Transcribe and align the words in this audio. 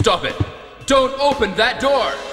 Stop 0.00 0.24
it! 0.24 0.34
Don't 0.86 1.12
open 1.20 1.54
that 1.56 1.78
door! 1.78 2.29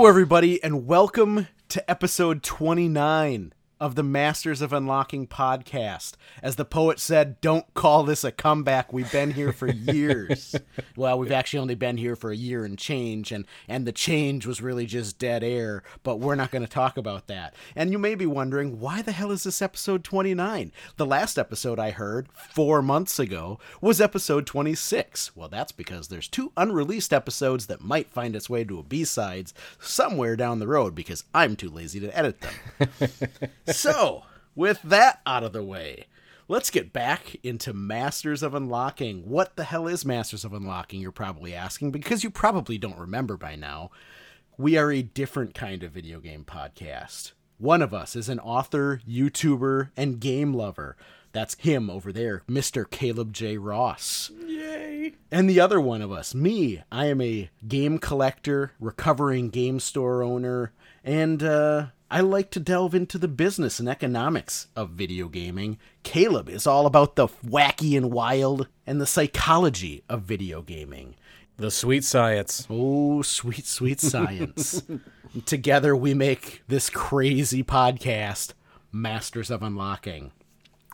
Hello, 0.00 0.08
everybody, 0.08 0.64
and 0.64 0.86
welcome 0.86 1.46
to 1.68 1.90
episode 1.90 2.42
29 2.42 3.52
of 3.80 3.94
the 3.94 4.02
Masters 4.02 4.60
of 4.60 4.74
Unlocking 4.74 5.26
podcast. 5.26 6.12
As 6.42 6.56
the 6.56 6.66
poet 6.66 7.00
said, 7.00 7.40
don't 7.40 7.72
call 7.72 8.02
this 8.04 8.22
a 8.22 8.30
comeback. 8.30 8.92
We've 8.92 9.10
been 9.10 9.30
here 9.30 9.52
for 9.52 9.68
years. 9.68 10.54
well, 10.96 11.18
we've 11.18 11.32
actually 11.32 11.60
only 11.60 11.74
been 11.74 11.96
here 11.96 12.14
for 12.14 12.30
a 12.30 12.36
year 12.36 12.64
and 12.64 12.78
change, 12.78 13.32
and, 13.32 13.46
and 13.66 13.86
the 13.86 13.92
change 13.92 14.44
was 14.44 14.60
really 14.60 14.84
just 14.84 15.18
dead 15.18 15.42
air, 15.42 15.82
but 16.02 16.20
we're 16.20 16.34
not 16.34 16.50
going 16.50 16.62
to 16.62 16.68
talk 16.68 16.98
about 16.98 17.26
that. 17.28 17.54
And 17.74 17.90
you 17.90 17.98
may 17.98 18.14
be 18.14 18.26
wondering, 18.26 18.80
why 18.80 19.00
the 19.00 19.12
hell 19.12 19.30
is 19.30 19.44
this 19.44 19.62
episode 19.62 20.04
29? 20.04 20.72
The 20.96 21.06
last 21.06 21.38
episode 21.38 21.78
I 21.78 21.90
heard 21.90 22.28
four 22.32 22.82
months 22.82 23.18
ago 23.18 23.58
was 23.80 24.00
episode 24.00 24.46
26. 24.46 25.34
Well, 25.34 25.48
that's 25.48 25.72
because 25.72 26.08
there's 26.08 26.28
two 26.28 26.52
unreleased 26.56 27.14
episodes 27.14 27.66
that 27.66 27.80
might 27.80 28.10
find 28.10 28.36
its 28.36 28.50
way 28.50 28.62
to 28.64 28.78
a 28.78 28.82
B-sides 28.82 29.54
somewhere 29.78 30.36
down 30.36 30.58
the 30.58 30.66
road 30.66 30.94
because 30.94 31.24
I'm 31.32 31.56
too 31.56 31.70
lazy 31.70 32.00
to 32.00 32.18
edit 32.18 32.42
them. 32.42 32.90
so, 33.72 34.24
with 34.54 34.80
that 34.82 35.20
out 35.26 35.44
of 35.44 35.52
the 35.52 35.62
way, 35.62 36.06
let's 36.48 36.70
get 36.70 36.92
back 36.92 37.36
into 37.42 37.72
Masters 37.72 38.42
of 38.42 38.54
Unlocking. 38.54 39.28
What 39.28 39.56
the 39.56 39.64
hell 39.64 39.86
is 39.86 40.04
Masters 40.04 40.44
of 40.44 40.52
Unlocking, 40.52 41.00
you're 41.00 41.12
probably 41.12 41.54
asking, 41.54 41.90
because 41.90 42.24
you 42.24 42.30
probably 42.30 42.78
don't 42.78 42.98
remember 42.98 43.36
by 43.36 43.56
now. 43.56 43.90
We 44.58 44.76
are 44.76 44.92
a 44.92 45.02
different 45.02 45.54
kind 45.54 45.82
of 45.82 45.92
video 45.92 46.20
game 46.20 46.44
podcast. 46.44 47.32
One 47.58 47.82
of 47.82 47.94
us 47.94 48.16
is 48.16 48.28
an 48.28 48.40
author, 48.40 49.00
YouTuber, 49.08 49.90
and 49.96 50.20
game 50.20 50.54
lover. 50.54 50.96
That's 51.32 51.54
him 51.54 51.88
over 51.88 52.12
there, 52.12 52.42
Mr. 52.48 52.88
Caleb 52.90 53.32
J. 53.32 53.56
Ross. 53.56 54.30
Yay. 54.46 55.14
And 55.30 55.48
the 55.48 55.60
other 55.60 55.80
one 55.80 56.02
of 56.02 56.10
us, 56.10 56.34
me, 56.34 56.82
I 56.90 57.06
am 57.06 57.20
a 57.20 57.50
game 57.66 57.98
collector, 57.98 58.72
recovering 58.80 59.50
game 59.50 59.78
store 59.78 60.22
owner, 60.22 60.72
and 61.04 61.42
uh, 61.42 61.86
I 62.12 62.22
like 62.22 62.50
to 62.50 62.60
delve 62.60 62.92
into 62.92 63.18
the 63.18 63.28
business 63.28 63.78
and 63.78 63.88
economics 63.88 64.66
of 64.74 64.90
video 64.90 65.28
gaming. 65.28 65.78
Caleb 66.02 66.48
is 66.48 66.66
all 66.66 66.86
about 66.86 67.14
the 67.14 67.28
wacky 67.28 67.96
and 67.96 68.10
wild 68.10 68.66
and 68.84 69.00
the 69.00 69.06
psychology 69.06 70.02
of 70.08 70.22
video 70.22 70.60
gaming. 70.60 71.14
The 71.56 71.70
sweet 71.70 72.02
science. 72.02 72.66
Oh, 72.68 73.22
sweet, 73.22 73.64
sweet 73.64 74.00
science. 74.00 74.82
Together 75.46 75.94
we 75.94 76.12
make 76.12 76.64
this 76.66 76.90
crazy 76.90 77.62
podcast, 77.62 78.54
Masters 78.90 79.48
of 79.48 79.62
Unlocking. 79.62 80.32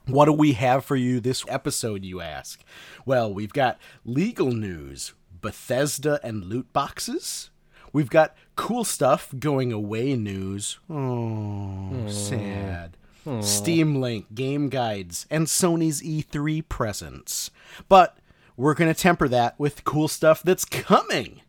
What 0.04 0.27
do 0.27 0.34
we 0.34 0.53
have 0.53 0.84
for 0.84 0.97
you 0.97 1.19
this 1.21 1.47
episode, 1.48 2.04
you 2.04 2.21
ask? 2.21 2.62
Well, 3.06 3.33
we've 3.33 3.54
got 3.54 3.78
legal 4.04 4.53
news, 4.53 5.15
Bethesda 5.41 6.21
and 6.22 6.44
loot 6.44 6.75
boxes. 6.75 7.48
We've 7.97 8.11
got 8.11 8.37
cool 8.57 8.84
stuff 8.84 9.33
going 9.39 9.73
away 9.73 10.17
news. 10.17 10.79
Oh, 10.91 11.89
hmm. 11.89 12.09
sad. 12.11 12.99
Hmm. 13.25 13.41
Steam 13.41 14.03
Link, 14.03 14.34
game 14.34 14.69
guides, 14.69 15.27
and 15.31 15.47
Sony's 15.47 16.03
E3 16.03 16.69
presents. 16.69 17.51
But 17.89 18.19
we're 18.55 18.75
going 18.75 18.93
to 18.93 19.01
temper 19.01 19.29
that 19.29 19.59
with 19.59 19.84
cool 19.84 20.09
stuff 20.09 20.43
that's 20.43 20.67
coming. 20.67 21.41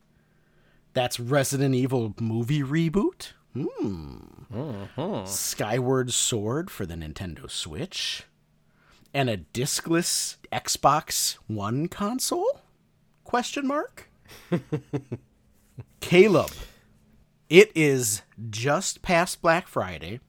That's 0.94 1.19
Resident 1.19 1.75
Evil 1.75 2.16
movie 2.18 2.64
reboot. 2.64 3.34
Hmm. 3.53 4.19
Mm-hmm. 4.50 5.25
Skyward 5.25 6.14
Sword 6.14 6.72
for 6.72 6.85
the 6.85 6.96
Nintendo 6.96 7.52
Switch. 7.52 8.24
And 9.14 9.29
a 9.29 9.35
discless 9.35 10.38
Xbox 10.53 11.40
One 11.47 11.90
console? 11.90 12.62
Question 13.25 13.68
mark. 13.68 14.09
Caleb, 16.00 16.52
it 17.50 17.72
is 17.75 18.22
just 18.50 19.02
past 19.02 19.41
Black 19.41 19.68
Friday, 19.68 20.19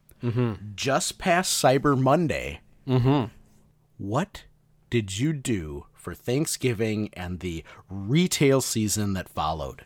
just 0.75 1.19
past 1.19 1.63
Cyber 1.63 1.99
Monday. 2.01 2.61
Mm-hmm. 2.87 3.33
What 3.99 4.45
did 4.91 5.19
you 5.19 5.33
do 5.33 5.87
for 5.93 6.15
Thanksgiving 6.15 7.11
and 7.13 7.41
the 7.41 7.65
retail 7.91 8.61
season 8.61 9.13
that 9.15 9.29
followed? 9.29 9.85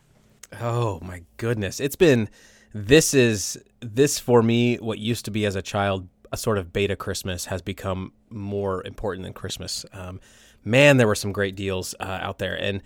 Oh 0.61 0.99
my 1.01 1.23
goodness. 1.37 1.79
It's 1.79 1.95
been 1.95 2.29
this 2.73 3.13
is 3.13 3.57
this 3.81 4.19
for 4.19 4.41
me 4.41 4.77
what 4.77 4.99
used 4.99 5.25
to 5.25 5.31
be 5.31 5.45
as 5.45 5.55
a 5.55 5.61
child 5.61 6.07
a 6.31 6.37
sort 6.37 6.57
of 6.57 6.73
beta 6.73 6.95
Christmas 6.95 7.45
has 7.45 7.61
become 7.61 8.11
more 8.29 8.85
important 8.85 9.23
than 9.23 9.33
Christmas. 9.33 9.85
Um, 9.93 10.19
man, 10.65 10.97
there 10.97 11.05
were 11.05 11.15
some 11.15 11.31
great 11.31 11.55
deals 11.55 11.93
uh, 11.99 12.19
out 12.21 12.39
there, 12.39 12.55
and 12.55 12.81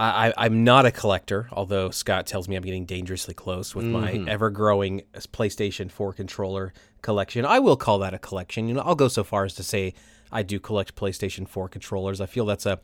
I, 0.00 0.32
I'm 0.36 0.62
not 0.62 0.86
a 0.86 0.90
collector. 0.92 1.48
Although 1.52 1.90
Scott 1.90 2.26
tells 2.26 2.48
me 2.48 2.56
I'm 2.56 2.62
getting 2.62 2.86
dangerously 2.86 3.34
close 3.34 3.74
with 3.74 3.84
my 3.84 4.12
mm-hmm. 4.12 4.28
ever-growing 4.28 5.02
PlayStation 5.32 5.90
4 5.90 6.12
controller 6.12 6.72
collection. 7.02 7.44
I 7.44 7.58
will 7.58 7.76
call 7.76 7.98
that 7.98 8.14
a 8.14 8.18
collection. 8.18 8.68
You 8.68 8.74
know, 8.74 8.82
I'll 8.82 8.94
go 8.94 9.08
so 9.08 9.24
far 9.24 9.44
as 9.44 9.54
to 9.54 9.62
say 9.62 9.94
I 10.30 10.42
do 10.42 10.60
collect 10.60 10.94
PlayStation 10.94 11.48
4 11.48 11.68
controllers. 11.68 12.20
I 12.20 12.26
feel 12.26 12.46
that's 12.46 12.66
a 12.66 12.78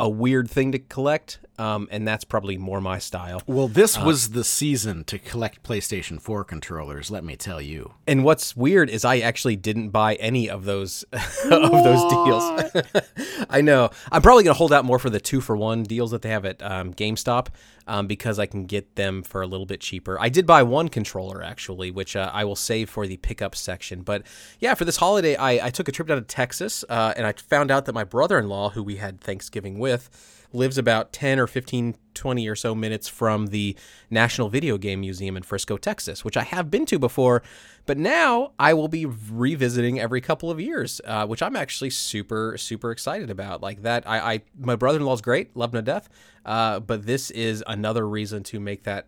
a 0.00 0.08
weird 0.08 0.50
thing 0.50 0.72
to 0.72 0.78
collect, 0.78 1.40
um, 1.60 1.88
and 1.90 2.08
that's 2.08 2.24
probably 2.24 2.56
more 2.56 2.80
my 2.80 2.98
style. 2.98 3.42
Well, 3.46 3.68
this 3.68 3.98
was 3.98 4.30
the 4.30 4.44
season 4.44 5.04
to 5.04 5.18
collect 5.18 5.62
PlayStation 5.62 6.18
4 6.18 6.42
controllers, 6.42 7.10
let 7.10 7.22
me 7.22 7.36
tell 7.36 7.60
you. 7.60 7.92
And 8.06 8.24
what's 8.24 8.56
weird 8.56 8.88
is 8.88 9.04
I 9.04 9.18
actually 9.18 9.56
didn't 9.56 9.90
buy 9.90 10.14
any 10.14 10.48
of 10.48 10.64
those 10.64 11.02
of 11.12 11.70
those 11.70 12.12
deals. 12.12 13.44
I 13.50 13.60
know. 13.60 13.90
I'm 14.10 14.22
probably 14.22 14.42
gonna 14.44 14.54
hold 14.54 14.72
out 14.72 14.86
more 14.86 14.98
for 14.98 15.10
the 15.10 15.20
two 15.20 15.42
for 15.42 15.54
one 15.54 15.82
deals 15.82 16.12
that 16.12 16.22
they 16.22 16.30
have 16.30 16.46
at 16.46 16.62
um, 16.62 16.94
GameStop 16.94 17.48
um, 17.86 18.06
because 18.06 18.38
I 18.38 18.46
can 18.46 18.64
get 18.64 18.96
them 18.96 19.22
for 19.22 19.42
a 19.42 19.46
little 19.46 19.66
bit 19.66 19.82
cheaper. 19.82 20.18
I 20.18 20.30
did 20.30 20.46
buy 20.46 20.62
one 20.62 20.88
controller 20.88 21.42
actually, 21.42 21.90
which 21.90 22.16
uh, 22.16 22.30
I 22.32 22.44
will 22.44 22.56
save 22.56 22.88
for 22.88 23.06
the 23.06 23.18
pickup 23.18 23.54
section. 23.54 24.00
But 24.00 24.22
yeah, 24.60 24.72
for 24.72 24.86
this 24.86 24.96
holiday, 24.96 25.36
I, 25.36 25.66
I 25.66 25.70
took 25.70 25.88
a 25.88 25.92
trip 25.92 26.08
down 26.08 26.18
to 26.18 26.24
Texas 26.24 26.86
uh, 26.88 27.12
and 27.18 27.26
I 27.26 27.32
found 27.32 27.70
out 27.70 27.84
that 27.84 27.92
my 27.92 28.04
brother-in-law, 28.04 28.70
who 28.70 28.82
we 28.82 28.96
had 28.96 29.20
Thanksgiving 29.20 29.78
with, 29.78 30.08
lives 30.52 30.78
about 30.78 31.12
10 31.12 31.38
or 31.38 31.46
15 31.46 31.96
20 32.14 32.48
or 32.48 32.56
so 32.56 32.74
minutes 32.74 33.08
from 33.08 33.46
the 33.46 33.76
National 34.10 34.48
Video 34.48 34.76
Game 34.76 35.00
Museum 35.00 35.36
in 35.36 35.42
Frisco, 35.42 35.76
Texas, 35.76 36.24
which 36.24 36.36
I 36.36 36.42
have 36.42 36.70
been 36.70 36.84
to 36.86 36.98
before, 36.98 37.42
but 37.86 37.96
now 37.96 38.52
I 38.58 38.74
will 38.74 38.88
be 38.88 39.06
revisiting 39.06 39.98
every 39.98 40.20
couple 40.20 40.50
of 40.50 40.60
years, 40.60 41.00
uh, 41.04 41.26
which 41.26 41.42
I'm 41.42 41.56
actually 41.56 41.90
super, 41.90 42.56
super 42.58 42.90
excited 42.90 43.30
about. 43.30 43.62
Like 43.62 43.82
that, 43.82 44.06
I, 44.06 44.18
I 44.34 44.42
my 44.58 44.76
brother-in-law's 44.76 45.22
great, 45.22 45.56
love 45.56 45.72
him 45.72 45.78
to 45.78 45.82
death, 45.82 46.08
uh, 46.44 46.80
but 46.80 47.06
this 47.06 47.30
is 47.30 47.64
another 47.66 48.06
reason 48.06 48.42
to 48.44 48.60
make 48.60 48.82
that 48.84 49.06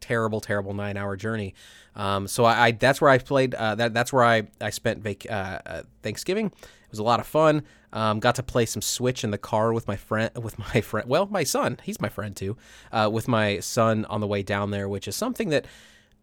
terrible, 0.00 0.40
terrible 0.40 0.74
nine-hour 0.74 1.16
journey. 1.16 1.54
Um, 1.94 2.26
so 2.28 2.44
I, 2.44 2.66
I 2.66 2.70
that's 2.72 3.00
where 3.00 3.10
I 3.10 3.18
played. 3.18 3.54
Uh, 3.54 3.74
that 3.76 3.94
that's 3.94 4.12
where 4.12 4.24
I 4.24 4.48
I 4.60 4.70
spent 4.70 5.02
vac- 5.02 5.30
uh, 5.30 5.58
uh, 5.64 5.82
Thanksgiving. 6.02 6.52
It 6.90 6.92
was 6.92 6.98
a 6.98 7.04
lot 7.04 7.20
of 7.20 7.26
fun. 7.26 7.62
Um, 7.92 8.18
got 8.18 8.34
to 8.34 8.42
play 8.42 8.66
some 8.66 8.82
Switch 8.82 9.22
in 9.22 9.30
the 9.30 9.38
car 9.38 9.72
with 9.72 9.86
my 9.86 9.94
friend, 9.94 10.30
with 10.34 10.58
my 10.58 10.80
friend. 10.80 11.08
Well, 11.08 11.26
my 11.26 11.44
son, 11.44 11.78
he's 11.84 12.00
my 12.00 12.08
friend 12.08 12.34
too. 12.34 12.56
Uh, 12.90 13.08
with 13.12 13.28
my 13.28 13.60
son 13.60 14.04
on 14.06 14.20
the 14.20 14.26
way 14.26 14.42
down 14.42 14.72
there, 14.72 14.88
which 14.88 15.06
is 15.06 15.14
something 15.14 15.50
that 15.50 15.66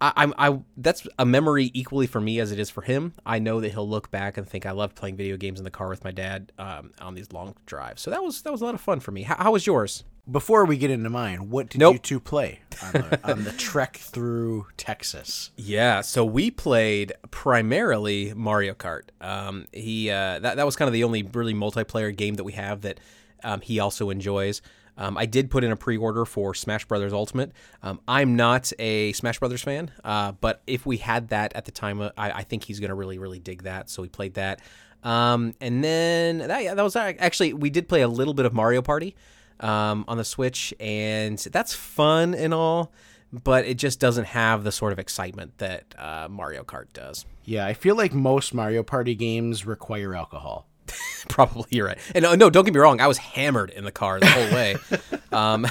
I, 0.01 0.11
I'm 0.17 0.33
I 0.37 0.59
that's 0.75 1.07
a 1.17 1.25
memory 1.25 1.71
equally 1.73 2.05
for 2.05 2.19
me 2.19 2.39
as 2.41 2.51
it 2.51 2.59
is 2.59 2.69
for 2.69 2.81
him. 2.81 3.13
I 3.25 3.39
know 3.39 3.61
that 3.61 3.71
he'll 3.71 3.87
look 3.87 4.11
back 4.11 4.37
and 4.37 4.45
think 4.45 4.65
I 4.65 4.71
loved 4.71 4.95
playing 4.95 5.15
video 5.15 5.37
games 5.37 5.59
in 5.59 5.63
the 5.63 5.71
car 5.71 5.87
with 5.87 6.03
my 6.03 6.11
dad 6.11 6.51
um, 6.59 6.91
on 6.99 7.15
these 7.15 7.31
long 7.31 7.55
drives. 7.65 8.01
So 8.01 8.11
that 8.11 8.21
was 8.21 8.41
that 8.41 8.51
was 8.51 8.61
a 8.61 8.65
lot 8.65 8.75
of 8.75 8.81
fun 8.81 8.99
for 8.99 9.11
me. 9.11 9.23
How, 9.23 9.35
how 9.37 9.51
was 9.53 9.65
yours? 9.65 10.03
Before 10.29 10.65
we 10.65 10.75
get 10.75 10.91
into 10.91 11.09
mine, 11.09 11.49
what 11.49 11.69
did 11.69 11.79
Nope. 11.79 11.93
you 11.93 11.99
two 11.99 12.19
play 12.19 12.59
on 12.83 12.91
the, 12.91 13.31
on 13.31 13.43
the 13.45 13.53
trek 13.53 13.95
through 14.01 14.67
Texas? 14.75 15.51
Yeah, 15.55 16.01
so 16.01 16.25
we 16.25 16.51
played 16.51 17.13
primarily 17.31 18.33
Mario 18.35 18.73
Kart. 18.73 19.03
Um, 19.21 19.67
he 19.71 20.09
uh, 20.09 20.39
that 20.39 20.57
that 20.57 20.65
was 20.65 20.75
kind 20.75 20.87
of 20.87 20.93
the 20.93 21.05
only 21.05 21.23
really 21.23 21.53
multiplayer 21.53 22.13
game 22.15 22.35
that 22.35 22.43
we 22.43 22.51
have 22.53 22.81
that 22.81 22.99
um, 23.43 23.61
he 23.61 23.79
also 23.79 24.09
enjoys. 24.09 24.61
Um, 24.97 25.17
I 25.17 25.27
did 25.27 25.49
put 25.49 25.63
in 25.63 25.71
a 25.71 25.75
pre-order 25.77 26.25
for 26.25 26.53
Smash 26.53 26.83
Brothers 26.85 27.13
Ultimate. 27.13 27.51
Um, 27.81 28.01
I'm 28.07 28.35
not 28.35 28.73
a 28.79 29.13
Smash 29.13 29.39
Brothers 29.39 29.61
fan, 29.61 29.91
uh, 30.03 30.33
but 30.33 30.61
if 30.67 30.85
we 30.85 30.97
had 30.97 31.29
that 31.29 31.55
at 31.55 31.65
the 31.65 31.71
time, 31.71 32.01
uh, 32.01 32.09
I, 32.17 32.31
I 32.31 32.43
think 32.43 32.63
he's 32.63 32.79
going 32.79 32.89
to 32.89 32.95
really, 32.95 33.17
really 33.19 33.39
dig 33.39 33.63
that. 33.63 33.89
So 33.89 34.01
we 34.01 34.09
played 34.09 34.33
that, 34.33 34.59
um, 35.03 35.53
and 35.61 35.81
then 35.83 36.39
that, 36.39 36.63
yeah, 36.63 36.73
that 36.73 36.83
was 36.83 36.97
actually 36.97 37.53
we 37.53 37.69
did 37.69 37.87
play 37.87 38.01
a 38.01 38.07
little 38.09 38.33
bit 38.33 38.45
of 38.45 38.53
Mario 38.53 38.81
Party 38.81 39.15
um, 39.59 40.05
on 40.07 40.17
the 40.17 40.23
Switch, 40.25 40.73
and 40.79 41.37
that's 41.37 41.73
fun 41.73 42.33
and 42.33 42.53
all, 42.53 42.91
but 43.31 43.65
it 43.65 43.77
just 43.77 43.99
doesn't 43.99 44.25
have 44.25 44.63
the 44.63 44.71
sort 44.71 44.93
of 44.93 44.99
excitement 44.99 45.57
that 45.57 45.95
uh, 45.97 46.27
Mario 46.29 46.63
Kart 46.63 46.85
does. 46.93 47.25
Yeah, 47.43 47.65
I 47.65 47.73
feel 47.73 47.95
like 47.95 48.13
most 48.13 48.53
Mario 48.53 48.83
Party 48.83 49.15
games 49.15 49.65
require 49.65 50.15
alcohol. 50.15 50.67
Probably 51.29 51.65
you're 51.69 51.87
right. 51.87 51.97
And 52.15 52.25
uh, 52.25 52.35
no, 52.37 52.49
don't 52.49 52.63
get 52.63 52.73
me 52.73 52.79
wrong. 52.79 53.01
I 53.01 53.07
was 53.07 53.17
hammered 53.17 53.71
in 53.71 53.83
the 53.83 53.91
car 53.91 54.19
the 54.21 54.25
whole 54.27 54.51
way. 54.51 54.77
um, 55.33 55.65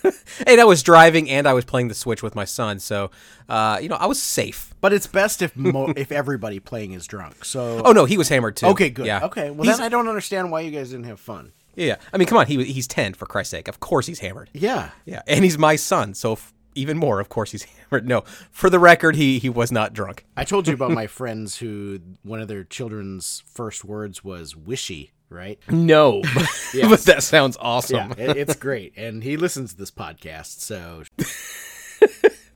and 0.46 0.60
I 0.60 0.64
was 0.64 0.82
driving 0.82 1.28
and 1.28 1.46
I 1.46 1.52
was 1.52 1.66
playing 1.66 1.88
the 1.88 1.94
Switch 1.94 2.22
with 2.22 2.34
my 2.34 2.46
son. 2.46 2.78
So, 2.78 3.10
uh, 3.50 3.78
you 3.82 3.88
know, 3.90 3.96
I 3.96 4.06
was 4.06 4.20
safe. 4.22 4.74
But 4.80 4.94
it's 4.94 5.06
best 5.06 5.42
if 5.42 5.54
mo- 5.56 5.92
if 5.96 6.10
everybody 6.10 6.58
playing 6.60 6.92
is 6.92 7.06
drunk. 7.06 7.44
So 7.44 7.82
Oh 7.84 7.92
no, 7.92 8.06
he 8.06 8.16
was 8.16 8.28
hammered 8.30 8.56
too. 8.56 8.66
okay, 8.68 8.88
good. 8.88 9.04
Yeah. 9.06 9.24
Okay, 9.26 9.50
well 9.50 9.64
He's- 9.64 9.76
then 9.76 9.84
I 9.84 9.88
don't 9.90 10.08
understand 10.08 10.50
why 10.50 10.60
you 10.60 10.70
guys 10.70 10.90
didn't 10.90 11.04
have 11.06 11.20
fun. 11.20 11.52
Yeah. 11.76 11.96
I 12.12 12.16
mean, 12.18 12.26
come 12.26 12.38
on. 12.38 12.46
He 12.46 12.64
he's 12.64 12.88
ten 12.88 13.14
for 13.14 13.26
Christ's 13.26 13.52
sake. 13.52 13.68
Of 13.68 13.78
course 13.78 14.06
he's 14.06 14.18
hammered. 14.18 14.50
Yeah. 14.52 14.90
Yeah, 15.04 15.22
and 15.28 15.44
he's 15.44 15.56
my 15.58 15.76
son, 15.76 16.14
so 16.14 16.32
f- 16.32 16.52
even 16.74 16.98
more. 16.98 17.20
Of 17.20 17.28
course 17.28 17.52
he's 17.52 17.62
hammered. 17.90 18.08
No, 18.08 18.22
for 18.50 18.68
the 18.68 18.78
record, 18.80 19.14
he 19.16 19.38
he 19.38 19.48
was 19.48 19.70
not 19.70 19.92
drunk. 19.92 20.24
I 20.36 20.44
told 20.44 20.66
you 20.66 20.74
about 20.74 20.90
my 21.02 21.06
friends 21.06 21.58
who 21.58 22.00
one 22.22 22.40
of 22.40 22.48
their 22.48 22.64
children's 22.64 23.42
first 23.46 23.84
words 23.84 24.24
was 24.24 24.56
wishy, 24.56 25.12
right? 25.28 25.58
No, 25.70 26.22
but 26.72 27.00
that 27.02 27.22
sounds 27.22 27.56
awesome. 27.60 28.14
Yeah, 28.18 28.30
it, 28.30 28.36
it's 28.36 28.56
great. 28.56 28.94
And 28.96 29.22
he 29.22 29.36
listens 29.36 29.72
to 29.72 29.78
this 29.78 29.90
podcast, 29.90 30.60
so 30.60 31.04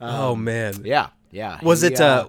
oh 0.00 0.34
man. 0.36 0.82
yeah, 0.84 1.08
yeah. 1.30 1.58
Was 1.62 1.82
He, 1.82 1.88
it 1.88 2.00
uh, 2.00 2.28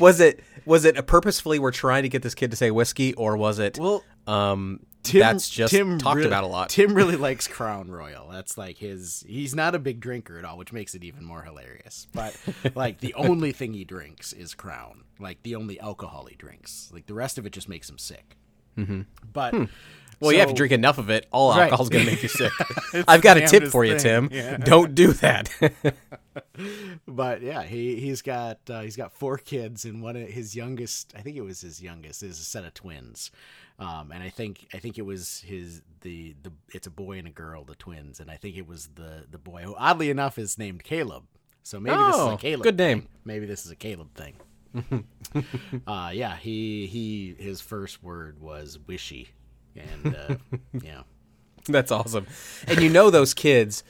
was 0.00 0.20
it 0.20 0.40
was 0.64 0.84
it 0.84 1.06
purposefully 1.06 1.58
we're 1.58 1.70
trying 1.72 2.02
to 2.04 2.08
get 2.08 2.22
this 2.22 2.34
kid 2.34 2.50
to 2.52 2.56
say 2.56 2.70
whiskey 2.70 3.14
or 3.14 3.36
was 3.36 3.58
it 3.58 3.78
Well, 3.78 4.04
um 4.26 4.80
Tim, 5.02 5.20
that's 5.20 5.48
just 5.50 5.72
Tim 5.72 5.98
talked 5.98 6.16
really- 6.16 6.28
about 6.28 6.44
a 6.44 6.46
lot. 6.46 6.68
Tim 6.70 6.94
really 6.94 7.16
likes 7.28 7.48
Crown 7.48 7.90
Royal. 7.90 8.28
That's 8.30 8.56
like 8.56 8.78
his. 8.78 9.24
He's 9.26 9.54
not 9.54 9.74
a 9.74 9.78
big 9.78 10.00
drinker 10.00 10.38
at 10.38 10.44
all, 10.44 10.56
which 10.58 10.72
makes 10.72 10.94
it 10.94 11.02
even 11.04 11.24
more 11.24 11.42
hilarious. 11.42 12.06
But 12.12 12.36
like 12.74 13.00
the 13.00 13.14
only 13.14 13.52
thing 13.58 13.72
he 13.74 13.84
drinks 13.84 14.32
is 14.32 14.54
Crown. 14.54 15.04
Like 15.18 15.42
the 15.42 15.54
only 15.56 15.78
alcohol 15.80 16.26
he 16.26 16.36
drinks. 16.36 16.90
Like 16.92 17.06
the 17.06 17.14
rest 17.14 17.38
of 17.38 17.46
it 17.46 17.50
just 17.52 17.68
makes 17.68 17.88
him 17.90 17.98
sick. 17.98 18.36
Mm-hmm. 18.78 19.02
But 19.32 19.52
well, 20.20 20.32
yeah, 20.32 20.40
if 20.40 20.44
so- 20.44 20.48
you 20.50 20.54
drink 20.56 20.72
enough 20.72 20.98
of 20.98 21.10
it, 21.10 21.26
all 21.32 21.50
Right. 21.50 21.64
alcohol's 21.64 21.88
going 21.88 22.04
to 22.06 22.10
make 22.10 22.22
you 22.22 22.28
sick. 22.28 22.52
I've 23.08 23.22
got 23.22 23.36
a 23.36 23.46
tip 23.46 23.64
for 23.68 23.84
you, 23.84 23.98
thing, 23.98 24.28
Tim. 24.28 24.30
yeah. 24.32 24.56
Don't 24.56 24.94
do 24.94 25.12
that. 25.14 25.50
but 27.06 27.42
yeah, 27.42 27.62
he 27.62 27.96
he's 28.00 28.22
got 28.22 28.58
uh, 28.70 28.80
he's 28.82 28.96
got 28.96 29.12
four 29.12 29.36
kids, 29.38 29.84
and 29.84 30.02
one 30.02 30.16
of 30.16 30.28
his 30.28 30.54
youngest, 30.56 31.12
I 31.16 31.20
think 31.22 31.36
it 31.36 31.42
was 31.42 31.60
his 31.60 31.82
youngest, 31.82 32.22
is 32.22 32.38
a 32.40 32.44
set 32.44 32.64
of 32.64 32.74
twins. 32.74 33.30
Um, 33.82 34.12
and 34.12 34.22
I 34.22 34.28
think 34.28 34.68
I 34.72 34.78
think 34.78 34.96
it 34.98 35.02
was 35.02 35.40
his 35.46 35.82
the 36.02 36.34
the 36.42 36.52
it's 36.72 36.86
a 36.86 36.90
boy 36.90 37.18
and 37.18 37.26
a 37.26 37.30
girl, 37.32 37.64
the 37.64 37.74
twins, 37.74 38.20
and 38.20 38.30
I 38.30 38.36
think 38.36 38.56
it 38.56 38.66
was 38.66 38.88
the 38.94 39.24
the 39.30 39.38
boy 39.38 39.62
who 39.62 39.74
oddly 39.76 40.08
enough 40.10 40.38
is 40.38 40.56
named 40.58 40.84
Caleb. 40.84 41.24
So 41.64 41.80
maybe 41.80 41.96
this 41.96 42.14
is 42.14 42.20
Oh, 42.20 42.34
a 42.34 42.38
Caleb. 42.38 42.62
good 42.64 42.76
name. 42.78 43.00
thing. 43.02 43.08
Maybe 43.24 43.46
this 43.46 43.64
is 43.64 43.70
a 43.72 43.76
Caleb 43.76 44.08
thing. 44.14 44.34
uh, 45.86 46.10
yeah, 46.14 46.36
he 46.36 46.86
he 46.86 47.34
his 47.38 47.60
first 47.60 48.02
word 48.02 48.40
was 48.40 48.78
wishy, 48.86 49.30
and 49.76 50.14
uh, 50.16 50.36
yeah. 50.82 51.02
That's 51.66 51.92
awesome. 51.92 52.26
And 52.66 52.80
you 52.80 52.88
know 52.88 53.10
those 53.10 53.34
kids, 53.34 53.84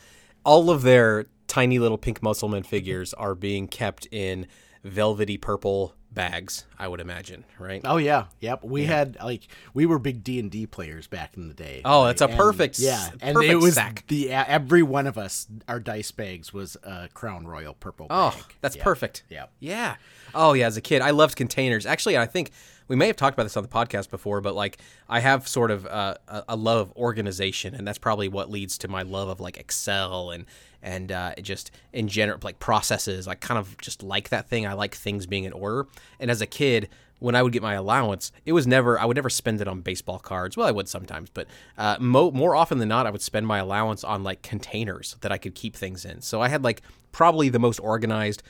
all 0.44 0.70
of 0.70 0.82
their 0.82 1.26
tiny 1.48 1.78
little 1.78 1.98
pink 1.98 2.20
muscleman 2.20 2.64
figures 2.66 3.14
are 3.14 3.34
being 3.34 3.66
kept 3.68 4.06
in 4.10 4.46
velvety 4.84 5.38
purple 5.38 5.94
bags, 6.14 6.64
I 6.78 6.88
would 6.88 7.00
imagine, 7.00 7.44
right? 7.58 7.80
Oh 7.84 7.96
yeah, 7.96 8.24
yep. 8.40 8.62
We 8.64 8.84
had 8.84 9.16
like 9.22 9.48
we 9.74 9.86
were 9.86 9.98
big 9.98 10.22
D 10.24 10.38
and 10.38 10.50
D 10.50 10.66
players 10.66 11.06
back 11.06 11.36
in 11.36 11.48
the 11.48 11.54
day. 11.54 11.80
Oh, 11.84 12.04
that's 12.04 12.20
a 12.20 12.28
perfect 12.28 12.74
s- 12.76 12.80
yeah, 12.80 13.08
and 13.20 13.34
perfect 13.34 13.52
it 13.52 13.56
was 13.56 13.74
sack. 13.74 14.04
the 14.08 14.30
every 14.30 14.82
one 14.82 15.06
of 15.06 15.16
us 15.18 15.46
our 15.68 15.80
dice 15.80 16.10
bags 16.10 16.52
was 16.52 16.76
a 16.82 17.08
Crown 17.14 17.46
Royal 17.46 17.74
purple. 17.74 18.06
Oh, 18.10 18.30
bag. 18.30 18.56
that's 18.60 18.76
Yeah. 18.76 18.84
perfect. 18.84 19.22
Yeah. 19.28 19.46
Yeah. 19.60 19.96
Oh, 20.34 20.52
yeah. 20.54 20.66
As 20.66 20.76
a 20.76 20.80
kid, 20.80 21.02
I 21.02 21.10
loved 21.10 21.36
containers. 21.36 21.84
Actually, 21.86 22.16
I 22.16 22.26
think 22.26 22.52
we 22.88 22.96
may 22.96 23.06
have 23.06 23.16
talked 23.16 23.34
about 23.34 23.44
this 23.44 23.56
on 23.56 23.62
the 23.62 23.68
podcast 23.68 24.10
before, 24.10 24.40
but 24.40 24.54
like 24.54 24.78
I 25.08 25.20
have 25.20 25.46
sort 25.48 25.70
of 25.70 25.86
uh, 25.86 26.14
a, 26.48 26.56
love 26.56 26.88
of 26.88 26.96
organization, 26.96 27.74
and 27.74 27.86
that's 27.86 27.98
probably 27.98 28.28
what 28.28 28.50
leads 28.50 28.78
to 28.78 28.88
my 28.88 29.02
love 29.02 29.28
of 29.28 29.40
like 29.40 29.56
Excel 29.58 30.30
and 30.30 30.46
and 30.82 31.12
uh, 31.12 31.34
just 31.40 31.70
in 31.92 32.08
general 32.08 32.38
like 32.42 32.58
processes. 32.58 33.28
I 33.28 33.34
kind 33.34 33.58
of 33.58 33.76
just 33.78 34.02
like 34.02 34.30
that 34.30 34.48
thing. 34.48 34.66
I 34.66 34.72
like 34.72 34.94
things 34.94 35.26
being 35.26 35.44
in 35.44 35.52
order. 35.52 35.86
And 36.18 36.30
as 36.30 36.40
a 36.40 36.46
kid, 36.46 36.88
when 37.18 37.36
I 37.36 37.42
would 37.42 37.52
get 37.52 37.62
my 37.62 37.74
allowance, 37.74 38.32
it 38.44 38.52
was 38.52 38.66
never 38.66 38.98
I 38.98 39.04
would 39.04 39.16
never 39.16 39.30
spend 39.30 39.60
it 39.60 39.68
on 39.68 39.80
baseball 39.80 40.18
cards. 40.18 40.56
Well, 40.56 40.66
I 40.66 40.72
would 40.72 40.88
sometimes, 40.88 41.30
but 41.30 41.46
uh, 41.78 41.96
mo- 42.00 42.32
more 42.32 42.56
often 42.56 42.78
than 42.78 42.88
not, 42.88 43.06
I 43.06 43.10
would 43.10 43.22
spend 43.22 43.46
my 43.46 43.58
allowance 43.58 44.02
on 44.02 44.24
like 44.24 44.42
containers 44.42 45.16
that 45.20 45.30
I 45.30 45.38
could 45.38 45.54
keep 45.54 45.76
things 45.76 46.04
in. 46.04 46.20
So 46.20 46.40
I 46.40 46.48
had 46.48 46.64
like 46.64 46.82
probably 47.12 47.48
the 47.48 47.60
most 47.60 47.78
organized 47.78 48.42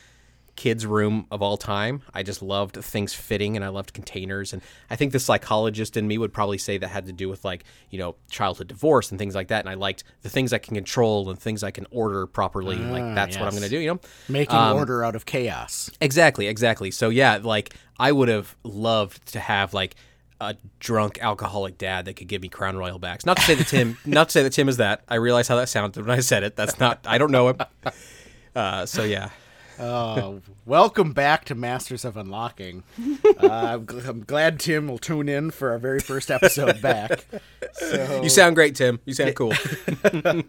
kids 0.57 0.85
room 0.85 1.27
of 1.31 1.43
all 1.43 1.57
time. 1.57 2.03
I 2.13 2.23
just 2.23 2.43
loved 2.43 2.77
things 2.77 3.15
fitting 3.15 3.57
and 3.57 3.65
I 3.65 3.69
loved 3.69 3.95
containers 3.95 4.53
and 4.53 4.63
I 4.91 4.97
think 4.97 5.13
the 5.13 5.21
psychologist 5.21 5.97
in 5.97 6.07
me 6.07 6.19
would 6.19 6.33
probably 6.33 6.59
say 6.59 6.79
that 6.79 6.89
had 6.89 7.07
to 7.07 7.13
do 7.13 7.29
with 7.29 7.45
like, 7.45 7.65
you 7.91 7.99
know, 7.99 8.17
childhood 8.31 8.69
divorce 8.69 9.11
and 9.11 9.19
things 9.19 9.35
like 9.35 9.49
that 9.49 9.61
and 9.61 9.69
I 9.69 9.75
liked 9.75 10.05
the 10.23 10.29
things 10.29 10.53
I 10.53 10.59
can 10.59 10.75
control 10.75 11.31
and 11.31 11.39
things 11.39 11.63
I 11.63 11.71
can 11.71 11.87
order 11.91 12.27
properly. 12.27 12.77
like 12.77 13.15
that's 13.15 13.37
what 13.37 13.47
I'm 13.47 13.53
going 13.53 13.63
to 13.63 13.69
do, 13.69 13.79
you 13.79 13.95
know. 13.95 14.01
making 14.29 14.59
order 14.59 15.05
out 15.05 15.17
of 15.17 15.27
chaos. 15.27 15.91
Exactly, 16.01 16.47
exactly. 16.49 16.91
So 16.91 17.09
yeah, 17.09 17.39
like 17.43 17.75
I 17.99 18.13
would 18.13 18.29
have 18.29 18.57
loved 18.65 19.33
to 19.33 19.41
have 19.41 19.73
like 19.73 19.97
a 20.43 20.57
drunk 20.81 21.19
alcoholic 21.23 21.79
dad 21.79 22.05
that 22.07 22.15
could 22.15 22.27
give 22.27 22.43
me 22.43 22.49
Crown 22.49 22.77
Royal 22.77 22.99
backs. 22.99 23.25
Not 23.25 23.37
to 23.37 23.43
say 23.43 23.55
that 23.55 23.69
Tim, 23.69 23.97
not 24.05 24.29
to 24.29 24.33
say 24.33 24.43
that 24.43 24.53
Tim 24.53 24.69
is 24.69 24.79
that. 24.79 25.03
I 25.09 25.15
realize 25.15 25.49
how 25.49 25.57
that 25.57 25.69
sounded 25.69 26.05
when 26.05 26.17
I 26.17 26.21
said 26.21 26.43
it. 26.43 26.57
That's 26.57 26.79
not. 26.81 27.01
I 27.07 27.19
don't 27.19 27.31
know 27.31 27.49
him. 27.51 27.59
Uh, 28.55 28.85
so 28.85 29.05
yeah, 29.05 29.31
Uh, 29.83 30.35
welcome 30.65 31.13
back 31.13 31.45
to 31.45 31.57
Masters 31.57 32.05
of 32.05 32.17
Unlocking. 32.17 32.85
Uh, 33.43 33.49
I'm, 33.51 33.85
gl- 33.85 34.07
I'm 34.07 34.23
glad 34.23 34.61
Tim 34.61 34.87
will 34.87 34.99
tune 34.99 35.29
in 35.29 35.51
for 35.51 35.73
our 35.73 35.79
very 35.79 35.99
first 35.99 36.31
episode 36.31 36.81
back. 36.81 37.25
So, 37.73 38.23
you 38.23 38.29
sound 38.29 38.55
great, 38.55 38.77
Tim. 38.77 39.01
You 39.05 39.15
sound 39.15 39.35
cool. 39.35 39.53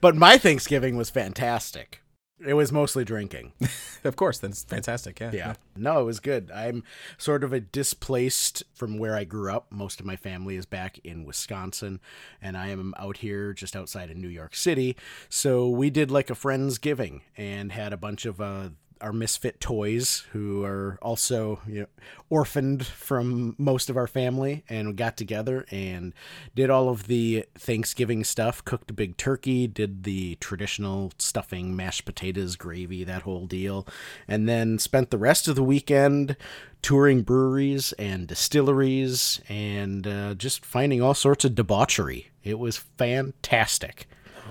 but 0.00 0.16
my 0.16 0.36
Thanksgiving 0.36 0.96
was 0.96 1.10
fantastic. 1.10 2.02
It 2.44 2.54
was 2.54 2.70
mostly 2.70 3.04
drinking. 3.04 3.52
of 4.04 4.16
course, 4.16 4.38
that's 4.38 4.62
fantastic. 4.62 5.18
Yeah, 5.20 5.30
Yeah. 5.32 5.54
No, 5.76 6.00
it 6.00 6.04
was 6.04 6.20
good. 6.20 6.50
I'm 6.52 6.84
sort 7.16 7.42
of 7.42 7.52
a 7.52 7.60
displaced 7.60 8.62
from 8.74 8.98
where 8.98 9.16
I 9.16 9.24
grew 9.24 9.50
up. 9.50 9.66
Most 9.70 9.98
of 9.98 10.06
my 10.06 10.16
family 10.16 10.56
is 10.56 10.66
back 10.66 10.98
in 11.04 11.24
Wisconsin, 11.24 12.00
and 12.40 12.56
I 12.56 12.68
am 12.68 12.94
out 12.96 13.18
here 13.18 13.52
just 13.52 13.74
outside 13.74 14.10
of 14.10 14.16
New 14.16 14.28
York 14.28 14.54
City. 14.54 14.96
So 15.28 15.68
we 15.68 15.90
did 15.90 16.10
like 16.10 16.30
a 16.30 16.34
Friendsgiving 16.34 17.22
and 17.36 17.72
had 17.72 17.92
a 17.92 17.96
bunch 17.96 18.24
of 18.24 18.40
uh, 18.40 18.70
our 19.00 19.12
misfit 19.12 19.60
toys 19.60 20.24
who 20.32 20.64
are 20.64 20.98
also 21.02 21.60
you 21.66 21.80
know, 21.80 21.86
orphaned 22.30 22.86
from 22.86 23.54
most 23.58 23.90
of 23.90 23.96
our 23.96 24.06
family 24.06 24.64
and 24.68 24.88
we 24.88 24.94
got 24.94 25.16
together 25.16 25.64
and 25.70 26.14
did 26.54 26.70
all 26.70 26.88
of 26.88 27.06
the 27.06 27.44
Thanksgiving 27.56 28.24
stuff, 28.24 28.64
cooked 28.64 28.90
a 28.90 28.94
big 28.94 29.16
turkey, 29.16 29.66
did 29.66 30.04
the 30.04 30.36
traditional 30.36 31.12
stuffing, 31.18 31.74
mashed 31.74 32.04
potatoes, 32.04 32.56
gravy, 32.56 33.04
that 33.04 33.22
whole 33.22 33.46
deal, 33.46 33.86
and 34.26 34.48
then 34.48 34.78
spent 34.78 35.10
the 35.10 35.18
rest 35.18 35.48
of 35.48 35.56
the 35.56 35.62
weekend 35.62 36.36
touring 36.82 37.22
breweries 37.22 37.92
and 37.94 38.26
distilleries 38.26 39.40
and 39.48 40.06
uh, 40.06 40.34
just 40.34 40.64
finding 40.64 41.02
all 41.02 41.14
sorts 41.14 41.44
of 41.44 41.54
debauchery. 41.54 42.30
It 42.44 42.58
was 42.58 42.76
fantastic. 42.76 44.06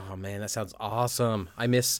Oh 0.10 0.16
man, 0.16 0.42
that 0.42 0.52
sounds 0.52 0.74
awesome. 0.80 1.50
I 1.58 1.68
miss 1.68 2.00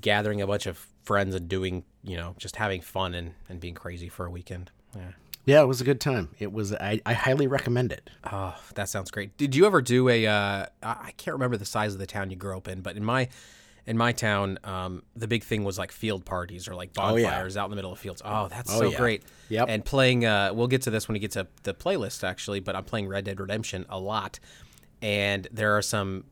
gathering 0.00 0.40
a 0.40 0.46
bunch 0.46 0.66
of 0.66 0.86
friends 1.04 1.34
and 1.34 1.48
doing, 1.48 1.84
you 2.02 2.16
know, 2.16 2.34
just 2.38 2.56
having 2.56 2.80
fun 2.80 3.14
and, 3.14 3.32
and 3.48 3.60
being 3.60 3.74
crazy 3.74 4.08
for 4.08 4.26
a 4.26 4.30
weekend. 4.30 4.70
Yeah. 4.96 5.10
Yeah, 5.46 5.60
it 5.60 5.66
was 5.66 5.82
a 5.82 5.84
good 5.84 6.00
time. 6.00 6.30
It 6.38 6.52
was. 6.52 6.72
I, 6.72 7.02
I 7.04 7.12
highly 7.12 7.46
recommend 7.46 7.92
it. 7.92 8.08
Oh, 8.32 8.54
that 8.76 8.88
sounds 8.88 9.10
great. 9.10 9.36
Did 9.36 9.54
you 9.54 9.66
ever 9.66 9.82
do 9.82 10.08
a? 10.08 10.26
Uh, 10.26 10.66
I 10.82 11.12
can't 11.18 11.34
remember 11.34 11.58
the 11.58 11.66
size 11.66 11.92
of 11.92 11.98
the 12.00 12.06
town 12.06 12.30
you 12.30 12.36
grew 12.36 12.56
up 12.56 12.66
in, 12.66 12.80
but 12.80 12.96
in 12.96 13.04
my 13.04 13.28
in 13.86 13.98
my 13.98 14.12
town, 14.12 14.58
um, 14.64 15.02
the 15.14 15.28
big 15.28 15.44
thing 15.44 15.62
was 15.62 15.78
like 15.78 15.92
field 15.92 16.24
parties 16.24 16.66
or 16.66 16.74
like 16.74 16.92
Oh, 16.96 17.16
yeah. 17.16 17.24
bonfires 17.28 17.58
out 17.58 17.66
in 17.66 17.70
the 17.72 17.76
middle 17.76 17.92
of 17.92 17.98
fields. 17.98 18.22
Oh, 18.24 18.48
that's 18.48 18.72
Oh, 18.74 18.78
so 18.80 18.88
yeah. 18.92 18.96
great. 18.96 19.22
Yep. 19.50 19.66
And 19.68 19.84
playing, 19.84 20.24
uh, 20.24 20.52
we'll 20.54 20.68
get 20.68 20.80
to 20.82 20.90
this 20.90 21.06
when 21.08 21.12
we 21.12 21.18
get 21.18 21.32
to 21.32 21.46
the 21.64 21.74
playlist 21.74 22.24
actually, 22.26 22.60
but 22.60 22.74
I'm 22.74 22.84
playing 22.84 23.08
Red 23.08 23.26
Dead 23.26 23.38
Redemption 23.38 23.84
a 23.90 24.00
lot, 24.00 24.40
and 25.02 25.46
there 25.52 25.76
are 25.76 25.82
some 25.82 26.24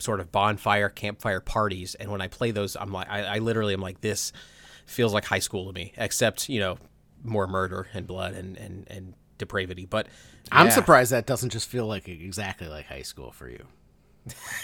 sort 0.00 0.20
of 0.20 0.32
bonfire 0.32 0.88
campfire 0.88 1.40
parties, 1.40 1.94
and 1.94 2.10
when 2.10 2.20
I 2.20 2.28
play 2.28 2.50
those, 2.50 2.76
I'm 2.76 2.92
like, 2.92 3.08
I, 3.08 3.36
I 3.36 3.38
literally 3.38 3.74
am 3.74 3.80
like, 3.80 4.00
this 4.00 4.32
feels 4.86 5.14
like 5.14 5.24
high 5.24 5.38
school 5.38 5.66
to 5.66 5.72
me, 5.72 5.92
except 5.96 6.48
you 6.48 6.60
know, 6.60 6.78
more 7.22 7.46
murder 7.46 7.88
and 7.94 8.06
blood 8.06 8.34
and 8.34 8.56
and 8.56 8.86
and 8.90 9.14
depravity. 9.38 9.86
But 9.86 10.08
I'm 10.52 10.66
yeah. 10.66 10.72
surprised 10.72 11.12
that 11.12 11.26
doesn't 11.26 11.50
just 11.50 11.68
feel 11.68 11.86
like 11.86 12.08
exactly 12.08 12.68
like 12.68 12.86
high 12.86 13.02
school 13.02 13.32
for 13.32 13.48
you. 13.48 13.66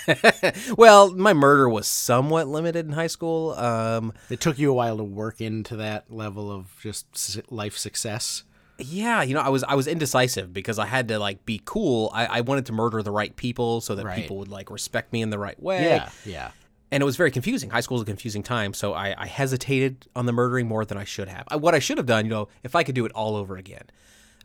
Well, 0.76 1.12
my 1.12 1.32
murder 1.32 1.68
was 1.68 1.86
somewhat 1.88 2.48
limited 2.48 2.86
in 2.86 2.92
high 2.92 3.06
school. 3.06 3.52
Um, 3.52 4.12
It 4.30 4.40
took 4.40 4.58
you 4.58 4.70
a 4.70 4.74
while 4.74 4.96
to 4.98 5.04
work 5.04 5.40
into 5.40 5.76
that 5.76 6.12
level 6.12 6.52
of 6.52 6.66
just 6.82 7.40
life 7.50 7.76
success. 7.76 8.44
Yeah, 8.78 9.22
you 9.22 9.34
know, 9.34 9.40
I 9.40 9.48
was 9.48 9.64
I 9.64 9.74
was 9.74 9.86
indecisive 9.86 10.52
because 10.52 10.78
I 10.78 10.86
had 10.86 11.08
to 11.08 11.18
like 11.18 11.44
be 11.46 11.60
cool. 11.64 12.10
I, 12.12 12.26
I 12.26 12.40
wanted 12.42 12.66
to 12.66 12.72
murder 12.72 13.02
the 13.02 13.10
right 13.10 13.34
people 13.34 13.80
so 13.80 13.94
that 13.94 14.04
Right. 14.04 14.16
people 14.20 14.38
would 14.38 14.48
like 14.48 14.70
respect 14.70 15.12
me 15.12 15.22
in 15.22 15.30
the 15.30 15.38
right 15.38 15.60
way. 15.62 15.84
Yeah, 15.84 16.10
yeah. 16.24 16.50
and 16.90 17.02
it 17.02 17.06
was 17.06 17.16
very 17.16 17.30
confusing. 17.30 17.70
High 17.70 17.80
school 17.80 17.96
is 17.96 18.02
a 18.02 18.06
confusing 18.06 18.42
time, 18.42 18.74
so 18.74 18.92
I, 18.92 19.14
I 19.16 19.26
hesitated 19.26 20.06
on 20.14 20.26
the 20.26 20.32
murdering 20.32 20.66
more 20.66 20.84
than 20.84 20.98
I 20.98 21.04
should 21.04 21.28
have. 21.28 21.44
I, 21.48 21.56
what 21.56 21.74
I 21.74 21.78
should 21.78 21.96
have 21.98 22.06
done, 22.06 22.24
you 22.26 22.30
know, 22.30 22.48
if 22.62 22.74
I 22.74 22.82
could 22.82 22.94
do 22.94 23.04
it 23.06 23.12
all 23.12 23.34
over 23.36 23.56
again, 23.56 23.84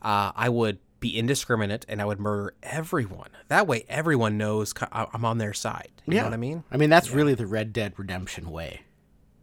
uh, 0.01 0.31
I 0.35 0.49
would 0.49 0.79
be 0.99 1.17
indiscriminate 1.17 1.83
and 1.89 2.01
I 2.01 2.05
would 2.05 2.19
murder 2.19 2.53
everyone. 2.63 3.29
That 3.47 3.65
way, 3.67 3.85
everyone 3.89 4.37
knows 4.37 4.73
I'm 4.91 5.25
on 5.25 5.39
their 5.39 5.53
side. 5.53 5.89
You 6.05 6.15
know 6.15 6.23
what 6.25 6.33
I 6.33 6.37
mean? 6.37 6.63
I 6.71 6.77
mean, 6.77 6.89
that's 6.89 7.09
really 7.11 7.33
the 7.33 7.47
Red 7.47 7.73
Dead 7.73 7.93
Redemption 7.97 8.49
way. 8.51 8.81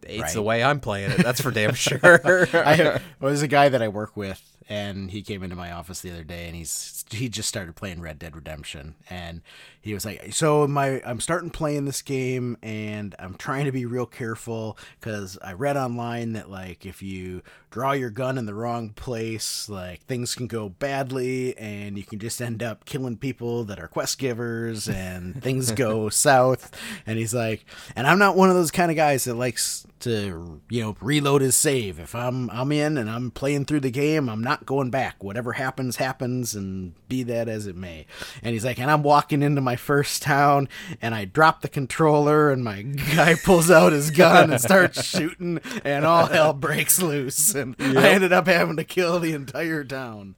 It's 0.03 0.33
the 0.33 0.41
way 0.41 0.63
I'm 0.63 0.79
playing 0.79 1.11
it. 1.11 1.17
That's 1.17 1.41
for 1.41 1.51
damn 1.51 1.73
sure. 1.75 1.99
I 2.53 2.77
well, 3.19 3.29
there's 3.29 3.41
a 3.41 3.47
guy 3.49 3.67
that 3.69 3.81
I 3.81 3.89
work 3.89 4.15
with, 4.15 4.41
and 4.69 5.09
he 5.09 5.23
came 5.23 5.41
into 5.41 5.55
my 5.55 5.71
office 5.71 6.01
the 6.01 6.11
other 6.11 6.23
day, 6.23 6.45
and 6.45 6.55
he's 6.55 7.03
he 7.09 7.27
just 7.27 7.49
started 7.49 7.75
playing 7.75 8.01
Red 8.01 8.19
Dead 8.19 8.35
Redemption, 8.35 8.93
and 9.09 9.41
he 9.81 9.95
was 9.95 10.05
like, 10.05 10.31
"So 10.31 10.67
my 10.67 11.01
I'm 11.03 11.19
starting 11.19 11.49
playing 11.49 11.85
this 11.85 12.03
game, 12.03 12.55
and 12.61 13.15
I'm 13.17 13.33
trying 13.33 13.65
to 13.65 13.71
be 13.71 13.85
real 13.85 14.05
careful 14.05 14.77
because 14.99 15.39
I 15.43 15.53
read 15.53 15.75
online 15.75 16.33
that 16.33 16.51
like 16.51 16.85
if 16.85 17.01
you 17.01 17.41
draw 17.71 17.91
your 17.91 18.09
gun 18.09 18.37
in 18.37 18.45
the 18.45 18.53
wrong 18.53 18.89
place, 18.89 19.69
like 19.69 20.01
things 20.05 20.35
can 20.35 20.47
go 20.47 20.69
badly, 20.69 21.57
and 21.57 21.97
you 21.97 22.03
can 22.03 22.19
just 22.19 22.41
end 22.41 22.63
up 22.63 22.85
killing 22.85 23.17
people 23.17 23.63
that 23.65 23.79
are 23.79 23.87
quest 23.87 24.17
givers, 24.19 24.87
and 24.87 25.41
things 25.43 25.71
go 25.71 26.09
south." 26.09 26.75
And 27.05 27.17
he's 27.17 27.33
like, 27.33 27.65
"And 27.95 28.07
I'm 28.07 28.19
not 28.19 28.35
one 28.35 28.49
of 28.49 28.55
those 28.55 28.71
kind 28.71 28.91
of 28.91 28.97
guys 28.97 29.23
that 29.25 29.35
likes." 29.35 29.85
to 29.99 30.61
you 30.69 30.81
know 30.81 30.95
reload 31.01 31.41
his 31.41 31.55
save 31.55 31.99
if 31.99 32.15
i'm 32.15 32.49
i'm 32.51 32.71
in 32.71 32.97
and 32.97 33.09
i'm 33.09 33.31
playing 33.31 33.65
through 33.65 33.79
the 33.79 33.91
game 33.91 34.29
i'm 34.29 34.41
not 34.41 34.65
going 34.65 34.89
back 34.89 35.23
whatever 35.23 35.53
happens 35.53 35.97
happens 35.97 36.55
and 36.55 36.93
be 37.07 37.23
that 37.23 37.49
as 37.49 37.67
it 37.67 37.75
may 37.75 38.05
and 38.41 38.53
he's 38.53 38.63
like 38.63 38.79
and 38.79 38.89
i'm 38.89 39.03
walking 39.03 39.41
into 39.41 39.61
my 39.61 39.75
first 39.75 40.21
town 40.21 40.67
and 41.01 41.13
i 41.13 41.25
drop 41.25 41.61
the 41.61 41.67
controller 41.67 42.51
and 42.51 42.63
my 42.63 42.81
guy 43.15 43.35
pulls 43.43 43.69
out 43.69 43.91
his 43.91 44.11
gun 44.11 44.51
and 44.51 44.61
starts 44.61 45.03
shooting 45.09 45.59
and 45.83 46.05
all 46.05 46.27
hell 46.27 46.53
breaks 46.53 47.01
loose 47.01 47.53
and 47.59 47.75
i 47.97 48.09
ended 48.09 48.33
up 48.33 48.47
having 48.47 48.77
to 48.77 48.83
kill 48.83 49.19
the 49.19 49.33
entire 49.33 49.83
town 49.83 50.35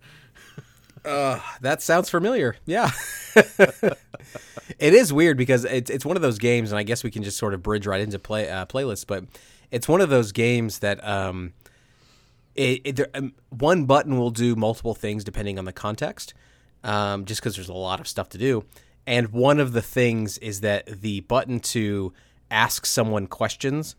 that 1.03 1.81
sounds 1.81 2.09
familiar. 2.09 2.55
Yeah. 2.65 2.91
it 3.35 4.93
is 4.93 5.11
weird 5.11 5.37
because 5.37 5.65
it's 5.65 5.89
it's 5.89 6.05
one 6.05 6.15
of 6.15 6.21
those 6.21 6.37
games, 6.37 6.71
and 6.71 6.79
I 6.79 6.83
guess 6.83 7.03
we 7.03 7.11
can 7.11 7.23
just 7.23 7.37
sort 7.37 7.53
of 7.53 7.63
bridge 7.63 7.87
right 7.87 8.01
into 8.01 8.19
play 8.19 8.49
uh, 8.49 8.65
playlists. 8.65 9.05
But 9.07 9.25
it's 9.71 9.87
one 9.87 10.01
of 10.01 10.09
those 10.09 10.31
games 10.31 10.79
that 10.79 11.05
um, 11.07 11.53
it, 12.55 12.81
it 12.83 12.95
there, 12.97 13.09
um, 13.13 13.33
one 13.49 13.85
button 13.85 14.17
will 14.17 14.31
do 14.31 14.55
multiple 14.55 14.93
things 14.93 15.23
depending 15.23 15.57
on 15.57 15.65
the 15.65 15.73
context, 15.73 16.33
um, 16.83 17.25
just 17.25 17.41
because 17.41 17.55
there's 17.55 17.69
a 17.69 17.73
lot 17.73 17.99
of 17.99 18.07
stuff 18.07 18.29
to 18.29 18.37
do. 18.37 18.65
And 19.07 19.29
one 19.29 19.59
of 19.59 19.73
the 19.73 19.81
things 19.81 20.37
is 20.37 20.61
that 20.61 21.01
the 21.01 21.21
button 21.21 21.59
to 21.59 22.13
ask 22.51 22.85
someone 22.85 23.25
questions 23.27 23.95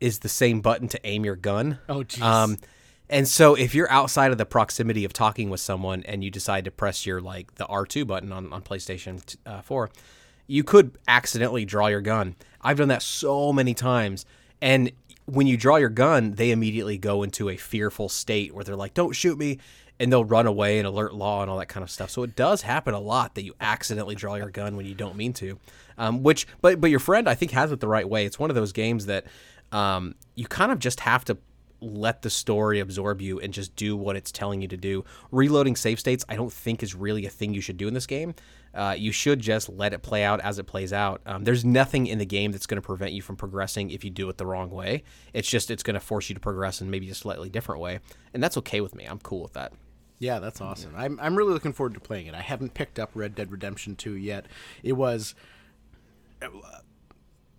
is 0.00 0.20
the 0.20 0.28
same 0.28 0.60
button 0.60 0.88
to 0.88 1.00
aim 1.06 1.24
your 1.24 1.36
gun. 1.36 1.78
Oh, 1.88 2.02
jeez. 2.02 2.22
Um, 2.22 2.58
and 3.08 3.28
so 3.28 3.54
if 3.54 3.74
you're 3.74 3.90
outside 3.90 4.32
of 4.32 4.38
the 4.38 4.46
proximity 4.46 5.04
of 5.04 5.12
talking 5.12 5.50
with 5.50 5.60
someone 5.60 6.02
and 6.04 6.24
you 6.24 6.30
decide 6.30 6.64
to 6.64 6.70
press 6.70 7.04
your 7.04 7.20
like 7.20 7.54
the 7.56 7.64
R2 7.66 8.06
button 8.06 8.32
on, 8.32 8.52
on 8.52 8.62
PlayStation 8.62 9.36
uh, 9.44 9.60
4, 9.60 9.90
you 10.46 10.64
could 10.64 10.98
accidentally 11.06 11.64
draw 11.64 11.88
your 11.88 12.00
gun. 12.00 12.36
I've 12.60 12.78
done 12.78 12.88
that 12.88 13.02
so 13.02 13.52
many 13.52 13.74
times. 13.74 14.24
And 14.60 14.90
when 15.26 15.46
you 15.46 15.56
draw 15.56 15.76
your 15.76 15.90
gun, 15.90 16.32
they 16.32 16.50
immediately 16.50 16.98
go 16.98 17.22
into 17.22 17.48
a 17.48 17.56
fearful 17.56 18.08
state 18.08 18.54
where 18.54 18.64
they're 18.64 18.76
like, 18.76 18.94
don't 18.94 19.12
shoot 19.12 19.38
me. 19.38 19.58
And 20.00 20.10
they'll 20.10 20.24
run 20.24 20.46
away 20.48 20.78
and 20.78 20.88
alert 20.88 21.14
law 21.14 21.42
and 21.42 21.50
all 21.50 21.58
that 21.58 21.68
kind 21.68 21.84
of 21.84 21.90
stuff. 21.90 22.10
So 22.10 22.24
it 22.24 22.34
does 22.34 22.62
happen 22.62 22.94
a 22.94 23.00
lot 23.00 23.36
that 23.36 23.44
you 23.44 23.54
accidentally 23.60 24.16
draw 24.16 24.34
your 24.34 24.50
gun 24.50 24.76
when 24.76 24.86
you 24.86 24.94
don't 24.94 25.16
mean 25.16 25.32
to. 25.34 25.58
Um, 25.96 26.24
which, 26.24 26.48
but 26.60 26.80
but 26.80 26.90
your 26.90 26.98
friend 26.98 27.28
I 27.28 27.36
think 27.36 27.52
has 27.52 27.70
it 27.70 27.78
the 27.78 27.86
right 27.86 28.08
way. 28.08 28.26
It's 28.26 28.36
one 28.36 28.50
of 28.50 28.56
those 28.56 28.72
games 28.72 29.06
that 29.06 29.26
um, 29.74 30.14
you 30.36 30.46
kind 30.46 30.70
of 30.70 30.78
just 30.78 31.00
have 31.00 31.24
to 31.24 31.36
let 31.80 32.22
the 32.22 32.30
story 32.30 32.80
absorb 32.80 33.20
you 33.20 33.40
and 33.40 33.52
just 33.52 33.74
do 33.76 33.96
what 33.96 34.16
it's 34.16 34.32
telling 34.32 34.62
you 34.62 34.68
to 34.68 34.76
do. 34.76 35.04
Reloading 35.32 35.76
save 35.76 36.00
states, 36.00 36.24
I 36.28 36.36
don't 36.36 36.52
think 36.52 36.82
is 36.82 36.94
really 36.94 37.26
a 37.26 37.30
thing 37.30 37.52
you 37.52 37.60
should 37.60 37.76
do 37.76 37.88
in 37.88 37.92
this 37.92 38.06
game. 38.06 38.34
Uh, 38.72 38.94
you 38.96 39.12
should 39.12 39.40
just 39.40 39.68
let 39.68 39.92
it 39.92 40.02
play 40.02 40.24
out 40.24 40.40
as 40.40 40.58
it 40.58 40.64
plays 40.64 40.92
out. 40.92 41.20
Um, 41.26 41.44
there's 41.44 41.64
nothing 41.64 42.06
in 42.06 42.18
the 42.18 42.24
game 42.24 42.52
that's 42.52 42.66
going 42.66 42.80
to 42.80 42.86
prevent 42.86 43.12
you 43.12 43.20
from 43.20 43.36
progressing 43.36 43.90
if 43.90 44.04
you 44.04 44.10
do 44.10 44.28
it 44.28 44.38
the 44.38 44.46
wrong 44.46 44.70
way. 44.70 45.02
It's 45.32 45.48
just 45.48 45.70
it's 45.70 45.82
going 45.82 45.94
to 45.94 46.00
force 46.00 46.28
you 46.28 46.34
to 46.34 46.40
progress 46.40 46.80
in 46.80 46.90
maybe 46.90 47.10
a 47.10 47.14
slightly 47.14 47.48
different 47.48 47.80
way, 47.80 47.98
and 48.32 48.42
that's 48.42 48.56
okay 48.58 48.80
with 48.80 48.94
me. 48.94 49.04
I'm 49.04 49.18
cool 49.18 49.42
with 49.42 49.52
that. 49.52 49.72
Yeah, 50.18 50.38
that's 50.38 50.60
awesome. 50.60 50.94
I'm 50.96 51.20
I'm 51.20 51.36
really 51.36 51.52
looking 51.52 51.72
forward 51.72 51.94
to 51.94 52.00
playing 52.00 52.26
it. 52.26 52.34
I 52.34 52.40
haven't 52.40 52.74
picked 52.74 52.98
up 52.98 53.10
Red 53.14 53.34
Dead 53.34 53.52
Redemption 53.52 53.94
2 53.94 54.14
yet. 54.14 54.46
It 54.82 54.94
was 54.94 55.34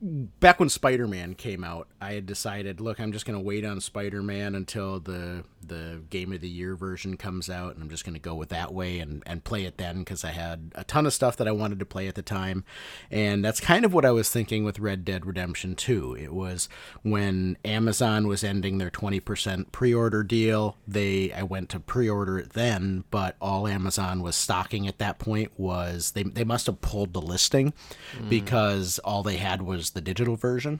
back 0.01 0.59
when 0.59 0.69
Spider-Man 0.69 1.35
came 1.35 1.63
out, 1.63 1.87
I 2.01 2.13
had 2.13 2.25
decided, 2.25 2.79
look, 2.81 2.99
I'm 2.99 3.11
just 3.11 3.25
going 3.25 3.37
to 3.37 3.43
wait 3.43 3.65
on 3.65 3.79
Spider-Man 3.79 4.55
until 4.55 4.99
the 4.99 5.43
the 5.67 6.01
Game 6.11 6.31
of 6.31 6.41
the 6.41 6.49
Year 6.49 6.75
version 6.75 7.17
comes 7.17 7.49
out, 7.49 7.73
and 7.73 7.81
I'm 7.81 7.89
just 7.89 8.05
going 8.05 8.13
to 8.13 8.19
go 8.19 8.35
with 8.35 8.49
that 8.49 8.73
way 8.73 8.99
and 8.99 9.23
and 9.25 9.43
play 9.43 9.65
it 9.65 9.77
then 9.77 9.99
because 9.99 10.23
I 10.23 10.31
had 10.31 10.71
a 10.75 10.83
ton 10.83 11.05
of 11.05 11.13
stuff 11.13 11.37
that 11.37 11.47
I 11.47 11.51
wanted 11.51 11.79
to 11.79 11.85
play 11.85 12.07
at 12.07 12.15
the 12.15 12.21
time, 12.21 12.63
and 13.09 13.43
that's 13.43 13.59
kind 13.59 13.85
of 13.85 13.93
what 13.93 14.05
I 14.05 14.11
was 14.11 14.29
thinking 14.29 14.63
with 14.63 14.79
Red 14.79 15.05
Dead 15.05 15.25
Redemption 15.25 15.75
2. 15.75 16.15
It 16.15 16.33
was 16.33 16.69
when 17.01 17.57
Amazon 17.65 18.27
was 18.27 18.43
ending 18.43 18.77
their 18.77 18.91
20% 18.91 19.71
pre-order 19.71 20.23
deal, 20.23 20.77
they 20.87 21.31
I 21.33 21.43
went 21.43 21.69
to 21.69 21.79
pre-order 21.79 22.37
it 22.37 22.53
then, 22.53 23.05
but 23.09 23.35
all 23.41 23.67
Amazon 23.67 24.21
was 24.21 24.35
stocking 24.35 24.87
at 24.87 24.99
that 24.99 25.19
point 25.19 25.51
was 25.57 26.11
they 26.11 26.23
they 26.23 26.43
must 26.43 26.67
have 26.67 26.81
pulled 26.81 27.13
the 27.13 27.21
listing 27.21 27.73
mm. 28.15 28.29
because 28.29 28.99
all 28.99 29.23
they 29.23 29.37
had 29.37 29.61
was 29.61 29.84
the 29.91 30.01
digital 30.01 30.35
version. 30.35 30.79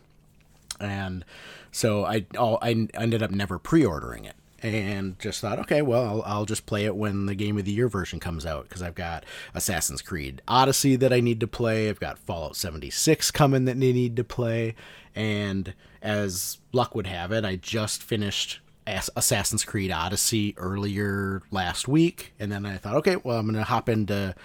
And 0.79 1.24
so 1.71 2.05
I 2.05 2.25
all, 2.38 2.57
I 2.62 2.88
ended 2.93 3.24
up 3.24 3.31
never 3.31 3.57
pre-ordering 3.59 4.25
it 4.25 4.35
and 4.65 5.19
just 5.19 5.41
thought 5.41 5.59
okay 5.59 5.81
well 5.81 6.03
I'll, 6.05 6.24
I'll 6.24 6.45
just 6.45 6.65
play 6.65 6.85
it 6.85 6.95
when 6.95 7.25
the 7.27 7.35
game 7.35 7.57
of 7.57 7.65
the 7.65 7.71
year 7.71 7.88
version 7.88 8.19
comes 8.19 8.45
out 8.45 8.67
because 8.67 8.81
I've 8.81 8.95
got 8.95 9.24
Assassin's 9.53 10.01
Creed 10.01 10.41
Odyssey 10.47 10.95
that 10.95 11.13
I 11.13 11.19
need 11.19 11.39
to 11.41 11.47
play. 11.47 11.89
I've 11.89 12.00
got 12.00 12.17
Fallout 12.17 12.55
76 12.55 13.31
coming 13.31 13.65
that 13.65 13.75
I 13.75 13.79
need 13.79 14.15
to 14.15 14.24
play. 14.24 14.75
And 15.13 15.74
as 16.01 16.57
luck 16.71 16.95
would 16.95 17.07
have 17.07 17.31
it 17.31 17.45
I 17.45 17.57
just 17.57 18.01
finished 18.01 18.59
Ass- 18.88 19.09
Assassin's 19.15 19.65
Creed 19.65 19.91
Odyssey 19.91 20.55
earlier 20.57 21.41
last 21.51 21.88
week. 21.88 22.33
And 22.39 22.51
then 22.51 22.65
I 22.65 22.77
thought 22.77 22.95
okay 22.95 23.17
well 23.17 23.39
I'm 23.39 23.45
going 23.45 23.55
to 23.55 23.63
hop 23.63 23.89
into 23.89 24.35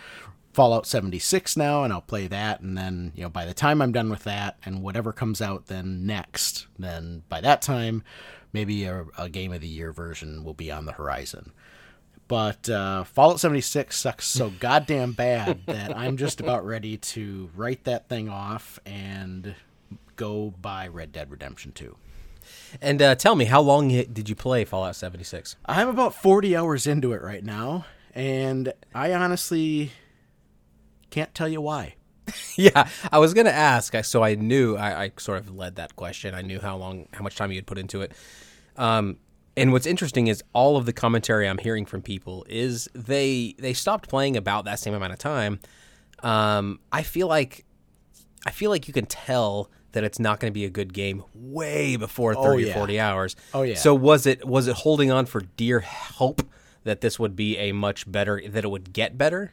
Fallout 0.53 0.87
76 0.87 1.57
now, 1.57 1.85
and 1.85 1.93
I'll 1.93 2.01
play 2.01 2.27
that. 2.27 2.61
And 2.61 2.77
then, 2.77 3.13
you 3.15 3.23
know, 3.23 3.29
by 3.29 3.45
the 3.45 3.55
time 3.55 3.81
I'm 3.81 3.93
done 3.93 4.11
with 4.11 4.25
that 4.25 4.59
and 4.65 4.83
whatever 4.83 5.13
comes 5.13 5.41
out 5.41 5.67
then 5.67 6.07
next, 6.07 6.67
then 6.79 7.23
by 7.29 7.41
that 7.41 7.63
time, 7.63 8.03
maybe 8.53 8.85
a, 8.85 9.07
a 9.17 9.29
Game 9.29 9.53
of 9.53 9.61
the 9.61 9.69
Year 9.69 9.93
version 9.93 10.43
will 10.45 10.55
be 10.55 10.71
on 10.71 10.87
the 10.87 10.93
horizon. 10.93 11.53
But 12.27 12.69
uh, 12.69 13.05
Fallout 13.05 13.41
76 13.41 13.97
sucks 13.97 14.27
so 14.27 14.51
goddamn 14.61 15.13
bad 15.13 15.67
that 15.67 15.97
I'm 15.97 16.17
just 16.17 16.41
about 16.41 16.67
ready 16.67 16.97
to 16.97 17.51
write 17.55 17.85
that 17.85 18.09
thing 18.09 18.29
off 18.29 18.79
and 18.85 19.55
go 20.17 20.55
buy 20.61 20.89
Red 20.89 21.13
Dead 21.13 21.31
Redemption 21.31 21.73
2. 21.73 21.97
And 22.81 23.01
uh, 23.01 23.15
tell 23.15 23.37
me, 23.37 23.47
how 23.47 23.61
long 23.61 23.89
did 23.89 24.29
you 24.29 24.35
play 24.35 24.65
Fallout 24.65 24.97
76? 24.97 25.57
I'm 25.67 25.89
about 25.89 26.15
40 26.15 26.57
hours 26.57 26.87
into 26.87 27.13
it 27.13 27.23
right 27.23 27.45
now, 27.45 27.87
and 28.15 28.73
I 28.95 29.13
honestly 29.13 29.93
can't 31.11 31.35
tell 31.35 31.49
you 31.49 31.61
why. 31.61 31.95
yeah, 32.57 32.89
I 33.11 33.19
was 33.19 33.35
gonna 33.35 33.51
ask, 33.51 33.95
so 34.05 34.23
I 34.23 34.35
knew 34.35 34.77
I, 34.77 35.05
I 35.05 35.13
sort 35.19 35.39
of 35.39 35.55
led 35.55 35.77
that 35.77 35.97
question. 35.97 36.35
I 36.35 36.43
knew 36.43 36.61
how 36.61 36.77
long, 36.77 37.09
how 37.13 37.23
much 37.23 37.37
time 37.37 37.51
you 37.51 37.57
had 37.57 37.67
put 37.67 37.79
into 37.79 38.03
it. 38.03 38.13
Um, 38.77 39.19
and 39.57 39.73
what's 39.73 39.87
interesting 39.87 40.29
is 40.29 40.43
all 40.53 40.77
of 40.77 40.87
the 40.87 40.93
commentary 40.93 41.49
I'm 41.49 41.59
hearing 41.59 41.85
from 41.85 42.03
people 42.03 42.47
is 42.49 42.89
they 42.95 43.55
they 43.59 43.73
stopped 43.73 44.09
playing 44.09 44.37
about 44.37 44.65
that 44.65 44.79
same 44.79 44.95
amount 44.95 45.13
of 45.13 45.19
time. 45.19 45.61
Um, 46.23 46.81
I 46.93 47.03
feel 47.03 47.27
like 47.27 47.65
I 48.47 48.53
feel 48.53 48.71
like 48.71 48.89
you 48.89 48.95
can 48.95 49.07
tell 49.07 49.71
that 49.93 50.05
it's 50.05 50.19
not 50.19 50.41
going 50.41 50.51
to 50.51 50.55
be 50.55 50.65
a 50.65 50.71
good 50.71 50.93
game 50.93 51.25
way 51.35 51.97
before 51.97 52.35
30 52.35 52.63
yeah. 52.63 52.71
or 52.71 52.75
40 52.75 53.01
hours. 53.01 53.37
Oh, 53.53 53.63
yeah. 53.63 53.75
So 53.75 53.95
was 53.95 54.27
it 54.27 54.47
was 54.47 54.69
it 54.69 54.77
holding 54.77 55.11
on 55.11 55.27
for 55.27 55.41
dear 55.41 55.81
hope 55.81 56.43
that 56.85 57.01
this 57.01 57.19
would 57.19 57.37
be 57.37 57.59
a 57.59 57.73
much 57.73 58.11
better 58.11 58.41
that 58.49 58.65
it 58.65 58.71
would 58.71 58.93
get 58.93 59.19
better? 59.19 59.53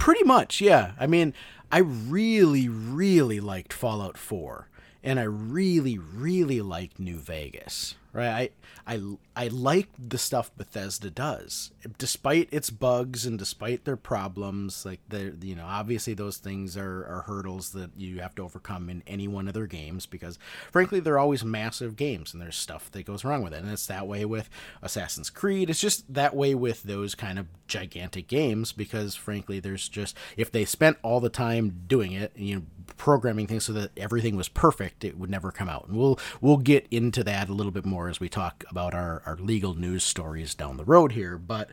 Pretty 0.00 0.24
much, 0.24 0.62
yeah. 0.62 0.92
I 0.98 1.06
mean, 1.06 1.34
I 1.70 1.78
really, 1.78 2.68
really 2.68 3.38
liked 3.38 3.70
Fallout 3.72 4.16
4, 4.16 4.66
and 5.04 5.20
I 5.20 5.24
really, 5.24 5.98
really 5.98 6.62
liked 6.62 6.98
New 6.98 7.18
Vegas. 7.18 7.96
Right? 8.12 8.52
I, 8.86 8.94
I, 8.94 9.00
I 9.36 9.48
like 9.48 9.88
the 9.98 10.18
stuff 10.18 10.50
Bethesda 10.56 11.10
does, 11.10 11.70
despite 11.96 12.48
its 12.50 12.68
bugs 12.68 13.24
and 13.24 13.38
despite 13.38 13.84
their 13.84 13.96
problems. 13.96 14.84
Like 14.84 15.00
the, 15.08 15.36
you 15.40 15.54
know, 15.54 15.64
obviously 15.64 16.14
those 16.14 16.38
things 16.38 16.76
are, 16.76 17.06
are 17.06 17.24
hurdles 17.26 17.70
that 17.70 17.90
you 17.96 18.20
have 18.20 18.34
to 18.34 18.42
overcome 18.42 18.90
in 18.90 19.04
any 19.06 19.28
one 19.28 19.46
of 19.46 19.54
their 19.54 19.66
games 19.68 20.06
because, 20.06 20.38
frankly, 20.72 20.98
they're 20.98 21.18
always 21.18 21.44
massive 21.44 21.94
games 21.96 22.32
and 22.32 22.42
there's 22.42 22.56
stuff 22.56 22.90
that 22.90 23.06
goes 23.06 23.24
wrong 23.24 23.42
with 23.42 23.54
it. 23.54 23.62
And 23.62 23.70
it's 23.70 23.86
that 23.86 24.08
way 24.08 24.24
with 24.24 24.50
Assassin's 24.82 25.30
Creed. 25.30 25.70
It's 25.70 25.80
just 25.80 26.12
that 26.12 26.34
way 26.34 26.54
with 26.54 26.82
those 26.82 27.14
kind 27.14 27.38
of 27.38 27.46
gigantic 27.68 28.26
games 28.26 28.72
because, 28.72 29.14
frankly, 29.14 29.60
there's 29.60 29.88
just 29.88 30.16
if 30.36 30.50
they 30.50 30.64
spent 30.64 30.98
all 31.02 31.20
the 31.20 31.28
time 31.28 31.82
doing 31.86 32.12
it, 32.12 32.32
you 32.34 32.56
know, 32.56 32.62
programming 33.00 33.46
things 33.46 33.64
so 33.64 33.72
that 33.72 33.90
everything 33.96 34.36
was 34.36 34.50
perfect, 34.50 35.04
it 35.04 35.16
would 35.16 35.30
never 35.30 35.50
come 35.50 35.70
out. 35.70 35.88
And 35.88 35.96
we'll 35.96 36.20
we'll 36.42 36.58
get 36.58 36.86
into 36.90 37.24
that 37.24 37.48
a 37.48 37.54
little 37.54 37.72
bit 37.72 37.86
more 37.86 38.10
as 38.10 38.20
we 38.20 38.28
talk 38.28 38.62
about 38.68 38.92
our, 38.92 39.22
our 39.24 39.36
legal 39.36 39.74
news 39.74 40.04
stories 40.04 40.54
down 40.54 40.76
the 40.76 40.84
road 40.84 41.12
here. 41.12 41.38
But 41.38 41.70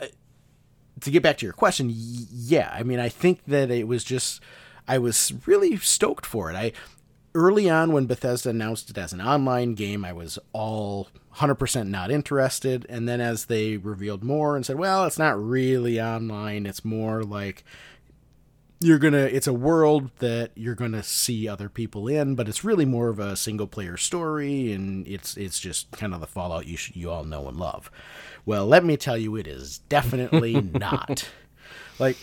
uh, 0.00 0.06
to 1.00 1.10
get 1.10 1.24
back 1.24 1.38
to 1.38 1.46
your 1.46 1.52
question, 1.52 1.90
yeah, 1.92 2.70
I 2.72 2.84
mean, 2.84 3.00
I 3.00 3.08
think 3.08 3.40
that 3.48 3.68
it 3.72 3.88
was 3.88 4.04
just 4.04 4.40
I 4.86 4.98
was 4.98 5.32
really 5.44 5.76
stoked 5.78 6.24
for 6.24 6.52
it. 6.52 6.54
I 6.54 6.72
early 7.34 7.68
on 7.68 7.92
when 7.92 8.06
Bethesda 8.06 8.50
announced 8.50 8.90
it 8.90 8.98
as 8.98 9.12
an 9.12 9.20
online 9.20 9.74
game, 9.74 10.04
I 10.04 10.12
was 10.12 10.38
all 10.52 11.08
100% 11.38 11.88
not 11.88 12.12
interested. 12.12 12.86
And 12.88 13.08
then 13.08 13.20
as 13.20 13.46
they 13.46 13.76
revealed 13.76 14.22
more 14.22 14.54
and 14.54 14.64
said, 14.64 14.76
well, 14.76 15.04
it's 15.04 15.18
not 15.18 15.42
really 15.42 16.00
online, 16.00 16.64
it's 16.64 16.84
more 16.84 17.24
like 17.24 17.64
you're 18.82 18.98
gonna 18.98 19.18
it's 19.24 19.46
a 19.46 19.52
world 19.52 20.10
that 20.18 20.50
you're 20.54 20.74
gonna 20.74 21.02
see 21.02 21.48
other 21.48 21.68
people 21.68 22.08
in 22.08 22.34
but 22.34 22.48
it's 22.48 22.64
really 22.64 22.84
more 22.84 23.08
of 23.08 23.18
a 23.18 23.36
single 23.36 23.66
player 23.66 23.96
story 23.96 24.72
and 24.72 25.06
it's 25.06 25.36
it's 25.36 25.58
just 25.60 25.90
kind 25.92 26.14
of 26.14 26.20
the 26.20 26.26
fallout 26.26 26.66
you 26.66 26.76
sh- 26.76 26.92
you 26.94 27.10
all 27.10 27.24
know 27.24 27.48
and 27.48 27.56
love. 27.56 27.90
Well 28.44 28.66
let 28.66 28.84
me 28.84 28.96
tell 28.96 29.16
you 29.16 29.36
it 29.36 29.46
is 29.46 29.78
definitely 29.78 30.60
not. 30.60 31.28
Like 31.98 32.16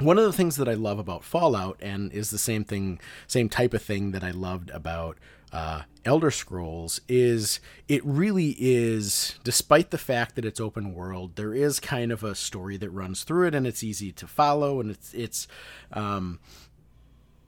one 0.00 0.18
of 0.18 0.24
the 0.24 0.32
things 0.32 0.56
that 0.56 0.68
I 0.68 0.74
love 0.74 0.98
about 0.98 1.24
Fallout, 1.24 1.78
and 1.80 2.12
is 2.12 2.30
the 2.30 2.38
same 2.38 2.64
thing, 2.64 3.00
same 3.26 3.48
type 3.48 3.74
of 3.74 3.82
thing 3.82 4.12
that 4.12 4.22
I 4.22 4.30
loved 4.30 4.70
about 4.70 5.18
uh, 5.52 5.82
Elder 6.04 6.30
Scrolls, 6.30 7.00
is 7.08 7.60
it 7.88 8.04
really 8.04 8.54
is, 8.58 9.38
despite 9.44 9.90
the 9.90 9.98
fact 9.98 10.34
that 10.34 10.44
it's 10.44 10.60
open 10.60 10.94
world, 10.94 11.36
there 11.36 11.54
is 11.54 11.80
kind 11.80 12.12
of 12.12 12.22
a 12.22 12.34
story 12.34 12.76
that 12.76 12.90
runs 12.90 13.24
through 13.24 13.48
it, 13.48 13.54
and 13.54 13.66
it's 13.66 13.82
easy 13.82 14.12
to 14.12 14.26
follow, 14.26 14.80
and 14.80 14.90
it's 14.90 15.14
it's 15.14 15.48
um, 15.92 16.38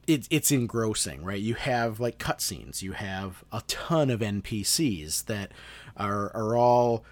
it's 0.06 0.26
it's 0.30 0.50
engrossing, 0.50 1.24
right? 1.24 1.40
You 1.40 1.54
have 1.54 2.00
like 2.00 2.18
cutscenes, 2.18 2.82
you 2.82 2.92
have 2.92 3.44
a 3.52 3.62
ton 3.66 4.10
of 4.10 4.20
NPCs 4.20 5.26
that 5.26 5.52
are 5.96 6.34
are 6.34 6.56
all 6.56 7.04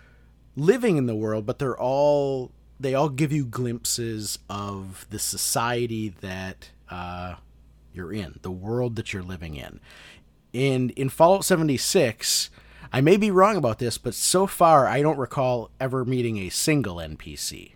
living 0.57 0.97
in 0.97 1.07
the 1.07 1.14
world, 1.14 1.47
but 1.47 1.59
they're 1.59 1.78
all 1.78 2.50
they 2.80 2.95
all 2.95 3.09
give 3.09 3.33
you 3.33 3.45
glimpses 3.45 4.38
of 4.49 5.07
the 5.11 5.18
society 5.18 6.09
that 6.09 6.71
uh, 6.90 7.35
you're 7.92 8.12
in, 8.12 8.38
the 8.42 8.50
world 8.50 8.97
that 8.97 9.12
you're 9.12 9.23
living 9.23 9.57
in. 9.57 9.80
And 10.58 10.90
in 10.92 11.08
Fallout 11.08 11.44
76, 11.44 12.50
I 12.92 13.00
may 13.00 13.16
be 13.16 13.30
wrong 13.30 13.56
about 13.56 13.78
this, 13.78 13.96
but 13.96 14.12
so 14.12 14.48
far 14.48 14.88
I 14.88 15.02
don't 15.02 15.16
recall 15.16 15.70
ever 15.78 16.04
meeting 16.04 16.38
a 16.38 16.48
single 16.48 16.96
NPC. 16.96 17.74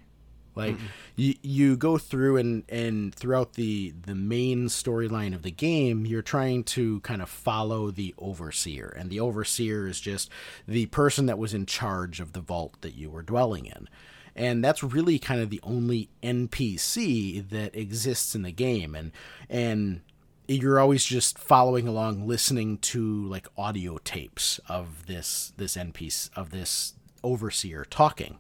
Like 0.57 0.77
you, 1.17 1.35
you 1.43 1.77
go 1.77 1.97
through 1.97 2.37
and 2.37 2.65
and 2.69 3.15
throughout 3.15 3.55
the 3.55 3.95
the 4.05 4.17
main 4.17 4.67
storyline 4.67 5.35
of 5.35 5.43
the 5.43 5.51
game, 5.51 6.05
you're 6.05 6.23
trying 6.23 6.65
to 6.65 7.01
kind 7.01 7.23
of 7.23 7.31
follow 7.31 7.91
the 7.91 8.15
overseer, 8.19 8.95
and 8.99 9.09
the 9.09 9.21
overseer 9.21 9.87
is 9.87 9.99
just 9.99 10.29
the 10.67 10.87
person 10.87 11.27
that 11.27 11.39
was 11.39 11.55
in 11.55 11.65
charge 11.65 12.21
of 12.21 12.33
the 12.33 12.41
vault 12.41 12.75
that 12.83 12.95
you 12.95 13.09
were 13.09 13.23
dwelling 13.23 13.65
in. 13.65 13.89
And 14.35 14.63
that's 14.63 14.83
really 14.83 15.19
kind 15.19 15.41
of 15.41 15.51
the 15.51 15.61
only 15.63 16.11
NPC 16.23 17.49
that 17.49 17.75
exists 17.77 18.35
in 18.35 18.43
the 18.43 18.53
game, 18.53 18.95
and 18.95 19.13
and 19.49 20.03
you're 20.49 20.81
always 20.81 21.05
just 21.05 21.39
following 21.39 21.87
along, 21.87 22.27
listening 22.27 22.79
to 22.79 23.25
like 23.27 23.47
audio 23.57 23.99
tapes 23.99 24.61
of 24.69 25.07
this 25.07 25.53
this 25.57 25.77
NPC 25.77 26.31
of 26.37 26.51
this 26.51 26.95
overseer 27.23 27.85
talking. 27.85 28.39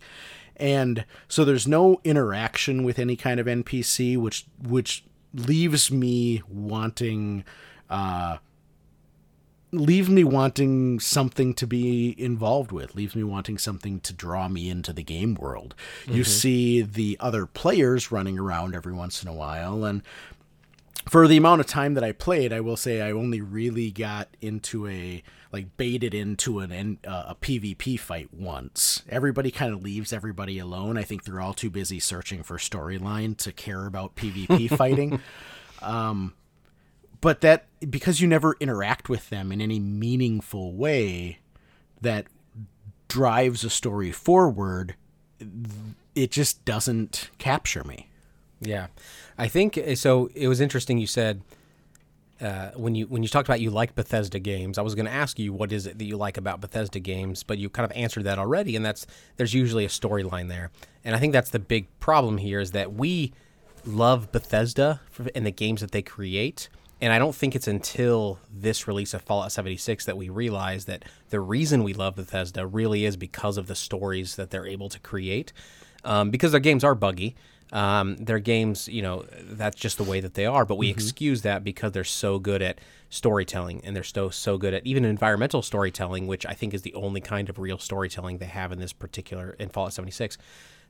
And 0.56 1.04
so 1.28 1.44
there's 1.44 1.66
no 1.66 2.00
interaction 2.04 2.84
with 2.84 2.98
any 2.98 3.16
kind 3.16 3.40
of 3.40 3.46
npc 3.46 4.16
which 4.18 4.46
which 4.62 5.04
leaves 5.34 5.90
me 5.90 6.42
wanting 6.48 7.44
uh 7.88 8.36
leaves 9.74 10.10
me 10.10 10.22
wanting 10.22 11.00
something 11.00 11.54
to 11.54 11.66
be 11.66 12.14
involved 12.22 12.70
with 12.70 12.94
leaves 12.94 13.16
me 13.16 13.24
wanting 13.24 13.56
something 13.56 13.98
to 14.00 14.12
draw 14.12 14.46
me 14.46 14.68
into 14.68 14.92
the 14.92 15.02
game 15.02 15.34
world. 15.34 15.74
You 16.06 16.24
see 16.24 16.82
the 16.82 17.16
other 17.18 17.46
players 17.46 18.12
running 18.12 18.38
around 18.38 18.74
every 18.74 18.92
once 18.92 19.22
in 19.22 19.28
a 19.28 19.32
while 19.32 19.84
and 19.84 20.02
for 21.08 21.26
the 21.26 21.36
amount 21.36 21.60
of 21.60 21.66
time 21.66 21.94
that 21.94 22.04
I 22.04 22.12
played, 22.12 22.52
I 22.52 22.60
will 22.60 22.76
say 22.76 23.00
I 23.00 23.10
only 23.10 23.40
really 23.40 23.90
got 23.90 24.28
into 24.40 24.86
a 24.86 25.22
like 25.52 25.76
baited 25.76 26.14
into 26.14 26.60
an 26.60 26.98
uh, 27.06 27.24
a 27.28 27.34
PvP 27.34 27.98
fight 27.98 28.32
once. 28.32 29.02
Everybody 29.08 29.50
kind 29.50 29.74
of 29.74 29.82
leaves 29.82 30.12
everybody 30.12 30.58
alone. 30.58 30.96
I 30.96 31.02
think 31.02 31.24
they're 31.24 31.40
all 31.40 31.54
too 31.54 31.70
busy 31.70 32.00
searching 32.00 32.42
for 32.42 32.56
storyline 32.56 33.36
to 33.38 33.52
care 33.52 33.86
about 33.86 34.16
PvP 34.16 34.74
fighting. 34.76 35.20
Um, 35.82 36.34
but 37.20 37.40
that 37.40 37.66
because 37.88 38.20
you 38.20 38.28
never 38.28 38.56
interact 38.60 39.08
with 39.08 39.28
them 39.30 39.52
in 39.52 39.60
any 39.60 39.78
meaningful 39.78 40.72
way 40.72 41.38
that 42.00 42.26
drives 43.08 43.64
a 43.64 43.70
story 43.70 44.12
forward, 44.12 44.94
it 46.14 46.30
just 46.30 46.64
doesn't 46.64 47.30
capture 47.38 47.84
me. 47.84 48.08
Yeah, 48.60 48.86
I 49.38 49.48
think 49.48 49.78
uh, 49.78 49.94
so. 49.94 50.30
It 50.34 50.48
was 50.48 50.60
interesting. 50.60 50.98
You 50.98 51.06
said 51.06 51.42
uh, 52.42 52.70
when 52.74 52.94
you 52.94 53.06
when 53.06 53.22
you 53.22 53.28
talked 53.28 53.48
about 53.48 53.60
you 53.60 53.70
like 53.70 53.94
Bethesda 53.94 54.38
games. 54.38 54.76
I 54.76 54.82
was 54.82 54.94
going 54.94 55.06
to 55.06 55.12
ask 55.12 55.38
you 55.38 55.52
what 55.52 55.70
is 55.70 55.86
it 55.86 55.98
that 55.98 56.04
you 56.04 56.16
like 56.16 56.36
about 56.36 56.60
Bethesda 56.60 56.98
games, 56.98 57.42
but 57.42 57.58
you 57.58 57.70
kind 57.70 57.88
of 57.88 57.96
answered 57.96 58.24
that 58.24 58.38
already. 58.38 58.74
And 58.74 58.84
that's 58.84 59.06
there's 59.36 59.54
usually 59.54 59.84
a 59.84 59.88
storyline 59.88 60.48
there, 60.48 60.70
and 61.04 61.14
I 61.14 61.18
think 61.18 61.32
that's 61.32 61.50
the 61.50 61.60
big 61.60 61.86
problem 62.00 62.38
here 62.38 62.60
is 62.60 62.72
that 62.72 62.92
we 62.92 63.32
love 63.84 64.32
Bethesda 64.32 65.00
for, 65.10 65.26
and 65.34 65.46
the 65.46 65.52
games 65.52 65.80
that 65.80 65.92
they 65.92 66.02
create. 66.02 66.68
And 67.00 67.12
I 67.12 67.18
don't 67.18 67.34
think 67.34 67.56
it's 67.56 67.66
until 67.66 68.38
this 68.48 68.86
release 68.86 69.12
of 69.12 69.22
Fallout 69.22 69.50
76 69.50 70.04
that 70.04 70.16
we 70.16 70.28
realize 70.28 70.84
that 70.84 71.04
the 71.30 71.40
reason 71.40 71.82
we 71.82 71.94
love 71.94 72.14
Bethesda 72.14 72.64
really 72.64 73.04
is 73.04 73.16
because 73.16 73.56
of 73.56 73.66
the 73.66 73.74
stories 73.74 74.36
that 74.36 74.50
they're 74.50 74.68
able 74.68 74.88
to 74.88 75.00
create. 75.00 75.52
Um, 76.04 76.30
because 76.30 76.52
their 76.52 76.60
games 76.60 76.84
are 76.84 76.94
buggy. 76.94 77.34
Um, 77.72 78.16
their 78.16 78.38
games, 78.38 78.86
you 78.86 79.00
know, 79.00 79.24
that's 79.44 79.76
just 79.76 79.96
the 79.96 80.04
way 80.04 80.20
that 80.20 80.34
they 80.34 80.44
are. 80.44 80.66
But 80.66 80.76
we 80.76 80.90
excuse 80.90 81.40
that 81.42 81.64
because 81.64 81.92
they're 81.92 82.04
so 82.04 82.38
good 82.38 82.60
at 82.60 82.78
storytelling 83.08 83.80
and 83.84 83.96
they're 83.96 84.02
so 84.02 84.28
so 84.30 84.58
good 84.58 84.74
at 84.74 84.86
even 84.86 85.04
environmental 85.04 85.62
storytelling, 85.62 86.26
which 86.26 86.44
I 86.44 86.52
think 86.52 86.74
is 86.74 86.82
the 86.82 86.94
only 86.94 87.20
kind 87.20 87.48
of 87.48 87.58
real 87.58 87.78
storytelling 87.78 88.38
they 88.38 88.46
have 88.46 88.72
in 88.72 88.78
this 88.78 88.92
particular 88.92 89.56
in 89.58 89.70
Fallout 89.70 89.94
76. 89.94 90.36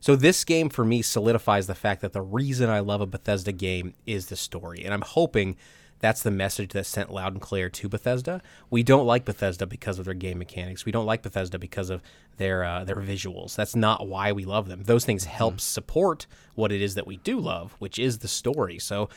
So 0.01 0.17
this 0.17 0.43
game 0.43 0.67
for 0.67 0.83
me 0.83 1.01
solidifies 1.01 1.67
the 1.67 1.75
fact 1.75 2.01
that 2.01 2.11
the 2.11 2.21
reason 2.21 2.69
I 2.69 2.81
love 2.81 2.99
a 2.99 3.05
Bethesda 3.05 3.53
game 3.53 3.93
is 4.05 4.25
the 4.25 4.35
story, 4.35 4.83
and 4.83 4.93
I'm 4.93 5.01
hoping 5.01 5.55
that's 6.03 6.21
the 6.21 6.31
message 6.31 6.73
that's 6.73 6.89
sent 6.89 7.13
loud 7.13 7.31
and 7.31 7.41
clear 7.41 7.69
to 7.69 7.87
Bethesda. 7.87 8.41
We 8.69 8.83
don't 8.83 9.07
like 9.07 9.23
Bethesda 9.23 9.65
because 9.65 9.99
of 9.99 10.03
their 10.03 10.13
game 10.13 10.37
mechanics. 10.37 10.83
We 10.83 10.91
don't 10.91 11.05
like 11.05 11.21
Bethesda 11.21 11.57
because 11.57 11.89
of 11.89 12.03
their 12.35 12.65
uh, 12.65 12.83
their 12.83 12.97
visuals. 12.97 13.55
That's 13.55 13.73
not 13.73 14.05
why 14.05 14.33
we 14.33 14.43
love 14.43 14.67
them. 14.67 14.83
Those 14.83 15.05
things 15.05 15.23
help 15.23 15.61
support 15.61 16.27
what 16.55 16.73
it 16.73 16.81
is 16.81 16.95
that 16.95 17.07
we 17.07 17.15
do 17.15 17.39
love, 17.39 17.77
which 17.79 17.97
is 17.97 18.17
the 18.17 18.27
story. 18.27 18.79
So 18.79 19.07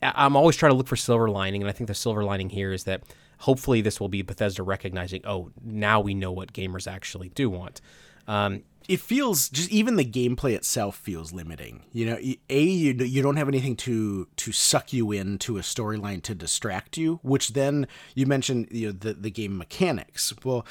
I'm 0.00 0.34
always 0.34 0.56
trying 0.56 0.72
to 0.72 0.76
look 0.76 0.88
for 0.88 0.96
silver 0.96 1.28
lining, 1.28 1.60
and 1.60 1.68
I 1.68 1.72
think 1.72 1.88
the 1.88 1.94
silver 1.94 2.24
lining 2.24 2.48
here 2.48 2.72
is 2.72 2.84
that 2.84 3.02
hopefully 3.40 3.82
this 3.82 4.00
will 4.00 4.08
be 4.08 4.22
Bethesda 4.22 4.62
recognizing, 4.62 5.20
oh, 5.26 5.50
now 5.62 6.00
we 6.00 6.14
know 6.14 6.32
what 6.32 6.54
gamers 6.54 6.90
actually 6.90 7.28
do 7.28 7.50
want. 7.50 7.82
Um, 8.26 8.62
it 8.90 8.98
feels 8.98 9.48
just 9.48 9.70
even 9.70 9.94
the 9.94 10.04
gameplay 10.04 10.52
itself 10.52 10.96
feels 10.96 11.32
limiting. 11.32 11.84
You 11.92 12.06
know, 12.06 12.18
a 12.50 12.60
you 12.60 12.92
you 12.92 13.22
don't 13.22 13.36
have 13.36 13.46
anything 13.46 13.76
to 13.76 14.26
to 14.34 14.50
suck 14.50 14.92
you 14.92 15.12
into 15.12 15.58
a 15.58 15.60
storyline 15.60 16.22
to 16.24 16.34
distract 16.34 16.96
you, 16.96 17.20
which 17.22 17.52
then 17.52 17.86
you 18.16 18.26
mentioned 18.26 18.66
you 18.72 18.88
know 18.88 18.92
the 18.92 19.14
the 19.14 19.30
game 19.30 19.56
mechanics. 19.56 20.34
Well, 20.42 20.66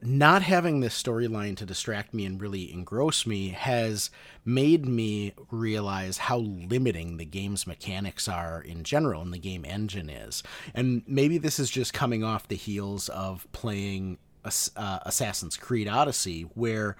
not 0.00 0.40
having 0.40 0.80
this 0.80 1.00
storyline 1.00 1.54
to 1.58 1.66
distract 1.66 2.14
me 2.14 2.24
and 2.24 2.40
really 2.40 2.72
engross 2.72 3.26
me 3.26 3.50
has 3.50 4.10
made 4.46 4.86
me 4.86 5.34
realize 5.50 6.16
how 6.16 6.38
limiting 6.38 7.18
the 7.18 7.26
game's 7.26 7.66
mechanics 7.66 8.28
are 8.28 8.62
in 8.62 8.82
general 8.82 9.20
and 9.20 9.32
the 9.32 9.38
game 9.38 9.66
engine 9.66 10.08
is. 10.08 10.42
And 10.74 11.02
maybe 11.06 11.36
this 11.36 11.60
is 11.60 11.68
just 11.68 11.92
coming 11.92 12.24
off 12.24 12.48
the 12.48 12.56
heels 12.56 13.10
of 13.10 13.46
playing 13.52 14.16
uh, 14.44 14.98
Assassin's 15.02 15.56
Creed 15.56 15.86
Odyssey, 15.86 16.42
where 16.54 16.96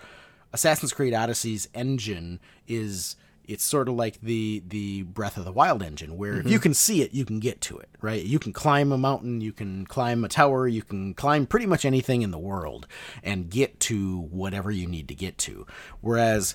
Assassin's 0.53 0.93
Creed 0.93 1.15
Odyssey's 1.15 1.69
engine 1.75 2.41
is 2.67 3.17
it's 3.45 3.65
sort 3.65 3.89
of 3.89 3.95
like 3.95 4.21
the 4.21 4.63
the 4.67 5.03
Breath 5.03 5.37
of 5.37 5.45
the 5.45 5.53
Wild 5.53 5.83
engine, 5.83 6.17
where 6.17 6.35
if 6.35 6.47
you 6.47 6.53
mm-hmm. 6.53 6.63
can 6.63 6.75
see 6.75 7.03
it, 7.03 7.13
you 7.13 7.25
can 7.25 7.41
get 7.41 7.61
to 7.63 7.79
it, 7.79 7.89
right? 8.01 8.23
You 8.23 8.39
can 8.39 8.53
climb 8.53 8.93
a 8.93 8.99
mountain, 8.99 9.41
you 9.41 9.53
can 9.53 9.87
climb 9.87 10.25
a 10.25 10.29
tower, 10.29 10.69
you 10.69 10.83
can 10.83 11.15
climb 11.15 11.47
pretty 11.47 11.67
much 11.67 11.85
anything 11.85 12.23
in 12.23 12.31
the 12.31 12.39
world 12.39 12.87
and 13.23 13.51
get 13.51 13.81
to 13.81 14.21
whatever 14.21 14.71
you 14.71 14.87
need 14.87 15.09
to 15.09 15.15
get 15.15 15.39
to. 15.39 15.67
Whereas 16.01 16.55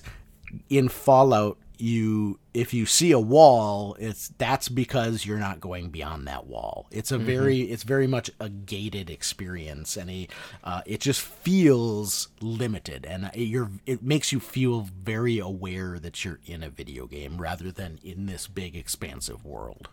in 0.68 0.88
Fallout, 0.88 1.58
you 1.80 2.38
if 2.54 2.74
you 2.74 2.86
see 2.86 3.12
a 3.12 3.18
wall, 3.18 3.96
it's 3.98 4.28
that's 4.38 4.68
because 4.68 5.24
you're 5.24 5.38
not 5.38 5.60
going 5.60 5.90
beyond 5.90 6.26
that 6.26 6.46
wall. 6.46 6.86
It's 6.90 7.12
a 7.12 7.18
very 7.18 7.60
it's 7.60 7.82
very 7.82 8.06
much 8.06 8.30
a 8.40 8.48
gated 8.48 9.10
experience, 9.10 9.96
and 9.96 10.10
a 10.10 10.28
uh, 10.64 10.82
it 10.86 11.00
just 11.00 11.20
feels 11.20 12.28
limited, 12.40 13.06
and 13.06 13.30
you're 13.34 13.70
it 13.86 14.02
makes 14.02 14.32
you 14.32 14.40
feel 14.40 14.88
very 15.02 15.38
aware 15.38 15.98
that 15.98 16.24
you're 16.24 16.40
in 16.46 16.62
a 16.62 16.70
video 16.70 17.06
game 17.06 17.38
rather 17.40 17.70
than 17.70 17.98
in 18.02 18.26
this 18.26 18.46
big 18.46 18.76
expansive 18.76 19.44
world. 19.44 19.88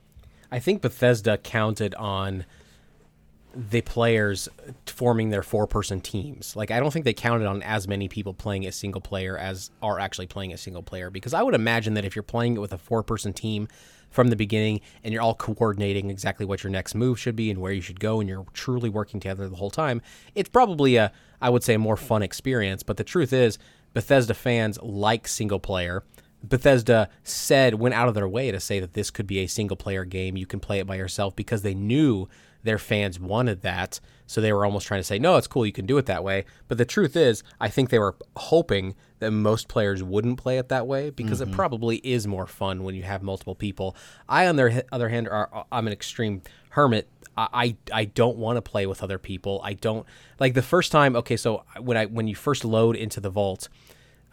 I 0.51 0.59
think 0.59 0.81
Bethesda 0.81 1.37
counted 1.37 1.95
on 1.95 2.45
the 3.55 3.81
players 3.81 4.49
forming 4.85 5.29
their 5.29 5.43
four 5.43 5.65
person 5.65 6.01
teams. 6.01 6.55
Like 6.55 6.71
I 6.71 6.79
don't 6.79 6.91
think 6.91 7.05
they 7.05 7.13
counted 7.13 7.47
on 7.47 7.63
as 7.63 7.87
many 7.87 8.07
people 8.07 8.33
playing 8.33 8.65
a 8.65 8.71
single 8.71 9.01
player 9.01 9.37
as 9.37 9.71
are 9.81 9.99
actually 9.99 10.27
playing 10.27 10.53
a 10.53 10.57
single 10.57 10.83
player 10.83 11.09
because 11.09 11.33
I 11.33 11.41
would 11.41 11.55
imagine 11.55 11.93
that 11.93 12.05
if 12.05 12.15
you're 12.15 12.23
playing 12.23 12.55
it 12.55 12.59
with 12.59 12.73
a 12.73 12.77
four 12.77 13.01
person 13.01 13.33
team 13.33 13.67
from 14.09 14.29
the 14.29 14.35
beginning 14.35 14.81
and 15.03 15.13
you're 15.13 15.23
all 15.23 15.35
coordinating 15.35 16.09
exactly 16.09 16.45
what 16.45 16.63
your 16.63 16.71
next 16.71 16.95
move 16.95 17.19
should 17.19 17.35
be 17.35 17.49
and 17.49 17.59
where 17.59 17.71
you 17.71 17.81
should 17.81 17.99
go 17.99 18.19
and 18.19 18.29
you're 18.29 18.45
truly 18.53 18.89
working 18.89 19.19
together 19.19 19.47
the 19.47 19.55
whole 19.55 19.71
time, 19.71 20.01
it's 20.35 20.49
probably 20.49 20.97
a 20.97 21.11
I 21.41 21.49
would 21.49 21.63
say 21.63 21.75
a 21.75 21.79
more 21.79 21.97
fun 21.97 22.23
experience, 22.23 22.83
but 22.83 22.97
the 22.97 23.03
truth 23.03 23.31
is 23.31 23.57
Bethesda 23.93 24.33
fans 24.33 24.77
like 24.81 25.27
single 25.27 25.59
player. 25.59 26.03
Bethesda 26.43 27.09
said 27.23 27.75
went 27.75 27.95
out 27.95 28.07
of 28.07 28.15
their 28.15 28.27
way 28.27 28.51
to 28.51 28.59
say 28.59 28.79
that 28.79 28.93
this 28.93 29.09
could 29.09 29.27
be 29.27 29.39
a 29.39 29.47
single 29.47 29.77
player 29.77 30.05
game. 30.05 30.37
You 30.37 30.45
can 30.45 30.59
play 30.59 30.79
it 30.79 30.87
by 30.87 30.95
yourself 30.95 31.35
because 31.35 31.61
they 31.61 31.73
knew 31.73 32.27
their 32.65 32.77
fans 32.79 33.19
wanted 33.19 33.61
that. 33.61 33.99
So 34.27 34.41
they 34.41 34.51
were 34.51 34.65
almost 34.65 34.87
trying 34.87 34.99
to 34.99 35.03
say, 35.05 35.19
no, 35.19 35.37
it's 35.37 35.47
cool, 35.47 35.65
you 35.65 35.71
can 35.71 35.85
do 35.85 35.97
it 35.97 36.07
that 36.07 36.23
way. 36.23 36.45
But 36.67 36.77
the 36.77 36.85
truth 36.85 37.15
is, 37.15 37.43
I 37.61 37.69
think 37.69 37.89
they 37.91 37.99
were 37.99 38.15
hoping 38.35 38.95
that 39.19 39.31
most 39.31 39.67
players 39.67 40.03
wouldn't 40.03 40.37
play 40.37 40.57
it 40.57 40.69
that 40.69 40.87
way 40.87 41.11
because 41.11 41.41
it 41.41 41.51
probably 41.51 41.97
is 41.97 42.27
more 42.27 42.47
fun 42.47 42.83
when 42.83 42.95
you 42.95 43.03
have 43.03 43.21
multiple 43.21 43.55
people. 43.55 43.95
I, 44.27 44.47
on 44.47 44.55
the 44.55 44.83
other 44.91 45.09
hand, 45.09 45.29
are, 45.29 45.65
I'm 45.71 45.87
an 45.87 45.93
extreme 45.93 46.41
hermit. 46.69 47.07
I, 47.37 47.47
I 47.53 48.01
I 48.01 48.05
don't 48.05 48.37
want 48.37 48.57
to 48.57 48.61
play 48.61 48.85
with 48.87 49.03
other 49.03 49.19
people. 49.19 49.61
I 49.63 49.73
don't 49.73 50.05
like 50.39 50.53
the 50.53 50.61
first 50.61 50.91
time. 50.91 51.15
Okay, 51.15 51.37
so 51.37 51.63
when 51.79 51.97
I 51.97 52.05
when 52.05 52.27
you 52.27 52.35
first 52.35 52.65
load 52.65 52.95
into 52.95 53.19
the 53.19 53.29
vault, 53.29 53.69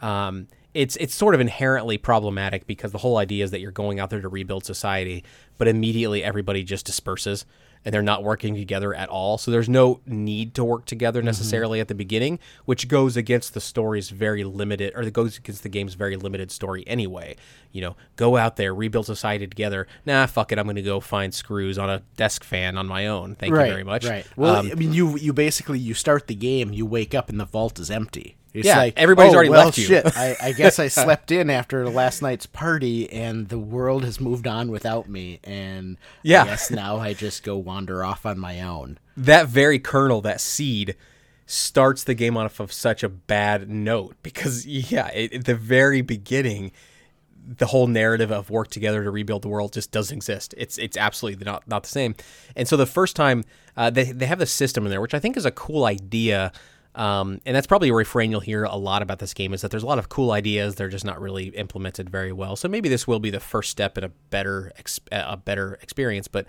um, 0.01 0.47
it's 0.73 0.95
it's 0.97 1.13
sort 1.13 1.35
of 1.35 1.41
inherently 1.41 1.97
problematic 1.97 2.65
because 2.65 2.91
the 2.91 2.97
whole 2.97 3.17
idea 3.17 3.43
is 3.43 3.51
that 3.51 3.59
you're 3.59 3.71
going 3.71 3.99
out 3.99 4.09
there 4.09 4.21
to 4.21 4.29
rebuild 4.29 4.65
society, 4.65 5.23
but 5.57 5.67
immediately 5.67 6.23
everybody 6.23 6.63
just 6.63 6.85
disperses 6.85 7.45
and 7.85 7.93
they're 7.93 8.01
not 8.01 8.23
working 8.23 8.55
together 8.55 8.93
at 8.93 9.09
all. 9.09 9.37
So 9.37 9.51
there's 9.51 9.67
no 9.69 9.99
need 10.05 10.53
to 10.55 10.63
work 10.63 10.85
together 10.85 11.21
necessarily 11.21 11.79
at 11.79 11.87
the 11.87 11.95
beginning, 11.95 12.39
which 12.65 12.87
goes 12.87 13.17
against 13.17 13.53
the 13.53 13.59
story's 13.61 14.09
very 14.09 14.43
limited, 14.43 14.93
or 14.95 15.01
it 15.01 15.13
goes 15.13 15.37
against 15.37 15.63
the 15.63 15.69
game's 15.69 15.93
very 15.95 16.15
limited 16.15 16.51
story 16.51 16.83
anyway. 16.87 17.35
You 17.71 17.81
know, 17.81 17.95
go 18.15 18.37
out 18.37 18.55
there, 18.55 18.73
rebuild 18.73 19.05
society 19.07 19.47
together. 19.47 19.87
Nah, 20.05 20.25
fuck 20.27 20.51
it, 20.51 20.59
I'm 20.59 20.65
going 20.65 20.75
to 20.75 20.81
go 20.81 20.99
find 20.99 21.33
screws 21.33 21.77
on 21.77 21.89
a 21.89 22.01
desk 22.15 22.43
fan 22.43 22.77
on 22.77 22.87
my 22.87 23.07
own. 23.07 23.35
Thank 23.35 23.51
you 23.51 23.55
very 23.71 23.83
much. 23.83 24.05
Right. 24.05 24.25
Well, 24.35 24.55
Um, 24.57 24.69
I 24.71 24.75
mean, 24.75 24.93
you 24.93 25.17
you 25.17 25.33
basically 25.33 25.79
you 25.79 25.93
start 25.93 26.27
the 26.27 26.35
game, 26.35 26.71
you 26.71 26.85
wake 26.85 27.13
up 27.15 27.29
and 27.29 27.39
the 27.39 27.45
vault 27.45 27.79
is 27.79 27.89
empty. 27.91 28.35
It's 28.53 28.67
Yeah, 28.67 28.77
like 28.77 28.93
everybody's 28.97 29.33
oh, 29.33 29.35
already 29.35 29.49
well, 29.49 29.65
left 29.65 29.77
you." 29.77 29.85
Shit, 29.85 30.15
I, 30.17 30.35
I 30.41 30.51
guess 30.51 30.79
I 30.79 30.87
slept 31.03 31.31
in 31.31 31.49
after 31.49 31.89
last 31.89 32.21
night's 32.21 32.45
party, 32.45 33.11
and 33.11 33.49
the 33.49 33.59
world 33.59 34.03
has 34.03 34.19
moved 34.21 34.47
on 34.47 34.69
without 34.71 35.09
me. 35.09 35.39
And 35.43 35.97
Yeah. 36.21 36.43
I 36.43 36.45
guess 36.45 36.69
now 36.71 36.97
I 36.97 37.13
just 37.13 37.43
go 37.43 37.57
wander 37.57 38.03
off 38.03 38.25
on 38.25 38.39
my 38.39 38.61
own. 38.61 38.99
that 39.17 39.47
very 39.47 39.79
kernel, 39.79 40.21
that 40.21 40.39
seed, 40.41 40.95
starts 41.45 42.03
the 42.03 42.13
game 42.13 42.37
off 42.37 42.59
of 42.59 42.71
such 42.71 43.03
a 43.03 43.09
bad 43.09 43.69
note 43.69 44.15
because 44.23 44.65
yeah, 44.65 45.07
it, 45.09 45.33
at 45.33 45.45
the 45.45 45.55
very 45.55 46.01
beginning, 46.01 46.71
the 47.45 47.65
whole 47.67 47.87
narrative 47.87 48.31
of 48.31 48.49
work 48.49 48.69
together 48.69 49.03
to 49.03 49.11
rebuild 49.11 49.41
the 49.41 49.49
world 49.49 49.73
just 49.73 49.91
doesn't 49.91 50.15
exist. 50.15 50.53
It's 50.57 50.77
it's 50.77 50.95
absolutely 50.95 51.43
not 51.43 51.67
not 51.67 51.83
the 51.83 51.89
same. 51.89 52.15
And 52.55 52.67
so 52.67 52.77
the 52.77 52.85
first 52.85 53.15
time 53.15 53.43
uh, 53.75 53.89
they 53.89 54.05
they 54.05 54.25
have 54.27 54.39
the 54.39 54.45
system 54.45 54.85
in 54.85 54.91
there, 54.91 55.01
which 55.01 55.13
I 55.13 55.19
think 55.19 55.35
is 55.37 55.45
a 55.45 55.51
cool 55.51 55.85
idea. 55.85 56.51
Um, 56.95 57.41
and 57.45 57.55
that's 57.55 57.67
probably 57.67 57.89
a 57.89 57.93
refrain 57.93 58.31
you'll 58.31 58.39
hear 58.39 58.65
a 58.65 58.75
lot 58.75 59.01
about 59.01 59.19
this 59.19 59.33
game 59.33 59.53
is 59.53 59.61
that 59.61 59.71
there's 59.71 59.83
a 59.83 59.87
lot 59.87 59.97
of 59.97 60.09
cool 60.09 60.31
ideas. 60.31 60.75
They're 60.75 60.89
just 60.89 61.05
not 61.05 61.19
really 61.19 61.47
implemented 61.47 62.09
very 62.09 62.31
well. 62.31 62.55
So 62.55 62.67
maybe 62.67 62.89
this 62.89 63.07
will 63.07 63.19
be 63.19 63.31
the 63.31 63.39
first 63.39 63.71
step 63.71 63.97
in 63.97 64.03
a 64.03 64.09
better 64.29 64.71
a 65.11 65.37
better 65.37 65.79
experience. 65.81 66.27
But 66.27 66.45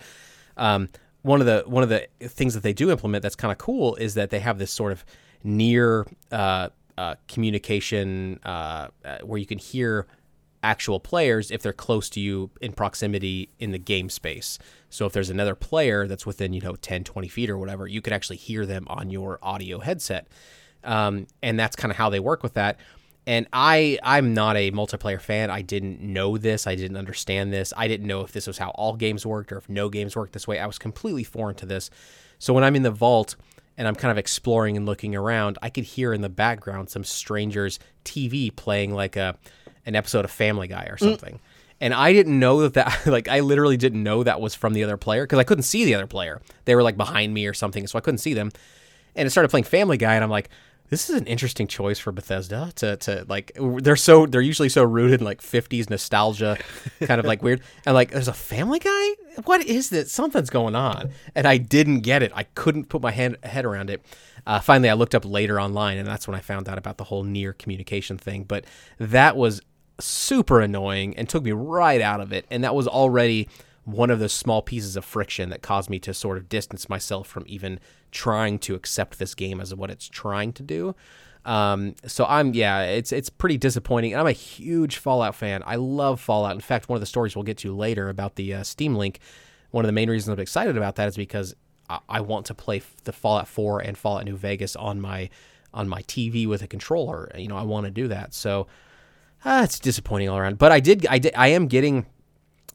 um, 0.57 0.89
one 1.23 1.41
of 1.41 1.47
the 1.47 1.63
one 1.65 1.81
of 1.81 1.89
the 1.89 2.07
things 2.21 2.53
that 2.53 2.63
they 2.63 2.73
do 2.73 2.91
implement 2.91 3.23
that's 3.23 3.35
kind 3.35 3.51
of 3.51 3.57
cool 3.57 3.95
is 3.95 4.13
that 4.13 4.29
they 4.29 4.39
have 4.39 4.59
this 4.59 4.71
sort 4.71 4.91
of 4.91 5.03
near 5.43 6.05
uh, 6.31 6.69
uh, 6.97 7.15
communication 7.27 8.39
uh, 8.45 8.87
uh, 9.03 9.17
where 9.23 9.39
you 9.39 9.45
can 9.45 9.57
hear 9.57 10.07
actual 10.65 10.99
players 10.99 11.51
if 11.51 11.61
they're 11.61 11.71
close 11.71 12.09
to 12.09 12.19
you 12.19 12.49
in 12.59 12.73
proximity 12.73 13.49
in 13.59 13.71
the 13.71 13.77
game 13.77 14.09
space. 14.09 14.57
So 14.89 15.05
if 15.05 15.13
there's 15.13 15.29
another 15.29 15.53
player 15.53 16.07
that's 16.07 16.25
within, 16.25 16.53
you 16.53 16.61
know, 16.61 16.75
10, 16.75 17.03
20 17.03 17.27
feet 17.27 17.51
or 17.51 17.57
whatever, 17.57 17.87
you 17.87 18.01
can 18.01 18.13
actually 18.13 18.37
hear 18.37 18.65
them 18.65 18.85
on 18.89 19.11
your 19.11 19.37
audio 19.43 19.79
headset. 19.79 20.27
Um, 20.83 21.27
and 21.43 21.59
that's 21.59 21.75
kind 21.75 21.91
of 21.91 21.97
how 21.97 22.09
they 22.09 22.19
work 22.19 22.41
with 22.41 22.55
that. 22.55 22.79
And 23.27 23.47
I, 23.53 23.99
I'm 24.03 24.33
not 24.33 24.57
a 24.57 24.71
multiplayer 24.71 25.21
fan. 25.21 25.51
I 25.51 25.61
didn't 25.61 26.01
know 26.01 26.37
this. 26.37 26.65
I 26.65 26.75
didn't 26.75 26.97
understand 26.97 27.53
this. 27.53 27.71
I 27.77 27.87
didn't 27.87 28.07
know 28.07 28.21
if 28.21 28.31
this 28.31 28.47
was 28.47 28.57
how 28.57 28.69
all 28.71 28.95
games 28.95 29.25
worked 29.25 29.51
or 29.51 29.57
if 29.57 29.69
no 29.69 29.89
games 29.89 30.15
worked 30.15 30.33
this 30.33 30.47
way. 30.47 30.59
I 30.59 30.65
was 30.65 30.79
completely 30.79 31.23
foreign 31.23 31.55
to 31.57 31.65
this. 31.67 31.91
So 32.39 32.53
when 32.53 32.63
I'm 32.63 32.75
in 32.75 32.83
the 32.83 32.91
vault 32.91 33.35
and 33.77 33.87
I'm 33.87 33.95
kind 33.95 34.11
of 34.11 34.17
exploring 34.17 34.77
and 34.77 34.85
looking 34.85 35.15
around, 35.15 35.59
I 35.61 35.69
could 35.69 35.83
hear 35.83 36.11
in 36.11 36.21
the 36.21 36.29
background 36.29 36.89
some 36.89 37.03
stranger's 37.03 37.79
TV 38.03 38.55
playing 38.55 38.93
like 38.93 39.15
a 39.15 39.37
an 39.85 39.95
episode 39.95 40.25
of 40.25 40.31
Family 40.31 40.67
Guy 40.67 40.87
or 40.89 40.97
something. 40.97 41.39
And 41.81 41.93
I 41.93 42.13
didn't 42.13 42.39
know 42.39 42.61
that 42.61 42.73
that 42.75 43.05
like 43.07 43.27
I 43.27 43.41
literally 43.41 43.77
didn't 43.77 44.01
know 44.01 44.23
that 44.23 44.41
was 44.41 44.55
from 44.55 44.73
the 44.73 44.83
other 44.83 44.97
player 44.97 45.23
because 45.23 45.39
I 45.39 45.43
couldn't 45.43 45.63
see 45.63 45.85
the 45.85 45.95
other 45.95 46.07
player. 46.07 46.41
They 46.65 46.75
were 46.75 46.83
like 46.83 46.97
behind 46.97 47.33
me 47.33 47.47
or 47.47 47.53
something, 47.53 47.85
so 47.87 47.97
I 47.97 48.01
couldn't 48.01 48.19
see 48.19 48.33
them. 48.33 48.51
And 49.15 49.27
it 49.27 49.29
started 49.31 49.49
playing 49.49 49.63
Family 49.63 49.97
Guy, 49.97 50.15
and 50.15 50.23
I'm 50.23 50.29
like, 50.29 50.49
this 50.89 51.09
is 51.09 51.15
an 51.15 51.25
interesting 51.25 51.67
choice 51.67 51.97
for 51.97 52.11
Bethesda 52.11 52.71
to 52.75 52.95
to 52.97 53.25
like 53.27 53.51
they're 53.59 53.95
so 53.95 54.25
they're 54.25 54.41
usually 54.41 54.69
so 54.69 54.83
rooted 54.83 55.21
in 55.21 55.25
like 55.25 55.41
50s 55.41 55.89
nostalgia, 55.89 56.57
kind 57.01 57.19
of 57.19 57.25
like 57.25 57.41
weird. 57.41 57.61
And 57.85 57.93
like, 57.93 58.11
there's 58.11 58.27
a 58.27 58.33
Family 58.33 58.79
Guy. 58.79 59.09
What 59.45 59.65
is 59.65 59.89
this? 59.89 60.11
Something's 60.11 60.49
going 60.49 60.75
on, 60.75 61.11
and 61.33 61.47
I 61.47 61.57
didn't 61.57 62.01
get 62.01 62.23
it. 62.23 62.31
I 62.35 62.43
couldn't 62.43 62.85
put 62.89 63.01
my 63.01 63.11
hand, 63.11 63.37
head 63.43 63.65
around 63.65 63.89
it. 63.89 64.05
Uh, 64.47 64.59
finally, 64.59 64.89
I 64.89 64.93
looked 64.93 65.15
up 65.15 65.25
later 65.25 65.59
online, 65.59 65.97
and 65.97 66.07
that's 66.07 66.27
when 66.27 66.35
I 66.35 66.39
found 66.39 66.69
out 66.69 66.77
about 66.77 66.97
the 66.97 67.03
whole 67.05 67.23
near 67.23 67.53
communication 67.53 68.17
thing. 68.17 68.43
But 68.43 68.65
that 68.99 69.35
was 69.35 69.61
super 69.99 70.61
annoying 70.61 71.15
and 71.17 71.27
took 71.27 71.43
me 71.43 71.51
right 71.51 72.01
out 72.01 72.21
of 72.21 72.33
it. 72.33 72.45
And 72.49 72.63
that 72.63 72.75
was 72.75 72.87
already 72.87 73.47
one 73.85 74.09
of 74.09 74.19
those 74.19 74.33
small 74.33 74.61
pieces 74.61 74.95
of 74.95 75.05
friction 75.05 75.49
that 75.49 75.61
caused 75.61 75.89
me 75.89 75.99
to 75.99 76.13
sort 76.13 76.37
of 76.37 76.49
distance 76.49 76.89
myself 76.89 77.27
from 77.27 77.43
even 77.47 77.79
trying 78.11 78.57
to 78.59 78.75
accept 78.75 79.19
this 79.19 79.35
game 79.35 79.61
as 79.61 79.73
what 79.73 79.91
it's 79.91 80.09
trying 80.09 80.51
to 80.53 80.63
do. 80.63 80.95
Um, 81.45 81.93
so 82.07 82.25
I'm 82.25 82.55
yeah, 82.55 82.81
it's 82.81 83.11
it's 83.11 83.29
pretty 83.29 83.57
disappointing. 83.57 84.13
And 84.13 84.19
I'm 84.19 84.27
a 84.27 84.31
huge 84.31 84.97
Fallout 84.97 85.35
fan. 85.35 85.61
I 85.65 85.75
love 85.75 86.19
Fallout. 86.19 86.55
In 86.55 86.61
fact, 86.61 86.89
one 86.89 86.97
of 86.97 87.01
the 87.01 87.05
stories 87.05 87.35
we'll 87.35 87.43
get 87.43 87.59
to 87.59 87.75
later 87.75 88.09
about 88.09 88.35
the 88.35 88.55
uh, 88.55 88.63
Steam 88.63 88.95
Link, 88.95 89.19
one 89.69 89.85
of 89.85 89.87
the 89.87 89.93
main 89.93 90.09
reasons 90.09 90.33
I'm 90.33 90.41
excited 90.41 90.75
about 90.75 90.95
that 90.95 91.07
is 91.07 91.15
because 91.15 91.55
I, 91.87 91.99
I 92.09 92.21
want 92.21 92.47
to 92.47 92.55
play 92.55 92.81
the 93.03 93.13
Fallout 93.13 93.47
4 93.47 93.81
and 93.81 93.95
Fallout 93.95 94.25
New 94.25 94.35
Vegas 94.35 94.75
on 94.75 94.99
my 94.99 95.29
on 95.71 95.87
my 95.87 96.01
TV 96.03 96.47
with 96.47 96.63
a 96.63 96.67
controller. 96.67 97.31
You 97.37 97.47
know, 97.47 97.57
I 97.57 97.63
want 97.63 97.85
to 97.85 97.91
do 97.91 98.07
that. 98.07 98.33
So 98.33 98.65
uh, 99.45 99.61
it's 99.63 99.79
disappointing 99.79 100.27
all 100.29 100.37
around. 100.37 100.57
But 100.57 100.71
I 100.71 100.79
did 100.79 101.05
I 101.07 101.19
did 101.19 101.33
I 101.35 101.47
am 101.49 101.67
getting 101.67 102.05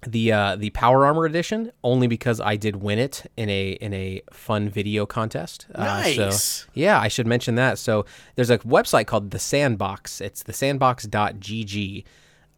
the 0.06 0.33
uh, 0.33 0.56
the 0.56 0.70
Power 0.70 1.04
Armor 1.04 1.26
edition 1.26 1.72
only 1.85 2.06
because 2.06 2.40
I 2.40 2.56
did 2.56 2.76
win 2.76 2.98
it 2.98 3.30
in 3.37 3.50
a 3.50 3.72
in 3.72 3.92
a 3.92 4.22
fun 4.33 4.68
video 4.70 5.04
contest. 5.04 5.66
Uh, 5.74 6.02
so, 6.04 6.24
Nice. 6.26 6.66
yeah, 6.72 6.98
I 6.98 7.09
should 7.09 7.26
mention 7.26 7.56
that. 7.56 7.78
So 7.78 8.06
there's 8.37 8.50
a 8.50 8.59
website 8.61 9.06
called 9.06 9.30
the 9.30 9.38
Sandbox. 9.38 10.20
It's 10.22 10.42
the 10.42 10.52
sandbox.gg. 10.54 12.04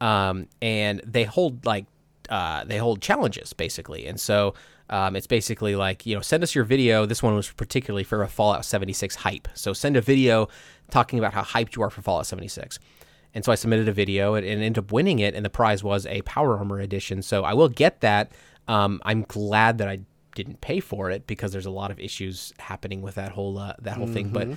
Um, 0.00 0.48
and 0.60 1.00
they 1.06 1.24
hold 1.24 1.64
like 1.64 1.86
uh, 2.28 2.64
they 2.64 2.78
hold 2.78 3.00
challenges 3.00 3.52
basically, 3.52 4.06
and 4.06 4.18
so 4.20 4.54
um, 4.90 5.14
it's 5.16 5.26
basically 5.28 5.74
like 5.76 6.06
you 6.06 6.14
know 6.14 6.20
send 6.20 6.42
us 6.42 6.54
your 6.54 6.64
video. 6.64 7.06
This 7.06 7.22
one 7.22 7.34
was 7.34 7.50
particularly 7.50 8.04
for 8.04 8.22
a 8.22 8.28
Fallout 8.28 8.64
76 8.64 9.16
hype. 9.16 9.48
So 9.54 9.72
send 9.72 9.96
a 9.96 10.00
video 10.00 10.48
talking 10.90 11.18
about 11.18 11.34
how 11.34 11.42
hyped 11.42 11.76
you 11.76 11.82
are 11.82 11.90
for 11.90 12.02
Fallout 12.02 12.26
76. 12.26 12.78
And 13.34 13.44
so 13.44 13.52
I 13.52 13.54
submitted 13.54 13.88
a 13.88 13.92
video 13.92 14.34
and, 14.34 14.46
and 14.46 14.62
ended 14.62 14.84
up 14.84 14.92
winning 14.92 15.18
it, 15.18 15.34
and 15.34 15.44
the 15.44 15.50
prize 15.50 15.82
was 15.82 16.06
a 16.06 16.22
Power 16.22 16.58
Armor 16.58 16.80
edition. 16.80 17.22
So 17.22 17.44
I 17.44 17.54
will 17.54 17.68
get 17.68 18.00
that. 18.00 18.32
Um, 18.68 19.00
I'm 19.04 19.22
glad 19.22 19.78
that 19.78 19.88
I 19.88 20.00
didn't 20.34 20.60
pay 20.60 20.80
for 20.80 21.10
it 21.10 21.26
because 21.26 21.52
there's 21.52 21.66
a 21.66 21.70
lot 21.70 21.90
of 21.90 21.98
issues 22.00 22.52
happening 22.58 23.02
with 23.02 23.14
that 23.16 23.32
whole 23.32 23.58
uh, 23.58 23.74
that 23.80 23.96
whole 23.96 24.06
thing. 24.06 24.28
But 24.28 24.48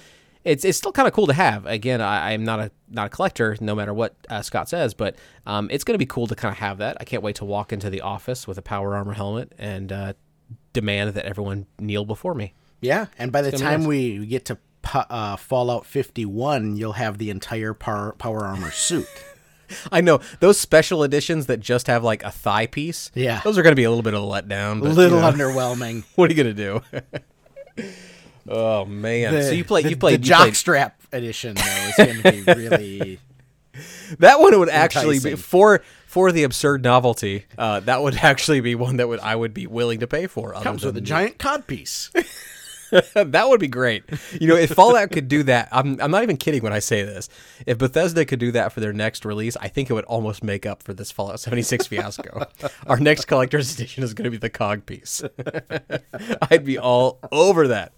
it's 0.43 0.63
it's 0.63 0.77
still 0.77 0.91
kind 0.91 1.07
of 1.07 1.13
cool 1.13 1.27
to 1.27 1.33
have. 1.33 1.65
Again, 1.65 2.01
I, 2.01 2.33
I'm 2.33 2.43
not 2.43 2.59
a 2.59 2.71
not 2.89 3.07
a 3.07 3.09
collector, 3.09 3.57
no 3.59 3.75
matter 3.75 3.93
what 3.93 4.15
uh, 4.29 4.41
Scott 4.41 4.69
says, 4.69 4.93
but 4.93 5.15
um, 5.45 5.69
it's 5.71 5.83
going 5.83 5.95
to 5.95 5.99
be 5.99 6.05
cool 6.05 6.27
to 6.27 6.35
kind 6.35 6.51
of 6.51 6.59
have 6.59 6.77
that. 6.77 6.97
I 6.99 7.03
can't 7.03 7.23
wait 7.23 7.38
to 7.38 7.45
walk 7.45 7.73
into 7.73 7.89
the 7.89 8.01
office 8.01 8.47
with 8.47 8.57
a 8.57 8.61
Power 8.61 8.95
Armor 8.95 9.13
helmet 9.13 9.53
and 9.57 9.91
uh, 9.91 10.13
demand 10.71 11.15
that 11.15 11.25
everyone 11.25 11.65
kneel 11.79 12.05
before 12.05 12.35
me. 12.35 12.53
Yeah, 12.79 13.07
and 13.17 13.31
by 13.31 13.41
the 13.41 13.51
time 13.51 13.81
nice. 13.81 13.88
we 13.88 14.25
get 14.27 14.45
to 14.45 14.59
uh, 14.93 15.36
Fallout 15.36 15.86
51, 15.86 16.78
you'll 16.78 16.93
have 16.93 17.17
the 17.17 17.30
entire 17.30 17.74
power, 17.74 18.13
power 18.17 18.45
armor 18.45 18.71
suit. 18.71 19.08
I 19.91 20.02
know 20.02 20.19
those 20.39 20.60
special 20.60 21.04
editions 21.04 21.48
that 21.48 21.60
just 21.60 21.88
have 21.88 22.04
like 22.04 22.24
a 22.24 22.32
thigh 22.32 22.67
piece. 22.67 23.12
Yeah. 23.15 23.41
those 23.43 23.58
are 23.58 23.63
going 23.63 23.71
to 23.71 23.76
be 23.76 23.84
a 23.84 23.89
little 23.89 24.04
bit 24.04 24.13
of 24.13 24.21
a 24.21 24.26
letdown. 24.26 24.82
A 24.82 24.84
little 24.84 25.17
you 25.17 25.24
know, 25.24 25.32
underwhelming. 25.32 26.04
what 26.15 26.30
are 26.30 26.34
you 26.34 26.43
going 26.43 26.56
to 26.56 26.82
do? 27.76 27.91
oh 28.50 28.86
man! 28.86 29.34
The, 29.34 29.43
so 29.43 29.52
you 29.52 29.63
play 29.63 29.82
the, 29.82 29.89
you 29.89 29.98
played 29.98 30.24
the 30.24 30.30
played- 30.30 30.54
jockstrap 30.54 30.93
edition 31.12 31.56
though 31.56 31.63
is 31.63 31.95
going 31.98 32.21
to 32.21 32.32
be 32.32 32.54
really 32.54 33.19
That 34.19 34.39
one 34.39 34.58
would 34.60 34.69
actually 34.69 35.19
be 35.19 35.36
for 35.36 35.82
for 36.06 36.32
the 36.32 36.43
absurd 36.43 36.84
novelty. 36.84 37.45
Uh, 37.58 37.80
that 37.82 38.02
would 38.02 38.15
actually 38.15 38.62
be 38.62 38.76
one 38.76 38.98
that 38.98 39.08
would 39.08 39.19
I 39.19 39.36
would 39.36 39.54
be 39.54 39.67
willing 39.67 40.00
to 40.02 40.08
pay 40.08 40.28
for. 40.28 40.54
comes 40.54 40.86
with 40.86 40.95
a 40.95 41.02
giant 41.02 41.38
codpiece. 41.38 42.12
that 43.13 43.49
would 43.49 43.60
be 43.60 43.67
great. 43.67 44.03
You 44.39 44.47
know, 44.47 44.55
if 44.55 44.71
Fallout 44.71 45.12
could 45.12 45.27
do 45.27 45.43
that, 45.43 45.69
I'm 45.71 45.99
I'm 46.01 46.12
not 46.12 46.23
even 46.23 46.38
kidding 46.38 46.63
when 46.63 46.73
I 46.73 46.79
say 46.79 47.03
this. 47.03 47.29
If 47.65 47.77
Bethesda 47.77 48.25
could 48.25 48.39
do 48.39 48.51
that 48.51 48.71
for 48.71 48.79
their 48.79 48.93
next 48.93 49.25
release, 49.25 49.58
I 49.58 49.67
think 49.67 49.89
it 49.89 49.93
would 49.93 50.05
almost 50.05 50.43
make 50.43 50.65
up 50.65 50.84
for 50.84 50.93
this 50.93 51.12
Fallout 51.12 51.39
76 51.39 51.88
fiasco. 51.88 52.47
Our 52.88 52.99
next 52.99 53.25
collector's 53.25 53.73
edition 53.73 54.03
is 54.03 54.13
going 54.13 54.25
to 54.25 54.31
be 54.31 54.38
the 54.38 54.49
cog 54.49 54.86
piece. 54.86 55.23
I'd 56.49 56.65
be 56.65 56.77
all 56.77 57.19
over 57.31 57.67
that. 57.67 57.93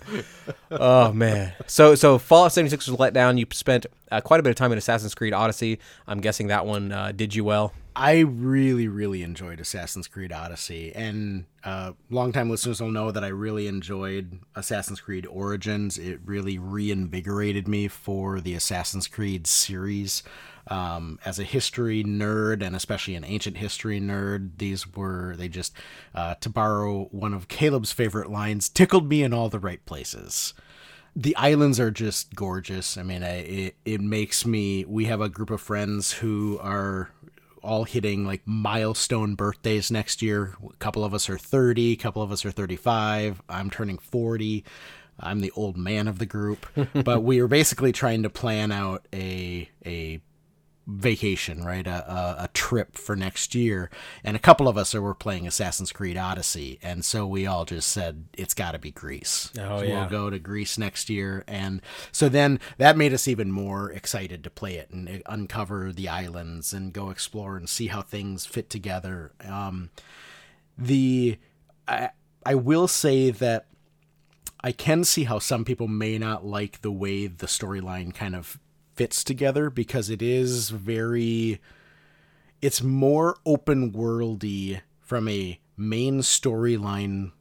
Oh 0.72 1.12
man. 1.12 1.54
So 1.68 1.96
so 1.96 2.18
Fallout 2.18 2.54
76 2.54 2.88
was 2.88 3.00
let 3.00 3.14
down. 3.14 3.38
You 3.38 3.46
spent 3.52 3.86
uh, 4.12 4.22
quite 4.22 4.40
a 4.40 4.44
bit 4.44 4.50
of 4.50 4.56
time 4.56 4.72
in 4.72 4.78
Assassin's 4.78 5.16
Creed 5.16 5.34
Odyssey. 5.34 5.80
I'm 6.08 6.22
guessing 6.22 6.48
that 6.48 6.66
one 6.66 6.92
uh, 6.92 7.12
did 7.12 7.36
you 7.36 7.44
well. 7.44 7.74
I 8.00 8.20
really, 8.20 8.88
really 8.88 9.24
enjoyed 9.24 9.60
Assassin's 9.60 10.08
Creed 10.08 10.32
Odyssey, 10.32 10.94
and 10.94 11.46
uh, 11.64 11.94
longtime 12.12 12.48
listeners 12.48 12.80
will 12.80 12.92
know 12.92 13.10
that 13.10 13.24
I 13.24 13.30
really 13.30 13.68
enjoyed 13.68 14.38
Assassin's 14.54 15.02
Creed 15.02 15.26
Origins. 15.26 15.98
It 15.98 16.20
really 16.24 16.60
reinvigorated 16.60 17.68
me 17.68 17.88
for 17.88 18.40
the 18.40 18.54
Assassin's 18.54 19.08
Creed 19.08 19.48
series. 19.48 20.22
Um, 20.70 21.18
as 21.24 21.40
a 21.40 21.44
history 21.44 22.04
nerd, 22.04 22.62
and 22.62 22.76
especially 22.76 23.16
an 23.16 23.24
ancient 23.24 23.56
history 23.56 24.02
nerd, 24.02 24.58
these 24.58 24.86
were 24.96 25.34
they 25.38 25.48
just, 25.48 25.74
uh, 26.14 26.36
to 26.42 26.50
borrow 26.50 27.06
one 27.06 27.34
of 27.34 27.48
Caleb's 27.48 27.94
favorite 27.94 28.30
lines, 28.30 28.68
tickled 28.68 29.08
me 29.08 29.24
in 29.24 29.34
all 29.34 29.48
the 29.48 29.60
right 29.60 29.84
places 29.86 30.54
the 31.18 31.36
islands 31.36 31.80
are 31.80 31.90
just 31.90 32.36
gorgeous. 32.36 32.96
I 32.96 33.02
mean, 33.02 33.24
I, 33.24 33.38
it 33.40 33.76
it 33.86 34.02
makes 34.02 34.46
me. 34.46 34.86
We 34.86 35.06
have 35.06 35.20
a 35.20 35.28
group 35.28 35.50
of 35.50 35.60
friends 35.60 36.14
who 36.14 36.60
are 36.62 37.10
all 37.64 37.86
hitting 37.86 38.24
like 38.24 38.44
milestone 38.46 39.34
birthdays 39.34 39.90
next 39.90 40.22
year. 40.22 40.56
A 40.64 40.76
couple 40.76 41.04
of 41.04 41.16
us 41.16 41.28
are 41.28 41.38
30, 41.38 41.94
a 41.94 41.96
couple 41.96 42.22
of 42.22 42.32
us 42.32 42.46
are 42.46 42.52
35. 42.52 43.42
I'm 43.50 43.72
turning 43.72 43.98
40. 43.98 44.64
I'm 45.20 45.42
the 45.42 45.52
old 45.56 45.76
man 45.76 46.08
of 46.08 46.20
the 46.20 46.28
group, 46.28 46.68
but 46.94 47.24
we 47.24 47.40
are 47.40 47.48
basically 47.48 47.92
trying 47.92 48.22
to 48.22 48.30
plan 48.30 48.72
out 48.72 49.08
a 49.12 49.68
a 49.88 50.22
vacation, 50.88 51.64
right? 51.66 51.86
A, 51.86 52.12
a, 52.12 52.44
a 52.46 52.50
trip 52.54 52.96
for 52.98 53.16
next 53.16 53.54
year. 53.54 53.90
And 54.24 54.38
a 54.38 54.40
couple 54.40 54.68
of 54.68 54.78
us 54.78 54.96
are 54.96 55.02
were 55.02 55.14
playing 55.14 55.46
Assassin's 55.46 55.92
Creed 55.92 56.18
Odyssey, 56.18 56.80
and 56.82 57.04
so 57.04 57.28
we 57.28 57.46
all 57.46 57.66
just 57.66 57.90
said 57.90 58.26
it's 58.34 58.54
got 58.54 58.72
to 58.72 58.80
be 58.80 58.92
Greece. 58.92 59.52
Oh, 59.60 59.80
So 59.80 59.84
yeah. 59.84 60.02
We'll 60.02 60.10
go 60.10 60.30
to 60.30 60.40
Greece 60.40 60.78
next 60.78 61.10
year, 61.10 61.44
and 61.48 61.82
so 62.12 62.30
then 62.30 62.60
that 62.78 62.98
made 62.98 63.14
us 63.14 63.28
even 63.28 63.52
more 63.52 63.92
excited 63.92 64.44
to 64.46 64.50
play 64.50 64.76
it 64.76 64.90
and 64.90 65.10
uh, 65.10 65.20
uncover 65.26 65.92
the 65.92 66.08
islands 66.08 66.74
and 66.74 66.94
go 66.94 67.10
explore 67.10 67.58
and 67.58 67.68
see 67.68 67.88
how 67.88 68.02
things 68.02 68.46
fit 68.46 68.70
together. 68.70 69.34
Um, 69.46 69.90
the 70.78 71.38
I 71.88 72.12
I 72.46 72.56
will 72.56 72.88
say 72.88 73.30
that 73.30 73.68
I 74.64 74.72
can 74.72 75.04
see 75.04 75.26
how 75.26 75.40
some 75.40 75.66
people 75.66 75.88
may 75.88 76.18
not 76.18 76.46
like 76.46 76.82
the 76.82 76.92
way 76.92 77.28
the 77.28 77.48
storyline 77.48 78.14
kind 78.14 78.36
of 78.36 78.58
fits 78.98 79.24
together 79.24 79.70
because 79.70 80.10
it 80.10 80.22
is 80.22 80.70
very 80.70 81.62
it's 82.62 82.82
more 82.82 83.38
open 83.46 83.92
worldy 83.94 84.82
from 85.00 85.30
a 85.30 85.60
main 85.78 86.20
storyline 86.20 87.32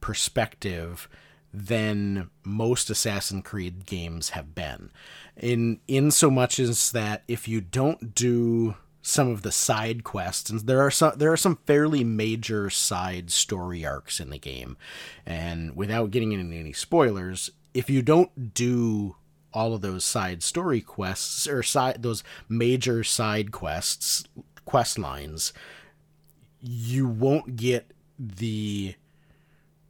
perspective 0.00 1.08
than 1.52 2.30
most 2.44 2.90
Assassin's 2.90 3.42
Creed 3.44 3.86
games 3.86 4.30
have 4.30 4.54
been. 4.54 4.90
In 5.36 5.80
in 5.88 6.10
so 6.10 6.30
much 6.30 6.60
as 6.60 6.92
that 6.92 7.24
if 7.26 7.48
you 7.48 7.60
don't 7.60 8.14
do 8.14 8.76
some 9.02 9.28
of 9.28 9.40
the 9.42 9.50
side 9.50 10.04
quests 10.04 10.50
and 10.50 10.60
there 10.60 10.80
are 10.80 10.90
some 10.90 11.14
there 11.16 11.32
are 11.32 11.36
some 11.36 11.58
fairly 11.64 12.04
major 12.04 12.68
side 12.68 13.30
story 13.30 13.84
arcs 13.84 14.20
in 14.20 14.28
the 14.28 14.38
game 14.38 14.76
and 15.24 15.74
without 15.74 16.10
getting 16.10 16.32
into 16.32 16.54
any 16.54 16.74
spoilers 16.74 17.50
if 17.72 17.88
you 17.88 18.02
don't 18.02 18.52
do 18.52 19.16
all 19.52 19.74
of 19.74 19.80
those 19.80 20.04
side 20.04 20.42
story 20.42 20.80
quests 20.80 21.46
or 21.48 21.62
side 21.62 22.02
those 22.02 22.22
major 22.48 23.02
side 23.02 23.50
quests 23.50 24.24
quest 24.64 24.98
lines 24.98 25.52
you 26.60 27.08
won't 27.08 27.56
get 27.56 27.92
the 28.18 28.94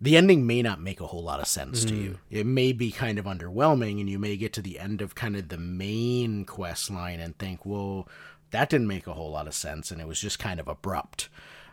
the 0.01 0.17
ending 0.17 0.47
may 0.47 0.63
not 0.63 0.81
make 0.81 1.01
a 1.01 1.07
whole 1.07 1.23
lot 1.23 1.41
of 1.41 1.47
sense 1.47 1.85
to 1.85 1.95
you. 1.95 2.19
It 2.31 2.47
may 2.47 2.73
be 2.73 2.91
kind 2.91 3.19
of 3.19 3.27
underwhelming, 3.27 4.01
and 4.01 4.09
you 4.09 4.19
may 4.19 4.37
get 4.39 4.55
to 4.55 4.63
the 4.63 4.79
end 4.79 5.03
of 5.03 5.15
kind 5.15 5.37
of 5.37 5.51
the 5.51 5.59
main 5.59 6.47
quest 6.47 6.91
line 6.91 7.21
and 7.21 7.37
think, 7.37 7.67
well, 7.67 8.09
that 8.51 8.71
didn't 8.71 8.87
make 8.87 9.07
a 9.07 9.13
whole 9.13 9.31
lot 9.31 9.47
of 9.47 9.53
sense, 9.53 9.91
and 9.91 10.01
it 10.01 10.09
was 10.09 10.19
just 10.19 10.39
kind 10.39 10.59
of 10.59 10.69
abrupt. 10.69 11.29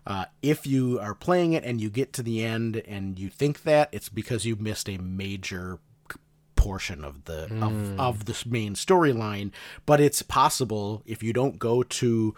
Uh, 0.05 0.25
if 0.41 0.67
you 0.67 0.99
are 0.99 1.13
playing 1.13 1.53
it 1.53 1.63
and 1.63 1.79
you 1.79 1.89
get 1.89 2.11
to 2.13 2.23
the 2.23 2.43
end 2.43 2.77
and 2.85 3.17
you 3.17 3.29
think 3.29 3.63
that, 3.63 3.87
it's 3.93 4.09
because 4.09 4.45
you 4.45 4.57
missed 4.57 4.89
a 4.89 4.97
major 4.97 5.79
portion 6.67 7.03
of 7.03 7.23
the 7.25 7.41
of, 7.61 7.99
of 7.99 8.25
this 8.25 8.45
main 8.45 8.73
storyline 8.73 9.49
but 9.85 10.01
it's 10.01 10.21
possible 10.21 11.01
if 11.05 11.23
you 11.23 11.31
don't 11.31 11.59
go 11.59 11.81
to 11.83 12.35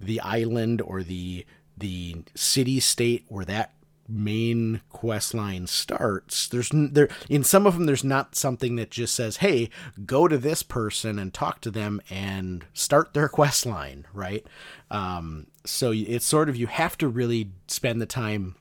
the 0.00 0.20
island 0.20 0.80
or 0.82 1.02
the 1.02 1.44
the 1.76 2.22
city 2.34 2.78
state 2.80 3.24
where 3.28 3.44
that 3.44 3.72
main 4.08 4.80
quest 4.90 5.34
line 5.34 5.66
starts 5.66 6.46
there's 6.48 6.70
there 6.72 7.08
in 7.28 7.42
some 7.42 7.66
of 7.66 7.74
them 7.74 7.86
there's 7.86 8.04
not 8.04 8.36
something 8.36 8.76
that 8.76 8.90
just 8.90 9.14
says 9.14 9.38
hey 9.38 9.68
go 10.04 10.28
to 10.28 10.38
this 10.38 10.62
person 10.62 11.18
and 11.18 11.34
talk 11.34 11.60
to 11.60 11.72
them 11.72 12.00
and 12.08 12.64
start 12.72 13.14
their 13.14 13.28
quest 13.28 13.66
line 13.66 14.06
right? 14.12 14.46
Um 14.92 15.48
so 15.64 15.92
it's 15.92 16.24
sort 16.24 16.48
of 16.48 16.56
you 16.56 16.68
have 16.68 16.96
to 16.98 17.08
really 17.08 17.50
spend 17.66 18.00
the 18.00 18.06
time 18.06 18.54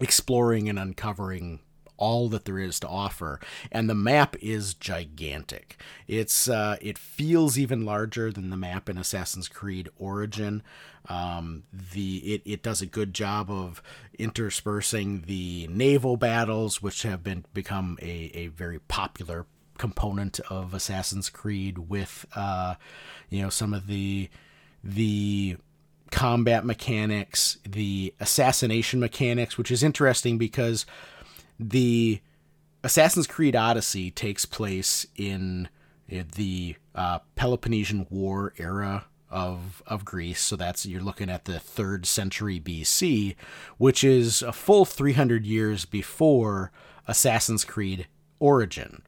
exploring 0.00 0.68
and 0.70 0.78
uncovering 0.78 1.60
all 1.98 2.28
that 2.30 2.44
there 2.44 2.58
is 2.58 2.80
to 2.80 2.88
offer 2.88 3.40
and 3.70 3.88
the 3.88 3.94
map 3.94 4.36
is 4.40 4.74
gigantic. 4.74 5.76
It's 6.06 6.48
uh, 6.48 6.76
it 6.80 6.96
feels 6.96 7.58
even 7.58 7.84
larger 7.84 8.32
than 8.32 8.50
the 8.50 8.56
map 8.56 8.88
in 8.88 8.96
assassin's 8.96 9.48
creed 9.48 9.88
origin. 9.98 10.62
Um, 11.08 11.64
the 11.72 12.34
it, 12.34 12.42
it 12.44 12.62
does 12.62 12.80
a 12.80 12.86
good 12.86 13.14
job 13.14 13.50
of 13.50 13.82
interspersing 14.18 15.24
the 15.26 15.66
naval 15.70 16.16
battles 16.16 16.82
which 16.82 17.02
have 17.02 17.22
been 17.22 17.44
become 17.54 17.98
a, 18.00 18.30
a 18.34 18.46
very 18.48 18.78
popular 18.78 19.46
component 19.78 20.40
of 20.50 20.74
assassin's 20.74 21.30
creed 21.30 21.78
with 21.78 22.26
uh, 22.34 22.74
you 23.30 23.42
know 23.42 23.48
some 23.48 23.72
of 23.72 23.86
the 23.86 24.28
the 24.82 25.56
combat 26.10 26.64
mechanics, 26.64 27.58
the 27.64 28.14
assassination 28.20 29.00
mechanics, 29.00 29.58
which 29.58 29.70
is 29.70 29.82
interesting 29.82 30.38
because 30.38 30.86
the 31.58 32.20
Assassin's 32.84 33.26
Creed 33.26 33.56
Odyssey 33.56 34.10
takes 34.10 34.46
place 34.46 35.06
in 35.16 35.68
the 36.08 36.76
uh, 36.94 37.18
Peloponnesian 37.34 38.06
War 38.10 38.54
era 38.56 39.06
of 39.30 39.82
of 39.86 40.04
Greece. 40.04 40.40
So 40.40 40.56
that's 40.56 40.86
you're 40.86 41.02
looking 41.02 41.28
at 41.28 41.44
the 41.44 41.58
third 41.58 42.06
century 42.06 42.58
BC, 42.58 43.36
which 43.76 44.02
is 44.02 44.42
a 44.42 44.52
full 44.52 44.84
300 44.84 45.44
years 45.44 45.84
before 45.84 46.72
Assassin's 47.06 47.64
Creed 47.64 48.06
Origin. 48.38 49.02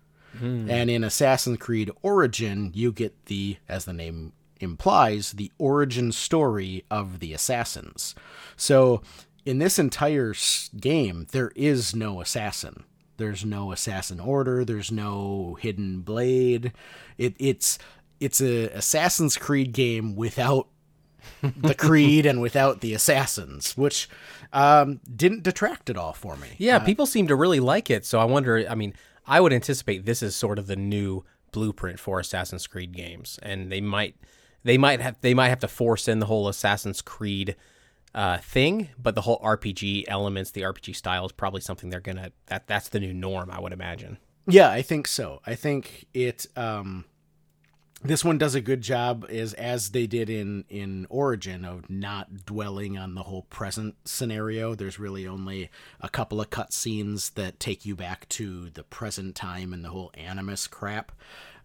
And 0.71 0.89
in 0.91 1.03
Assassin's 1.03 1.59
Creed 1.59 1.91
Origin, 2.03 2.71
you 2.73 2.93
get 2.93 3.27
the, 3.27 3.57
as 3.69 3.85
the 3.85 3.93
name 3.93 4.33
implies, 4.61 5.33
the 5.33 5.51
origin 5.59 6.13
story 6.13 6.85
of 6.91 7.19
the 7.19 7.35
assassins. 7.35 8.15
So, 8.57 9.03
in 9.51 9.59
this 9.59 9.81
entire 9.81 10.33
game, 10.79 11.27
there 11.33 11.51
is 11.57 11.93
no 11.93 12.21
assassin. 12.21 12.85
There's 13.17 13.45
no 13.45 13.73
assassin 13.73 14.21
order. 14.21 14.65
There's 14.65 14.93
no 14.93 15.59
hidden 15.61 16.03
blade. 16.03 16.73
It, 17.19 17.35
it's 17.41 17.77
it's 18.21 18.41
a 18.41 18.69
Assassin's 18.69 19.37
Creed 19.37 19.73
game 19.73 20.15
without 20.15 20.69
the 21.43 21.75
creed 21.79 22.27
and 22.27 22.41
without 22.41 22.81
the 22.81 22.95
assassins, 22.95 23.77
which 23.77 24.09
um, 24.53 25.01
didn't 25.17 25.43
detract 25.43 25.91
at 25.91 25.97
all 25.97 26.13
for 26.13 26.37
me. 26.37 26.51
Yeah, 26.57 26.79
people 26.79 27.05
seem 27.05 27.27
to 27.27 27.35
really 27.35 27.61
like 27.61 27.91
it. 27.91 28.07
So 28.07 28.21
I 28.21 28.25
wonder. 28.27 28.65
I 28.71 28.77
mean, 28.77 28.95
I 29.27 29.41
would 29.41 29.53
anticipate 29.53 30.07
this 30.07 30.23
is 30.23 30.37
sort 30.37 30.61
of 30.61 30.69
the 30.69 30.77
new 30.77 31.25
blueprint 31.51 31.99
for 31.99 32.21
Assassin's 32.21 32.69
Creed 32.69 32.93
games, 32.93 33.41
and 33.43 33.73
they 33.73 33.81
might 33.81 34.15
they 34.63 34.79
might 34.79 35.01
have 35.01 35.17
they 35.23 35.35
might 35.35 35.49
have 35.49 35.61
to 35.61 35.69
force 35.69 36.07
in 36.07 36.21
the 36.21 36.27
whole 36.27 36.47
Assassin's 36.47 37.03
Creed 37.03 37.57
uh, 38.14 38.38
thing, 38.38 38.88
but 38.99 39.14
the 39.14 39.23
whole 39.23 39.40
RPG 39.40 40.05
elements, 40.09 40.51
the 40.51 40.62
RPG 40.62 40.96
style, 40.96 41.27
is 41.27 41.33
probably 41.33 41.61
something 41.61 41.90
they're 41.90 42.01
gonna 42.01 42.33
that 42.46 42.66
that's 42.66 42.88
the 42.88 43.01
new 43.01 43.14
norm. 43.14 43.51
I 43.51 43.61
would 43.61 43.73
imagine. 43.73 44.18
Yeah, 44.46 44.70
I 44.70 44.83
think 44.83 45.07
so. 45.07 45.40
I 45.46 45.55
think 45.55 46.07
it 46.12 46.46
um 46.57 47.05
this 48.03 48.25
one 48.25 48.38
does 48.38 48.55
a 48.55 48.61
good 48.61 48.81
job 48.81 49.27
as 49.29 49.53
as 49.55 49.90
they 49.90 50.07
did 50.07 50.31
in 50.31 50.64
in 50.68 51.07
Origin 51.11 51.64
of 51.64 51.90
not 51.90 52.46
dwelling 52.46 52.96
on 52.96 53.14
the 53.14 53.25
whole 53.25 53.42
present 53.42 53.94
scenario. 54.05 54.75
There's 54.75 54.99
really 54.99 55.27
only 55.27 55.70
a 56.01 56.09
couple 56.09 56.40
of 56.40 56.51
cutscenes 56.51 57.35
that 57.35 57.61
take 57.61 57.85
you 57.85 57.94
back 57.94 58.29
to 58.31 58.70
the 58.70 58.85
present 58.85 59.35
time 59.35 59.73
and 59.73 59.85
the 59.85 59.90
whole 59.90 60.11
animus 60.14 60.66
crap. 60.66 61.12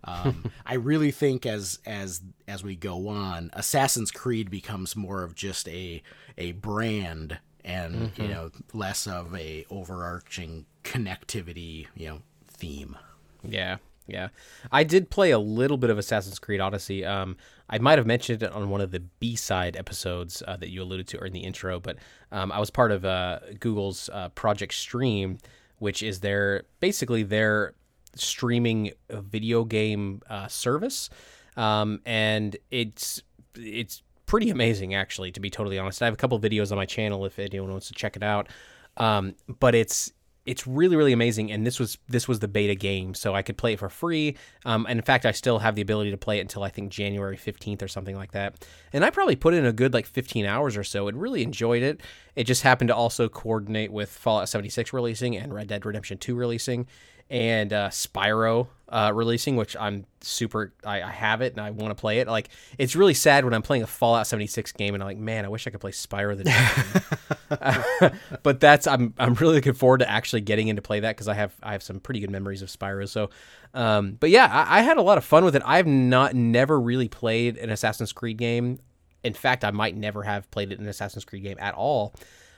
Um, 0.06 0.52
I 0.66 0.76
really 0.76 1.12
think 1.12 1.46
as 1.46 1.80
as 1.86 2.22
as 2.48 2.64
we 2.64 2.76
go 2.76 3.08
on, 3.10 3.50
Assassin's 3.54 4.12
Creed 4.12 4.50
becomes 4.50 4.96
more 4.96 5.24
of 5.24 5.36
just 5.36 5.68
a 5.68 6.02
a 6.38 6.54
brand 6.54 7.40
and 7.64 8.12
you 8.18 8.28
know 8.28 8.52
less 8.74 9.08
of 9.08 9.36
a 9.36 9.66
overarching 9.70 10.66
connectivity 10.84 11.88
you 11.96 12.08
know 12.08 12.22
theme. 12.48 12.98
Yeah, 13.44 13.78
yeah. 14.08 14.30
I 14.72 14.84
did 14.84 15.10
play 15.10 15.32
a 15.32 15.40
little 15.40 15.78
bit 15.78 15.90
of 15.90 15.98
Assassin's 15.98 16.40
Creed 16.40 16.60
Odyssey. 16.60 17.04
Um, 17.04 17.38
I 17.70 17.80
might 17.80 17.98
have 17.98 18.06
mentioned 18.06 18.44
it 18.44 18.52
on 18.52 18.70
one 18.70 18.82
of 18.82 18.92
the 18.92 19.00
B 19.00 19.36
side 19.36 19.76
episodes 19.76 20.44
uh, 20.48 20.58
that 20.58 20.70
you 20.70 20.82
alluded 20.82 21.08
to 21.10 21.20
or 21.20 21.26
in 21.26 21.34
the 21.34 21.40
intro, 21.40 21.80
but 21.80 21.98
um, 22.32 22.52
I 22.52 22.60
was 22.60 22.70
part 22.70 22.92
of 22.92 23.06
uh, 23.06 23.40
Google's 23.60 24.10
uh, 24.14 24.30
Project 24.30 24.74
Stream, 24.74 25.40
which 25.80 26.04
is 26.04 26.20
their 26.20 26.64
basically 26.80 27.24
their 27.24 27.74
streaming 28.16 28.92
video 29.10 29.64
game 29.64 30.22
uh, 30.30 30.48
service, 30.48 31.10
um, 31.58 32.02
and 32.06 32.58
it's 32.72 33.22
it's 33.56 34.04
pretty 34.26 34.50
amazing 34.50 34.94
actually. 34.94 35.32
To 35.32 35.40
be 35.40 35.50
totally 35.50 35.80
honest, 35.80 36.02
I 36.02 36.06
have 36.06 36.14
a 36.14 36.18
couple 36.18 36.40
videos 36.40 36.72
on 36.72 36.78
my 36.78 36.86
channel 36.86 37.26
if 37.26 37.40
anyone 37.40 37.72
wants 37.72 37.88
to 37.88 37.94
check 37.94 38.16
it 38.16 38.24
out. 38.24 38.50
Um, 38.98 39.36
but 39.60 39.76
it's 39.76 40.12
it's 40.46 40.68
really 40.68 40.96
really 40.96 41.14
amazing. 41.14 41.52
And 41.52 41.66
this 41.66 41.80
was 41.80 41.98
this 42.08 42.28
was 42.28 42.40
the 42.40 42.48
beta 42.48 42.76
game 42.76 43.14
so 43.14 43.34
i 43.34 43.42
could 43.42 43.58
play 43.58 43.74
it 43.74 43.80
for 43.80 43.90
free. 43.90 44.38
Um, 44.64 44.86
and 44.88 45.00
in 45.00 45.04
fact 45.04 45.26
i 45.26 45.32
still 45.32 45.60
have 45.60 45.76
the 45.76 45.82
ability 45.82 46.12
to 46.12 46.18
play 46.18 46.38
it 46.38 46.42
until 46.42 46.64
i 46.64 46.70
think 46.70 46.92
january 46.92 47.38
15th 47.38 47.82
or 47.82 47.88
something 47.88 48.16
like 48.16 48.32
that. 48.32 48.66
And 48.94 49.04
i 49.04 49.10
probably 49.10 49.36
put 49.36 49.54
in 49.54 49.66
a 49.66 49.74
good 49.74 49.94
like 49.94 50.06
15 50.06 50.46
hours 50.46 50.78
or 50.78 50.84
so 50.84 51.08
and 51.08 51.20
really 51.20 51.44
enjoyed 51.44 51.84
it. 51.84 52.02
It 52.36 52.46
just 52.46 52.62
happened 52.62 52.90
to 52.90 52.96
also 52.96 53.28
coordinate 53.28 53.92
with 53.92 54.10
fallout 54.10 54.50
76 54.50 54.94
releasing 54.94 55.36
and 55.36 55.54
red 55.54 55.68
dead 55.68 55.86
redemption 55.86 56.18
2 56.18 56.36
releasing 56.36 56.88
and 57.30 57.74
uh, 57.74 57.90
Spyro 57.90 58.68
uh, 58.88 59.12
releasing, 59.14 59.56
which 59.56 59.76
I'm 59.76 60.06
super. 60.22 60.74
I, 60.84 61.02
I 61.02 61.10
have 61.10 61.42
it 61.42 61.54
and 61.54 61.62
I 61.62 61.72
want 61.72 61.92
to 61.92 62.00
play 62.00 62.20
it. 62.20 62.28
Like 62.28 62.50
it's 62.78 62.96
really 62.96 63.14
sad 63.14 63.44
when 63.44 63.54
I'm 63.54 63.62
playing 63.62 63.84
a 63.84 63.88
Fallout 63.88 64.28
76 64.28 64.72
game 64.74 64.94
and 64.94 65.04
I'm 65.04 65.08
like, 65.08 65.18
man, 65.18 65.44
I 65.44 65.50
wish 65.50 65.66
I 65.66 65.72
could 65.72 65.82
play 65.82 65.92
Spyro 65.92 66.38
the 66.38 66.44
Dragon. 66.44 68.20
but 68.44 68.60
that's 68.60 68.88
I'm 68.88 69.14
I'm 69.18 69.34
really 69.36 69.56
looking 69.56 69.74
forward 69.74 70.00
to 70.00 70.10
actually 70.10 70.42
getting 70.42 70.68
into 70.68 70.82
play 70.82 71.00
that 71.00 71.16
because 71.16 71.28
I 71.28 71.34
have 71.34 71.56
I 71.64 71.72
have 71.72 71.84
some 71.84 72.00
pretty 72.00 72.20
good 72.20 72.32
memories 72.32 72.62
of 72.62 72.70
Spyro. 72.70 73.08
So, 73.08 73.30
um, 73.74 74.18
but 74.20 74.30
yeah, 74.30 74.48
I, 74.52 74.80
I 74.80 74.82
had 74.82 74.98
a 74.98 75.02
lot 75.02 75.18
of 75.18 75.26
fun 75.26 75.44
with 75.46 75.56
it. 75.56 75.64
I've 75.66 75.88
not 75.88 76.36
never 76.36 76.80
really 76.80 77.08
played 77.08 77.58
an 77.58 77.70
Assassin's 77.70 78.14
Creed 78.14 78.38
game. 78.38 78.80
In 79.24 79.34
fact, 79.34 79.66
I 79.66 79.72
might 79.72 79.98
never 79.98 80.22
have 80.22 80.50
played 80.52 80.72
it 80.72 80.78
in 80.78 80.86
an 80.86 80.90
Assassin's 80.90 81.26
Creed 81.26 81.44
game 81.44 81.58
at 81.60 81.74
all. 81.74 82.14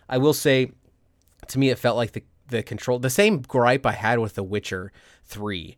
I 0.10 0.18
will 0.18 0.34
say, 0.34 0.72
to 1.48 1.60
me, 1.60 1.70
it 1.70 1.80
felt 1.80 1.96
like 1.96 2.12
the 2.12 2.24
the 2.50 2.64
control 2.64 3.00
the 3.00 3.10
same 3.10 3.40
gripe 3.40 3.86
I 3.86 3.94
had 3.94 4.20
with 4.20 4.36
The 4.36 4.44
Witcher 4.44 4.92
3. 5.26 5.76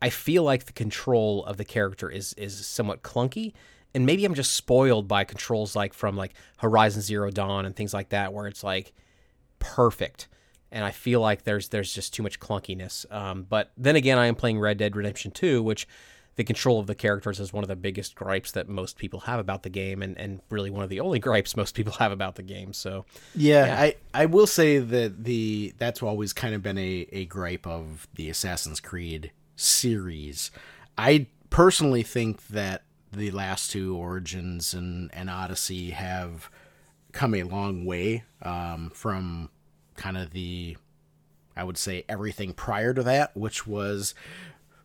I 0.00 0.10
feel 0.10 0.42
like 0.42 0.64
the 0.64 0.72
control 0.72 1.44
of 1.44 1.56
the 1.56 1.64
character 1.64 2.10
is 2.10 2.32
is 2.34 2.66
somewhat 2.66 3.02
clunky 3.02 3.52
and 3.94 4.06
maybe 4.06 4.24
I'm 4.24 4.34
just 4.34 4.52
spoiled 4.52 5.06
by 5.06 5.24
controls 5.24 5.76
like 5.76 5.94
from 5.94 6.16
like 6.16 6.34
Horizon 6.58 7.02
Zero 7.02 7.30
Dawn 7.30 7.66
and 7.66 7.76
things 7.76 7.92
like 7.92 8.08
that 8.10 8.32
where 8.32 8.46
it's 8.46 8.64
like 8.64 8.92
perfect 9.58 10.28
and 10.72 10.84
I 10.84 10.90
feel 10.90 11.20
like 11.20 11.44
there's 11.44 11.68
there's 11.68 11.92
just 11.92 12.14
too 12.14 12.22
much 12.22 12.40
clunkiness. 12.40 13.04
Um, 13.12 13.46
but 13.48 13.70
then 13.76 13.94
again, 13.94 14.18
I 14.18 14.26
am 14.26 14.34
playing 14.34 14.58
Red 14.58 14.78
Dead 14.78 14.96
Redemption 14.96 15.30
2, 15.30 15.62
which 15.62 15.86
the 16.36 16.44
control 16.44 16.80
of 16.80 16.86
the 16.86 16.94
characters 16.94 17.38
is 17.40 17.52
one 17.52 17.62
of 17.62 17.68
the 17.68 17.76
biggest 17.76 18.14
gripes 18.14 18.52
that 18.52 18.68
most 18.68 18.96
people 18.96 19.20
have 19.20 19.38
about 19.38 19.62
the 19.62 19.68
game, 19.68 20.02
and, 20.02 20.16
and 20.18 20.40
really 20.48 20.70
one 20.70 20.82
of 20.82 20.88
the 20.88 21.00
only 21.00 21.18
gripes 21.20 21.56
most 21.56 21.74
people 21.74 21.92
have 21.94 22.12
about 22.12 22.36
the 22.36 22.42
game. 22.42 22.72
So 22.72 23.04
Yeah, 23.34 23.76
I, 23.78 23.96
I 24.14 24.26
will 24.26 24.46
say 24.46 24.78
that 24.78 25.24
the 25.24 25.74
that's 25.78 26.02
always 26.02 26.32
kind 26.32 26.54
of 26.54 26.62
been 26.62 26.78
a, 26.78 27.06
a 27.12 27.26
gripe 27.26 27.66
of 27.66 28.08
the 28.14 28.30
Assassin's 28.30 28.80
Creed 28.80 29.32
series. 29.56 30.50
I 30.96 31.26
personally 31.50 32.02
think 32.02 32.46
that 32.48 32.84
the 33.12 33.30
last 33.30 33.70
two 33.70 33.94
Origins 33.96 34.72
and, 34.72 35.10
and 35.12 35.28
Odyssey 35.28 35.90
have 35.90 36.48
come 37.12 37.34
a 37.34 37.42
long 37.42 37.84
way 37.84 38.24
um, 38.40 38.90
from 38.94 39.50
kind 39.96 40.16
of 40.16 40.30
the 40.30 40.76
I 41.54 41.64
would 41.64 41.76
say 41.76 42.04
everything 42.08 42.54
prior 42.54 42.94
to 42.94 43.02
that, 43.02 43.36
which 43.36 43.66
was 43.66 44.14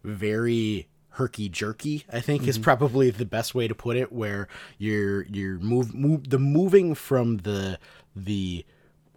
very 0.03 0.87
herky 1.17 1.49
jerky. 1.49 2.05
I 2.11 2.19
think 2.21 2.47
is 2.47 2.57
probably 2.57 3.09
the 3.09 3.25
best 3.25 3.53
way 3.53 3.67
to 3.67 3.75
put 3.75 3.97
it. 3.97 4.11
Where 4.11 4.47
you're 4.77 5.23
you're 5.25 5.59
move, 5.59 5.93
move 5.93 6.29
the 6.29 6.39
moving 6.39 6.95
from 6.95 7.37
the 7.37 7.79
the 8.15 8.65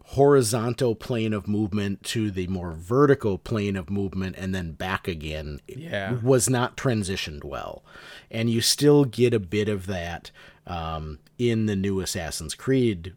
horizontal 0.05 0.97
plane 0.97 1.33
of 1.33 1.47
movement 1.47 2.03
to 2.03 2.33
the 2.33 2.47
more 2.49 2.73
vertical 2.73 3.39
plane 3.39 3.77
of 3.77 3.89
movement 3.89 4.35
and 4.37 4.53
then 4.53 4.73
back 4.73 5.07
again 5.07 5.61
Yeah. 5.69 6.15
was 6.21 6.51
not 6.51 6.77
transitioned 6.77 7.45
well 7.45 7.85
and 8.29 8.51
you 8.51 8.61
still 8.61 9.05
get 9.05 9.33
a 9.33 9.39
bit 9.39 9.69
of 9.69 9.87
that 9.87 10.33
um, 10.67 11.21
in 11.39 11.67
the 11.67 11.77
new 11.77 12.01
assassin's 12.01 12.57
creed 12.57 13.15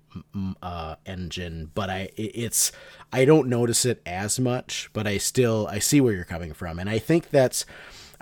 uh, 0.62 0.96
engine 1.08 1.72
but 1.74 1.90
i 1.90 2.10
it's 2.16 2.72
i 3.12 3.26
don't 3.26 3.50
notice 3.50 3.86
it 3.86 4.00
as 4.06 4.40
much 4.40 4.92
but 4.94 5.08
i 5.08 5.18
still 5.18 5.66
i 5.72 5.80
see 5.80 6.00
where 6.00 6.14
you're 6.14 6.24
coming 6.26 6.54
from 6.54 6.78
and 6.78 6.92
i 6.92 7.00
think 7.00 7.32
that's 7.32 7.66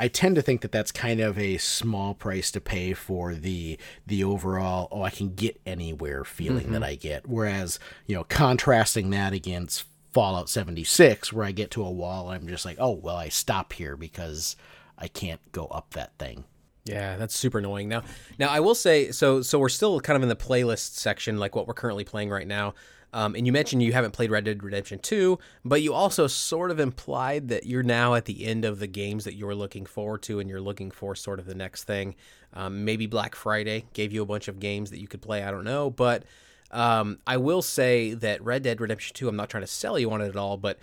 I 0.01 0.07
tend 0.07 0.35
to 0.35 0.41
think 0.41 0.61
that 0.61 0.71
that's 0.71 0.91
kind 0.91 1.19
of 1.19 1.37
a 1.37 1.59
small 1.59 2.15
price 2.15 2.49
to 2.51 2.59
pay 2.59 2.93
for 2.93 3.35
the 3.35 3.77
the 4.07 4.23
overall 4.23 4.87
oh 4.91 5.03
I 5.03 5.11
can 5.11 5.35
get 5.35 5.61
anywhere 5.63 6.23
feeling 6.23 6.71
that 6.71 6.81
mm-hmm. 6.81 6.91
I 6.91 6.95
get. 6.95 7.27
Whereas 7.27 7.77
you 8.07 8.15
know 8.15 8.23
contrasting 8.23 9.11
that 9.11 9.31
against 9.31 9.85
Fallout 10.11 10.49
76, 10.49 11.31
where 11.31 11.45
I 11.45 11.51
get 11.51 11.69
to 11.71 11.83
a 11.85 11.91
wall, 11.91 12.29
I'm 12.29 12.47
just 12.47 12.65
like 12.65 12.77
oh 12.79 12.93
well 12.93 13.15
I 13.15 13.29
stop 13.29 13.73
here 13.73 13.95
because 13.95 14.55
I 14.97 15.07
can't 15.07 15.39
go 15.51 15.67
up 15.67 15.91
that 15.91 16.17
thing. 16.17 16.45
Yeah, 16.83 17.15
that's 17.17 17.35
super 17.35 17.59
annoying. 17.59 17.87
Now, 17.87 18.01
now 18.39 18.49
I 18.49 18.59
will 18.59 18.73
say 18.73 19.11
so. 19.11 19.43
So 19.43 19.59
we're 19.59 19.69
still 19.69 19.99
kind 20.01 20.17
of 20.17 20.23
in 20.23 20.29
the 20.29 20.35
playlist 20.35 20.95
section, 20.95 21.37
like 21.37 21.55
what 21.55 21.67
we're 21.67 21.75
currently 21.75 22.05
playing 22.05 22.31
right 22.31 22.47
now. 22.47 22.73
Um, 23.13 23.35
and 23.35 23.45
you 23.45 23.51
mentioned 23.51 23.83
you 23.83 23.93
haven't 23.93 24.11
played 24.11 24.31
Red 24.31 24.45
Dead 24.45 24.63
Redemption 24.63 24.99
2, 24.99 25.37
but 25.65 25.81
you 25.81 25.93
also 25.93 26.27
sort 26.27 26.71
of 26.71 26.79
implied 26.79 27.49
that 27.49 27.65
you're 27.65 27.83
now 27.83 28.13
at 28.13 28.25
the 28.25 28.45
end 28.45 28.63
of 28.63 28.79
the 28.79 28.87
games 28.87 29.25
that 29.25 29.35
you 29.35 29.45
were 29.45 29.55
looking 29.55 29.85
forward 29.85 30.21
to, 30.23 30.39
and 30.39 30.49
you're 30.49 30.61
looking 30.61 30.91
for 30.91 31.15
sort 31.15 31.39
of 31.39 31.45
the 31.45 31.55
next 31.55 31.83
thing. 31.83 32.15
Um, 32.53 32.85
maybe 32.85 33.07
Black 33.07 33.35
Friday 33.35 33.85
gave 33.93 34.13
you 34.13 34.21
a 34.21 34.25
bunch 34.25 34.47
of 34.47 34.59
games 34.59 34.91
that 34.91 34.99
you 34.99 35.07
could 35.07 35.21
play. 35.21 35.43
I 35.43 35.51
don't 35.51 35.63
know, 35.63 35.89
but 35.89 36.23
um, 36.71 37.19
I 37.27 37.37
will 37.37 37.61
say 37.61 38.13
that 38.13 38.43
Red 38.43 38.63
Dead 38.63 38.79
Redemption 38.79 39.13
2. 39.13 39.27
I'm 39.27 39.35
not 39.35 39.49
trying 39.49 39.63
to 39.63 39.67
sell 39.67 39.99
you 39.99 40.11
on 40.11 40.21
it 40.21 40.29
at 40.29 40.37
all, 40.37 40.57
but 40.57 40.79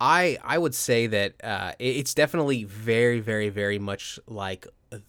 I 0.00 0.38
I 0.44 0.58
would 0.58 0.74
say 0.74 1.06
that 1.08 1.34
uh, 1.42 1.72
it's 1.78 2.14
definitely 2.14 2.64
very 2.64 3.20
very 3.20 3.48
very 3.48 3.78
much 3.78 4.18
like 4.26 4.66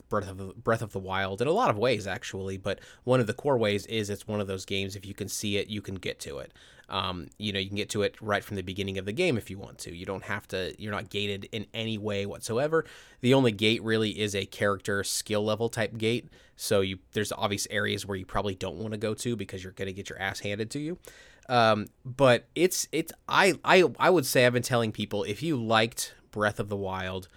Breath 0.09 0.29
of 0.29 0.37
the, 0.37 0.53
Breath 0.55 0.81
of 0.81 0.91
the 0.91 0.99
Wild 0.99 1.41
in 1.41 1.47
a 1.47 1.51
lot 1.51 1.69
of 1.69 1.77
ways 1.77 2.07
actually. 2.07 2.57
But 2.57 2.79
one 3.03 3.19
of 3.19 3.27
the 3.27 3.33
core 3.33 3.57
ways 3.57 3.85
is 3.85 4.09
it's 4.09 4.27
one 4.27 4.41
of 4.41 4.47
those 4.47 4.65
games. 4.65 4.95
If 4.95 5.05
you 5.05 5.13
can 5.13 5.29
see 5.29 5.57
it, 5.57 5.67
you 5.67 5.81
can 5.81 5.95
get 5.95 6.19
to 6.21 6.39
it. 6.39 6.53
Um, 6.89 7.27
you 7.37 7.53
know, 7.53 7.59
you 7.59 7.67
can 7.67 7.77
get 7.77 7.89
to 7.91 8.01
it 8.01 8.15
right 8.19 8.43
from 8.43 8.55
the 8.55 8.63
beginning 8.63 8.97
of 8.97 9.05
the 9.05 9.11
game 9.11 9.37
if 9.37 9.51
you 9.51 9.59
want 9.59 9.77
to. 9.79 9.95
You 9.95 10.07
don't 10.07 10.23
have 10.23 10.47
to. 10.49 10.73
You're 10.81 10.91
not 10.91 11.09
gated 11.09 11.47
in 11.51 11.67
any 11.73 11.99
way 11.99 12.25
whatsoever. 12.25 12.83
The 13.21 13.35
only 13.35 13.51
gate 13.51 13.83
really 13.83 14.19
is 14.19 14.33
a 14.33 14.45
character 14.45 15.03
skill 15.03 15.43
level 15.43 15.69
type 15.69 15.97
gate. 15.97 16.29
So 16.55 16.81
you 16.81 16.99
there's 17.13 17.31
obvious 17.31 17.67
areas 17.69 18.05
where 18.05 18.17
you 18.17 18.25
probably 18.25 18.55
don't 18.55 18.77
want 18.77 18.93
to 18.93 18.97
go 18.97 19.13
to 19.13 19.35
because 19.35 19.63
you're 19.63 19.73
gonna 19.73 19.91
get 19.91 20.09
your 20.09 20.19
ass 20.19 20.39
handed 20.39 20.71
to 20.71 20.79
you. 20.79 20.97
Um, 21.49 21.87
but 22.05 22.45
it's 22.53 22.87
it's 22.91 23.11
I 23.27 23.55
I 23.65 23.83
I 23.99 24.09
would 24.11 24.25
say 24.25 24.45
I've 24.45 24.53
been 24.53 24.61
telling 24.61 24.91
people 24.91 25.23
if 25.23 25.41
you 25.41 25.57
liked 25.57 26.13
Breath 26.31 26.59
of 26.59 26.69
the 26.69 26.77
Wild, 26.77 27.27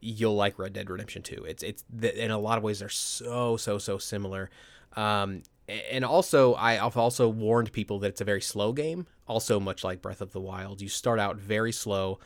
you'll 0.00 0.34
like 0.34 0.58
Red 0.58 0.72
Dead 0.72 0.88
Redemption 0.88 1.22
2. 1.22 1.44
It's 1.44 1.62
it's 1.62 1.84
in 2.02 2.30
a 2.30 2.38
lot 2.38 2.56
of 2.56 2.64
ways 2.64 2.78
they're 2.78 2.88
so 2.88 3.58
so 3.58 3.76
so 3.76 3.98
similar. 3.98 4.50
Um, 4.96 5.42
and 5.68 6.06
also 6.06 6.54
I've 6.54 6.96
also 6.96 7.28
warned 7.28 7.70
people 7.70 7.98
that 8.00 8.08
it's 8.08 8.22
a 8.22 8.24
very 8.24 8.40
slow 8.40 8.72
game. 8.72 9.06
Also, 9.28 9.60
much 9.60 9.84
like 9.84 10.02
Breath 10.02 10.22
of 10.22 10.32
the 10.32 10.40
Wild, 10.40 10.80
you 10.80 10.88
start 10.88 11.20
out 11.20 11.36
very 11.36 11.70
slow. 11.70 12.18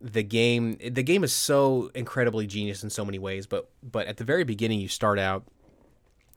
The 0.00 0.24
game 0.24 0.78
the 0.78 1.02
game 1.02 1.22
is 1.22 1.34
so 1.34 1.90
incredibly 1.94 2.46
genius 2.46 2.82
in 2.82 2.88
so 2.88 3.04
many 3.04 3.18
ways, 3.18 3.46
but 3.46 3.70
but 3.82 4.06
at 4.06 4.16
the 4.16 4.24
very 4.24 4.44
beginning 4.44 4.80
you 4.80 4.88
start 4.88 5.18
out 5.18 5.44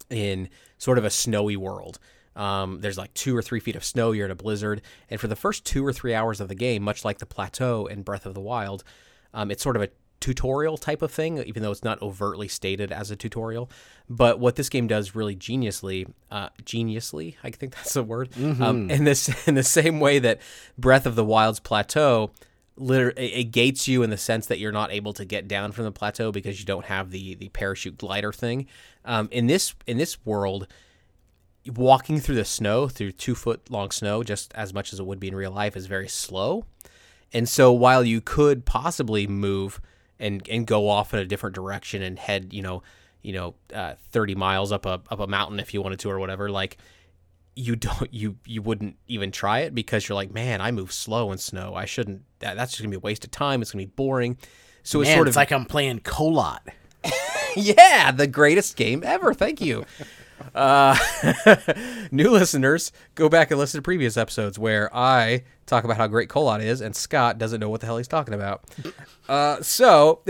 in 0.10 0.50
sort 0.78 0.98
of 0.98 1.06
a 1.06 1.10
snowy 1.10 1.56
world. 1.56 2.00
Um, 2.36 2.82
there's 2.82 2.98
like 2.98 3.14
two 3.14 3.36
or 3.36 3.42
three 3.42 3.60
feet 3.60 3.76
of 3.76 3.84
snow. 3.84 4.12
You're 4.12 4.26
in 4.26 4.32
a 4.32 4.36
blizzard, 4.36 4.82
and 5.10 5.20
for 5.20 5.28
the 5.28 5.36
first 5.36 5.66
two 5.66 5.86
or 5.86 5.94
three 5.94 6.14
hours 6.14 6.42
of 6.42 6.48
the 6.48 6.56
game, 6.56 6.84
much 6.84 7.06
like 7.06 7.20
the 7.20 7.26
plateau 7.26 7.86
in 7.86 8.02
Breath 8.02 8.26
of 8.26 8.34
the 8.34 8.42
Wild, 8.42 8.84
um, 9.34 9.52
it's 9.52 9.64
sort 9.64 9.76
of 9.76 9.82
a 9.82 9.90
tutorial 10.20 10.78
type 10.78 11.02
of 11.02 11.12
thing, 11.12 11.38
even 11.44 11.62
though 11.62 11.72
it's 11.72 11.84
not 11.84 12.02
overtly 12.02 12.48
stated 12.48 12.92
as 12.92 13.12
a 13.12 13.16
tutorial. 13.16 13.70
But 14.10 14.40
what 14.40 14.56
this 14.56 14.70
game 14.70 14.88
does 14.88 15.14
really 15.14 15.36
geniusly, 15.36 16.12
uh, 16.32 16.50
geniusly, 16.64 17.36
I 17.44 17.52
think 17.52 17.76
that's 17.76 17.96
a 17.96 18.04
word, 18.04 18.30
um, 18.62 18.90
in 18.90 19.04
this 19.04 19.30
in 19.48 19.56
the 19.56 19.64
same 19.64 20.00
way 20.00 20.20
that 20.20 20.40
Breath 20.78 21.06
of 21.06 21.16
the 21.16 21.26
Wild's 21.26 21.60
plateau 21.60 22.32
liter- 22.78 23.14
it 23.16 23.52
gates 23.52 23.88
you 23.88 24.04
in 24.04 24.10
the 24.10 24.18
sense 24.18 24.48
that 24.48 24.60
you're 24.60 24.72
not 24.72 24.92
able 24.92 25.14
to 25.14 25.26
get 25.26 25.48
down 25.48 25.72
from 25.72 25.86
the 25.86 25.92
plateau 25.92 26.32
because 26.32 26.60
you 26.60 26.66
don't 26.66 26.86
have 26.86 27.12
the 27.12 27.36
the 27.36 27.50
parachute 27.50 27.98
glider 27.98 28.32
thing. 28.32 28.68
Um, 29.04 29.30
in 29.32 29.48
this 29.48 29.76
in 29.86 29.98
this 29.98 30.24
world, 30.26 30.68
walking 31.74 32.20
through 32.20 32.36
the 32.36 32.46
snow 32.46 32.88
through 32.88 33.14
two 33.14 33.36
foot 33.36 33.70
long 33.70 33.92
snow, 33.92 34.24
just 34.24 34.54
as 34.56 34.74
much 34.74 34.94
as 34.94 35.00
it 35.00 35.06
would 35.06 35.20
be 35.20 35.28
in 35.28 35.36
real 35.36 35.52
life, 35.52 35.76
is 35.76 35.88
very 35.88 36.08
slow. 36.08 36.66
And 37.34 37.50
so 37.50 37.72
while 37.72 38.04
you 38.04 38.22
could 38.22 38.66
possibly 38.66 39.28
move 39.28 39.82
and 40.20 40.48
and 40.50 40.66
go 40.66 40.88
off 40.90 41.14
in 41.14 41.20
a 41.20 41.26
different 41.26 41.56
direction 41.56 42.02
and 42.02 42.18
head, 42.18 42.54
you 42.54 42.62
know, 42.62 42.84
you 43.22 43.34
know, 43.34 43.56
uh, 43.74 43.96
thirty 44.12 44.36
miles 44.36 44.72
up 44.72 44.86
a 44.86 45.02
up 45.10 45.20
a 45.20 45.28
mountain 45.28 45.60
if 45.60 45.74
you 45.74 45.82
wanted 45.82 46.00
to 46.00 46.10
or 46.10 46.20
whatever, 46.20 46.50
like 46.50 46.78
you 47.56 47.76
don't 47.76 48.14
you 48.14 48.38
you 48.46 48.62
wouldn't 48.62 48.98
even 49.08 49.32
try 49.32 49.60
it 49.60 49.74
because 49.74 50.08
you're 50.08 50.16
like, 50.16 50.32
man, 50.32 50.62
I 50.62 50.72
move 50.72 50.92
slow 50.92 51.32
in 51.32 51.38
snow. 51.38 51.74
I 51.76 51.86
shouldn't. 51.86 52.24
That, 52.40 52.56
that's 52.56 52.72
just 52.72 52.82
gonna 52.82 52.92
be 52.92 52.98
a 52.98 53.00
waste 53.00 53.26
of 53.26 53.32
time. 53.32 53.62
It's 53.62 53.72
gonna 53.72 53.86
be 53.86 53.92
boring. 53.96 54.38
So 54.84 55.02
it's 55.02 55.10
Man, 55.10 55.18
sort 55.18 55.28
it's 55.28 55.36
of 55.36 55.42
like 55.42 55.52
I'm 55.52 55.66
playing 55.66 56.02
Kholat. 56.02 56.60
yeah, 57.56 58.12
the 58.12 58.28
greatest 58.28 58.76
game 58.76 59.04
ever. 59.04 59.34
Thank 59.34 59.62
you. 59.62 59.86
Uh, 60.54 60.98
new 62.12 62.30
listeners, 62.30 62.92
go 63.16 63.30
back 63.30 63.52
and 63.52 63.60
listen 63.60 63.78
to 63.78 63.82
previous 63.82 64.18
episodes 64.18 64.58
where 64.60 64.94
I 64.96 65.44
talk 65.66 65.84
about 65.84 65.98
how 65.98 66.08
great 66.08 66.30
Kholat 66.30 66.64
is, 66.64 66.82
and 66.82 66.96
Scott 66.96 67.38
doesn't 67.38 67.60
know 67.60 67.70
what 67.70 67.82
the 67.82 67.88
hell 67.88 67.98
he's 67.98 68.08
talking 68.08 68.34
about. 68.34 68.64
Uh, 69.28 69.60
so, 69.60 70.22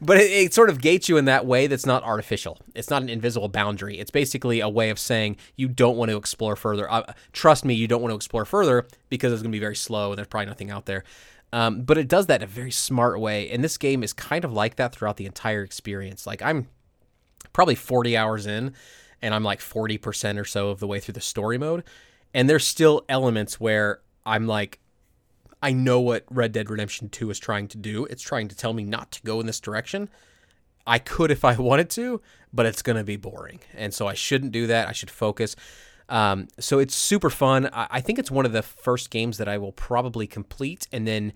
but 0.00 0.16
it, 0.16 0.30
it 0.30 0.54
sort 0.54 0.70
of 0.70 0.80
gates 0.80 1.06
you 1.06 1.18
in 1.18 1.26
that 1.26 1.44
way 1.44 1.66
that's 1.66 1.84
not 1.84 2.02
artificial. 2.02 2.58
It's 2.74 2.88
not 2.88 3.02
an 3.02 3.10
invisible 3.10 3.48
boundary. 3.48 3.98
It's 3.98 4.10
basically 4.10 4.60
a 4.60 4.70
way 4.70 4.88
of 4.88 4.98
saying 4.98 5.36
you 5.54 5.68
don't 5.68 5.98
want 5.98 6.10
to 6.10 6.16
explore 6.16 6.56
further. 6.56 6.90
Uh, 6.90 7.12
trust 7.34 7.62
me, 7.62 7.74
you 7.74 7.86
don't 7.86 8.00
want 8.00 8.10
to 8.10 8.16
explore 8.16 8.46
further 8.46 8.86
because 9.10 9.34
it's 9.34 9.42
going 9.42 9.52
to 9.52 9.54
be 9.54 9.60
very 9.60 9.76
slow 9.76 10.12
and 10.12 10.16
there's 10.16 10.28
probably 10.28 10.46
nothing 10.46 10.70
out 10.70 10.86
there. 10.86 11.04
Um, 11.52 11.82
but 11.82 11.98
it 11.98 12.08
does 12.08 12.24
that 12.28 12.40
in 12.40 12.44
a 12.44 12.50
very 12.50 12.70
smart 12.70 13.20
way, 13.20 13.50
and 13.50 13.62
this 13.62 13.76
game 13.76 14.02
is 14.02 14.14
kind 14.14 14.46
of 14.46 14.52
like 14.54 14.76
that 14.76 14.94
throughout 14.94 15.18
the 15.18 15.26
entire 15.26 15.62
experience. 15.62 16.26
Like 16.26 16.40
I'm 16.40 16.68
probably 17.52 17.74
40 17.74 18.16
hours 18.16 18.46
in 18.46 18.72
and 19.22 19.34
I'm 19.34 19.44
like 19.44 19.60
40% 19.60 20.38
or 20.38 20.44
so 20.44 20.68
of 20.68 20.80
the 20.80 20.86
way 20.86 21.00
through 21.00 21.14
the 21.14 21.20
story 21.20 21.58
mode. 21.58 21.84
And 22.34 22.50
there's 22.50 22.66
still 22.66 23.04
elements 23.08 23.60
where 23.60 24.00
I'm 24.26 24.46
like, 24.46 24.80
I 25.62 25.72
know 25.72 26.00
what 26.00 26.24
Red 26.28 26.52
Dead 26.52 26.68
Redemption 26.68 27.08
2 27.08 27.30
is 27.30 27.38
trying 27.38 27.68
to 27.68 27.78
do. 27.78 28.04
It's 28.06 28.22
trying 28.22 28.48
to 28.48 28.56
tell 28.56 28.72
me 28.72 28.84
not 28.84 29.12
to 29.12 29.22
go 29.22 29.38
in 29.38 29.46
this 29.46 29.60
direction. 29.60 30.08
I 30.86 30.98
could 30.98 31.30
if 31.30 31.44
I 31.44 31.54
wanted 31.58 31.88
to, 31.90 32.20
but 32.52 32.66
it's 32.66 32.82
going 32.82 32.96
to 32.96 33.04
be 33.04 33.16
boring. 33.16 33.60
And 33.74 33.94
so 33.94 34.08
I 34.08 34.14
shouldn't 34.14 34.52
do 34.52 34.66
that. 34.66 34.88
I 34.88 34.92
should 34.92 35.10
focus. 35.10 35.54
Um, 36.08 36.48
so 36.58 36.78
it's 36.78 36.96
super 36.96 37.30
fun. 37.30 37.70
I, 37.72 37.86
I 37.90 38.00
think 38.00 38.18
it's 38.18 38.30
one 38.30 38.44
of 38.44 38.52
the 38.52 38.62
first 38.62 39.10
games 39.10 39.38
that 39.38 39.48
I 39.48 39.56
will 39.58 39.72
probably 39.72 40.26
complete 40.26 40.88
and 40.92 41.06
then 41.06 41.32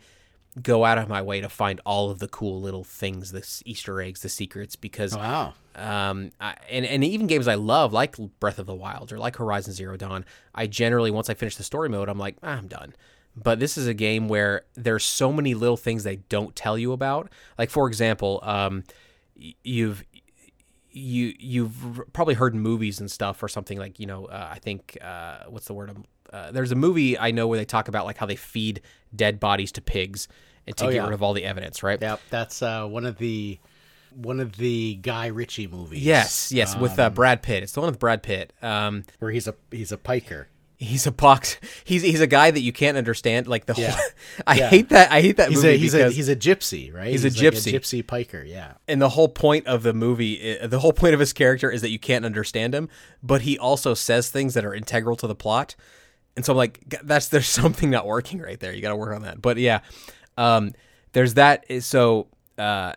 go 0.63 0.85
out 0.85 0.97
of 0.99 1.09
my 1.09 1.21
way 1.21 1.41
to 1.41 1.49
find 1.49 1.81
all 1.85 2.11
of 2.11 2.19
the 2.19 2.29
cool 2.29 2.61
little 2.61 2.85
things, 2.85 3.33
the 3.33 3.47
Easter 3.67 4.01
eggs, 4.01 4.21
the 4.23 4.29
secrets, 4.29 4.75
because 4.77 5.15
Wow. 5.15 5.53
um, 5.75 6.31
I, 6.41 6.57
and 6.71 6.87
and 6.87 7.05
even 7.05 7.27
games 7.27 7.47
I 7.49 7.55
love, 7.57 7.93
like 7.93 8.17
Breath 8.41 8.59
of 8.59 8.67
the 8.67 8.75
Wild 8.75 9.13
or 9.13 9.19
like 9.19 9.37
Horizon 9.37 9.73
Zero 9.75 9.97
Dawn, 9.97 10.25
I 10.55 10.67
generally 10.67 11.11
once 11.11 11.29
I 11.29 11.35
finish 11.35 11.57
the 11.57 11.63
story 11.65 11.89
mode, 11.89 12.09
I'm 12.09 12.19
like, 12.19 12.37
ah, 12.43 12.57
I'm 12.57 12.69
done. 12.69 12.95
But 13.37 13.61
this 13.61 13.77
is 13.77 13.87
a 13.87 13.93
game 13.93 14.29
where 14.29 14.63
there's 14.75 15.05
so 15.05 15.31
many 15.31 15.53
little 15.53 15.77
things 15.77 16.05
they 16.05 16.17
don't 16.17 16.57
tell 16.57 16.79
you 16.79 16.93
about. 16.93 17.31
Like 17.59 17.69
for 17.69 17.87
example, 17.87 18.41
um, 18.43 18.85
you've 19.63 20.05
you 20.91 21.35
you've 21.39 22.01
probably 22.15 22.33
heard 22.35 22.55
movies 22.55 23.01
and 23.01 23.11
stuff 23.11 23.43
or 23.43 23.49
something 23.49 23.77
like 23.79 24.01
you 24.01 24.07
know 24.07 24.25
uh, 24.27 24.49
I 24.51 24.59
think 24.59 24.97
uh, 25.03 25.41
what's 25.51 25.67
the 25.67 25.75
word 25.75 25.91
um, 25.91 26.07
uh, 26.33 26.51
there's 26.53 26.73
a 26.73 26.77
movie 26.77 27.19
I 27.19 27.31
know 27.31 27.47
where 27.47 27.59
they 27.59 27.65
talk 27.65 27.89
about 27.89 28.05
like 28.05 28.17
how 28.19 28.27
they 28.27 28.37
feed 28.37 28.81
dead 29.15 29.39
bodies 29.41 29.73
to 29.73 29.81
pigs 29.81 30.29
and 30.67 30.77
to 30.77 30.85
Oh, 30.85 30.89
get 30.89 30.97
yeah. 30.97 31.05
rid 31.05 31.13
of 31.15 31.23
all 31.23 31.33
the 31.33 31.45
evidence, 31.45 31.83
right? 31.83 32.01
Yep, 32.01 32.21
that's 32.31 32.63
uh, 32.63 32.87
one 32.87 33.07
of 33.07 33.19
the 33.19 33.59
one 34.15 34.41
of 34.41 34.57
the 34.57 34.95
Guy 34.97 35.27
Ritchie 35.27 35.67
movies. 35.67 36.03
Yes, 36.03 36.51
yes, 36.51 36.77
with 36.77 36.99
uh, 36.99 37.11
Brad 37.11 37.43
Pitt. 37.43 37.63
It's 37.63 37.73
the 37.73 37.81
one 37.81 37.91
with 37.91 37.99
Brad 37.99 38.23
Pitt. 38.23 38.53
Um, 38.63 39.05
where 39.19 39.31
he's 39.31 39.47
a 39.47 39.55
he's 39.71 39.93
a 39.93 39.99
piker. 39.99 40.49
He's 40.79 41.07
a 41.07 41.11
box. 41.13 41.59
He's 41.85 42.03
he's 42.03 42.21
a 42.21 42.27
guy 42.27 42.51
that 42.51 42.61
you 42.61 42.71
can't 42.73 42.99
understand. 42.99 43.47
Like 43.47 43.65
the 43.67 43.75
Yeah. 43.79 43.93
whole. 43.93 44.01
I 44.47 44.57
Yeah. 44.57 44.69
hate 44.69 44.89
that. 44.91 45.11
I 45.13 45.21
hate 45.23 45.37
that 45.39 45.49
He's 45.49 45.59
movie 45.63 45.75
a 45.75 45.79
he's 45.79 45.95
a 45.95 46.11
he's 46.11 46.29
a 46.29 46.37
gypsy, 46.37 46.93
right? 46.93 47.09
He's 47.09 47.25
a 47.25 47.29
like 47.29 47.37
gypsy. 47.55 47.73
gypsy 47.73 48.07
piker. 48.07 48.43
Yeah. 48.43 48.75
and 48.89 49.01
the 49.01 49.09
whole 49.11 49.29
point 49.29 49.67
of 49.67 49.83
the 49.83 49.95
movie, 49.95 50.59
the 50.63 50.81
whole 50.81 50.93
point 50.93 51.15
of 51.15 51.21
his 51.21 51.33
character 51.33 51.71
is 51.71 51.81
that 51.83 51.91
you 51.91 51.99
can't 51.99 52.25
understand 52.27 52.75
him, 52.75 52.89
but 53.23 53.43
he 53.43 53.59
also 53.59 53.95
says 53.95 54.29
things 54.31 54.53
that 54.55 54.65
are 54.67 54.75
integral 54.75 55.17
to 55.17 55.27
the 55.27 55.35
plot. 55.35 55.77
And 56.37 56.45
so 56.45 56.53
I'm 56.53 56.57
like, 56.57 56.85
that's 57.03 57.29
there's 57.29 57.47
something 57.49 57.91
not 57.91 58.07
working 58.07 58.41
right 58.41 58.61
there. 58.61 58.73
You 58.73 58.83
got 58.83 58.91
to 58.91 58.97
work 58.97 59.15
on 59.15 59.23
that. 59.23 59.41
But 59.41 59.57
yeah, 59.57 59.81
um, 60.37 60.73
there's 61.13 61.35
that. 61.35 61.65
So 61.83 62.29
uh, 62.59 62.93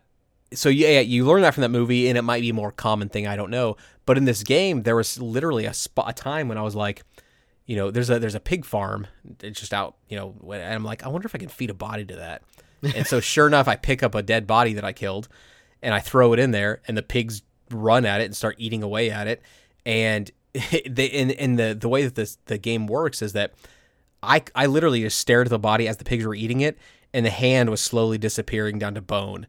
so 0.54 0.70
yeah, 0.70 1.00
you 1.00 1.26
learn 1.26 1.42
that 1.42 1.54
from 1.54 1.62
that 1.62 1.70
movie, 1.70 2.08
and 2.08 2.18
it 2.18 2.24
might 2.24 2.42
be 2.42 2.50
a 2.50 2.54
more 2.54 2.72
common 2.72 3.10
thing. 3.10 3.28
I 3.28 3.36
don't 3.36 3.52
know. 3.52 3.78
But 4.06 4.18
in 4.18 4.26
this 4.26 4.44
game, 4.44 4.84
there 4.84 4.96
was 4.96 5.20
literally 5.20 5.66
a 5.66 5.74
spot, 5.74 6.10
a 6.10 6.14
time 6.14 6.48
when 6.48 6.58
I 6.58 6.62
was 6.62 6.76
like, 6.76 7.04
you 7.66 7.76
know, 7.76 7.92
there's 7.92 8.10
a 8.10 8.20
there's 8.20 8.36
a 8.36 8.40
pig 8.40 8.66
farm. 8.66 9.08
It's 9.42 9.60
just 9.60 9.74
out, 9.74 9.96
you 10.08 10.18
know, 10.18 10.36
and 10.52 10.74
I'm 10.74 10.84
like, 10.84 11.04
I 11.04 11.10
wonder 11.10 11.28
if 11.28 11.36
I 11.36 11.38
can 11.38 11.50
feed 11.50 11.70
a 11.70 11.76
body 11.76 12.06
to 12.06 12.16
that. 12.16 12.42
And 12.96 13.06
so 13.06 13.20
sure 13.20 13.46
enough, 13.46 13.68
I 13.68 13.76
pick 13.76 14.02
up 14.02 14.16
a 14.16 14.24
dead 14.24 14.48
body 14.48 14.74
that 14.74 14.86
I 14.86 14.94
killed, 14.94 15.28
and 15.82 15.94
I 15.94 16.00
throw 16.00 16.34
it 16.34 16.40
in 16.40 16.52
there, 16.52 16.82
and 16.88 16.98
the 16.98 17.04
pigs 17.04 17.44
run 17.70 18.06
at 18.06 18.22
it 18.22 18.26
and 18.26 18.36
start 18.36 18.56
eating 18.58 18.82
away 18.82 19.12
at 19.12 19.28
it. 19.28 19.42
And 19.86 20.32
they 20.90 21.10
and, 21.12 21.32
and 21.32 21.60
the 21.60 21.78
the 21.80 21.90
way 21.90 22.04
that 22.04 22.16
this 22.16 22.38
the 22.46 22.58
game 22.58 22.88
works 22.88 23.22
is 23.22 23.34
that 23.34 23.54
I 24.24 24.44
I 24.56 24.66
literally 24.66 25.02
just 25.02 25.18
stared 25.18 25.48
at 25.48 25.52
the 25.52 25.60
body 25.60 25.88
as 25.88 25.98
the 25.98 26.04
pigs 26.04 26.26
were 26.26 26.36
eating 26.36 26.62
it, 26.62 26.78
and 27.14 27.26
the 27.26 27.30
hand 27.30 27.70
was 27.70 27.82
slowly 27.82 28.18
disappearing 28.18 28.80
down 28.80 28.96
to 28.96 29.02
bone. 29.02 29.48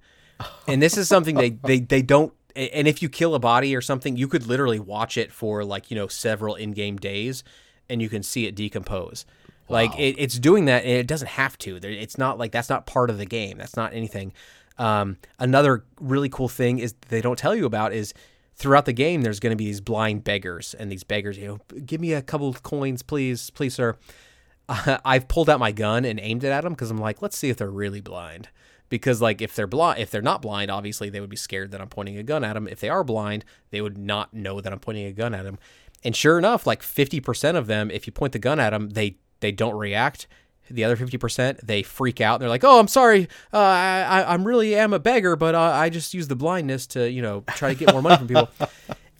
And 0.67 0.81
this 0.81 0.97
is 0.97 1.09
something 1.09 1.37
they 1.37 1.51
they 1.51 1.81
they 1.81 2.03
don't. 2.03 2.33
And 2.57 2.89
if 2.89 3.01
you 3.01 3.09
kill 3.09 3.35
a 3.35 3.39
body 3.39 3.77
or 3.77 3.81
something, 3.81 4.17
you 4.17 4.27
could 4.27 4.47
literally 4.47 4.81
watch 4.81 5.17
it 5.17 5.33
for 5.33 5.65
like 5.65 5.91
you 5.91 5.97
know 5.97 6.09
several 6.09 6.55
in-game 6.55 6.97
days, 6.97 7.45
and 7.89 8.03
you 8.03 8.09
can 8.09 8.23
see 8.23 8.47
it 8.47 8.55
decompose. 8.55 9.25
Like 9.69 9.97
it, 9.99 10.17
it's 10.19 10.39
doing 10.39 10.65
that, 10.65 10.83
and 10.83 10.93
it 10.93 11.07
doesn't 11.07 11.29
have 11.29 11.57
to. 11.59 11.77
It's 11.77 12.19
not 12.19 12.39
like 12.39 12.51
that's 12.51 12.69
not 12.69 12.87
part 12.87 13.09
of 13.09 13.19
the 13.19 13.25
game. 13.25 13.57
That's 13.57 13.77
not 13.77 13.95
anything. 13.95 14.33
Um, 14.79 15.19
another 15.39 15.85
really 16.01 16.29
cool 16.29 16.49
thing 16.49 16.79
is 16.81 16.95
they 17.09 17.21
don't 17.21 17.39
tell 17.39 17.55
you 17.55 17.67
about 17.67 17.93
is 17.93 18.13
throughout 18.61 18.85
the 18.85 18.93
game 18.93 19.23
there's 19.23 19.41
going 19.41 19.53
to 19.53 19.57
be 19.57 19.65
these 19.65 19.81
blind 19.81 20.23
beggars, 20.23 20.75
and 20.75 20.93
these 20.93 21.03
beggars, 21.03 21.39
you 21.39 21.49
know, 21.49 21.81
give 21.81 22.01
me 22.01 22.13
a 22.13 22.23
couple 22.23 22.49
of 22.49 22.63
coins, 22.63 23.03
please, 23.03 23.51
please, 23.51 23.75
sir. 23.75 23.97
I've 24.69 25.27
pulled 25.27 25.51
out 25.51 25.59
my 25.59 25.73
gun 25.73 26.05
and 26.05 26.21
aimed 26.21 26.45
it 26.45 26.49
at 26.49 26.63
them 26.63 26.75
because 26.75 26.91
I'm 26.91 26.99
like, 26.99 27.23
let's 27.23 27.37
see 27.37 27.49
if 27.49 27.57
they're 27.57 27.71
really 27.71 28.03
blind. 28.03 28.51
Because 28.91 29.23
like 29.23 29.41
if 29.41 29.55
they're 29.55 29.67
blind, 29.67 30.01
if 30.01 30.11
they're 30.11 30.21
not 30.21 30.43
blind, 30.43 30.71
obviously 30.71 31.11
they 31.11 31.21
would 31.21 31.31
be 31.31 31.37
scared 31.37 31.71
that 31.71 31.81
I'm 31.81 31.89
pointing 31.89 32.19
a 32.19 32.23
gun 32.23 32.45
at 32.45 32.53
them. 32.53 32.69
If 32.69 32.81
they 32.81 32.89
are 32.89 33.03
blind, 33.03 33.45
they 33.71 33.81
would 33.81 33.97
not 33.97 34.35
know 34.35 34.61
that 34.61 34.73
I'm 34.73 34.79
pointing 34.79 35.07
a 35.07 35.13
gun 35.13 35.35
at 35.35 35.45
them. 35.45 35.59
And 36.05 36.15
sure 36.15 36.39
enough, 36.39 36.67
like 36.67 36.83
50% 36.83 37.57
of 37.57 37.67
them, 37.67 37.91
if 37.91 38.07
you 38.07 38.13
point 38.13 38.33
the 38.33 38.39
gun 38.39 38.61
at 38.61 38.71
them, 38.71 38.91
they 38.91 39.17
they 39.41 39.53
don't 39.53 39.77
react. 39.77 40.27
The 40.71 40.85
other 40.85 40.97
50%, 40.97 41.61
they 41.63 41.83
freak 41.83 42.21
out. 42.21 42.41
They're 42.41 42.49
like, 42.49 42.65
"Oh, 42.65 42.79
I'm 42.79 42.89
sorry. 42.89 43.29
Uh, 43.53 43.59
I 43.59 44.03
I 44.03 44.35
I'm 44.35 44.45
really 44.47 44.75
am 44.75 44.93
a 44.93 44.99
beggar, 44.99 45.37
but 45.37 45.55
uh, 45.55 45.61
I 45.61 45.91
just 45.91 46.15
use 46.15 46.29
the 46.29 46.37
blindness 46.37 46.87
to 46.89 47.11
you 47.11 47.23
know 47.23 47.45
try 47.57 47.75
to 47.75 47.75
get 47.75 47.93
more 47.93 48.03
money 48.03 48.17
from 48.17 48.29
people." 48.29 48.49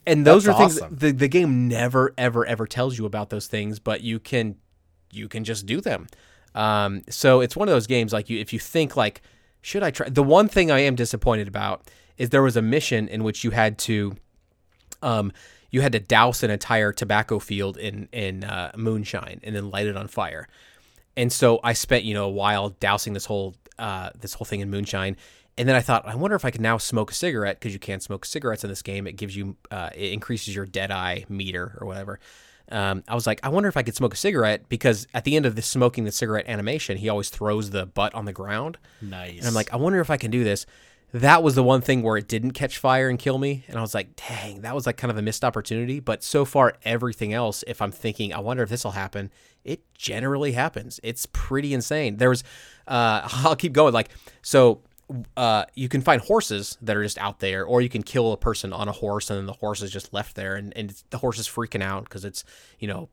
And 0.03 0.25
those 0.25 0.45
That's 0.45 0.55
are 0.55 0.59
things 0.59 0.81
awesome. 0.81 0.95
the 0.95 1.11
the 1.11 1.27
game 1.27 1.67
never 1.67 2.11
ever 2.17 2.43
ever 2.45 2.65
tells 2.65 2.97
you 2.97 3.05
about 3.05 3.29
those 3.29 3.45
things, 3.45 3.77
but 3.77 4.01
you 4.01 4.19
can 4.19 4.55
you 5.11 5.27
can 5.27 5.43
just 5.43 5.65
do 5.67 5.79
them. 5.79 6.07
Um, 6.55 7.03
so 7.07 7.39
it's 7.41 7.55
one 7.55 7.67
of 7.67 7.73
those 7.73 7.87
games 7.87 8.11
like 8.11 8.29
you 8.29 8.39
if 8.39 8.51
you 8.51 8.57
think 8.57 8.97
like 8.97 9.21
should 9.61 9.83
I 9.83 9.91
try 9.91 10.09
the 10.09 10.23
one 10.23 10.47
thing 10.47 10.71
I 10.71 10.79
am 10.79 10.95
disappointed 10.95 11.47
about 11.47 11.87
is 12.17 12.29
there 12.29 12.41
was 12.41 12.57
a 12.57 12.63
mission 12.63 13.07
in 13.07 13.23
which 13.23 13.43
you 13.43 13.51
had 13.51 13.77
to 13.79 14.15
um 15.03 15.31
you 15.69 15.81
had 15.81 15.91
to 15.93 15.99
douse 15.99 16.43
an 16.43 16.51
entire 16.51 16.91
tobacco 16.91 17.39
field 17.39 17.77
in 17.77 18.09
in 18.11 18.43
uh, 18.43 18.71
moonshine 18.75 19.39
and 19.43 19.55
then 19.55 19.69
light 19.69 19.87
it 19.87 19.95
on 19.95 20.07
fire. 20.07 20.47
And 21.17 21.31
so 21.31 21.59
I 21.63 21.73
spent 21.73 22.03
you 22.03 22.13
know 22.13 22.25
a 22.25 22.29
while 22.29 22.69
dousing 22.69 23.13
this 23.13 23.25
whole 23.25 23.55
uh, 23.79 24.11
this 24.19 24.33
whole 24.35 24.45
thing 24.45 24.59
in 24.59 24.69
moonshine, 24.69 25.17
And 25.57 25.67
then 25.67 25.75
I 25.75 25.81
thought, 25.81 26.07
I 26.07 26.15
wonder 26.15 26.35
if 26.35 26.45
I 26.45 26.51
could 26.51 26.61
now 26.61 26.77
smoke 26.77 27.11
a 27.11 27.13
cigarette 27.13 27.59
because 27.59 27.73
you 27.73 27.79
can't 27.79 28.01
smoke 28.01 28.25
cigarettes 28.25 28.63
in 28.63 28.69
this 28.69 28.81
game. 28.81 29.05
It 29.07 29.13
gives 29.13 29.35
you, 29.35 29.57
uh, 29.69 29.89
it 29.95 30.13
increases 30.13 30.55
your 30.55 30.65
dead 30.65 30.91
eye 30.91 31.25
meter 31.29 31.77
or 31.79 31.87
whatever. 31.87 32.19
Um, 32.71 33.03
I 33.07 33.15
was 33.15 33.27
like, 33.27 33.41
I 33.43 33.49
wonder 33.49 33.67
if 33.67 33.75
I 33.75 33.83
could 33.83 33.95
smoke 33.95 34.13
a 34.13 34.17
cigarette 34.17 34.69
because 34.69 35.07
at 35.13 35.25
the 35.25 35.35
end 35.35 35.45
of 35.45 35.55
the 35.55 35.61
smoking 35.61 36.05
the 36.05 36.11
cigarette 36.11 36.45
animation, 36.47 36.97
he 36.97 37.09
always 37.09 37.29
throws 37.29 37.71
the 37.71 37.85
butt 37.85 38.15
on 38.15 38.23
the 38.25 38.31
ground. 38.31 38.77
Nice. 39.01 39.39
And 39.39 39.47
I'm 39.47 39.53
like, 39.53 39.73
I 39.73 39.75
wonder 39.75 39.99
if 39.99 40.09
I 40.09 40.15
can 40.17 40.31
do 40.31 40.43
this. 40.45 40.65
That 41.13 41.43
was 41.43 41.55
the 41.55 41.63
one 41.63 41.81
thing 41.81 42.03
where 42.03 42.15
it 42.15 42.27
didn't 42.27 42.51
catch 42.51 42.77
fire 42.77 43.09
and 43.09 43.19
kill 43.19 43.37
me. 43.37 43.65
And 43.67 43.77
I 43.77 43.81
was 43.81 43.93
like, 43.93 44.15
dang, 44.15 44.61
that 44.61 44.73
was 44.73 44.85
like 44.85 44.97
kind 44.97 45.11
of 45.11 45.17
a 45.17 45.21
missed 45.21 45.43
opportunity. 45.43 45.99
But 45.99 46.23
so 46.23 46.45
far, 46.45 46.75
everything 46.83 47.33
else, 47.33 47.63
if 47.67 47.81
I'm 47.81 47.91
thinking, 47.91 48.33
I 48.33 48.39
wonder 48.39 48.63
if 48.63 48.69
this 48.69 48.83
will 48.83 48.91
happen, 48.91 49.29
it 49.65 49.81
generally 49.93 50.53
happens. 50.53 50.99
It's 51.03 51.27
pretty 51.33 51.73
insane. 51.73 52.17
There 52.17 52.29
was, 52.29 52.43
uh, 52.87 53.27
I'll 53.43 53.57
keep 53.57 53.73
going. 53.73 53.93
Like, 53.93 54.09
so 54.41 54.81
uh, 55.35 55.65
you 55.75 55.89
can 55.89 55.99
find 55.99 56.21
horses 56.21 56.77
that 56.81 56.95
are 56.95 57.03
just 57.03 57.17
out 57.17 57.39
there, 57.39 57.65
or 57.65 57.81
you 57.81 57.89
can 57.89 58.03
kill 58.03 58.31
a 58.31 58.37
person 58.37 58.71
on 58.71 58.87
a 58.87 58.93
horse 58.93 59.29
and 59.29 59.37
then 59.37 59.45
the 59.45 59.53
horse 59.53 59.81
is 59.81 59.91
just 59.91 60.13
left 60.13 60.35
there. 60.35 60.55
And, 60.55 60.71
and 60.77 61.03
the 61.09 61.17
horse 61.17 61.39
is 61.39 61.47
freaking 61.47 61.83
out 61.83 62.05
because 62.05 62.23
it's, 62.23 62.45
you 62.79 62.87
know, 62.87 63.09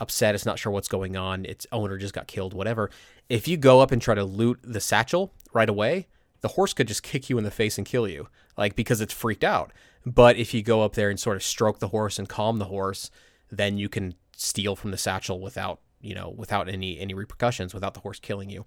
upset. 0.00 0.34
It's 0.34 0.46
not 0.46 0.58
sure 0.58 0.70
what's 0.70 0.88
going 0.88 1.16
on. 1.16 1.46
Its 1.46 1.66
owner 1.72 1.96
just 1.96 2.12
got 2.12 2.26
killed, 2.26 2.52
whatever. 2.52 2.90
If 3.30 3.48
you 3.48 3.56
go 3.56 3.80
up 3.80 3.90
and 3.90 4.02
try 4.02 4.14
to 4.14 4.24
loot 4.24 4.58
the 4.62 4.80
satchel 4.80 5.32
right 5.54 5.68
away, 5.68 6.08
the 6.40 6.48
horse 6.48 6.72
could 6.72 6.88
just 6.88 7.02
kick 7.02 7.28
you 7.28 7.38
in 7.38 7.44
the 7.44 7.50
face 7.50 7.78
and 7.78 7.86
kill 7.86 8.08
you, 8.08 8.28
like 8.56 8.76
because 8.76 9.00
it's 9.00 9.12
freaked 9.12 9.44
out. 9.44 9.72
But 10.06 10.36
if 10.36 10.54
you 10.54 10.62
go 10.62 10.82
up 10.82 10.94
there 10.94 11.10
and 11.10 11.18
sort 11.18 11.36
of 11.36 11.42
stroke 11.42 11.80
the 11.80 11.88
horse 11.88 12.18
and 12.18 12.28
calm 12.28 12.58
the 12.58 12.66
horse, 12.66 13.10
then 13.50 13.78
you 13.78 13.88
can 13.88 14.14
steal 14.36 14.76
from 14.76 14.90
the 14.90 14.96
satchel 14.96 15.40
without, 15.40 15.80
you 16.00 16.14
know, 16.14 16.32
without 16.36 16.68
any 16.68 16.98
any 16.98 17.14
repercussions, 17.14 17.74
without 17.74 17.94
the 17.94 18.00
horse 18.00 18.20
killing 18.20 18.50
you. 18.50 18.64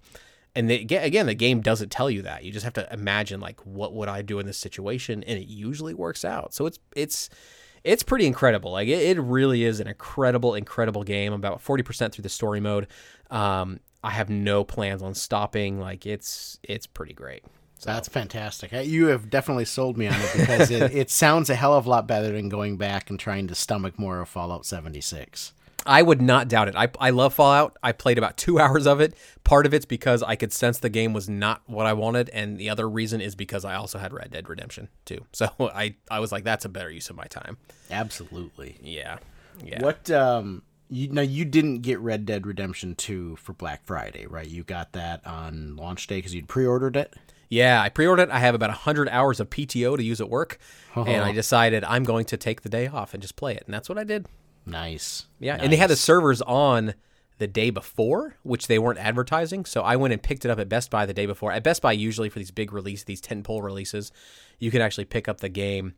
And 0.54 0.70
again, 0.70 1.26
the 1.26 1.34
game 1.34 1.62
doesn't 1.62 1.90
tell 1.90 2.10
you 2.10 2.22
that. 2.22 2.44
You 2.44 2.52
just 2.52 2.64
have 2.64 2.74
to 2.74 2.92
imagine 2.92 3.40
like, 3.40 3.58
what 3.64 3.94
would 3.94 4.08
I 4.08 4.20
do 4.20 4.38
in 4.38 4.44
this 4.44 4.58
situation, 4.58 5.24
and 5.24 5.38
it 5.38 5.46
usually 5.48 5.94
works 5.94 6.24
out. 6.24 6.52
So 6.52 6.66
it's 6.66 6.78
it's 6.94 7.30
it's 7.84 8.02
pretty 8.02 8.26
incredible. 8.26 8.72
Like 8.72 8.88
it, 8.88 9.16
it 9.16 9.20
really 9.20 9.64
is 9.64 9.80
an 9.80 9.86
incredible, 9.86 10.54
incredible 10.54 11.04
game. 11.04 11.32
I'm 11.32 11.40
about 11.40 11.62
forty 11.62 11.82
percent 11.82 12.14
through 12.14 12.22
the 12.22 12.28
story 12.28 12.60
mode. 12.60 12.88
Um, 13.30 13.80
I 14.04 14.10
have 14.10 14.28
no 14.28 14.62
plans 14.62 15.02
on 15.02 15.14
stopping. 15.14 15.80
Like 15.80 16.04
it's 16.04 16.58
it's 16.62 16.86
pretty 16.86 17.14
great. 17.14 17.44
So 17.82 17.90
That's 17.90 18.06
fantastic. 18.06 18.70
You 18.70 19.06
have 19.06 19.28
definitely 19.28 19.64
sold 19.64 19.98
me 19.98 20.06
on 20.06 20.14
it 20.14 20.30
because 20.36 20.70
it, 20.70 20.92
it 20.94 21.10
sounds 21.10 21.50
a 21.50 21.56
hell 21.56 21.74
of 21.74 21.84
a 21.84 21.90
lot 21.90 22.06
better 22.06 22.30
than 22.30 22.48
going 22.48 22.76
back 22.76 23.10
and 23.10 23.18
trying 23.18 23.48
to 23.48 23.56
stomach 23.56 23.98
more 23.98 24.20
of 24.20 24.28
Fallout 24.28 24.64
76. 24.64 25.52
I 25.84 26.02
would 26.02 26.22
not 26.22 26.46
doubt 26.46 26.68
it. 26.68 26.76
I, 26.76 26.90
I 27.00 27.10
love 27.10 27.34
Fallout. 27.34 27.76
I 27.82 27.90
played 27.90 28.18
about 28.18 28.36
two 28.36 28.58
hours 28.60 28.86
of 28.86 29.00
it. 29.00 29.14
Part 29.42 29.66
of 29.66 29.74
it's 29.74 29.84
because 29.84 30.22
I 30.22 30.36
could 30.36 30.52
sense 30.52 30.78
the 30.78 30.90
game 30.90 31.12
was 31.12 31.28
not 31.28 31.62
what 31.66 31.86
I 31.86 31.92
wanted, 31.92 32.28
and 32.28 32.56
the 32.56 32.70
other 32.70 32.88
reason 32.88 33.20
is 33.20 33.34
because 33.34 33.64
I 33.64 33.74
also 33.74 33.98
had 33.98 34.12
Red 34.12 34.30
Dead 34.30 34.48
Redemption 34.48 34.88
2. 35.06 35.18
So 35.32 35.48
I 35.58 35.96
I 36.08 36.20
was 36.20 36.30
like, 36.30 36.44
that's 36.44 36.64
a 36.64 36.68
better 36.68 36.90
use 36.90 37.10
of 37.10 37.16
my 37.16 37.24
time. 37.24 37.56
Absolutely. 37.90 38.78
Yeah, 38.80 39.18
yeah. 39.60 39.82
What 39.82 40.08
um 40.08 40.62
you 40.88 41.08
now 41.08 41.22
you 41.22 41.44
didn't 41.44 41.80
get 41.80 41.98
Red 41.98 42.26
Dead 42.26 42.46
Redemption 42.46 42.94
2 42.94 43.34
for 43.36 43.54
Black 43.54 43.84
Friday, 43.84 44.28
right? 44.28 44.46
You 44.46 44.62
got 44.62 44.92
that 44.92 45.26
on 45.26 45.74
launch 45.74 46.06
day 46.06 46.22
cuz 46.22 46.32
you'd 46.32 46.46
pre-ordered 46.46 46.94
it. 46.94 47.12
Yeah, 47.52 47.82
I 47.82 47.90
pre-ordered 47.90 48.22
it. 48.22 48.30
I 48.30 48.38
have 48.38 48.54
about 48.54 48.70
100 48.70 49.10
hours 49.10 49.38
of 49.38 49.50
PTO 49.50 49.98
to 49.98 50.02
use 50.02 50.22
at 50.22 50.30
work, 50.30 50.56
and 50.94 51.22
I 51.22 51.32
decided 51.32 51.84
I'm 51.84 52.02
going 52.02 52.24
to 52.26 52.38
take 52.38 52.62
the 52.62 52.70
day 52.70 52.86
off 52.86 53.12
and 53.12 53.20
just 53.20 53.36
play 53.36 53.54
it, 53.54 53.64
and 53.66 53.74
that's 53.74 53.90
what 53.90 53.98
I 53.98 54.04
did. 54.04 54.26
Nice. 54.64 55.26
Yeah, 55.38 55.58
and 55.60 55.70
they 55.70 55.76
had 55.76 55.90
the 55.90 55.96
servers 55.96 56.40
on 56.40 56.94
the 57.36 57.46
day 57.46 57.68
before, 57.68 58.36
which 58.42 58.68
they 58.68 58.78
weren't 58.78 58.98
advertising. 58.98 59.66
So 59.66 59.82
I 59.82 59.96
went 59.96 60.14
and 60.14 60.22
picked 60.22 60.46
it 60.46 60.50
up 60.50 60.58
at 60.60 60.70
Best 60.70 60.90
Buy 60.90 61.04
the 61.04 61.12
day 61.12 61.26
before. 61.26 61.52
At 61.52 61.62
Best 61.62 61.82
Buy, 61.82 61.92
usually 61.92 62.30
for 62.30 62.38
these 62.38 62.50
big 62.50 62.72
releases, 62.72 63.04
these 63.04 63.20
tentpole 63.20 63.62
releases, 63.62 64.12
you 64.58 64.70
can 64.70 64.80
actually 64.80 65.04
pick 65.04 65.28
up 65.28 65.40
the 65.40 65.50
game 65.50 65.92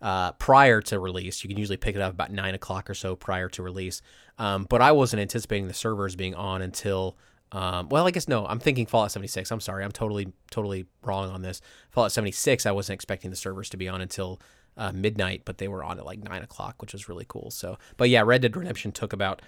uh, 0.00 0.30
prior 0.32 0.80
to 0.82 1.00
release. 1.00 1.42
You 1.42 1.48
can 1.48 1.58
usually 1.58 1.78
pick 1.78 1.96
it 1.96 2.00
up 2.00 2.12
about 2.12 2.30
nine 2.30 2.54
o'clock 2.54 2.88
or 2.88 2.94
so 2.94 3.16
prior 3.16 3.48
to 3.48 3.62
release. 3.64 4.02
Um, 4.38 4.68
but 4.70 4.80
I 4.80 4.92
wasn't 4.92 5.20
anticipating 5.20 5.66
the 5.66 5.74
servers 5.74 6.14
being 6.14 6.36
on 6.36 6.62
until. 6.62 7.16
Um, 7.52 7.88
well, 7.90 8.06
I 8.06 8.10
guess 8.10 8.28
no. 8.28 8.46
I'm 8.46 8.58
thinking 8.58 8.86
Fallout 8.86 9.12
76. 9.12 9.50
I'm 9.50 9.60
sorry. 9.60 9.84
I'm 9.84 9.92
totally, 9.92 10.32
totally 10.50 10.86
wrong 11.02 11.30
on 11.30 11.42
this. 11.42 11.60
Fallout 11.90 12.12
76. 12.12 12.66
I 12.66 12.70
wasn't 12.72 12.94
expecting 12.94 13.30
the 13.30 13.36
servers 13.36 13.68
to 13.70 13.76
be 13.76 13.88
on 13.88 14.00
until 14.00 14.40
uh, 14.76 14.90
midnight, 14.92 15.42
but 15.44 15.58
they 15.58 15.68
were 15.68 15.84
on 15.84 15.98
at 15.98 16.06
like 16.06 16.22
nine 16.22 16.42
o'clock, 16.42 16.80
which 16.80 16.92
was 16.94 17.08
really 17.08 17.26
cool. 17.28 17.50
So, 17.50 17.78
but 17.96 18.08
yeah, 18.08 18.22
Red 18.22 18.42
Dead 18.42 18.56
Redemption 18.56 18.90
took 18.90 19.12
about 19.12 19.42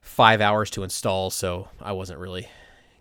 five 0.00 0.40
hours 0.40 0.70
to 0.70 0.82
install, 0.82 1.30
so 1.30 1.68
I 1.80 1.92
wasn't 1.92 2.20
really 2.20 2.48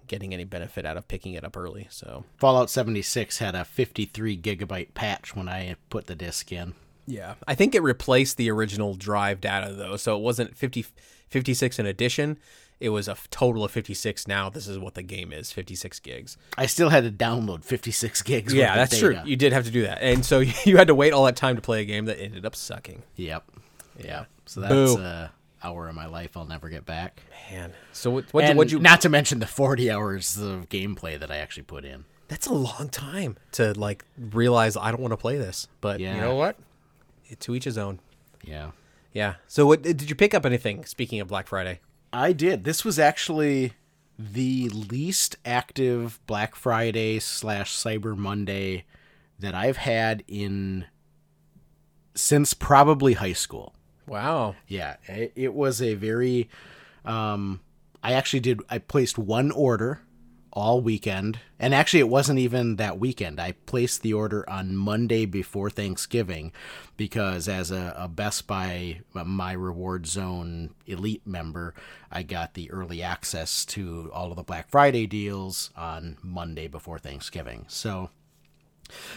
getting 0.07 0.33
any 0.33 0.43
benefit 0.43 0.86
out 0.86 0.97
of 0.97 1.07
picking 1.07 1.33
it 1.33 1.43
up 1.43 1.55
early. 1.57 1.88
So 1.89 2.25
Fallout 2.38 2.69
76 2.69 3.39
had 3.39 3.55
a 3.55 3.65
53 3.65 4.38
gigabyte 4.38 4.93
patch 4.93 5.36
when 5.36 5.49
I 5.49 5.75
put 5.89 6.07
the 6.07 6.15
disc 6.15 6.51
in. 6.51 6.73
yeah, 7.07 7.36
I 7.47 7.55
think 7.55 7.73
it 7.73 7.81
replaced 7.81 8.38
the 8.38 8.51
original 8.51 8.93
drive 8.95 9.41
data 9.41 9.73
though, 9.73 9.95
so 9.95 10.15
it 10.15 10.21
wasn't 10.21 10.55
50, 10.57 10.86
56 11.29 11.79
in 11.79 11.86
addition. 11.86 12.38
It 12.80 12.89
was 12.89 13.07
a 13.07 13.15
total 13.30 13.63
of 13.63 13.71
56 13.71 14.28
now. 14.28 14.49
This 14.49 14.67
is 14.67 14.78
what 14.78 14.95
the 14.95 15.03
game 15.03 15.32
is 15.32 15.51
56 15.51 15.99
gigs. 16.01 16.38
I 16.57 16.65
still 16.65 16.89
had 16.89 17.03
to 17.05 17.11
download 17.11 17.63
56 17.63 18.21
gigs. 18.23 18.53
Yeah, 18.53 18.76
that's 18.76 18.99
true. 18.99 19.17
You 19.23 19.38
did 19.38 19.53
have 19.53 19.63
to 19.65 19.71
do 19.71 19.84
that. 19.84 20.01
And 20.01 20.26
so 20.26 20.39
you 20.65 20.78
had 20.78 20.88
to 20.88 20.95
wait 20.95 21.13
all 21.13 21.26
that 21.26 21.38
time 21.38 21.55
to 21.55 21.61
play 21.61 21.82
a 21.82 21.86
game 21.86 22.05
that 22.05 22.19
ended 22.19 22.45
up 22.45 22.55
sucking. 22.55 23.03
Yep. 23.15 23.43
Yeah. 24.03 24.26
So 24.45 24.61
that's 24.61 24.95
a 24.95 25.01
uh, 25.01 25.28
hour 25.65 25.88
of 25.88 25.95
my 25.95 26.05
life 26.05 26.36
I'll 26.36 26.45
never 26.45 26.69
get 26.69 26.86
back. 26.86 27.21
Man. 27.51 27.73
So 27.93 28.11
what 28.11 28.26
what 28.34 28.43
and 28.43 28.71
you 28.71 28.80
not 28.80 29.01
to 29.01 29.09
mention 29.09 29.39
the 29.39 29.47
40 29.47 29.89
hours 29.89 30.38
of 30.38 30.69
gameplay 30.69 31.19
that 31.19 31.32
I 31.32 31.38
actually 31.38 31.63
put 31.63 31.86
in. 31.86 32.05
That's 32.28 32.47
a 32.47 32.53
long 32.53 32.89
time 32.89 33.38
to 33.53 33.73
like 33.80 34.03
realize 34.17 34.76
I 34.76 34.91
don't 34.91 35.01
want 35.01 35.13
to 35.13 35.17
play 35.17 35.38
this. 35.38 35.67
But 35.80 35.99
you 35.99 36.13
know 36.13 36.36
what? 36.36 36.57
To 37.39 37.55
each 37.55 37.63
his 37.63 37.78
own. 37.78 37.99
Yeah. 38.43 38.71
Yeah. 39.13 39.36
So 39.47 39.65
what 39.65 39.82
did 39.82 40.09
you 40.09 40.15
pick 40.15 40.34
up 40.34 40.45
anything 40.45 40.86
speaking 40.86 41.21
of 41.21 41.28
Black 41.28 41.47
Friday? 41.47 41.80
I 42.16 42.32
did. 42.32 42.63
This 42.63 42.86
was 42.86 42.97
actually 42.97 43.74
the 44.18 44.70
least 44.70 45.36
active 45.43 46.22
Black 46.28 46.55
Friday 46.55 47.20
slash 47.20 47.76
Cyber 47.76 48.16
Monday 48.16 48.86
that 49.38 49.53
I've 49.53 49.76
had 49.76 50.24
in 50.26 50.86
since 52.13 52.53
probably 52.53 53.13
high 53.13 53.34
school. 53.34 53.74
Wow. 54.07 54.55
Yeah, 54.66 54.95
it, 55.07 55.34
it 55.36 55.53
was 55.53 55.82
a 55.82 55.95
very. 55.95 56.49
Um, 57.03 57.59
I 58.01 58.13
actually 58.13 58.39
did. 58.39 58.61
I 58.70 58.78
placed 58.78 59.18
one 59.18 59.51
order 59.51 59.99
all 60.56 60.80
weekend, 60.80 61.38
and 61.60 61.76
actually, 61.76 61.99
it 61.99 62.10
wasn't 62.10 62.39
even 62.39 62.78
that 62.78 62.97
weekend. 62.97 63.41
I 63.41 63.51
placed 63.66 64.01
the 64.01 64.14
order 64.14 64.49
on 64.49 64.78
Monday 64.78 65.26
before 65.26 65.70
Thanksgiving 65.70 66.53
because, 66.95 67.49
as 67.49 67.72
a, 67.72 67.93
a 67.97 68.08
Best 68.08 68.47
Buy 68.47 69.01
My 69.14 69.51
Reward 69.51 70.08
Zone 70.08 70.74
Elite 70.88 71.28
member, 71.28 71.74
I 72.10 72.24
got 72.24 72.53
the 72.53 72.72
early 72.72 73.03
access 73.03 73.66
to 73.66 74.10
all 74.14 74.32
of 74.32 74.38
the 74.38 74.43
Black 74.43 74.70
Friday 74.70 75.06
deals 75.06 75.72
on 75.76 76.18
Monday 76.24 76.68
before 76.68 76.99
Thanksgiving. 76.99 77.66
So 77.68 78.10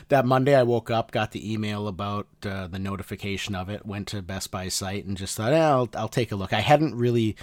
that 0.08 0.26
Monday, 0.26 0.56
I 0.56 0.64
woke 0.64 0.90
up, 0.90 1.12
got 1.12 1.30
the 1.30 1.52
email 1.52 1.86
about 1.86 2.26
uh, 2.44 2.66
the 2.66 2.80
notification 2.80 3.54
of 3.54 3.68
it, 3.68 3.86
went 3.86 4.08
to 4.08 4.22
Best 4.22 4.50
Buy 4.50 4.68
site, 4.68 5.04
and 5.04 5.16
just 5.16 5.36
thought, 5.36 5.52
eh, 5.52 5.56
I'll, 5.56 5.88
I'll 5.94 6.08
take 6.08 6.32
a 6.32 6.36
look. 6.36 6.52
I 6.52 6.60
hadn't 6.60 6.96
really. 6.96 7.36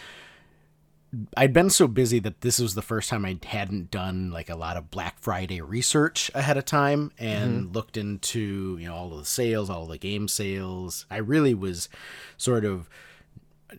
I'd 1.37 1.53
been 1.53 1.69
so 1.69 1.87
busy 1.87 2.19
that 2.19 2.41
this 2.41 2.59
was 2.59 2.75
the 2.75 2.81
first 2.81 3.09
time 3.09 3.25
I 3.25 3.37
hadn't 3.45 3.91
done 3.91 4.31
like 4.31 4.49
a 4.49 4.55
lot 4.55 4.77
of 4.77 4.91
Black 4.91 5.19
Friday 5.19 5.61
research 5.61 6.31
ahead 6.33 6.57
of 6.57 6.65
time 6.65 7.11
and 7.17 7.73
looked 7.73 7.97
into 7.97 8.77
you 8.79 8.87
know 8.87 8.95
all 8.95 9.13
of 9.13 9.19
the 9.19 9.25
sales, 9.25 9.69
all 9.69 9.85
the 9.85 9.97
game 9.97 10.27
sales. 10.27 11.05
I 11.09 11.17
really 11.17 11.53
was 11.53 11.89
sort 12.37 12.65
of 12.65 12.89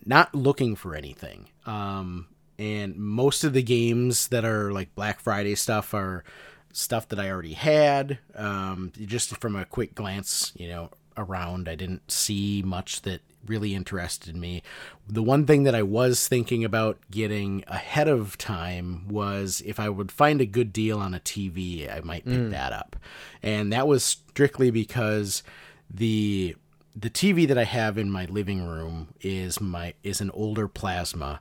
not 0.04 0.34
looking 0.34 0.76
for 0.76 0.94
anything. 0.94 1.48
Um, 1.64 2.28
and 2.58 2.96
most 2.96 3.44
of 3.44 3.52
the 3.52 3.62
games 3.62 4.28
that 4.28 4.44
are 4.44 4.72
like 4.72 4.94
Black 4.94 5.20
Friday 5.20 5.54
stuff 5.54 5.94
are 5.94 6.24
stuff 6.72 7.08
that 7.08 7.18
I 7.18 7.30
already 7.30 7.54
had. 7.54 8.18
Um, 8.34 8.92
just 8.94 9.36
from 9.38 9.56
a 9.56 9.64
quick 9.64 9.94
glance, 9.94 10.52
you 10.56 10.68
know, 10.68 10.90
around, 11.16 11.68
I 11.68 11.74
didn't 11.74 12.10
see 12.10 12.62
much 12.64 13.02
that 13.02 13.20
really 13.46 13.74
interested 13.74 14.36
me. 14.36 14.62
The 15.08 15.22
one 15.22 15.46
thing 15.46 15.62
that 15.64 15.74
I 15.74 15.82
was 15.82 16.26
thinking 16.26 16.64
about 16.64 16.98
getting 17.10 17.64
ahead 17.66 18.08
of 18.08 18.36
time 18.38 19.06
was 19.08 19.62
if 19.64 19.78
I 19.78 19.88
would 19.88 20.10
find 20.10 20.40
a 20.40 20.46
good 20.46 20.72
deal 20.72 20.98
on 20.98 21.14
a 21.14 21.20
TV, 21.20 21.92
I 21.94 22.00
might 22.00 22.24
pick 22.24 22.50
that 22.50 22.72
up. 22.72 22.96
And 23.42 23.72
that 23.72 23.86
was 23.86 24.04
strictly 24.04 24.70
because 24.70 25.42
the 25.88 26.56
the 26.98 27.10
TV 27.10 27.46
that 27.46 27.58
I 27.58 27.64
have 27.64 27.98
in 27.98 28.10
my 28.10 28.24
living 28.24 28.66
room 28.66 29.08
is 29.20 29.60
my 29.60 29.94
is 30.02 30.20
an 30.20 30.30
older 30.30 30.66
plasma, 30.66 31.40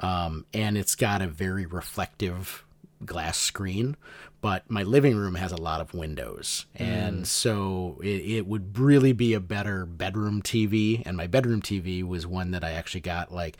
um, 0.00 0.44
and 0.52 0.76
it's 0.76 0.96
got 0.96 1.22
a 1.22 1.28
very 1.28 1.64
reflective 1.64 2.64
glass 3.04 3.38
screen. 3.38 3.96
But 4.46 4.70
my 4.70 4.84
living 4.84 5.16
room 5.16 5.34
has 5.34 5.50
a 5.50 5.60
lot 5.60 5.80
of 5.80 5.92
windows, 5.92 6.66
and 6.76 7.22
mm. 7.22 7.26
so 7.26 8.00
it, 8.00 8.24
it 8.24 8.46
would 8.46 8.78
really 8.78 9.12
be 9.12 9.34
a 9.34 9.40
better 9.40 9.84
bedroom 9.84 10.40
TV. 10.40 11.02
And 11.04 11.16
my 11.16 11.26
bedroom 11.26 11.60
TV 11.60 12.04
was 12.04 12.28
one 12.28 12.52
that 12.52 12.62
I 12.62 12.70
actually 12.70 13.00
got 13.00 13.34
like 13.34 13.56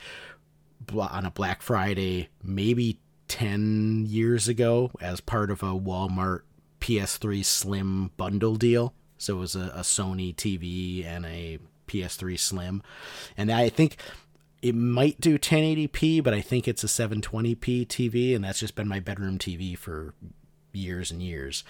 on 0.97 1.25
a 1.25 1.29
Black 1.29 1.61
Friday, 1.61 2.29
maybe 2.41 3.01
10 3.27 4.05
years 4.07 4.47
ago, 4.47 4.89
as 5.01 5.19
part 5.19 5.51
of 5.51 5.61
a 5.61 5.77
Walmart 5.77 6.43
PS3 6.79 7.43
Slim 7.43 8.11
bundle 8.15 8.55
deal. 8.55 8.93
So 9.17 9.35
it 9.35 9.39
was 9.41 9.57
a, 9.57 9.69
a 9.75 9.81
Sony 9.81 10.33
TV 10.33 11.05
and 11.05 11.25
a 11.25 11.59
PS3 11.89 12.39
Slim, 12.39 12.81
and 13.35 13.51
I 13.51 13.67
think 13.67 13.97
it 14.61 14.73
might 14.73 15.19
do 15.19 15.37
1080p, 15.37 16.23
but 16.23 16.33
I 16.33 16.39
think 16.39 16.65
it's 16.65 16.85
a 16.85 16.87
720p 16.87 17.87
TV, 17.87 18.33
and 18.33 18.45
that's 18.45 18.61
just 18.61 18.75
been 18.75 18.87
my 18.87 19.01
bedroom 19.01 19.37
TV 19.37 19.77
for 19.77 20.13
years 20.73 21.11
and 21.11 21.21
years. 21.21 21.63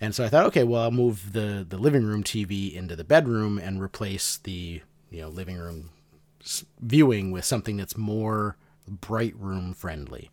And 0.00 0.14
so 0.14 0.24
I 0.24 0.28
thought, 0.28 0.46
okay, 0.46 0.64
well, 0.64 0.82
I'll 0.82 0.90
move 0.90 1.32
the 1.32 1.64
the 1.68 1.78
living 1.78 2.04
room 2.04 2.22
TV 2.22 2.74
into 2.74 2.96
the 2.96 3.04
bedroom 3.04 3.58
and 3.58 3.80
replace 3.80 4.36
the 4.36 4.82
you 5.10 5.20
know 5.20 5.28
living 5.28 5.56
room 5.56 5.90
viewing 6.80 7.30
with 7.30 7.44
something 7.44 7.76
that's 7.76 7.96
more 7.96 8.56
bright 8.86 9.34
room 9.36 9.72
friendly. 9.72 10.30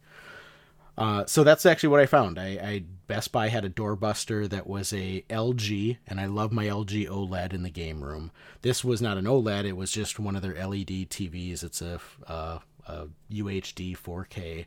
Uh, 0.98 1.26
so 1.26 1.44
that's 1.44 1.66
actually 1.66 1.90
what 1.90 2.02
I 2.02 2.06
found. 2.06 2.38
I, 2.38 2.48
I 2.62 2.84
Best 3.08 3.32
Buy 3.32 3.48
had 3.48 3.66
a 3.66 3.70
doorbuster 3.70 4.48
that 4.50 4.68
was 4.68 4.94
a 4.94 5.24
LG, 5.30 5.98
and 6.06 6.20
I 6.20 6.26
love 6.26 6.52
my 6.52 6.66
LG 6.66 7.08
OLED 7.08 7.54
in 7.54 7.64
the 7.64 7.70
game 7.70 8.04
room. 8.04 8.32
This 8.62 8.84
was 8.84 9.02
not 9.02 9.18
an 9.18 9.26
OLED; 9.26 9.66
it 9.66 9.78
was 9.78 9.92
just 9.92 10.20
one 10.20 10.36
of 10.36 10.42
their 10.42 10.54
LED 10.54 11.10
TVs. 11.10 11.64
It's 11.64 11.82
a, 11.82 12.00
uh, 12.28 12.60
a 12.86 13.08
UHD 13.32 13.98
4K, 13.98 14.66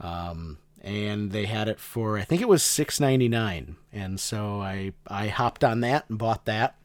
um, 0.00 0.58
and 0.84 1.32
they 1.32 1.46
had 1.46 1.66
it 1.66 1.80
for 1.80 2.18
I 2.18 2.22
think 2.22 2.42
it 2.42 2.48
was 2.48 2.62
six 2.62 3.00
ninety 3.00 3.28
nine. 3.28 3.76
And 3.92 4.20
so 4.20 4.60
I 4.60 4.92
I 5.08 5.28
hopped 5.28 5.64
on 5.64 5.80
that 5.80 6.04
and 6.08 6.18
bought 6.18 6.44
that. 6.44 6.76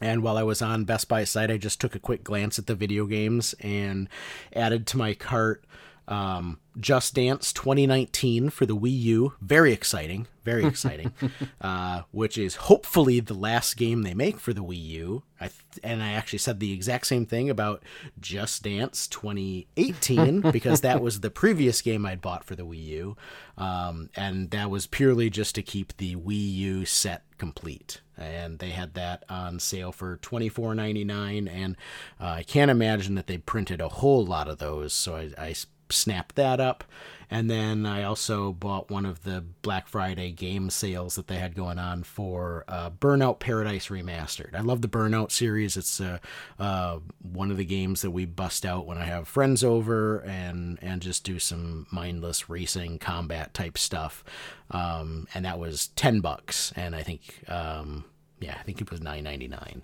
And 0.00 0.22
while 0.22 0.36
I 0.36 0.42
was 0.42 0.62
on 0.62 0.84
Best 0.84 1.08
Buy 1.08 1.24
site, 1.24 1.50
I 1.50 1.58
just 1.58 1.80
took 1.80 1.94
a 1.94 2.00
quick 2.00 2.24
glance 2.24 2.58
at 2.58 2.66
the 2.66 2.74
video 2.74 3.06
games 3.06 3.54
and 3.60 4.08
added 4.52 4.86
to 4.88 4.96
my 4.96 5.14
cart 5.14 5.64
um, 6.08 6.58
Just 6.78 7.14
Dance 7.14 7.52
2019 7.52 8.50
for 8.50 8.66
the 8.66 8.76
Wii 8.76 9.00
U. 9.02 9.34
Very 9.40 9.72
exciting, 9.72 10.26
very 10.44 10.64
exciting. 10.64 11.12
uh, 11.60 12.02
which 12.10 12.36
is 12.36 12.56
hopefully 12.56 13.20
the 13.20 13.34
last 13.34 13.76
game 13.76 14.02
they 14.02 14.14
make 14.14 14.38
for 14.38 14.52
the 14.52 14.64
Wii 14.64 14.84
U. 14.84 15.22
I 15.40 15.46
th- 15.46 15.54
and 15.82 16.02
I 16.02 16.12
actually 16.12 16.40
said 16.40 16.60
the 16.60 16.72
exact 16.72 17.06
same 17.06 17.26
thing 17.26 17.50
about 17.50 17.82
Just 18.20 18.62
Dance 18.62 19.06
2018 19.08 20.40
because 20.52 20.80
that 20.80 21.02
was 21.02 21.20
the 21.20 21.30
previous 21.30 21.80
game 21.80 22.04
I'd 22.04 22.20
bought 22.20 22.44
for 22.44 22.56
the 22.56 22.66
Wii 22.66 22.84
U, 22.84 23.16
um, 23.56 24.10
and 24.16 24.50
that 24.50 24.70
was 24.70 24.86
purely 24.86 25.30
just 25.30 25.54
to 25.54 25.62
keep 25.62 25.96
the 25.96 26.16
Wii 26.16 26.54
U 26.54 26.84
set 26.84 27.24
complete 27.38 28.00
and 28.16 28.58
they 28.58 28.70
had 28.70 28.94
that 28.94 29.24
on 29.28 29.58
sale 29.58 29.92
for 29.92 30.16
twenty 30.18 30.48
four 30.48 30.74
ninety 30.74 31.04
nine, 31.04 31.48
and 31.48 31.76
uh, 32.20 32.26
I 32.26 32.42
can't 32.42 32.70
imagine 32.70 33.14
that 33.16 33.26
they 33.26 33.38
printed 33.38 33.80
a 33.80 33.88
whole 33.88 34.24
lot 34.24 34.48
of 34.48 34.58
those, 34.58 34.92
so 34.92 35.16
I, 35.16 35.30
I 35.38 35.54
snapped 35.92 36.34
that 36.36 36.60
up, 36.60 36.84
and 37.30 37.50
then 37.50 37.86
I 37.86 38.02
also 38.02 38.52
bought 38.52 38.90
one 38.90 39.06
of 39.06 39.24
the 39.24 39.42
Black 39.62 39.88
Friday 39.88 40.32
game 40.32 40.68
sales 40.68 41.14
that 41.14 41.28
they 41.28 41.36
had 41.36 41.54
going 41.54 41.78
on 41.78 42.02
for 42.02 42.64
uh, 42.68 42.90
Burnout 42.90 43.38
Paradise 43.38 43.88
Remastered. 43.88 44.54
I 44.54 44.60
love 44.60 44.82
the 44.82 44.88
Burnout 44.88 45.30
series. 45.32 45.76
It's 45.76 45.98
uh, 45.98 46.18
uh, 46.58 46.98
one 47.22 47.50
of 47.50 47.56
the 47.56 47.64
games 47.64 48.02
that 48.02 48.10
we 48.10 48.26
bust 48.26 48.66
out 48.66 48.86
when 48.86 48.98
I 48.98 49.04
have 49.04 49.26
friends 49.26 49.64
over 49.64 50.18
and 50.18 50.78
and 50.82 51.00
just 51.00 51.24
do 51.24 51.38
some 51.38 51.86
mindless 51.90 52.50
racing 52.50 52.98
combat 52.98 53.54
type 53.54 53.78
stuff. 53.78 54.22
Um, 54.70 55.26
and 55.34 55.44
that 55.44 55.58
was 55.58 55.88
ten 55.88 56.20
bucks, 56.20 56.72
and 56.76 56.94
I 56.94 57.02
think 57.02 57.44
um, 57.48 58.04
yeah, 58.40 58.56
I 58.58 58.62
think 58.62 58.80
it 58.80 58.90
was 58.90 59.00
nine 59.00 59.24
ninety 59.24 59.48
nine. 59.48 59.82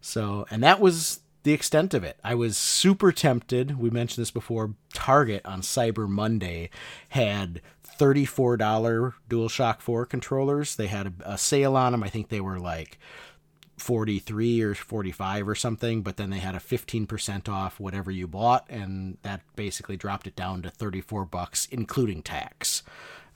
So, 0.00 0.46
and 0.50 0.62
that 0.62 0.80
was 0.80 1.20
the 1.46 1.52
extent 1.52 1.94
of 1.94 2.02
it. 2.02 2.18
I 2.24 2.34
was 2.34 2.56
super 2.58 3.12
tempted. 3.12 3.78
We 3.78 3.88
mentioned 3.88 4.20
this 4.20 4.32
before. 4.32 4.74
Target 4.92 5.46
on 5.46 5.60
Cyber 5.60 6.08
Monday 6.08 6.70
had 7.10 7.62
$34 8.00 9.14
DualShock 9.30 9.80
4 9.80 10.06
controllers. 10.06 10.74
They 10.74 10.88
had 10.88 11.06
a, 11.06 11.34
a 11.34 11.38
sale 11.38 11.76
on 11.76 11.92
them. 11.92 12.02
I 12.02 12.08
think 12.08 12.30
they 12.30 12.40
were 12.40 12.58
like 12.58 12.98
43 13.76 14.60
or 14.60 14.74
45 14.74 15.48
or 15.48 15.54
something, 15.54 16.02
but 16.02 16.16
then 16.16 16.30
they 16.30 16.40
had 16.40 16.56
a 16.56 16.58
15% 16.58 17.48
off 17.48 17.78
whatever 17.78 18.10
you 18.10 18.26
bought 18.26 18.66
and 18.68 19.18
that 19.22 19.42
basically 19.54 19.96
dropped 19.96 20.26
it 20.26 20.34
down 20.34 20.62
to 20.62 20.70
34 20.70 21.26
bucks 21.26 21.68
including 21.70 22.22
tax. 22.22 22.82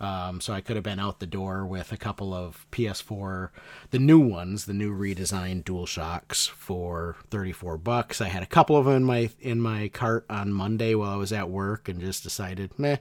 Um, 0.01 0.40
so 0.40 0.55
I 0.55 0.62
could 0.62 0.76
have 0.76 0.82
been 0.82 0.98
out 0.98 1.20
the 1.20 1.26
door 1.26 1.66
with 1.66 1.92
a 1.92 1.96
couple 1.98 2.32
of 2.32 2.66
PS4, 2.72 3.51
the 3.90 3.98
new 3.98 4.18
ones, 4.18 4.64
the 4.64 4.72
new 4.72 4.96
redesigned 4.96 5.64
DualShocks 5.64 6.48
for 6.48 7.16
34 7.30 7.76
bucks. 7.76 8.22
I 8.22 8.28
had 8.28 8.42
a 8.42 8.46
couple 8.46 8.78
of 8.78 8.86
them 8.86 8.94
in 8.94 9.05
my 9.05 9.30
in 9.40 9.61
my 9.61 9.88
cart 9.88 10.24
on 10.30 10.53
Monday 10.55 10.94
while 10.94 11.11
I 11.11 11.16
was 11.16 11.34
at 11.34 11.51
work 11.51 11.86
and 11.88 12.01
just 12.01 12.22
decided, 12.22 12.78
meh, 12.78 12.96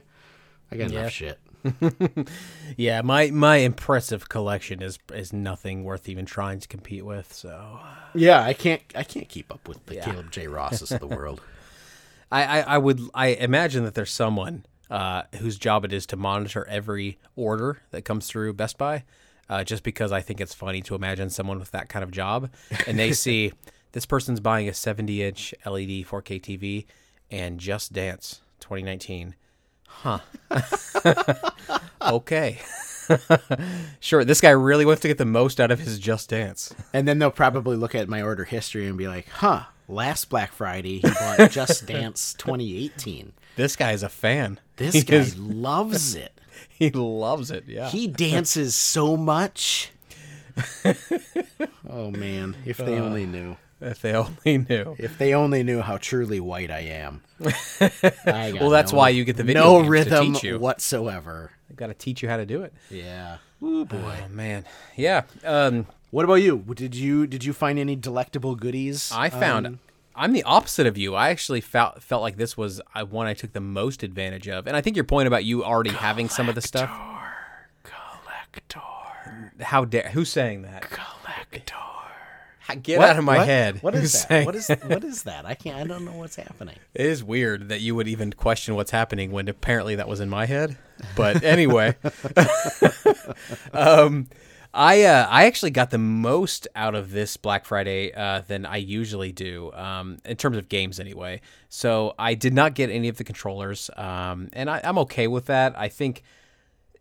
I 0.70 0.76
got 0.76 0.90
enough 0.90 1.12
shit. 1.12 1.38
Yeah, 2.76 3.02
my 3.02 3.30
my 3.30 3.56
impressive 3.56 4.28
collection 4.28 4.82
is 4.82 4.98
is 5.12 5.32
nothing 5.32 5.84
worth 5.84 6.08
even 6.08 6.24
trying 6.26 6.60
to 6.60 6.68
compete 6.68 7.04
with. 7.04 7.32
So 7.32 7.80
Yeah, 8.14 8.42
I 8.42 8.52
can't 8.52 8.82
I 8.94 9.04
can't 9.04 9.28
keep 9.28 9.52
up 9.52 9.68
with 9.68 9.84
the 9.86 9.96
Caleb 9.96 10.30
J. 10.30 10.46
Rosses 10.48 10.92
of 10.92 11.00
the 11.00 11.06
world. 11.06 11.40
I, 12.32 12.42
I, 12.42 12.60
I 12.60 12.78
would 12.78 13.00
I 13.14 13.28
imagine 13.28 13.84
that 13.84 13.94
there's 13.94 14.12
someone 14.12 14.64
uh, 14.90 15.22
whose 15.36 15.56
job 15.56 15.84
it 15.84 15.92
is 15.92 16.06
to 16.06 16.16
monitor 16.16 16.66
every 16.68 17.18
order 17.36 17.78
that 17.90 18.04
comes 18.04 18.26
through 18.26 18.52
Best 18.54 18.76
Buy, 18.76 19.04
uh, 19.48 19.64
just 19.64 19.82
because 19.82 20.12
I 20.12 20.20
think 20.20 20.40
it's 20.40 20.54
funny 20.54 20.82
to 20.82 20.94
imagine 20.94 21.30
someone 21.30 21.58
with 21.58 21.70
that 21.70 21.88
kind 21.88 22.02
of 22.02 22.10
job, 22.10 22.50
and 22.86 22.98
they 22.98 23.12
see 23.14 23.52
this 23.92 24.06
person's 24.06 24.40
buying 24.40 24.68
a 24.68 24.74
70 24.74 25.22
inch 25.22 25.54
E 25.54 25.68
LED 25.68 26.06
4K 26.06 26.40
TV 26.40 26.86
and 27.30 27.58
Just 27.58 27.92
Dance 27.92 28.40
2019. 28.60 29.34
Huh. 29.86 30.20
okay. 32.02 32.58
sure. 34.00 34.24
This 34.24 34.40
guy 34.40 34.50
really 34.50 34.86
wants 34.86 35.02
to 35.02 35.08
get 35.08 35.18
the 35.18 35.24
most 35.24 35.60
out 35.60 35.70
of 35.70 35.80
his 35.80 35.98
Just 35.98 36.30
Dance. 36.30 36.72
And 36.92 37.06
then 37.06 37.18
they'll 37.18 37.30
probably 37.30 37.76
look 37.76 37.94
at 37.94 38.08
my 38.08 38.22
order 38.22 38.44
history 38.44 38.86
and 38.86 38.96
be 38.96 39.08
like, 39.08 39.28
huh, 39.28 39.64
last 39.88 40.28
Black 40.28 40.52
Friday 40.52 41.00
he 41.00 41.08
bought 41.08 41.50
Just 41.50 41.86
Dance 41.86 42.34
2018. 42.34 43.32
This 43.56 43.76
guy 43.76 43.92
is 43.92 44.02
a 44.02 44.08
fan. 44.08 44.58
This 44.76 44.94
He 44.94 45.02
guy 45.02 45.16
is- 45.16 45.38
loves 45.38 46.14
it. 46.26 46.32
he 46.68 46.90
loves 46.90 47.50
it. 47.50 47.64
Yeah. 47.66 47.88
He 47.88 48.06
dances 48.08 48.74
so 48.74 49.16
much. 49.16 49.90
oh 51.88 52.10
man, 52.10 52.56
if 52.64 52.76
they 52.78 52.98
only 52.98 53.26
knew. 53.26 53.56
if 53.80 54.00
they 54.02 54.14
only 54.14 54.58
knew. 54.58 54.94
If 54.98 55.16
they 55.18 55.34
only 55.34 55.62
knew 55.62 55.80
how 55.80 55.96
truly 55.96 56.40
white 56.40 56.70
I 56.70 56.80
am. 56.80 57.22
I 58.26 58.52
Well, 58.60 58.70
that's 58.70 58.92
no- 58.92 58.98
why 58.98 59.08
you 59.10 59.24
get 59.24 59.36
the 59.36 59.44
video 59.44 59.80
no 59.80 59.86
rhythm 59.88 60.32
teach 60.34 60.44
you. 60.44 60.58
whatsoever. 60.58 61.50
I 61.70 61.74
got 61.74 61.86
to 61.86 61.94
teach 61.94 62.22
you 62.22 62.28
how 62.28 62.36
to 62.36 62.46
do 62.46 62.62
it. 62.62 62.72
Yeah. 62.90 63.38
Ooh 63.62 63.84
boy, 63.84 64.16
oh 64.24 64.28
man, 64.30 64.64
yeah. 64.96 65.22
Um, 65.44 65.86
What 66.10 66.24
about 66.24 66.36
you? 66.42 66.64
Did 66.74 66.94
you 66.94 67.26
did 67.26 67.44
you 67.44 67.52
find 67.52 67.78
any 67.78 67.94
delectable 67.94 68.54
goodies? 68.54 69.12
I 69.14 69.28
found 69.30 69.66
Um, 69.66 69.78
I'm 70.20 70.32
the 70.32 70.42
opposite 70.42 70.86
of 70.86 70.98
you. 70.98 71.14
I 71.14 71.30
actually 71.30 71.60
felt 71.62 72.02
felt 72.02 72.20
like 72.22 72.36
this 72.36 72.56
was 72.56 72.80
uh, 72.94 73.04
one 73.06 73.26
I 73.26 73.32
took 73.34 73.52
the 73.54 73.60
most 73.60 74.02
advantage 74.02 74.48
of, 74.48 74.66
and 74.66 74.76
I 74.76 74.80
think 74.82 74.94
your 74.96 75.04
point 75.06 75.26
about 75.26 75.44
you 75.44 75.64
already 75.64 75.90
having 75.90 76.28
some 76.28 76.48
of 76.48 76.54
the 76.54 76.60
stuff. 76.60 76.90
collector. 77.82 78.80
How 79.62 79.84
dare? 79.84 80.10
Who's 80.12 80.30
saying 80.30 80.62
that? 80.62 80.82
Collector. 80.82 81.74
Get 82.84 82.98
What? 83.00 83.08
out 83.10 83.18
of 83.18 83.24
my 83.24 83.38
What? 83.38 83.46
head. 83.48 83.82
What 83.82 83.94
is 83.96 84.00
Who's 84.02 84.12
that? 84.12 84.28
saying- 84.28 84.46
What 84.46 84.54
is 84.54 84.68
what 84.86 85.02
is 85.02 85.22
that? 85.24 85.44
I 85.44 85.54
can't. 85.54 85.76
I 85.76 85.84
don't 85.84 86.04
know 86.04 86.12
what's 86.12 86.36
happening. 86.36 86.76
It 86.94 87.04
is 87.06 87.24
weird 87.24 87.68
that 87.70 87.80
you 87.80 87.96
would 87.96 88.06
even 88.06 88.32
question 88.32 88.76
what's 88.76 88.92
happening 88.92 89.32
when 89.32 89.48
apparently 89.48 89.96
that 89.96 90.06
was 90.06 90.20
in 90.20 90.28
my 90.28 90.46
head. 90.46 90.76
But 91.16 91.42
anyway, 91.42 91.96
um, 93.72 94.28
I 94.72 95.02
uh, 95.02 95.26
I 95.28 95.46
actually 95.46 95.72
got 95.72 95.90
the 95.90 95.98
most 95.98 96.68
out 96.76 96.94
of 96.94 97.10
this 97.10 97.36
Black 97.36 97.64
Friday 97.64 98.12
uh, 98.14 98.42
than 98.46 98.64
I 98.64 98.76
usually 98.76 99.32
do 99.32 99.72
um, 99.72 100.18
in 100.24 100.36
terms 100.36 100.56
of 100.56 100.68
games 100.68 101.00
anyway. 101.00 101.40
So 101.68 102.14
I 102.18 102.34
did 102.34 102.54
not 102.54 102.74
get 102.74 102.88
any 102.90 103.08
of 103.08 103.16
the 103.16 103.24
controllers, 103.24 103.90
um, 103.96 104.48
and 104.52 104.70
I, 104.70 104.80
I'm 104.84 104.98
okay 104.98 105.26
with 105.26 105.46
that. 105.46 105.76
I 105.76 105.88
think 105.88 106.22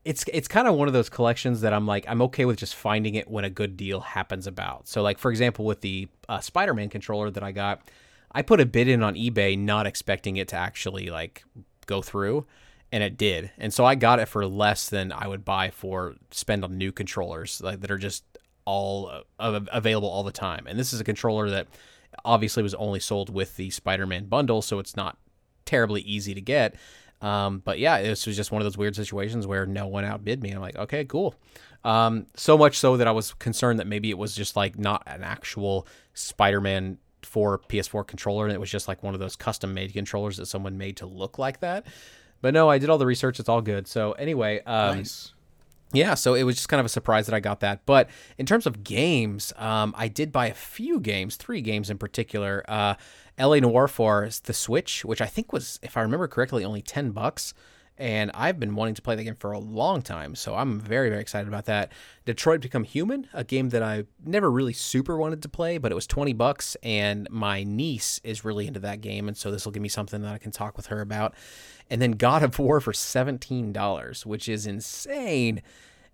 it's 0.03 0.25
it's 0.33 0.47
kind 0.47 0.67
of 0.67 0.75
one 0.75 0.87
of 0.87 0.93
those 0.93 1.09
collections 1.09 1.61
that 1.61 1.73
I'm 1.73 1.85
like 1.85 2.05
I'm 2.07 2.21
okay 2.23 2.45
with 2.45 2.57
just 2.57 2.73
finding 2.73 3.15
it 3.15 3.29
when 3.29 3.45
a 3.45 3.49
good 3.49 3.77
deal 3.77 3.99
happens 3.99 4.47
about. 4.47 4.87
So 4.87 5.03
like 5.03 5.19
for 5.19 5.29
example 5.29 5.65
with 5.65 5.81
the 5.81 6.07
uh, 6.27 6.39
Spider-Man 6.39 6.89
controller 6.89 7.29
that 7.29 7.43
I 7.43 7.51
got, 7.51 7.91
I 8.31 8.41
put 8.41 8.59
a 8.59 8.65
bid 8.65 8.87
in 8.87 9.03
on 9.03 9.13
eBay 9.13 9.57
not 9.57 9.85
expecting 9.85 10.37
it 10.37 10.47
to 10.49 10.55
actually 10.55 11.09
like 11.09 11.43
go 11.85 12.01
through 12.01 12.47
and 12.91 13.03
it 13.03 13.17
did. 13.17 13.51
And 13.57 13.73
so 13.73 13.85
I 13.85 13.95
got 13.95 14.19
it 14.19 14.27
for 14.27 14.45
less 14.45 14.89
than 14.89 15.11
I 15.11 15.27
would 15.27 15.45
buy 15.45 15.69
for 15.69 16.15
spend 16.31 16.63
on 16.63 16.77
new 16.77 16.91
controllers 16.91 17.61
like 17.61 17.81
that 17.81 17.91
are 17.91 17.97
just 17.97 18.23
all 18.65 19.11
uh, 19.39 19.59
available 19.71 20.09
all 20.09 20.23
the 20.23 20.31
time. 20.31 20.65
And 20.67 20.77
this 20.77 20.93
is 20.93 20.99
a 20.99 21.03
controller 21.03 21.49
that 21.49 21.67
obviously 22.25 22.63
was 22.63 22.73
only 22.75 22.99
sold 22.99 23.29
with 23.29 23.55
the 23.55 23.69
Spider-Man 23.69 24.25
bundle, 24.25 24.61
so 24.61 24.79
it's 24.79 24.95
not 24.95 25.17
terribly 25.65 26.01
easy 26.01 26.33
to 26.33 26.41
get. 26.41 26.75
Um, 27.21 27.61
but 27.65 27.79
yeah, 27.79 28.01
this 28.01 28.25
was 28.25 28.35
just 28.35 28.51
one 28.51 28.61
of 28.61 28.65
those 28.65 28.77
weird 28.77 28.95
situations 28.95 29.45
where 29.45 29.65
no 29.65 29.87
one 29.87 30.05
outbid 30.05 30.41
me. 30.41 30.51
I'm 30.51 30.61
like, 30.61 30.77
okay, 30.77 31.05
cool. 31.05 31.35
Um, 31.83 32.27
so 32.35 32.57
much 32.57 32.77
so 32.77 32.97
that 32.97 33.07
I 33.07 33.11
was 33.11 33.33
concerned 33.33 33.79
that 33.79 33.87
maybe 33.87 34.09
it 34.09 34.17
was 34.17 34.35
just 34.35 34.55
like 34.55 34.77
not 34.77 35.03
an 35.05 35.23
actual 35.23 35.87
Spider-Man 36.13 36.97
for 37.21 37.59
PS4 37.59 38.07
controller, 38.07 38.45
and 38.45 38.53
it 38.53 38.59
was 38.59 38.71
just 38.71 38.87
like 38.87 39.03
one 39.03 39.13
of 39.13 39.19
those 39.19 39.35
custom-made 39.35 39.93
controllers 39.93 40.37
that 40.37 40.45
someone 40.45 40.77
made 40.77 40.97
to 40.97 41.05
look 41.05 41.37
like 41.37 41.59
that. 41.59 41.85
But 42.41 42.53
no, 42.53 42.69
I 42.69 42.77
did 42.77 42.89
all 42.89 42.97
the 42.97 43.05
research; 43.05 43.39
it's 43.39 43.49
all 43.49 43.61
good. 43.61 43.87
So 43.87 44.13
anyway, 44.13 44.61
um, 44.65 44.97
Nice. 44.97 45.33
yeah, 45.91 46.13
so 46.13 46.33
it 46.35 46.43
was 46.43 46.55
just 46.55 46.69
kind 46.69 46.79
of 46.79 46.85
a 46.85 46.89
surprise 46.89 47.25
that 47.27 47.35
I 47.35 47.39
got 47.39 47.59
that. 47.61 47.85
But 47.85 48.09
in 48.37 48.45
terms 48.45 48.65
of 48.65 48.83
games, 48.83 49.51
um, 49.57 49.93
I 49.97 50.07
did 50.07 50.31
buy 50.31 50.47
a 50.47 50.53
few 50.53 50.99
games, 50.99 51.35
three 51.35 51.61
games 51.61 51.89
in 51.89 51.97
particular. 51.97 52.63
Uh, 52.67 52.95
LA 53.37 53.57
Noire 53.59 53.87
for 53.87 54.29
the 54.43 54.53
Switch, 54.53 55.05
which 55.05 55.21
I 55.21 55.25
think 55.25 55.53
was, 55.53 55.79
if 55.81 55.95
I 55.97 56.01
remember 56.01 56.27
correctly, 56.27 56.63
only 56.65 56.81
ten 56.81 57.11
bucks. 57.11 57.53
And 57.99 58.31
I've 58.33 58.59
been 58.59 58.75
wanting 58.75 58.95
to 58.95 59.01
play 59.01 59.15
the 59.15 59.25
game 59.25 59.35
for 59.35 59.51
a 59.51 59.59
long 59.59 60.01
time, 60.01 60.33
so 60.33 60.55
I'm 60.55 60.79
very, 60.79 61.09
very 61.09 61.21
excited 61.21 61.49
about 61.49 61.65
that. 61.65 61.91
Detroit 62.25 62.61
Become 62.61 62.85
Human, 62.85 63.27
a 63.33 63.43
game 63.43 63.69
that 63.69 63.83
I 63.83 64.05
never 64.25 64.49
really 64.49 64.71
super 64.71 65.17
wanted 65.17 65.41
to 65.43 65.49
play, 65.49 65.77
but 65.77 65.91
it 65.91 65.95
was 65.95 66.07
20 66.07 66.31
bucks, 66.33 66.77
and 66.81 67.27
my 67.29 67.63
niece 67.63 68.21
is 68.23 68.45
really 68.45 68.67
into 68.67 68.79
that 68.79 69.01
game, 69.01 69.27
and 69.27 69.35
so 69.35 69.51
this 69.51 69.65
will 69.65 69.73
give 69.73 69.83
me 69.83 69.89
something 69.89 70.21
that 70.21 70.33
I 70.33 70.37
can 70.37 70.51
talk 70.51 70.77
with 70.77 70.87
her 70.87 71.01
about. 71.01 71.35
And 71.89 72.01
then 72.01 72.11
God 72.11 72.41
of 72.41 72.57
War 72.57 72.79
for 72.79 72.93
$17, 72.93 74.25
which 74.25 74.47
is 74.47 74.65
insane 74.65 75.61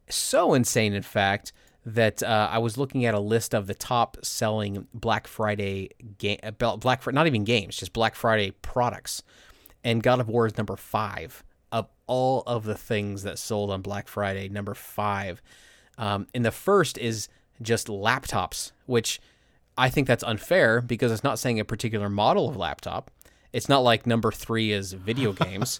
so 0.09 0.53
insane, 0.53 0.93
in 0.93 1.03
fact, 1.03 1.51
that 1.85 2.23
uh, 2.23 2.49
I 2.51 2.57
was 2.57 2.77
looking 2.77 3.05
at 3.05 3.13
a 3.13 3.19
list 3.19 3.53
of 3.53 3.67
the 3.67 3.75
top 3.75 4.17
selling 4.23 4.87
Black 4.93 5.27
Friday 5.27 5.89
game, 6.17 6.39
Black 6.57 7.01
Fri- 7.01 7.13
not 7.13 7.27
even 7.27 7.43
games, 7.43 7.77
just 7.77 7.93
Black 7.93 8.15
Friday 8.15 8.51
products, 8.61 9.23
and 9.83 10.01
God 10.01 10.19
of 10.19 10.27
War 10.27 10.47
is 10.47 10.57
number 10.57 10.75
five 10.75 11.43
all 12.07 12.43
of 12.45 12.63
the 12.63 12.75
things 12.75 13.23
that 13.23 13.39
sold 13.39 13.71
on 13.71 13.81
Black 13.81 14.07
Friday. 14.07 14.49
Number 14.49 14.73
five, 14.73 15.41
um, 15.97 16.27
and 16.33 16.45
the 16.45 16.51
first 16.51 16.97
is 16.97 17.29
just 17.61 17.87
laptops, 17.87 18.71
which 18.85 19.19
I 19.77 19.89
think 19.89 20.07
that's 20.07 20.23
unfair 20.23 20.81
because 20.81 21.11
it's 21.11 21.23
not 21.23 21.39
saying 21.39 21.59
a 21.59 21.65
particular 21.65 22.09
model 22.09 22.49
of 22.49 22.55
laptop. 22.55 23.11
It's 23.53 23.69
not 23.69 23.79
like 23.79 24.05
number 24.05 24.31
three 24.31 24.71
is 24.71 24.93
video 24.93 25.31
games. 25.45 25.79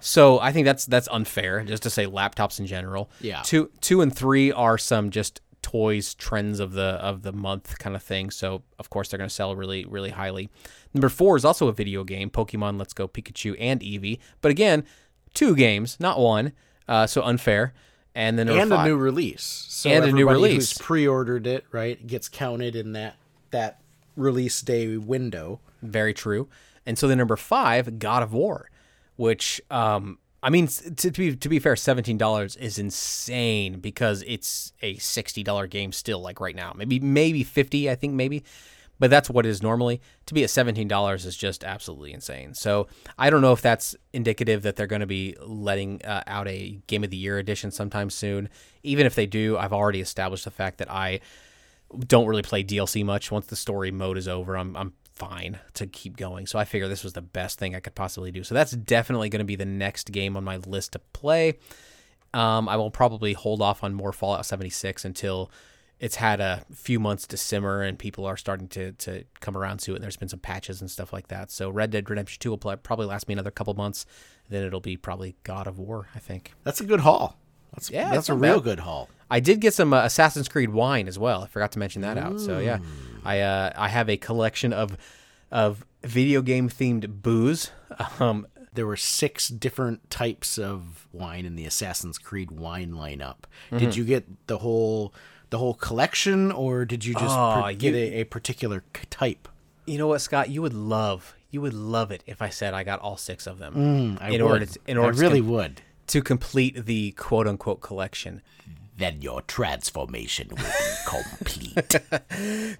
so 0.00 0.38
I 0.38 0.52
think 0.52 0.66
that's 0.66 0.86
that's 0.86 1.08
unfair 1.10 1.62
just 1.62 1.82
to 1.84 1.90
say 1.90 2.06
laptops 2.06 2.58
in 2.60 2.66
general. 2.66 3.10
Yeah. 3.20 3.42
Two 3.42 3.70
two 3.80 4.00
and 4.02 4.14
three 4.14 4.52
are 4.52 4.78
some 4.78 5.10
just 5.10 5.40
toys 5.62 6.14
trends 6.14 6.60
of 6.60 6.72
the 6.72 6.82
of 6.82 7.22
the 7.22 7.32
month 7.32 7.78
kind 7.78 7.96
of 7.96 8.02
thing. 8.02 8.30
So 8.30 8.62
of 8.78 8.90
course 8.90 9.08
they're 9.08 9.18
going 9.18 9.28
to 9.28 9.34
sell 9.34 9.56
really 9.56 9.84
really 9.86 10.10
highly. 10.10 10.50
Number 10.94 11.08
four 11.08 11.36
is 11.36 11.44
also 11.44 11.68
a 11.68 11.72
video 11.72 12.04
game, 12.04 12.30
Pokemon 12.30 12.78
Let's 12.78 12.92
Go 12.92 13.08
Pikachu 13.08 13.56
and 13.58 13.80
Eevee. 13.80 14.18
But 14.40 14.50
again, 14.50 14.84
two 15.36 15.54
games, 15.54 15.96
not 16.00 16.18
one. 16.18 16.52
Uh, 16.88 17.06
so 17.06 17.22
unfair. 17.22 17.72
And 18.14 18.38
then 18.38 18.48
and 18.48 18.72
a 18.72 18.84
new 18.84 18.96
release. 18.96 19.42
So 19.68 19.90
And 19.90 20.04
a 20.04 20.10
new 20.10 20.28
release. 20.28 20.72
Who's 20.72 20.78
pre-ordered 20.78 21.46
it, 21.46 21.66
right, 21.70 22.04
gets 22.06 22.28
counted 22.28 22.74
in 22.74 22.92
that 22.92 23.16
that 23.50 23.80
release 24.16 24.62
day 24.62 24.96
window. 24.96 25.60
Very 25.82 26.14
true. 26.14 26.48
And 26.86 26.98
so 26.98 27.08
the 27.08 27.14
number 27.14 27.36
five, 27.36 27.98
God 27.98 28.22
of 28.22 28.32
War, 28.32 28.70
which 29.16 29.60
um, 29.70 30.18
I 30.42 30.48
mean, 30.48 30.68
to, 30.68 31.10
to 31.10 31.10
be 31.10 31.36
to 31.36 31.48
be 31.48 31.58
fair, 31.58 31.76
seventeen 31.76 32.16
dollars 32.16 32.56
is 32.56 32.78
insane 32.78 33.80
because 33.80 34.24
it's 34.26 34.72
a 34.80 34.96
sixty 34.96 35.42
dollar 35.42 35.66
game 35.66 35.92
still. 35.92 36.20
Like 36.20 36.40
right 36.40 36.56
now, 36.56 36.72
maybe 36.74 37.00
maybe 37.00 37.44
fifty, 37.44 37.90
I 37.90 37.96
think 37.96 38.14
maybe, 38.14 38.44
but 38.98 39.10
that's 39.10 39.28
what 39.28 39.46
it 39.46 39.50
is 39.50 39.62
normally. 39.62 40.00
To 40.26 40.34
be 40.34 40.44
at 40.44 40.50
seventeen 40.50 40.88
dollars 40.88 41.26
is 41.26 41.36
just 41.36 41.64
absolutely 41.64 42.12
insane. 42.12 42.54
So 42.54 42.88
I 43.18 43.30
don't 43.30 43.42
know 43.42 43.52
if 43.52 43.62
that's 43.62 43.96
indicative 44.12 44.62
that 44.62 44.76
they're 44.76 44.86
going 44.86 45.00
to 45.00 45.06
be 45.06 45.36
letting 45.40 46.02
uh, 46.04 46.22
out 46.26 46.48
a 46.48 46.80
Game 46.86 47.04
of 47.04 47.10
the 47.10 47.16
Year 47.16 47.38
edition 47.38 47.70
sometime 47.70 48.10
soon. 48.10 48.48
Even 48.82 49.06
if 49.06 49.14
they 49.14 49.26
do, 49.26 49.56
I've 49.56 49.72
already 49.72 50.00
established 50.00 50.44
the 50.44 50.50
fact 50.50 50.78
that 50.78 50.90
I 50.90 51.20
don't 52.06 52.26
really 52.26 52.42
play 52.42 52.64
DLC 52.64 53.04
much. 53.04 53.30
Once 53.30 53.46
the 53.46 53.56
story 53.56 53.90
mode 53.90 54.18
is 54.18 54.28
over, 54.28 54.56
I'm 54.56 54.76
I'm 54.76 54.92
fine 55.16 55.58
to 55.74 55.86
keep 55.86 56.16
going. 56.16 56.46
So 56.46 56.58
I 56.58 56.64
figure 56.64 56.88
this 56.88 57.02
was 57.02 57.14
the 57.14 57.22
best 57.22 57.58
thing 57.58 57.74
I 57.74 57.80
could 57.80 57.94
possibly 57.94 58.30
do. 58.30 58.44
So 58.44 58.54
that's 58.54 58.72
definitely 58.72 59.30
going 59.30 59.40
to 59.40 59.44
be 59.44 59.56
the 59.56 59.64
next 59.64 60.12
game 60.12 60.36
on 60.36 60.44
my 60.44 60.58
list 60.58 60.92
to 60.92 60.98
play. 60.98 61.58
Um, 62.34 62.68
I 62.68 62.76
will 62.76 62.90
probably 62.90 63.32
hold 63.32 63.62
off 63.62 63.82
on 63.82 63.94
more 63.94 64.12
Fallout 64.12 64.44
76 64.44 65.06
until 65.06 65.50
it's 65.98 66.16
had 66.16 66.40
a 66.40 66.64
few 66.74 67.00
months 67.00 67.26
to 67.28 67.36
simmer 67.36 67.82
and 67.82 67.98
people 67.98 68.26
are 68.26 68.36
starting 68.36 68.68
to, 68.68 68.92
to 68.92 69.24
come 69.40 69.56
around 69.56 69.78
to 69.80 69.92
it. 69.92 69.96
And 69.96 70.04
there's 70.04 70.16
been 70.16 70.28
some 70.28 70.38
patches 70.40 70.80
and 70.80 70.90
stuff 70.90 71.12
like 71.12 71.28
that. 71.28 71.50
So 71.50 71.70
Red 71.70 71.90
Dead 71.90 72.08
Redemption 72.10 72.38
2 72.40 72.50
will 72.50 72.58
probably 72.58 73.06
last 73.06 73.28
me 73.28 73.32
another 73.32 73.50
couple 73.50 73.72
months. 73.74 74.04
Then 74.50 74.62
it'll 74.62 74.80
be 74.80 74.96
probably 74.96 75.36
God 75.42 75.66
of 75.66 75.78
War, 75.78 76.08
I 76.14 76.18
think. 76.18 76.52
That's 76.64 76.80
a 76.80 76.84
good 76.84 77.00
haul. 77.00 77.38
That's 77.72 77.90
Yeah, 77.90 78.10
that's 78.10 78.28
a 78.28 78.34
real 78.34 78.56
bad. 78.60 78.64
good 78.64 78.80
haul. 78.80 79.08
I 79.30 79.40
did 79.40 79.60
get 79.60 79.74
some 79.74 79.92
uh, 79.92 80.04
Assassin's 80.04 80.48
Creed 80.48 80.70
wine 80.70 81.08
as 81.08 81.18
well. 81.18 81.42
I 81.42 81.46
forgot 81.46 81.72
to 81.72 81.78
mention 81.78 82.02
that 82.02 82.16
out. 82.16 82.40
So 82.40 82.58
yeah, 82.60 82.78
I 83.24 83.40
uh, 83.40 83.72
I 83.74 83.88
have 83.88 84.08
a 84.08 84.16
collection 84.16 84.72
of 84.72 84.96
of 85.50 85.84
video 86.04 86.42
game 86.42 86.68
themed 86.68 87.22
booze. 87.22 87.70
Um, 88.20 88.46
There 88.74 88.86
were 88.86 88.96
six 88.96 89.48
different 89.48 90.10
types 90.10 90.58
of 90.58 91.08
wine 91.12 91.46
in 91.46 91.56
the 91.56 91.64
Assassin's 91.64 92.18
Creed 92.18 92.50
wine 92.50 92.92
lineup. 92.92 93.44
Mm-hmm. 93.70 93.78
Did 93.78 93.96
you 93.96 94.04
get 94.04 94.46
the 94.48 94.58
whole 94.58 95.14
the 95.50 95.58
whole 95.58 95.74
collection, 95.74 96.50
or 96.52 96.84
did 96.84 97.04
you 97.04 97.14
just 97.14 97.36
Oh, 97.36 97.62
per- 97.64 97.72
get 97.72 97.94
you- 97.94 98.00
a, 98.00 98.20
a 98.20 98.24
particular 98.24 98.82
type? 99.10 99.48
you 99.86 99.98
know 99.98 100.08
what, 100.08 100.20
Scott? 100.20 100.50
You 100.50 100.62
would 100.62 100.74
love 100.74 101.34
you 101.50 101.60
would 101.62 101.74
love 101.74 102.10
it 102.10 102.22
if 102.26 102.42
I 102.42 102.50
said 102.50 102.74
I 102.74 102.84
got 102.84 103.00
all 103.00 103.16
six 103.16 103.46
of 103.46 103.58
them. 103.58 103.74
Mm, 103.74 104.22
I 104.22 104.26
in 104.30 104.42
would. 104.42 104.50
order 104.50 104.66
to, 104.66 104.78
in 104.86 104.98
order 104.98 105.16
I 105.16 105.20
really 105.20 105.38
to, 105.40 105.44
com- 105.46 105.52
would. 105.52 105.80
to 106.08 106.22
complete 106.22 106.84
the 106.86 107.12
quote 107.12 107.46
unquote 107.46 107.80
collection. 107.80 108.42
Then 108.98 109.20
your 109.22 109.42
transformation 109.42 110.48
will 110.50 110.56
be 110.56 110.62
complete. 111.06 111.74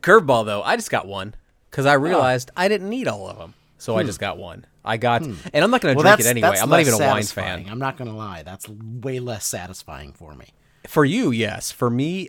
Curveball 0.03 0.45
though, 0.47 0.63
I 0.63 0.77
just 0.77 0.91
got 0.91 1.07
one 1.07 1.35
because 1.71 1.87
I 1.87 1.95
ah. 1.97 2.01
realized 2.01 2.51
I 2.57 2.69
didn't 2.69 2.89
need 2.89 3.07
all 3.09 3.29
of 3.29 3.39
them, 3.39 3.55
so 3.79 3.97
I 3.97 4.03
hmm. 4.03 4.07
just 4.09 4.19
got 4.21 4.39
one. 4.39 4.67
I 4.85 4.97
got, 4.99 5.23
hmm. 5.25 5.35
and 5.53 5.65
I'm 5.65 5.71
not 5.71 5.81
going 5.81 5.95
to 5.95 6.01
Hmm. 6.01 6.07
well, 6.07 6.17
drink 6.17 6.27
it 6.27 6.31
anyway. 6.31 6.59
I'm 6.61 6.69
not 6.71 6.81
even 6.81 6.95
a 6.95 6.99
wine 6.99 7.23
fan. 7.25 7.67
I'm 7.69 7.79
not 7.79 7.97
gonna 7.97 8.17
lie. 8.17 8.43
That's 8.43 8.69
way 8.69 9.21
less 9.21 9.45
satisfying 9.47 10.13
for 10.13 10.35
me. 10.35 10.47
For 10.87 11.05
you, 11.05 11.31
yes. 11.33 11.73
For 11.73 11.91
me, 11.91 12.29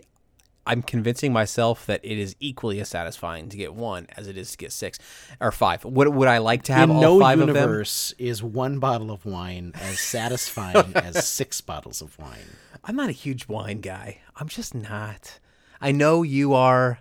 I'm 0.68 0.82
convincing 0.82 1.32
myself 1.32 1.86
that 1.86 2.00
it 2.04 2.18
is 2.18 2.36
equally 2.38 2.78
as 2.80 2.88
satisfying 2.88 3.48
to 3.48 3.56
get 3.56 3.74
one 3.74 4.06
as 4.16 4.28
it 4.28 4.36
is 4.36 4.50
to 4.52 4.56
get 4.58 4.70
six 4.72 4.98
or 5.40 5.50
five. 5.50 5.84
Would 5.84 6.08
would 6.08 6.28
I 6.28 6.38
like 6.38 6.62
to 6.64 6.72
have 6.74 6.90
In 6.90 6.96
all 6.96 7.02
no 7.02 7.20
five 7.20 7.40
of 7.40 7.46
them? 7.48 7.56
universe 7.56 8.14
is 8.18 8.42
one 8.42 8.78
bottle 8.78 9.10
of 9.10 9.24
wine 9.26 9.72
as 9.74 9.98
satisfying 10.14 10.92
as 10.94 11.26
six 11.26 11.60
bottles 11.60 12.00
of 12.02 12.18
wine. 12.18 12.56
I'm 12.84 12.94
not 12.96 13.08
a 13.08 13.12
huge 13.12 13.48
wine 13.48 13.80
guy. 13.80 14.18
I'm 14.36 14.48
just 14.48 14.74
not. 14.74 15.40
I 15.80 15.90
know 15.92 16.22
you 16.22 16.54
are. 16.54 17.00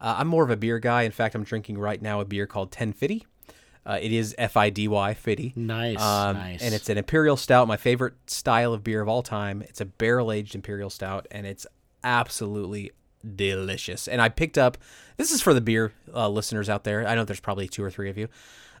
Uh, 0.00 0.14
I'm 0.18 0.28
more 0.28 0.44
of 0.44 0.50
a 0.50 0.56
beer 0.56 0.78
guy. 0.78 1.02
In 1.02 1.12
fact, 1.12 1.34
I'm 1.34 1.44
drinking 1.44 1.76
right 1.78 2.00
now 2.00 2.20
a 2.20 2.24
beer 2.24 2.46
called 2.46 2.70
Ten 2.70 2.92
FIDY. 2.92 3.26
Uh, 3.84 3.98
it 4.00 4.12
is 4.12 4.34
F 4.38 4.56
I 4.56 4.70
D 4.70 4.86
Y 4.86 5.14
Fiddy. 5.14 5.52
Nice, 5.56 6.00
Um, 6.00 6.36
nice. 6.36 6.62
And 6.62 6.74
it's 6.74 6.88
an 6.88 6.98
imperial 6.98 7.36
stout, 7.36 7.66
my 7.66 7.76
favorite 7.78 8.14
style 8.30 8.72
of 8.74 8.84
beer 8.84 9.00
of 9.00 9.08
all 9.08 9.22
time. 9.22 9.62
It's 9.62 9.80
a 9.80 9.86
barrel 9.86 10.30
aged 10.30 10.54
imperial 10.54 10.90
stout, 10.90 11.26
and 11.30 11.46
it's 11.46 11.66
absolutely 12.04 12.90
delicious. 13.34 14.08
And 14.08 14.20
I 14.20 14.28
picked 14.28 14.58
up. 14.58 14.78
This 15.16 15.32
is 15.32 15.42
for 15.42 15.52
the 15.52 15.60
beer 15.60 15.92
uh, 16.14 16.28
listeners 16.28 16.68
out 16.68 16.84
there. 16.84 17.06
I 17.06 17.14
know 17.14 17.24
there's 17.24 17.40
probably 17.40 17.68
two 17.68 17.82
or 17.82 17.90
three 17.90 18.10
of 18.10 18.18
you. 18.18 18.28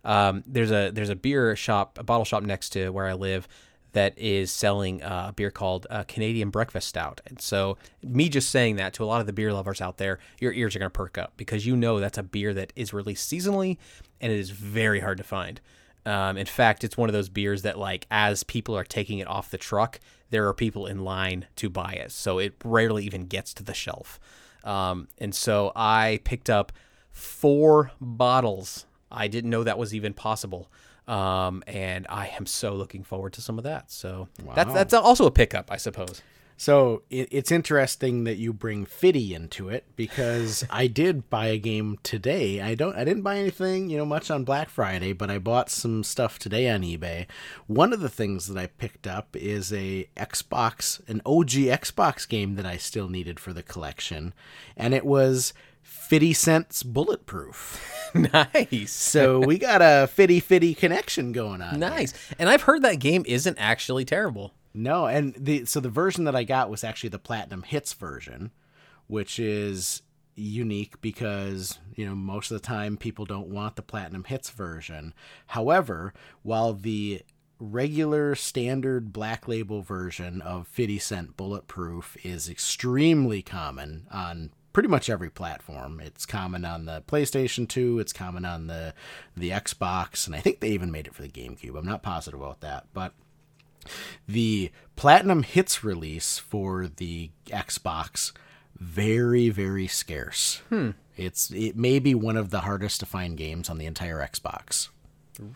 Um, 0.04 0.44
there's 0.46 0.70
a 0.70 0.90
there's 0.90 1.10
a 1.10 1.16
beer 1.16 1.54
shop, 1.56 1.98
a 1.98 2.04
bottle 2.04 2.24
shop 2.24 2.42
next 2.42 2.70
to 2.70 2.90
where 2.90 3.06
I 3.06 3.14
live 3.14 3.48
that 3.92 4.16
is 4.18 4.50
selling 4.50 5.02
uh, 5.02 5.26
a 5.28 5.32
beer 5.32 5.50
called 5.50 5.86
uh, 5.90 6.04
Canadian 6.04 6.50
Breakfast 6.50 6.88
Stout. 6.88 7.20
And 7.26 7.40
so, 7.40 7.78
me 8.02 8.28
just 8.28 8.50
saying 8.50 8.76
that 8.76 8.92
to 8.94 9.04
a 9.04 9.06
lot 9.06 9.20
of 9.20 9.26
the 9.26 9.32
beer 9.32 9.52
lovers 9.52 9.80
out 9.80 9.96
there, 9.96 10.18
your 10.40 10.52
ears 10.52 10.76
are 10.76 10.78
going 10.78 10.90
to 10.90 10.96
perk 10.96 11.18
up 11.18 11.32
because 11.36 11.66
you 11.66 11.76
know 11.76 11.98
that's 11.98 12.18
a 12.18 12.22
beer 12.22 12.52
that 12.54 12.72
is 12.76 12.92
released 12.92 13.30
seasonally 13.30 13.78
and 14.20 14.32
it 14.32 14.38
is 14.38 14.50
very 14.50 15.00
hard 15.00 15.18
to 15.18 15.24
find. 15.24 15.60
Um, 16.06 16.36
in 16.36 16.46
fact, 16.46 16.84
it's 16.84 16.96
one 16.96 17.08
of 17.08 17.12
those 17.12 17.28
beers 17.28 17.62
that, 17.62 17.78
like, 17.78 18.06
as 18.10 18.42
people 18.42 18.76
are 18.76 18.84
taking 18.84 19.18
it 19.18 19.26
off 19.26 19.50
the 19.50 19.58
truck, 19.58 20.00
there 20.30 20.46
are 20.48 20.54
people 20.54 20.86
in 20.86 21.04
line 21.04 21.46
to 21.56 21.70
buy 21.70 21.92
it. 21.92 22.12
So 22.12 22.38
it 22.38 22.54
rarely 22.64 23.04
even 23.04 23.26
gets 23.26 23.54
to 23.54 23.62
the 23.62 23.74
shelf. 23.74 24.20
Um, 24.64 25.08
and 25.18 25.34
so 25.34 25.72
I 25.74 26.20
picked 26.24 26.50
up 26.50 26.72
four 27.10 27.92
bottles. 28.00 28.86
I 29.10 29.28
didn't 29.28 29.50
know 29.50 29.64
that 29.64 29.78
was 29.78 29.94
even 29.94 30.12
possible. 30.14 30.70
Um, 31.06 31.62
and 31.66 32.06
I 32.10 32.28
am 32.38 32.44
so 32.44 32.74
looking 32.74 33.02
forward 33.02 33.32
to 33.34 33.40
some 33.40 33.56
of 33.56 33.64
that. 33.64 33.90
So 33.90 34.28
that's 34.54 34.72
that's 34.74 34.94
also 34.94 35.24
a 35.24 35.30
pickup, 35.30 35.70
I 35.70 35.78
suppose. 35.78 36.22
So 36.58 37.02
it, 37.08 37.28
it's 37.30 37.52
interesting 37.52 38.24
that 38.24 38.36
you 38.36 38.52
bring 38.52 38.84
Fiddy 38.84 39.32
into 39.32 39.68
it 39.68 39.84
because 39.94 40.66
I 40.70 40.88
did 40.88 41.30
buy 41.30 41.46
a 41.46 41.56
game 41.56 41.98
today. 42.02 42.60
I 42.60 42.74
don't. 42.74 42.96
I 42.96 43.04
didn't 43.04 43.22
buy 43.22 43.38
anything, 43.38 43.88
you 43.88 43.96
know, 43.96 44.04
much 44.04 44.28
on 44.28 44.44
Black 44.44 44.68
Friday, 44.68 45.12
but 45.12 45.30
I 45.30 45.38
bought 45.38 45.70
some 45.70 46.02
stuff 46.02 46.38
today 46.38 46.68
on 46.68 46.82
eBay. 46.82 47.26
One 47.68 47.92
of 47.92 48.00
the 48.00 48.08
things 48.08 48.48
that 48.48 48.58
I 48.60 48.66
picked 48.66 49.06
up 49.06 49.36
is 49.36 49.72
a 49.72 50.08
Xbox, 50.16 51.00
an 51.08 51.22
OG 51.24 51.50
Xbox 51.80 52.28
game 52.28 52.56
that 52.56 52.66
I 52.66 52.76
still 52.76 53.08
needed 53.08 53.38
for 53.38 53.52
the 53.52 53.62
collection, 53.62 54.34
and 54.76 54.94
it 54.94 55.06
was 55.06 55.54
Fiddy 55.80 56.32
Cents 56.32 56.82
Bulletproof. 56.82 58.10
nice. 58.14 58.90
So 58.90 59.38
we 59.38 59.58
got 59.58 59.80
a 59.80 60.08
Fiddy 60.08 60.40
Fiddy 60.40 60.74
connection 60.74 61.30
going 61.30 61.62
on. 61.62 61.70
here. 61.70 61.78
Nice. 61.78 62.14
And 62.36 62.48
I've 62.48 62.62
heard 62.62 62.82
that 62.82 62.98
game 62.98 63.22
isn't 63.26 63.58
actually 63.60 64.04
terrible. 64.04 64.54
No, 64.74 65.06
and 65.06 65.34
the 65.34 65.64
so 65.64 65.80
the 65.80 65.88
version 65.88 66.24
that 66.24 66.36
I 66.36 66.44
got 66.44 66.70
was 66.70 66.84
actually 66.84 67.10
the 67.10 67.18
Platinum 67.18 67.62
Hits 67.62 67.92
version, 67.94 68.52
which 69.06 69.38
is 69.38 70.02
unique 70.34 71.00
because, 71.00 71.78
you 71.96 72.06
know, 72.06 72.14
most 72.14 72.50
of 72.50 72.60
the 72.60 72.66
time 72.66 72.96
people 72.96 73.24
don't 73.24 73.48
want 73.48 73.76
the 73.76 73.82
Platinum 73.82 74.24
Hits 74.24 74.50
version. 74.50 75.14
However, 75.48 76.12
while 76.42 76.74
the 76.74 77.22
regular 77.58 78.34
standard 78.34 79.12
black 79.12 79.48
label 79.48 79.82
version 79.82 80.40
of 80.42 80.68
50 80.68 80.98
Cent 80.98 81.36
Bulletproof 81.36 82.16
is 82.24 82.48
extremely 82.48 83.42
common 83.42 84.06
on 84.12 84.50
pretty 84.72 84.88
much 84.88 85.10
every 85.10 85.30
platform. 85.30 86.00
It's 86.00 86.24
common 86.24 86.64
on 86.64 86.84
the 86.84 87.02
PlayStation 87.08 87.68
2, 87.68 87.98
it's 87.98 88.12
common 88.12 88.44
on 88.44 88.68
the 88.68 88.94
the 89.36 89.50
Xbox, 89.50 90.26
and 90.26 90.36
I 90.36 90.40
think 90.40 90.60
they 90.60 90.70
even 90.70 90.92
made 90.92 91.08
it 91.08 91.14
for 91.14 91.22
the 91.22 91.28
GameCube. 91.28 91.76
I'm 91.76 91.86
not 91.86 92.02
positive 92.02 92.40
about 92.40 92.60
that, 92.60 92.86
but 92.92 93.12
the 94.26 94.70
Platinum 94.96 95.42
Hits 95.42 95.84
release 95.84 96.38
for 96.38 96.86
the 96.88 97.30
Xbox 97.46 98.32
very 98.78 99.48
very 99.48 99.86
scarce. 99.86 100.62
Hmm. 100.68 100.90
It's 101.16 101.50
it 101.50 101.76
may 101.76 101.98
be 101.98 102.14
one 102.14 102.36
of 102.36 102.50
the 102.50 102.60
hardest 102.60 103.00
to 103.00 103.06
find 103.06 103.36
games 103.36 103.68
on 103.68 103.78
the 103.78 103.86
entire 103.86 104.18
Xbox. 104.18 104.88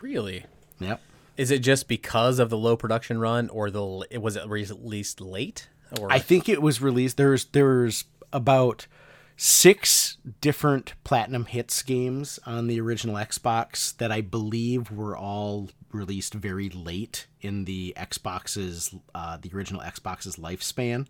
Really? 0.01 0.45
Yep. 0.79 1.01
Is 1.37 1.49
it 1.49 1.59
just 1.59 1.87
because 1.87 2.39
of 2.39 2.49
the 2.49 2.57
low 2.57 2.75
production 2.75 3.17
run, 3.17 3.49
or 3.49 3.71
the 3.71 4.05
it 4.09 4.21
was 4.21 4.35
it 4.35 4.47
released 4.47 5.21
late? 5.21 5.69
Or 5.99 6.11
I 6.11 6.19
think 6.19 6.49
it 6.49 6.61
was 6.61 6.81
released. 6.81 7.17
There's 7.17 7.45
there's 7.45 8.05
about 8.31 8.87
six 9.35 10.17
different 10.41 10.93
platinum 11.03 11.45
hits 11.45 11.81
games 11.81 12.39
on 12.45 12.67
the 12.67 12.79
original 12.79 13.15
Xbox 13.15 13.95
that 13.97 14.11
I 14.11 14.21
believe 14.21 14.91
were 14.91 15.17
all 15.17 15.69
released 15.91 16.33
very 16.33 16.69
late 16.69 17.27
in 17.41 17.65
the 17.65 17.93
Xbox's 17.97 18.95
uh, 19.13 19.37
the 19.41 19.51
original 19.53 19.81
Xbox's 19.81 20.37
lifespan, 20.37 21.07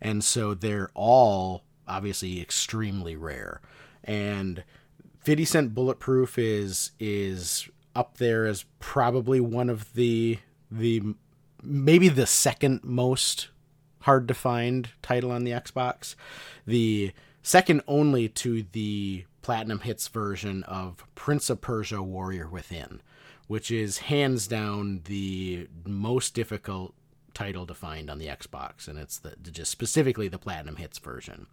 and 0.00 0.22
so 0.22 0.54
they're 0.54 0.90
all 0.94 1.64
obviously 1.86 2.40
extremely 2.40 3.16
rare. 3.16 3.60
And 4.04 4.64
50 5.20 5.44
Cent 5.44 5.74
Bulletproof 5.74 6.38
is 6.38 6.92
is 7.00 7.68
up 7.94 8.18
there 8.18 8.46
as 8.46 8.64
probably 8.78 9.40
one 9.40 9.68
of 9.68 9.92
the 9.94 10.38
the 10.70 11.02
maybe 11.62 12.08
the 12.08 12.26
second 12.26 12.84
most 12.84 13.48
hard 14.02 14.28
to 14.28 14.34
find 14.34 14.90
title 15.02 15.32
on 15.32 15.44
the 15.44 15.50
Xbox. 15.50 16.14
The 16.66 17.12
second 17.48 17.80
only 17.88 18.28
to 18.28 18.62
the 18.72 19.24
Platinum 19.40 19.80
Hits 19.80 20.06
version 20.08 20.62
of 20.64 21.02
Prince 21.14 21.48
of 21.48 21.62
Persia 21.62 22.02
Warrior 22.02 22.46
Within, 22.46 23.00
which 23.46 23.70
is 23.70 23.98
hands 23.98 24.46
down 24.46 25.00
the 25.04 25.66
most 25.86 26.34
difficult 26.34 26.92
title 27.32 27.66
to 27.66 27.72
find 27.72 28.10
on 28.10 28.18
the 28.18 28.26
Xbox, 28.26 28.86
and 28.86 28.98
it's 28.98 29.18
the 29.18 29.34
just 29.50 29.70
specifically 29.70 30.28
the 30.28 30.38
Platinum 30.38 30.76
Hits 30.76 30.98
version. 30.98 31.46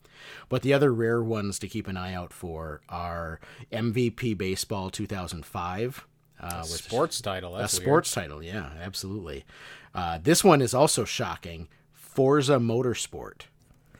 But 0.49 0.63
the 0.63 0.73
other 0.73 0.93
rare 0.93 1.23
ones 1.23 1.59
to 1.59 1.67
keep 1.69 1.87
an 1.87 1.95
eye 1.95 2.13
out 2.13 2.33
for 2.33 2.81
are 2.89 3.39
MVP 3.71 4.37
Baseball 4.37 4.89
2005. 4.89 6.05
Uh, 6.37 6.65
which 6.65 6.83
sports 6.83 7.21
title. 7.21 7.55
a 7.55 7.59
That's 7.59 7.79
weird. 7.79 7.85
sports 7.85 8.11
title, 8.11 8.43
yeah, 8.43 8.71
absolutely. 8.81 9.45
Uh, 9.93 10.19
this 10.21 10.43
one 10.43 10.61
is 10.61 10.73
also 10.73 11.05
shocking. 11.05 11.69
Forza 11.93 12.57
Motorsport. 12.57 13.43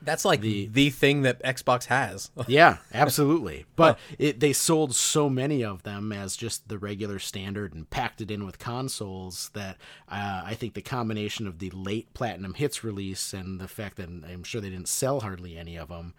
That's 0.05 0.23
like 0.25 0.41
the 0.41 0.67
the 0.67 0.89
thing 0.89 1.23
that 1.23 1.41
Xbox 1.43 1.85
has. 1.85 2.31
Yeah, 2.47 2.77
absolutely. 2.93 3.65
But 3.75 3.97
it, 4.19 4.39
they 4.39 4.53
sold 4.53 4.93
so 4.95 5.29
many 5.29 5.63
of 5.63 5.83
them 5.83 6.11
as 6.11 6.35
just 6.37 6.69
the 6.69 6.77
regular 6.77 7.17
standard 7.17 7.73
and 7.73 7.89
packed 7.89 8.21
it 8.21 8.29
in 8.29 8.45
with 8.45 8.59
consoles 8.59 9.49
that 9.53 9.77
uh, 10.07 10.43
I 10.45 10.53
think 10.53 10.75
the 10.75 10.81
combination 10.81 11.47
of 11.47 11.57
the 11.59 11.71
late 11.71 12.13
Platinum 12.13 12.53
Hits 12.53 12.83
release 12.83 13.33
and 13.33 13.59
the 13.59 13.67
fact 13.67 13.97
that 13.97 14.09
I'm 14.09 14.43
sure 14.43 14.61
they 14.61 14.69
didn't 14.69 14.87
sell 14.87 15.21
hardly 15.21 15.57
any 15.57 15.75
of 15.75 15.89
them, 15.89 16.13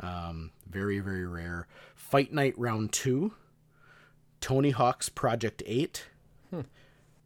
um, 0.00 0.52
very, 0.68 1.00
very 1.00 1.26
rare. 1.26 1.66
Fight 1.94 2.32
Night 2.32 2.54
Round 2.56 2.92
2, 2.92 3.32
Tony 4.40 4.70
Hawk's 4.70 5.08
Project 5.08 5.62
8, 5.66 6.06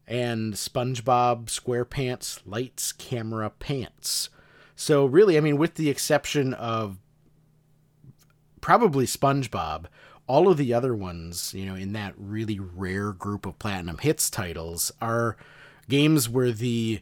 and 0.06 0.54
SpongeBob 0.54 1.46
SquarePants 1.46 2.40
Lights 2.46 2.92
Camera 2.92 3.50
Pants. 3.50 4.30
So 4.76 5.06
really, 5.06 5.36
I 5.36 5.40
mean, 5.40 5.56
with 5.56 5.74
the 5.74 5.88
exception 5.88 6.54
of 6.54 6.98
probably 8.60 9.06
SpongeBob, 9.06 9.86
all 10.26 10.48
of 10.48 10.58
the 10.58 10.74
other 10.74 10.94
ones, 10.94 11.54
you 11.54 11.64
know, 11.64 11.74
in 11.74 11.92
that 11.94 12.14
really 12.16 12.60
rare 12.60 13.12
group 13.12 13.46
of 13.46 13.58
platinum 13.58 13.98
hits 13.98 14.28
titles 14.28 14.92
are 15.00 15.36
games 15.88 16.28
where 16.28 16.52
the 16.52 17.00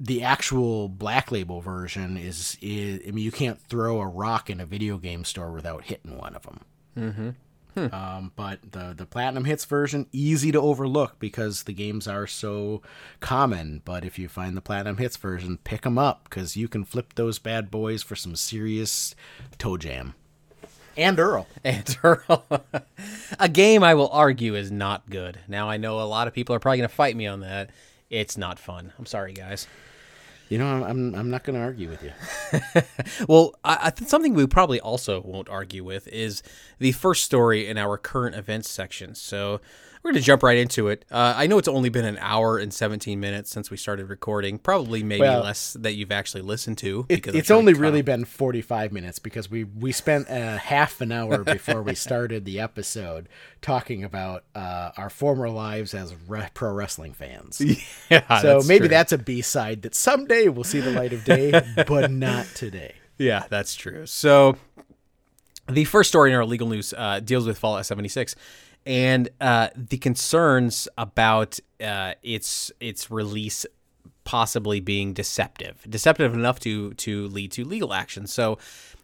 the 0.00 0.22
actual 0.22 0.88
black 0.88 1.30
label 1.30 1.60
version 1.60 2.16
is, 2.16 2.58
is 2.60 3.00
I 3.06 3.10
mean, 3.10 3.24
you 3.24 3.30
can't 3.30 3.60
throw 3.60 4.00
a 4.00 4.06
rock 4.06 4.50
in 4.50 4.60
a 4.60 4.66
video 4.66 4.98
game 4.98 5.24
store 5.24 5.52
without 5.52 5.84
hitting 5.84 6.18
one 6.18 6.34
of 6.34 6.42
them. 6.42 6.60
Mm-hmm. 6.96 7.30
Um, 7.76 8.32
but 8.36 8.72
the 8.72 8.94
the 8.96 9.06
platinum 9.06 9.44
hits 9.44 9.64
version 9.64 10.06
easy 10.12 10.52
to 10.52 10.60
overlook 10.60 11.18
because 11.18 11.64
the 11.64 11.72
games 11.72 12.06
are 12.06 12.26
so 12.26 12.82
common. 13.20 13.82
But 13.84 14.04
if 14.04 14.18
you 14.18 14.28
find 14.28 14.56
the 14.56 14.60
platinum 14.60 14.98
hits 14.98 15.16
version, 15.16 15.58
pick 15.64 15.82
them 15.82 15.98
up 15.98 16.24
because 16.24 16.56
you 16.56 16.68
can 16.68 16.84
flip 16.84 17.14
those 17.14 17.38
bad 17.38 17.70
boys 17.70 18.02
for 18.02 18.16
some 18.16 18.36
serious 18.36 19.14
toe 19.58 19.76
jam. 19.76 20.14
And 20.96 21.18
Earl. 21.18 21.48
And 21.64 21.96
Earl. 22.02 22.44
a 23.38 23.48
game 23.48 23.82
I 23.82 23.94
will 23.94 24.08
argue 24.10 24.54
is 24.54 24.70
not 24.70 25.10
good. 25.10 25.40
Now 25.48 25.68
I 25.68 25.76
know 25.76 26.00
a 26.00 26.02
lot 26.02 26.28
of 26.28 26.34
people 26.34 26.54
are 26.54 26.60
probably 26.60 26.78
going 26.78 26.88
to 26.88 26.94
fight 26.94 27.16
me 27.16 27.26
on 27.26 27.40
that. 27.40 27.70
It's 28.10 28.36
not 28.36 28.58
fun. 28.58 28.92
I'm 28.98 29.06
sorry, 29.06 29.32
guys. 29.32 29.66
You 30.48 30.58
know, 30.58 30.66
I'm 30.84 31.14
I'm, 31.14 31.30
not 31.30 31.44
going 31.44 31.54
to 31.54 31.62
argue 31.62 31.88
with 31.88 32.02
you. 32.02 32.12
Well, 33.28 33.54
I, 33.64 33.92
I 33.96 34.04
something 34.04 34.34
we 34.34 34.46
probably 34.46 34.80
also 34.80 35.20
won't 35.20 35.48
argue 35.48 35.82
with 35.84 36.06
is 36.08 36.42
the 36.78 36.92
first 36.92 37.24
story 37.24 37.66
in 37.66 37.78
our 37.78 37.96
current 37.96 38.36
events 38.36 38.68
section. 38.68 39.14
So 39.14 39.60
we're 40.04 40.10
going 40.10 40.20
to 40.20 40.26
jump 40.26 40.42
right 40.42 40.58
into 40.58 40.88
it. 40.88 41.06
Uh, 41.10 41.32
I 41.34 41.46
know 41.46 41.56
it's 41.56 41.66
only 41.66 41.88
been 41.88 42.04
an 42.04 42.18
hour 42.20 42.58
and 42.58 42.74
17 42.74 43.18
minutes 43.18 43.50
since 43.50 43.70
we 43.70 43.78
started 43.78 44.10
recording. 44.10 44.58
Probably 44.58 45.02
maybe 45.02 45.22
Well, 45.22 45.42
less 45.42 45.72
that 45.80 45.94
you've 45.94 46.12
actually 46.12 46.42
listened 46.42 46.76
to. 46.78 47.06
It, 47.08 47.26
it's 47.28 47.50
only 47.50 47.72
really 47.72 48.02
been 48.02 48.26
45 48.26 48.92
minutes 48.92 49.18
because 49.18 49.50
we 49.50 49.64
we 49.64 49.92
spent 49.92 50.26
a 50.28 50.58
half 50.58 51.00
an 51.00 51.10
hour 51.10 51.42
before 51.44 51.82
we 51.82 51.94
started 51.94 52.44
the 52.44 52.60
episode 52.60 53.30
talking 53.62 54.04
about 54.04 54.44
uh, 54.54 54.90
our 54.98 55.08
former 55.08 55.48
lives 55.48 55.94
as 55.94 56.14
re- 56.28 56.50
pro 56.52 56.70
wrestling 56.74 57.14
fans. 57.14 57.58
yeah, 58.10 58.40
so 58.42 58.54
that's 58.56 58.68
maybe 58.68 58.80
true. 58.80 58.88
that's 58.88 59.12
a 59.12 59.18
B 59.18 59.40
side 59.40 59.80
that 59.82 59.94
someday 59.94 60.48
we'll 60.48 60.64
see 60.64 60.80
the 60.80 60.92
light 60.92 61.14
of 61.14 61.24
day, 61.24 61.50
but 61.86 62.10
not 62.10 62.44
today. 62.54 62.92
Yeah, 63.16 63.44
that's 63.48 63.74
true. 63.74 64.04
So 64.04 64.58
the 65.66 65.84
first 65.84 66.10
story 66.10 66.30
in 66.30 66.36
our 66.36 66.44
legal 66.44 66.68
news 66.68 66.92
uh, 66.94 67.20
deals 67.20 67.46
with 67.46 67.56
Fallout 67.56 67.86
76 67.86 68.36
and 68.86 69.28
uh, 69.40 69.68
the 69.74 69.96
concerns 69.96 70.88
about 70.98 71.58
uh, 71.82 72.14
its 72.22 72.70
its 72.80 73.10
release 73.10 73.66
possibly 74.24 74.80
being 74.80 75.12
deceptive, 75.12 75.84
deceptive 75.88 76.34
enough 76.34 76.60
to 76.60 76.94
to 76.94 77.28
lead 77.28 77.52
to 77.52 77.64
legal 77.64 77.92
action. 77.92 78.26
So, 78.26 78.58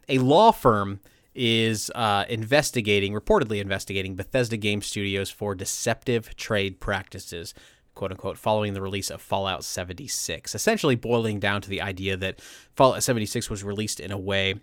a 0.08 0.18
law 0.18 0.52
firm 0.52 1.00
is 1.34 1.90
uh, 1.94 2.24
investigating, 2.28 3.12
reportedly 3.12 3.60
investigating 3.60 4.16
Bethesda 4.16 4.56
Game 4.56 4.82
Studios 4.82 5.30
for 5.30 5.54
deceptive 5.54 6.36
trade 6.36 6.80
practices. 6.80 7.54
"Quote 7.94 8.10
unquote," 8.10 8.38
following 8.38 8.74
the 8.74 8.82
release 8.82 9.10
of 9.10 9.22
Fallout 9.22 9.64
76, 9.64 10.54
essentially 10.54 10.94
boiling 10.94 11.38
down 11.38 11.62
to 11.62 11.70
the 11.70 11.80
idea 11.80 12.16
that 12.16 12.40
Fallout 12.74 13.02
76 13.02 13.48
was 13.48 13.64
released 13.64 14.00
in 14.00 14.10
a 14.10 14.18
way 14.18 14.54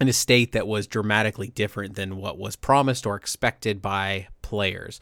in 0.00 0.08
a 0.08 0.12
state 0.12 0.52
that 0.52 0.66
was 0.66 0.86
dramatically 0.86 1.48
different 1.48 1.94
than 1.94 2.16
what 2.16 2.38
was 2.38 2.56
promised 2.56 3.06
or 3.06 3.16
expected 3.16 3.80
by 3.80 4.28
players. 4.42 5.00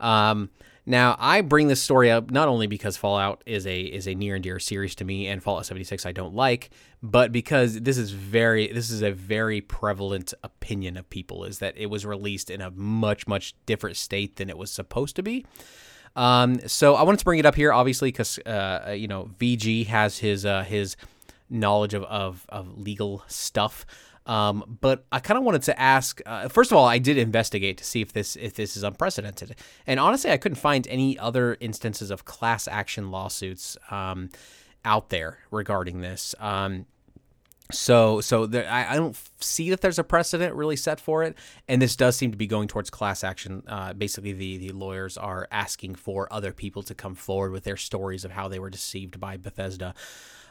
Um, 0.00 0.50
now, 0.86 1.16
I 1.18 1.40
bring 1.40 1.68
this 1.68 1.80
story 1.80 2.10
up 2.10 2.30
not 2.30 2.46
only 2.46 2.66
because 2.66 2.96
Fallout 2.96 3.42
is 3.46 3.66
a 3.66 3.80
is 3.80 4.06
a 4.06 4.14
near 4.14 4.34
and 4.34 4.42
dear 4.42 4.58
series 4.58 4.94
to 4.96 5.04
me, 5.04 5.26
and 5.26 5.42
Fallout 5.42 5.64
76 5.64 6.04
I 6.04 6.12
don't 6.12 6.34
like, 6.34 6.70
but 7.02 7.32
because 7.32 7.80
this 7.80 7.96
is 7.96 8.10
very 8.10 8.70
this 8.70 8.90
is 8.90 9.00
a 9.00 9.10
very 9.10 9.62
prevalent 9.62 10.34
opinion 10.42 10.98
of 10.98 11.08
people 11.08 11.44
is 11.44 11.58
that 11.60 11.74
it 11.78 11.86
was 11.86 12.04
released 12.04 12.50
in 12.50 12.60
a 12.60 12.70
much 12.72 13.26
much 13.26 13.54
different 13.64 13.96
state 13.96 14.36
than 14.36 14.50
it 14.50 14.58
was 14.58 14.70
supposed 14.70 15.16
to 15.16 15.22
be. 15.22 15.46
Um, 16.16 16.60
so 16.68 16.94
I 16.94 17.02
wanted 17.02 17.18
to 17.18 17.24
bring 17.24 17.38
it 17.38 17.46
up 17.46 17.54
here, 17.54 17.72
obviously, 17.72 18.08
because 18.08 18.38
uh, 18.40 18.94
you 18.94 19.08
know 19.08 19.30
VG 19.38 19.86
has 19.86 20.18
his 20.18 20.44
uh, 20.44 20.64
his 20.64 20.96
knowledge 21.54 21.94
of, 21.94 22.02
of, 22.04 22.44
of 22.48 22.78
legal 22.78 23.22
stuff. 23.28 23.86
Um, 24.26 24.78
but 24.80 25.04
I 25.12 25.20
kind 25.20 25.36
of 25.36 25.44
wanted 25.44 25.62
to 25.64 25.78
ask. 25.78 26.20
Uh, 26.24 26.48
first 26.48 26.70
of 26.70 26.78
all, 26.78 26.86
I 26.86 26.98
did 26.98 27.18
investigate 27.18 27.78
to 27.78 27.84
see 27.84 28.00
if 28.00 28.12
this 28.12 28.36
if 28.36 28.54
this 28.54 28.74
is 28.76 28.82
unprecedented, 28.82 29.56
and 29.86 30.00
honestly, 30.00 30.30
I 30.30 30.38
couldn't 30.38 30.56
find 30.56 30.86
any 30.88 31.18
other 31.18 31.58
instances 31.60 32.10
of 32.10 32.24
class 32.24 32.66
action 32.66 33.10
lawsuits 33.10 33.76
um, 33.90 34.30
out 34.82 35.10
there 35.10 35.40
regarding 35.50 36.00
this. 36.00 36.34
Um, 36.40 36.86
so, 37.72 38.20
so 38.20 38.44
there, 38.46 38.68
I, 38.68 38.92
I 38.92 38.96
don't 38.96 39.16
see 39.40 39.70
that 39.70 39.80
there's 39.80 39.98
a 39.98 40.04
precedent 40.04 40.54
really 40.54 40.76
set 40.76 41.00
for 41.00 41.22
it, 41.22 41.36
and 41.66 41.80
this 41.80 41.96
does 41.96 42.14
seem 42.16 42.30
to 42.30 42.36
be 42.36 42.46
going 42.46 42.68
towards 42.68 42.90
class 42.90 43.24
action. 43.24 43.62
Uh, 43.66 43.92
basically, 43.92 44.32
the 44.32 44.56
the 44.56 44.70
lawyers 44.70 45.16
are 45.16 45.48
asking 45.50 45.96
for 45.96 46.32
other 46.32 46.52
people 46.52 46.82
to 46.84 46.94
come 46.94 47.14
forward 47.14 47.52
with 47.52 47.64
their 47.64 47.76
stories 47.76 48.24
of 48.24 48.30
how 48.30 48.48
they 48.48 48.58
were 48.58 48.70
deceived 48.70 49.20
by 49.20 49.36
Bethesda. 49.36 49.94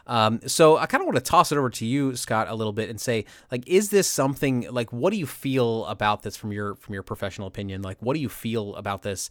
Um, 0.05 0.41
so 0.47 0.77
I 0.77 0.85
kind 0.85 1.01
of 1.01 1.05
want 1.05 1.15
to 1.17 1.23
toss 1.23 1.51
it 1.51 1.57
over 1.57 1.69
to 1.69 1.85
you, 1.85 2.15
Scott, 2.15 2.47
a 2.49 2.55
little 2.55 2.73
bit, 2.73 2.89
and 2.89 2.99
say, 2.99 3.25
like, 3.51 3.67
is 3.67 3.89
this 3.89 4.07
something? 4.07 4.67
Like, 4.69 4.91
what 4.91 5.11
do 5.11 5.17
you 5.17 5.25
feel 5.25 5.85
about 5.85 6.23
this 6.23 6.35
from 6.35 6.51
your 6.51 6.75
from 6.75 6.93
your 6.93 7.03
professional 7.03 7.47
opinion? 7.47 7.81
Like, 7.81 7.97
what 8.01 8.13
do 8.13 8.19
you 8.19 8.29
feel 8.29 8.75
about 8.75 9.03
this? 9.03 9.29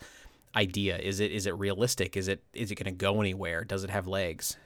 idea? 0.56 0.98
Is 0.98 1.20
it 1.20 1.32
is 1.32 1.46
it 1.46 1.56
realistic? 1.58 2.16
Is 2.16 2.28
it 2.28 2.42
is 2.52 2.70
it 2.70 2.76
going 2.76 2.84
to 2.84 2.92
go 2.92 3.20
anywhere? 3.20 3.64
Does 3.64 3.84
it 3.84 3.90
have 3.90 4.06
legs? 4.06 4.56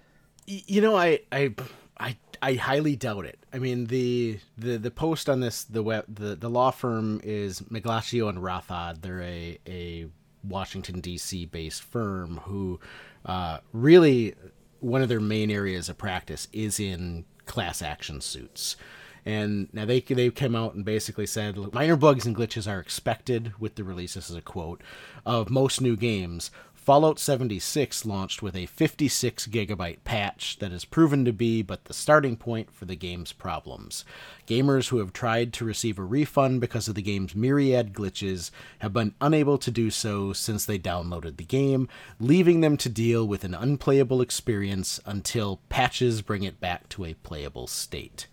You 0.46 0.80
know 0.80 0.96
I 0.96 1.20
I 1.32 1.54
I 1.98 2.16
I 2.42 2.54
highly 2.54 2.96
doubt 2.96 3.26
it. 3.26 3.38
I 3.52 3.58
mean 3.58 3.86
the 3.86 4.38
the 4.56 4.78
the 4.78 4.90
post 4.90 5.28
on 5.28 5.40
this 5.40 5.64
the 5.64 5.82
web 5.82 6.04
the 6.08 6.36
the 6.36 6.50
law 6.50 6.70
firm 6.70 7.20
is 7.24 7.60
Migliaccio 7.62 8.28
and 8.28 8.38
Rathod. 8.38 9.02
They're 9.02 9.22
a 9.22 9.58
a 9.66 10.06
Washington 10.44 11.00
D.C. 11.00 11.46
based 11.46 11.82
firm 11.82 12.38
who 12.44 12.78
uh, 13.24 13.58
really 13.72 14.34
one 14.80 15.02
of 15.02 15.08
their 15.08 15.20
main 15.20 15.50
areas 15.50 15.88
of 15.88 15.98
practice 15.98 16.48
is 16.52 16.78
in 16.80 17.24
class 17.46 17.82
action 17.82 18.20
suits. 18.20 18.76
And 19.24 19.68
now 19.72 19.84
they 19.84 20.00
they 20.00 20.30
came 20.30 20.54
out 20.54 20.74
and 20.74 20.84
basically 20.84 21.26
said 21.26 21.56
minor 21.72 21.96
bugs 21.96 22.26
and 22.26 22.36
glitches 22.36 22.70
are 22.70 22.78
expected 22.78 23.52
with 23.58 23.74
the 23.74 23.82
release. 23.82 24.14
This 24.14 24.30
is 24.30 24.36
a 24.36 24.40
quote 24.40 24.82
of 25.24 25.50
most 25.50 25.80
new 25.80 25.96
games. 25.96 26.52
Fallout 26.86 27.18
76 27.18 28.06
launched 28.06 28.42
with 28.42 28.54
a 28.54 28.66
56 28.66 29.48
gigabyte 29.48 30.04
patch 30.04 30.60
that 30.60 30.70
has 30.70 30.84
proven 30.84 31.24
to 31.24 31.32
be 31.32 31.60
but 31.60 31.86
the 31.86 31.92
starting 31.92 32.36
point 32.36 32.70
for 32.72 32.84
the 32.84 32.94
game's 32.94 33.32
problems. 33.32 34.04
Gamers 34.46 34.90
who 34.90 34.98
have 34.98 35.12
tried 35.12 35.52
to 35.54 35.64
receive 35.64 35.98
a 35.98 36.04
refund 36.04 36.60
because 36.60 36.86
of 36.86 36.94
the 36.94 37.02
game's 37.02 37.34
myriad 37.34 37.92
glitches 37.92 38.52
have 38.78 38.92
been 38.92 39.16
unable 39.20 39.58
to 39.58 39.70
do 39.72 39.90
so 39.90 40.32
since 40.32 40.64
they 40.64 40.78
downloaded 40.78 41.38
the 41.38 41.44
game, 41.44 41.88
leaving 42.20 42.60
them 42.60 42.76
to 42.76 42.88
deal 42.88 43.26
with 43.26 43.42
an 43.42 43.52
unplayable 43.52 44.20
experience 44.20 45.00
until 45.04 45.58
patches 45.68 46.22
bring 46.22 46.44
it 46.44 46.60
back 46.60 46.88
to 46.90 47.04
a 47.04 47.14
playable 47.14 47.66
state. 47.66 48.28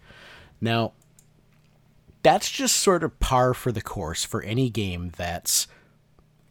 Now, 0.62 0.94
that's 2.22 2.52
just 2.52 2.78
sort 2.78 3.04
of 3.04 3.20
par 3.20 3.56
for 3.56 3.72
the 3.72 3.82
course 3.82 4.24
for 4.24 4.44
any 4.44 4.70
game 4.70 5.12
that's 5.18 5.66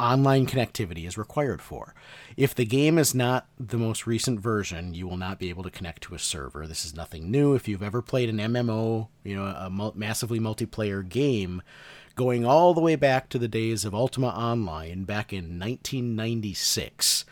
online 0.01 0.47
connectivity 0.47 1.07
is 1.07 1.19
required 1.19 1.63
for. 1.63 1.95
If 2.37 2.55
the 2.55 2.65
game 2.65 2.99
is 2.99 3.15
not 3.15 3.47
the 3.59 3.79
most 3.79 4.07
recent 4.07 4.41
version, 4.41 4.95
you 4.95 5.07
will 5.07 5.17
not 5.17 5.39
be 5.39 5.49
able 5.49 5.63
to 5.63 5.71
connect 5.71 6.03
to 6.05 6.15
a 6.15 6.19
server. 6.19 6.67
This 6.67 6.85
is 6.85 6.95
nothing 6.95 7.31
new. 7.31 7.55
If 7.55 7.69
you've 7.69 7.83
ever 7.83 8.03
played 8.03 8.29
an 8.29 8.39
MMO, 8.39 9.09
you 9.25 9.37
know, 9.37 9.45
a 9.45 9.71
mul- 9.71 9.95
massively 9.95 10.41
multiplayer 10.41 11.07
game, 11.07 11.63
going 12.15 12.45
all 12.45 12.75
the 12.75 12.81
way 12.81 12.97
back 12.97 13.29
to 13.31 13.39
the 13.39 13.49
days 13.49 13.85
of 13.85 13.95
Ultima 13.95 14.29
Online 14.29 15.05
back 15.05 15.33
in 15.33 15.59
1996, 15.59 17.25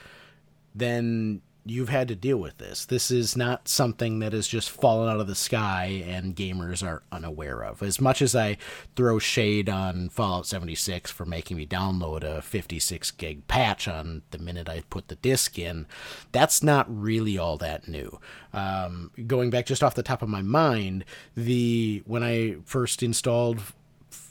then 0.75 1.43
you've 1.71 1.89
had 1.89 2.09
to 2.09 2.17
deal 2.17 2.37
with 2.37 2.59
this. 2.59 2.85
This 2.85 3.11
is 3.11 3.37
not 3.37 3.69
something 3.69 4.19
that 4.19 4.33
has 4.33 4.49
just 4.49 4.71
fallen 4.71 5.09
out 5.09 5.21
of 5.21 5.29
the 5.29 5.35
sky 5.35 6.05
and 6.07 6.35
gamers 6.35 6.87
are 6.87 7.03
unaware 7.13 7.63
of. 7.63 7.83
As 7.83 8.01
much 8.01 8.21
as 8.21 8.35
I 8.35 8.57
throw 8.97 9.19
shade 9.19 9.69
on 9.69 10.09
Fallout 10.09 10.47
76 10.47 11.11
for 11.11 11.25
making 11.25 11.57
me 11.57 11.67
download 11.67 12.25
a 12.25 12.43
56 12.43 13.13
gig 13.13 13.47
patch 13.47 13.87
on 13.87 14.23
the 14.33 14.39
minute 14.39 14.69
I 14.69 14.83
put 14.91 15.09
the 15.09 15.15
disc 15.17 15.59
in, 15.59 15.87
that's 16.33 16.63
not 16.63 16.87
really 16.89 17.39
all 17.39 17.57
that 17.59 17.87
new. 17.87 18.19
Um, 18.53 19.13
going 19.27 19.51
back 19.51 19.67
just 19.67 19.85
off 19.85 19.95
the 19.95 20.03
top 20.03 20.23
of 20.23 20.29
my 20.29 20.43
mind, 20.43 21.05
the 21.37 22.03
when 22.05 22.25
I 22.25 22.57
first 22.65 23.03
installed 23.03 23.61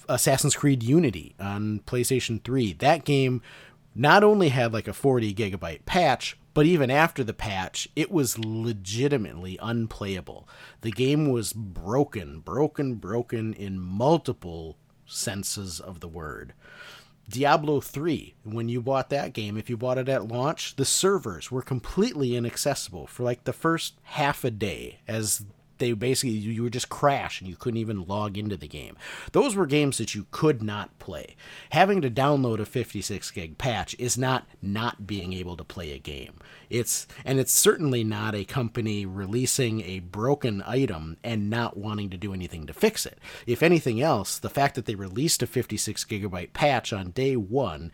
Assassin's 0.09 0.55
Creed 0.55 0.83
Unity 0.83 1.35
on 1.39 1.79
PlayStation 1.85 2.43
3. 2.43 2.73
That 2.73 3.05
game 3.05 3.41
not 3.95 4.23
only 4.23 4.49
had 4.49 4.73
like 4.73 4.87
a 4.87 4.93
40 4.93 5.33
gigabyte 5.33 5.85
patch, 5.85 6.37
but 6.53 6.65
even 6.65 6.89
after 6.89 7.23
the 7.23 7.33
patch, 7.33 7.87
it 7.95 8.11
was 8.11 8.39
legitimately 8.39 9.57
unplayable. 9.61 10.47
The 10.81 10.91
game 10.91 11.29
was 11.29 11.53
broken, 11.53 12.39
broken, 12.39 12.95
broken 12.95 13.53
in 13.53 13.79
multiple 13.79 14.77
senses 15.05 15.79
of 15.79 15.99
the 15.99 16.07
word. 16.07 16.53
Diablo 17.29 17.79
3, 17.79 18.33
when 18.43 18.69
you 18.69 18.81
bought 18.81 19.09
that 19.11 19.33
game, 19.33 19.55
if 19.55 19.69
you 19.69 19.77
bought 19.77 19.99
it 19.99 20.09
at 20.09 20.27
launch, 20.27 20.75
the 20.75 20.85
servers 20.85 21.51
were 21.51 21.61
completely 21.61 22.35
inaccessible 22.35 23.05
for 23.05 23.21
like 23.23 23.43
the 23.43 23.53
first 23.53 23.99
half 24.03 24.43
a 24.43 24.49
day 24.49 24.99
as 25.07 25.45
they 25.79 25.93
basically 25.93 26.35
you 26.35 26.63
would 26.63 26.73
just 26.73 26.89
crash 26.89 27.39
and 27.39 27.49
you 27.49 27.55
couldn't 27.55 27.79
even 27.79 28.05
log 28.05 28.37
into 28.37 28.57
the 28.57 28.67
game. 28.67 28.97
Those 29.31 29.55
were 29.55 29.65
games 29.65 29.97
that 29.97 30.13
you 30.13 30.27
could 30.31 30.61
not 30.61 30.97
play. 30.99 31.35
Having 31.71 32.01
to 32.01 32.11
download 32.11 32.59
a 32.59 32.65
56 32.65 33.31
gig 33.31 33.57
patch 33.57 33.95
is 33.97 34.17
not 34.17 34.47
not 34.61 35.07
being 35.07 35.33
able 35.33 35.57
to 35.57 35.63
play 35.63 35.91
a 35.91 35.99
game. 35.99 36.39
It's 36.69 37.07
and 37.25 37.39
it's 37.39 37.51
certainly 37.51 38.03
not 38.03 38.35
a 38.35 38.45
company 38.45 39.05
releasing 39.05 39.81
a 39.81 39.99
broken 39.99 40.63
item 40.65 41.17
and 41.23 41.49
not 41.49 41.77
wanting 41.77 42.09
to 42.11 42.17
do 42.17 42.33
anything 42.33 42.67
to 42.67 42.73
fix 42.73 43.05
it. 43.05 43.19
If 43.47 43.63
anything 43.63 44.01
else, 44.01 44.37
the 44.37 44.49
fact 44.49 44.75
that 44.75 44.85
they 44.85 44.95
released 44.95 45.41
a 45.41 45.47
56 45.47 46.05
gigabyte 46.05 46.53
patch 46.53 46.93
on 46.93 47.11
day 47.11 47.35
1 47.35 47.91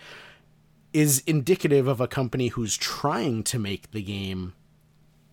is 0.93 1.21
indicative 1.27 1.87
of 1.87 1.99
a 1.99 2.07
company 2.07 2.47
who's 2.47 2.77
trying 2.77 3.43
to 3.43 3.59
make 3.59 3.91
the 3.91 4.01
game 4.01 4.53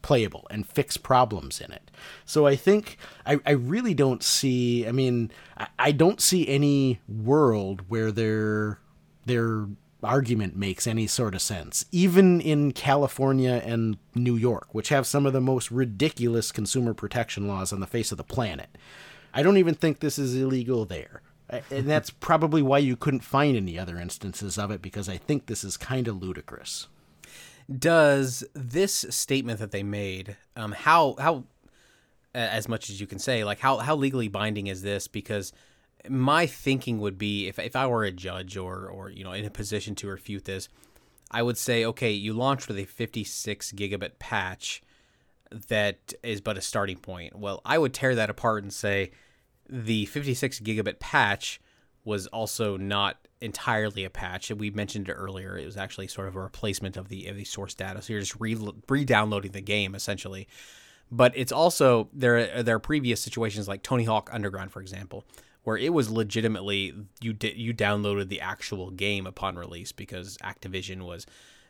playable 0.03 0.47
and 0.51 0.67
fix 0.67 0.97
problems 0.97 1.61
in 1.61 1.73
it. 1.73 1.91
So 2.25 2.47
I 2.47 2.57
think 2.57 2.99
I, 3.25 3.39
I 3.47 3.53
really 3.53 3.95
don't 3.95 4.23
see 4.23 4.87
I 4.87 4.93
mean 4.93 5.31
I, 5.57 5.69
I 5.79 5.93
don't 5.93 6.21
see 6.21 6.47
any 6.49 7.01
world 7.09 7.83
where 7.89 8.13
their 8.13 8.79
their 9.25 9.67
argument 10.03 10.57
makes 10.57 10.87
any 10.87 11.07
sort 11.07 11.35
of 11.35 11.43
sense. 11.43 11.85
Even 11.93 12.41
in 12.41 12.73
California 12.73 13.63
and 13.65 13.97
New 14.15 14.37
York, 14.37 14.69
which 14.73 14.89
have 14.89 15.07
some 15.07 15.27
of 15.27 15.33
the 15.33 15.41
most 15.41 15.71
ridiculous 15.71 16.51
consumer 16.51 16.93
protection 16.93 17.47
laws 17.47 17.73
on 17.73 17.81
the 17.81 17.87
face 17.87 18.11
of 18.11 18.19
the 18.19 18.25
planet. 18.25 18.77
I 19.33 19.43
don't 19.43 19.57
even 19.57 19.75
think 19.75 20.01
this 20.01 20.19
is 20.19 20.35
illegal 20.35 20.85
there. 20.85 21.23
And 21.71 21.89
that's 21.89 22.11
probably 22.11 22.63
why 22.63 22.79
you 22.79 22.97
couldn't 22.97 23.21
find 23.21 23.57
any 23.57 23.79
other 23.79 23.99
instances 23.99 24.57
of 24.57 24.71
it 24.71 24.81
because 24.81 25.09
I 25.09 25.19
think 25.19 25.47
this 25.47 25.63
is 25.63 25.77
kind 25.77 26.09
of 26.09 26.23
ludicrous. 26.23 26.89
Does 27.71 28.45
this 28.55 29.07
statement 29.11 29.61
that 29.61 29.71
they 29.71 29.83
made, 29.83 30.37
um, 30.57 30.73
how 30.73 31.17
how 31.19 31.45
as 32.35 32.69
much 32.69 32.89
as 32.89 33.01
you 33.01 33.07
can 33.07 33.19
say, 33.19 33.45
like 33.45 33.61
how 33.61 33.79
how 33.79 33.95
legally 33.97 34.29
binding 34.29 34.67
is 34.67 34.83
this? 34.83 35.09
Because 35.09 35.53
my 36.09 36.47
thinking 36.47 36.99
would 37.01 37.19
be 37.19 37.49
if 37.49 37.59
if 37.59 37.77
I 37.77 37.87
were 37.87 38.05
a 38.05 38.13
judge 38.13 38.57
or 38.57 38.87
or 38.87 39.11
you 39.11 39.25
know 39.25 39.33
in 39.33 39.45
a 39.45 39.51
position 39.51 39.95
to 39.97 40.09
refute 40.09 40.45
this, 40.45 40.69
I 41.31 41.43
would 41.43 41.59
say, 41.59 41.85
okay, 41.87 42.11
you 42.11 42.33
launched 42.33 42.69
with 42.69 42.79
a 42.79 42.85
56 42.85 43.73
gigabit 43.73 44.19
patch 44.19 44.83
that 45.69 46.15
is 46.23 46.41
but 46.41 46.57
a 46.57 46.61
starting 46.61 46.99
point. 46.99 47.39
Well, 47.39 47.61
I 47.65 47.79
would 47.79 47.95
tear 47.95 48.15
that 48.15 48.31
apart 48.31 48.63
and 48.63 48.73
say 48.73 49.11
the 49.69 50.07
56 50.07 50.61
gigabit 50.61 50.99
patch 50.99 51.61
was 52.05 52.27
also 52.29 52.77
not 52.77 53.22
entirely 53.43 54.05
a 54.05 54.11
patch. 54.11 54.51
And 54.51 54.59
we 54.59 54.71
mentioned 54.71 55.09
it 55.09 55.13
earlier. 55.13 55.59
It 55.59 55.67
was 55.67 55.77
actually 55.77 56.09
sort 56.09 56.29
of 56.29 56.37
a 56.37 56.41
replacement 56.41 56.97
of 56.97 57.09
the 57.09 57.27
of 57.27 57.37
the 57.37 57.45
source 57.45 57.75
data. 57.75 58.01
So 58.01 58.13
you're 58.13 58.21
just 58.21 58.41
re 58.41 58.57
re-downloading 58.89 59.53
the 59.53 59.61
game 59.61 59.95
essentially. 59.95 60.49
But 61.11 61.33
it's 61.37 61.53
also 61.53 62.09
there. 62.13 62.63
There 62.63 62.77
are 62.77 62.81
previous 62.81 63.21
situations 63.21 63.69
like 63.69 63.83
Tony 63.83 64.05
Hawk 64.05 64.31
Underground, 64.33 64.73
for 64.73 64.81
example, 64.81 65.25
where 65.65 65.77
it 65.77 65.93
was 65.93 66.11
legitimately 66.11 66.95
you 67.21 67.35
did 67.35 67.57
you 67.57 67.75
downloaded 67.75 68.29
the 68.29 68.41
actual 68.41 68.91
game 68.91 69.27
upon 69.27 69.57
release 69.57 69.93
because 69.93 70.39
Activision 70.39 71.03
was 71.03 71.27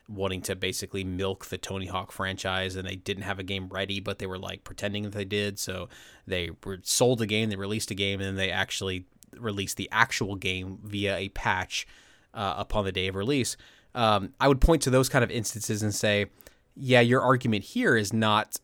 wanting 0.07 0.41
to 0.41 0.55
basically 0.55 1.03
milk 1.03 1.45
the 1.45 1.57
Tony 1.57 1.87
Hawk 1.87 2.11
franchise 2.11 2.75
and 2.75 2.87
they 2.87 2.95
didn't 2.95 3.23
have 3.23 3.39
a 3.39 3.43
game 3.43 3.69
ready, 3.69 3.99
but 3.99 4.19
they 4.19 4.25
were 4.25 4.37
like 4.37 4.63
pretending 4.63 5.03
that 5.03 5.13
they 5.13 5.25
did. 5.25 5.59
So 5.59 5.89
they 6.27 6.51
were 6.63 6.79
sold 6.83 7.21
a 7.21 7.25
game, 7.25 7.49
they 7.49 7.55
released 7.55 7.91
a 7.91 7.95
game, 7.95 8.19
and 8.19 8.27
then 8.27 8.35
they 8.35 8.51
actually 8.51 9.05
released 9.39 9.77
the 9.77 9.89
actual 9.91 10.35
game 10.35 10.79
via 10.83 11.15
a 11.17 11.29
patch 11.29 11.87
uh, 12.33 12.55
upon 12.57 12.85
the 12.85 12.91
day 12.91 13.07
of 13.07 13.15
release. 13.15 13.57
Um, 13.95 14.33
I 14.39 14.47
would 14.47 14.61
point 14.61 14.81
to 14.83 14.89
those 14.89 15.09
kind 15.09 15.23
of 15.23 15.31
instances 15.31 15.83
and 15.83 15.93
say, 15.93 16.27
yeah, 16.75 17.01
your 17.01 17.21
argument 17.21 17.63
here 17.63 17.95
is 17.95 18.11
not 18.11 18.57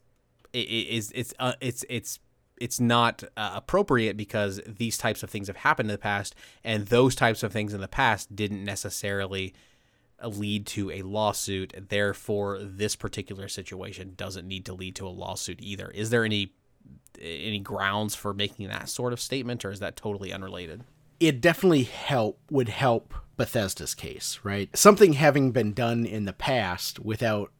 is 0.54 1.12
it's 1.14 1.34
uh, 1.40 1.54
it's 1.62 1.86
it's 1.90 2.20
it's 2.60 2.80
not 2.80 3.24
uh, 3.38 3.52
appropriate 3.54 4.18
because 4.18 4.60
these 4.66 4.98
types 4.98 5.24
of 5.24 5.30
things 5.30 5.48
have 5.48 5.58
happened 5.58 5.90
in 5.90 5.94
the 5.94 6.00
past, 6.00 6.36
and 6.64 6.88
those 6.88 7.16
types 7.16 7.44
of 7.44 7.54
things 7.54 7.74
in 7.74 7.82
the 7.82 7.88
past 7.88 8.36
didn't 8.36 8.64
necessarily 8.66 9.54
uh, 10.22 10.28
lead 10.28 10.66
to 10.68 10.92
a 10.92 11.02
lawsuit. 11.04 11.74
Therefore, 11.90 12.60
this 12.62 12.96
particular 12.96 13.48
situation 13.48 14.14
doesn't 14.16 14.48
need 14.48 14.66
to 14.66 14.74
lead 14.74 14.96
to 14.96 15.08
a 15.08 15.10
lawsuit 15.10 15.60
either. 15.62 15.90
Is 15.92 16.10
there 16.10 16.26
any 16.26 16.54
any 17.20 17.60
grounds 17.60 18.16
for 18.16 18.34
making 18.34 18.68
that 18.70 18.90
sort 18.90 19.14
of 19.14 19.20
statement, 19.20 19.66
or 19.66 19.72
is 19.72 19.80
that 19.80 19.96
totally 19.96 20.32
unrelated? 20.32 20.84
it 21.20 21.42
definitely 21.42 21.84
help 21.84 22.40
would 22.50 22.70
help 22.70 23.14
Bethesda's 23.38 23.94
case, 23.94 24.40
right? 24.44 24.76
Something 24.76 25.14
having 25.14 25.52
been 25.52 25.74
done 25.74 26.06
in 26.06 26.26
the 26.26 26.34
past 26.34 27.00
without 27.00 27.52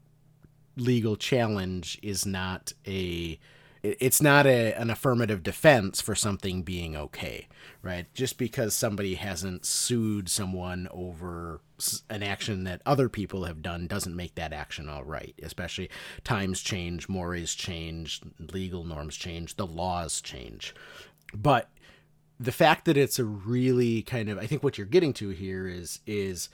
legal 0.76 1.16
challenge 1.16 1.98
is 2.02 2.24
not 2.24 2.72
a 2.86 3.38
it's 3.82 4.20
not 4.20 4.46
a, 4.46 4.74
an 4.74 4.90
affirmative 4.90 5.42
defense 5.42 6.00
for 6.00 6.14
something 6.14 6.62
being 6.62 6.94
okay, 6.94 7.48
right? 7.82 8.12
Just 8.12 8.36
because 8.36 8.74
somebody 8.74 9.14
hasn't 9.14 9.64
sued 9.64 10.28
someone 10.28 10.86
over 10.90 11.60
an 12.10 12.22
action 12.22 12.64
that 12.64 12.82
other 12.84 13.08
people 13.08 13.44
have 13.44 13.62
done 13.62 13.86
doesn't 13.86 14.14
make 14.14 14.34
that 14.34 14.52
action 14.52 14.88
all 14.88 15.04
right. 15.04 15.34
Especially 15.42 15.88
times 16.24 16.60
change, 16.60 17.08
mores 17.08 17.54
change, 17.54 18.20
legal 18.38 18.84
norms 18.84 19.16
change, 19.16 19.56
the 19.56 19.66
laws 19.66 20.20
change. 20.20 20.74
But 21.32 21.70
the 22.38 22.52
fact 22.52 22.84
that 22.86 22.96
it's 22.96 23.18
a 23.18 23.24
really 23.24 24.02
kind 24.02 24.28
of 24.28 24.38
I 24.38 24.46
think 24.46 24.62
what 24.62 24.78
you're 24.78 24.86
getting 24.86 25.12
to 25.14 25.30
here 25.30 25.66
is 25.68 26.00
is 26.06 26.48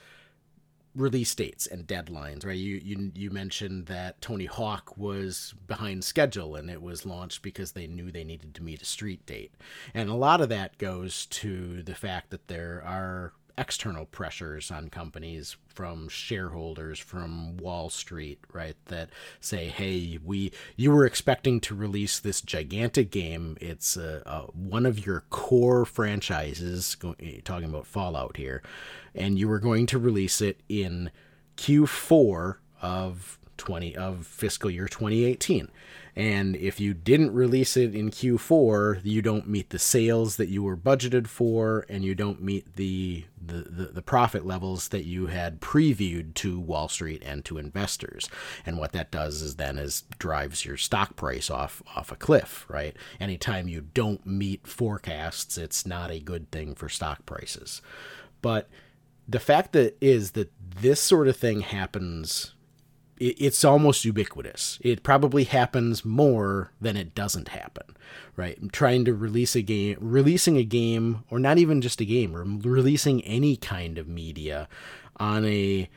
release 0.97 1.33
dates 1.35 1.67
and 1.67 1.87
deadlines, 1.87 2.45
right? 2.45 2.57
You 2.57 2.81
you 2.83 3.11
you 3.15 3.29
mentioned 3.29 3.85
that 3.85 4.19
Tony 4.21 4.45
Hawk 4.45 4.97
was 4.97 5.53
behind 5.67 6.03
schedule 6.03 6.55
and 6.55 6.69
it 6.69 6.81
was 6.81 7.05
launched 7.05 7.41
because 7.41 7.71
they 7.71 7.87
knew 7.87 8.11
they 8.11 8.23
needed 8.23 8.55
to 8.55 8.63
meet 8.63 8.81
a 8.81 8.85
street 8.85 9.25
date. 9.25 9.53
And 9.93 10.09
a 10.09 10.15
lot 10.15 10.41
of 10.41 10.49
that 10.49 10.77
goes 10.77 11.25
to 11.27 11.83
the 11.83 11.95
fact 11.95 12.31
that 12.31 12.47
there 12.47 12.83
are 12.85 13.33
external 13.57 14.05
pressures 14.05 14.69
on 14.69 14.89
companies 14.89 15.57
from 15.67 16.07
shareholders 16.07 16.99
from 16.99 17.57
Wall 17.57 17.89
Street, 17.89 18.39
right? 18.53 18.75
That 18.85 19.09
say, 19.39 19.67
"Hey, 19.67 20.19
we 20.23 20.51
you 20.75 20.91
were 20.91 21.05
expecting 21.05 21.59
to 21.61 21.75
release 21.75 22.19
this 22.19 22.41
gigantic 22.41 23.09
game. 23.09 23.57
It's 23.59 23.97
uh, 23.97 24.21
uh, 24.25 24.41
one 24.53 24.85
of 24.85 25.05
your 25.05 25.21
core 25.29 25.85
franchises. 25.85 26.95
Go, 26.95 27.15
talking 27.43 27.69
about 27.69 27.87
Fallout 27.87 28.37
here, 28.37 28.61
and 29.15 29.39
you 29.39 29.47
were 29.47 29.59
going 29.59 29.87
to 29.87 29.97
release 29.97 30.41
it 30.41 30.61
in 30.69 31.11
Q4 31.57 32.57
of 32.81 33.39
20 33.57 33.95
of 33.95 34.27
fiscal 34.27 34.69
year 34.69 34.87
2018." 34.87 35.69
And 36.17 36.55
if 36.55 36.79
you 36.79 36.95
didn't 36.95 37.35
release 37.35 37.77
it 37.77 37.93
in 37.93 38.09
Q4, 38.09 39.01
you 39.03 39.21
don't 39.21 39.47
meet 39.47 39.69
the 39.69 39.77
sales 39.77 40.37
that 40.37 40.49
you 40.49 40.63
were 40.63 40.75
budgeted 40.75 41.27
for, 41.27 41.85
and 41.89 42.03
you 42.03 42.15
don't 42.15 42.41
meet 42.41 42.75
the 42.75 43.25
the, 43.39 43.61
the, 43.61 43.85
the 43.93 44.01
profit 44.01 44.43
levels 44.43 44.87
that 44.87 45.05
you 45.05 45.27
had 45.27 45.61
previewed 45.61 46.33
to 46.33 46.59
Wall 46.59 46.89
Street 46.89 47.21
and 47.23 47.45
to 47.45 47.59
investors. 47.59 48.29
And 48.65 48.79
what 48.79 48.93
that 48.93 49.11
does 49.11 49.43
is 49.43 49.57
then 49.57 49.77
is 49.77 50.05
drives 50.17 50.65
your 50.65 50.75
stock 50.75 51.15
price 51.15 51.51
off 51.51 51.83
off 51.95 52.11
a 52.11 52.15
cliff, 52.15 52.65
right? 52.67 52.97
Anytime 53.19 53.67
you 53.67 53.81
don't 53.81 54.25
meet 54.25 54.65
forecasts, 54.65 55.55
it's 55.55 55.85
not 55.85 56.09
a 56.09 56.19
good 56.19 56.49
thing 56.49 56.73
for 56.73 56.89
stock 56.89 57.27
prices. 57.27 57.79
But 58.41 58.69
the 59.27 59.39
fact 59.39 59.73
that 59.73 59.95
is 60.01 60.31
that 60.31 60.51
this 60.81 60.99
sort 60.99 61.27
of 61.27 61.37
thing 61.37 61.61
happens 61.61 62.55
it's 63.19 63.63
almost 63.63 64.05
ubiquitous. 64.05 64.79
It 64.81 65.03
probably 65.03 65.43
happens 65.45 66.05
more 66.05 66.71
than 66.79 66.97
it 66.97 67.15
doesn't 67.15 67.49
happen, 67.49 67.95
right? 68.35 68.57
Trying 68.71 69.05
to 69.05 69.13
release 69.13 69.55
a 69.55 69.61
game, 69.61 69.97
releasing 69.99 70.57
a 70.57 70.63
game, 70.63 71.23
or 71.29 71.39
not 71.39 71.57
even 71.57 71.81
just 71.81 72.01
a 72.01 72.05
game, 72.05 72.35
or 72.35 72.43
releasing 72.43 73.23
any 73.23 73.55
kind 73.55 73.97
of 73.97 74.07
media 74.07 74.67
on 75.17 75.45
a 75.45 75.89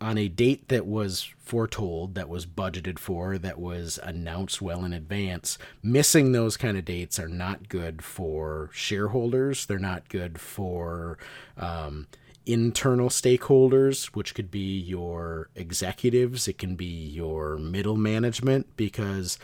on 0.00 0.18
a 0.18 0.28
date 0.28 0.68
that 0.68 0.84
was 0.84 1.32
foretold, 1.38 2.16
that 2.16 2.28
was 2.28 2.44
budgeted 2.44 2.98
for, 2.98 3.38
that 3.38 3.58
was 3.58 4.00
announced 4.02 4.60
well 4.60 4.84
in 4.84 4.92
advance. 4.92 5.58
Missing 5.80 6.32
those 6.32 6.56
kind 6.56 6.76
of 6.76 6.84
dates 6.84 7.20
are 7.20 7.28
not 7.28 7.68
good 7.68 8.02
for 8.02 8.68
shareholders. 8.72 9.64
They're 9.64 9.78
not 9.78 10.08
good 10.08 10.40
for 10.40 11.18
um, 11.56 12.08
internal 12.46 13.08
stakeholders, 13.08 14.06
which 14.06 14.34
could 14.34 14.50
be 14.50 14.78
your 14.78 15.48
executives, 15.54 16.48
it 16.48 16.58
can 16.58 16.74
be 16.74 16.84
your 16.86 17.56
middle 17.56 17.96
management, 17.96 18.76
because 18.76 19.38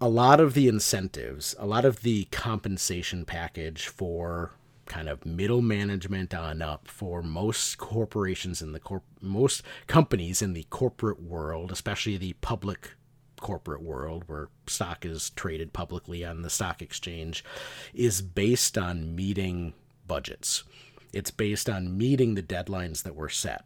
a 0.00 0.08
lot 0.08 0.40
of 0.40 0.54
the 0.54 0.68
incentives, 0.68 1.54
a 1.58 1.66
lot 1.66 1.84
of 1.84 2.02
the 2.02 2.24
compensation 2.26 3.24
package 3.24 3.86
for 3.88 4.52
kind 4.86 5.08
of 5.08 5.24
middle 5.24 5.62
management 5.62 6.34
on 6.34 6.60
up 6.60 6.88
for 6.88 7.22
most 7.22 7.78
corporations 7.78 8.60
in 8.60 8.72
the 8.72 8.80
corp 8.80 9.02
most 9.22 9.62
companies 9.86 10.42
in 10.42 10.52
the 10.52 10.64
corporate 10.64 11.22
world, 11.22 11.72
especially 11.72 12.18
the 12.18 12.34
public 12.42 12.90
corporate 13.40 13.82
world 13.82 14.24
where 14.26 14.48
stock 14.66 15.04
is 15.04 15.30
traded 15.30 15.72
publicly 15.72 16.24
on 16.24 16.42
the 16.42 16.50
stock 16.50 16.82
exchange 16.82 17.44
is 17.94 18.20
based 18.20 18.76
on 18.76 19.14
meeting 19.14 19.72
budgets. 20.06 20.64
It's 21.14 21.30
based 21.30 21.70
on 21.70 21.96
meeting 21.96 22.34
the 22.34 22.42
deadlines 22.42 23.02
that 23.04 23.14
were 23.14 23.28
set. 23.28 23.64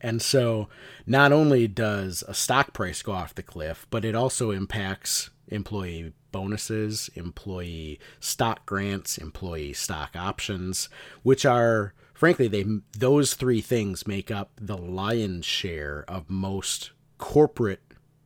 And 0.00 0.22
so 0.22 0.68
not 1.06 1.32
only 1.32 1.68
does 1.68 2.24
a 2.26 2.34
stock 2.34 2.72
price 2.72 3.02
go 3.02 3.12
off 3.12 3.34
the 3.34 3.42
cliff, 3.42 3.86
but 3.90 4.04
it 4.04 4.14
also 4.14 4.50
impacts 4.50 5.30
employee 5.48 6.12
bonuses, 6.32 7.10
employee 7.14 7.98
stock 8.18 8.64
grants, 8.66 9.18
employee 9.18 9.72
stock 9.72 10.16
options, 10.16 10.88
which 11.22 11.44
are 11.44 11.92
frankly 12.14 12.48
they 12.48 12.64
those 12.96 13.34
three 13.34 13.60
things 13.60 14.06
make 14.06 14.30
up 14.30 14.50
the 14.60 14.76
lion's 14.76 15.44
share 15.44 16.04
of 16.08 16.30
most 16.30 16.92
corporate 17.18 17.82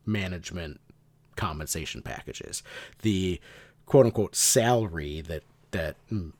management 0.06 0.80
compensation 1.36 2.02
packages. 2.02 2.62
The 3.02 3.40
quote 3.86 4.06
unquote 4.06 4.36
salary 4.36 5.20
that 5.22 5.42
that 5.72 5.96
hmm, 6.08 6.30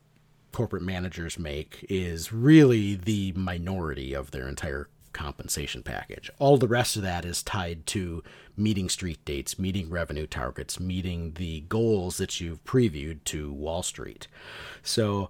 corporate 0.55 0.83
managers 0.83 1.37
make 1.37 1.85
is 1.89 2.31
really 2.31 2.95
the 2.95 3.33
minority 3.33 4.13
of 4.13 4.31
their 4.31 4.47
entire 4.47 4.87
compensation 5.11 5.83
package. 5.83 6.31
All 6.39 6.55
the 6.55 6.65
rest 6.65 6.95
of 6.95 7.01
that 7.01 7.25
is 7.25 7.43
tied 7.43 7.85
to 7.87 8.23
meeting 8.55 8.87
street 8.87 9.19
dates, 9.25 9.59
meeting 9.59 9.89
revenue 9.89 10.25
targets, 10.25 10.79
meeting 10.79 11.33
the 11.33 11.65
goals 11.67 12.15
that 12.19 12.39
you've 12.39 12.63
previewed 12.63 13.25
to 13.25 13.51
Wall 13.51 13.83
Street. 13.83 14.29
So 14.81 15.29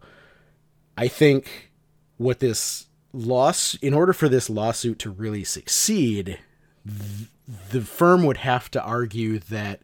I 0.95 1.07
think 1.07 1.71
what 2.17 2.39
this 2.39 2.85
loss, 3.11 3.73
in 3.81 3.95
order 3.95 4.13
for 4.13 4.29
this 4.29 4.47
lawsuit 4.47 4.99
to 4.99 5.09
really 5.09 5.43
succeed, 5.43 6.37
the 6.85 7.81
firm 7.81 8.25
would 8.25 8.37
have 8.37 8.69
to 8.69 8.83
argue 8.83 9.39
that 9.39 9.81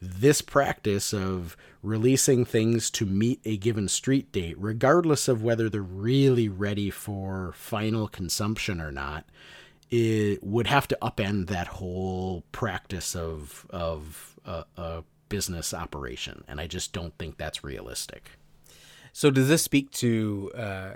this 0.00 0.42
practice 0.42 1.12
of 1.12 1.56
releasing 1.82 2.44
things 2.44 2.90
to 2.90 3.06
meet 3.06 3.40
a 3.44 3.56
given 3.56 3.88
street 3.88 4.30
date, 4.32 4.56
regardless 4.58 5.28
of 5.28 5.42
whether 5.42 5.68
they're 5.68 5.82
really 5.82 6.48
ready 6.48 6.90
for 6.90 7.52
final 7.56 8.08
consumption 8.08 8.80
or 8.80 8.92
not, 8.92 9.24
it 9.90 10.42
would 10.42 10.66
have 10.66 10.86
to 10.88 10.98
upend 11.00 11.46
that 11.46 11.66
whole 11.66 12.44
practice 12.52 13.16
of 13.16 13.66
of 13.70 14.38
a, 14.44 14.64
a 14.76 15.04
business 15.28 15.72
operation, 15.72 16.44
and 16.46 16.60
I 16.60 16.66
just 16.66 16.92
don't 16.92 17.16
think 17.18 17.38
that's 17.38 17.64
realistic. 17.64 18.30
So, 19.12 19.30
does 19.30 19.48
this 19.48 19.62
speak 19.62 19.90
to? 19.92 20.52
Uh, 20.54 20.90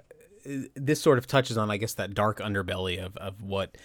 this 0.74 1.00
sort 1.00 1.18
of 1.18 1.26
touches 1.26 1.57
on, 1.57 1.70
I 1.70 1.76
guess, 1.76 1.94
that 1.94 2.14
dark 2.14 2.40
underbelly 2.40 3.03
of 3.03 3.16
of 3.16 3.42
what 3.42 3.76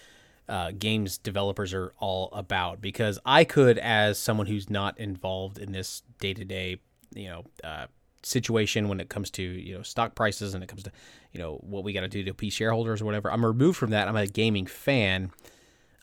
uh, 0.48 0.72
games 0.72 1.18
developers 1.18 1.74
are 1.74 1.92
all 1.98 2.30
about 2.32 2.80
because 2.80 3.18
I 3.24 3.44
could, 3.44 3.78
as 3.78 4.18
someone 4.18 4.46
who's 4.46 4.70
not 4.70 4.98
involved 4.98 5.58
in 5.58 5.72
this 5.72 6.02
day 6.20 6.34
to 6.34 6.44
day, 6.44 6.80
you 7.14 7.28
know, 7.28 7.44
uh, 7.62 7.86
situation 8.22 8.88
when 8.88 9.00
it 9.00 9.08
comes 9.08 9.30
to 9.30 9.42
you 9.42 9.74
know 9.76 9.82
stock 9.82 10.14
prices 10.14 10.54
and 10.54 10.62
it 10.62 10.66
comes 10.66 10.82
to 10.82 10.92
you 11.32 11.38
know 11.38 11.54
what 11.62 11.84
we 11.84 11.92
got 11.92 12.00
to 12.00 12.08
do 12.08 12.22
to 12.24 12.30
appease 12.30 12.54
shareholders 12.54 13.00
or 13.00 13.04
whatever. 13.04 13.30
I'm 13.30 13.44
removed 13.44 13.78
from 13.78 13.90
that. 13.90 14.08
I'm 14.08 14.16
a 14.16 14.26
gaming 14.26 14.66
fan. 14.66 15.30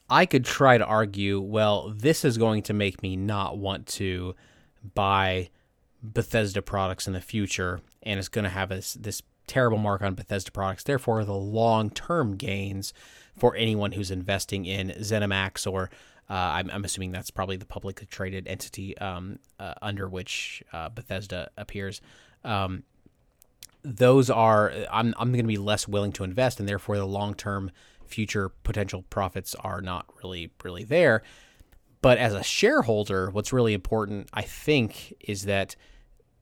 I 0.07 0.27
could 0.27 0.45
try 0.45 0.77
to 0.77 0.85
argue, 0.85 1.39
well, 1.39 1.91
this 1.95 2.23
is 2.23 2.37
going 2.37 2.61
to 2.63 2.73
make 2.73 3.01
me 3.01 3.15
not 3.15 3.57
want 3.57 3.87
to 3.87 4.35
buy 4.93 5.49
Bethesda 6.03 6.61
products 6.61 7.07
in 7.07 7.13
the 7.13 7.21
future, 7.21 7.81
and 8.03 8.19
it's 8.19 8.29
going 8.29 8.43
to 8.43 8.49
have 8.49 8.69
this 8.69 8.93
this 8.93 9.21
terrible 9.47 9.77
mark 9.77 10.01
on 10.01 10.13
Bethesda 10.13 10.51
products. 10.51 10.83
Therefore, 10.83 11.25
the 11.25 11.33
long 11.33 11.89
term 11.89 12.35
gains 12.35 12.93
for 13.37 13.55
anyone 13.55 13.91
who's 13.91 14.11
investing 14.11 14.65
in 14.65 14.89
ZeniMax 14.89 15.71
or 15.71 15.89
uh, 16.29 16.33
I'm, 16.33 16.71
I'm, 16.71 16.83
assuming 16.83 17.11
that's 17.11 17.29
probably 17.29 17.57
the 17.57 17.65
publicly 17.65 18.07
traded 18.07 18.47
entity 18.47 18.97
um, 18.97 19.37
uh, 19.59 19.75
under 19.81 20.09
which 20.09 20.63
uh, 20.73 20.89
Bethesda 20.89 21.51
appears. 21.55 22.01
Um, 22.43 22.83
those 23.83 24.31
are 24.31 24.73
I'm 24.91 25.13
I'm 25.19 25.31
going 25.31 25.43
to 25.43 25.47
be 25.47 25.57
less 25.57 25.87
willing 25.87 26.11
to 26.13 26.23
invest, 26.23 26.59
and 26.59 26.67
therefore 26.67 26.97
the 26.97 27.05
long 27.05 27.35
term 27.35 27.69
future 28.07 28.49
potential 28.63 29.03
profits 29.11 29.53
are 29.55 29.81
not 29.81 30.07
really 30.23 30.51
really 30.63 30.83
there. 30.83 31.21
But 32.01 32.17
as 32.17 32.33
a 32.33 32.43
shareholder, 32.43 33.29
what's 33.29 33.53
really 33.53 33.73
important, 33.73 34.29
I 34.33 34.41
think, 34.41 35.13
is 35.19 35.43
that 35.43 35.75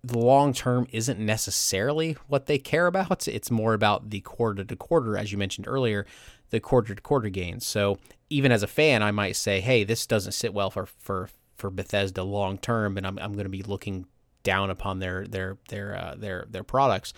the 0.01 0.17
long 0.17 0.53
term 0.53 0.87
isn't 0.93 1.19
necessarily 1.19 2.15
what 2.27 2.45
they 2.45 2.57
care 2.57 2.87
about. 2.87 3.27
It's 3.27 3.51
more 3.51 3.73
about 3.73 4.09
the 4.09 4.21
quarter 4.21 4.63
to 4.63 4.75
quarter, 4.77 5.17
as 5.17 5.33
you 5.33 5.37
mentioned 5.37 5.67
earlier 5.67 6.05
the 6.53 6.59
quarter 6.59 6.93
to 6.93 7.01
quarter 7.01 7.29
gains. 7.29 7.65
So 7.65 7.97
even 8.29 8.51
as 8.51 8.61
a 8.61 8.67
fan, 8.67 9.01
I 9.01 9.09
might 9.09 9.35
say, 9.35 9.59
hey, 9.59 9.83
this 9.83 10.05
doesn't 10.05 10.33
sit 10.33 10.53
well 10.53 10.69
for 10.69 10.85
for 10.85 11.29
for 11.57 11.71
Bethesda 11.71 12.23
long 12.23 12.59
term, 12.59 12.95
and 12.95 13.07
I'm 13.07 13.17
I'm 13.17 13.33
going 13.33 13.45
to 13.45 13.49
be 13.49 13.63
looking 13.63 14.05
down 14.43 14.69
upon 14.69 14.99
their 14.99 15.27
their 15.27 15.57
their 15.69 15.97
uh, 15.97 16.15
their 16.15 16.45
their 16.47 16.63
products. 16.63 17.11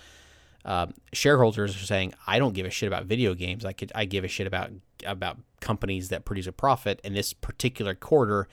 Uh, 0.64 0.88
shareholders 1.12 1.76
are 1.76 1.86
saying, 1.86 2.14
I 2.26 2.40
don't 2.40 2.54
give 2.54 2.66
a 2.66 2.70
shit 2.70 2.88
about 2.88 3.06
video 3.06 3.36
games. 3.36 3.66
I 3.66 3.74
could 3.74 3.92
I 3.94 4.06
give 4.06 4.24
a 4.24 4.30
shit 4.30 4.48
about 4.48 4.72
about 5.06 5.38
companies 5.60 6.08
that 6.10 6.24
produce 6.24 6.48
a 6.48 6.54
profit. 6.54 7.02
In 7.04 7.14
this 7.14 7.34
particular 7.34 7.94
quarter, 7.94 8.48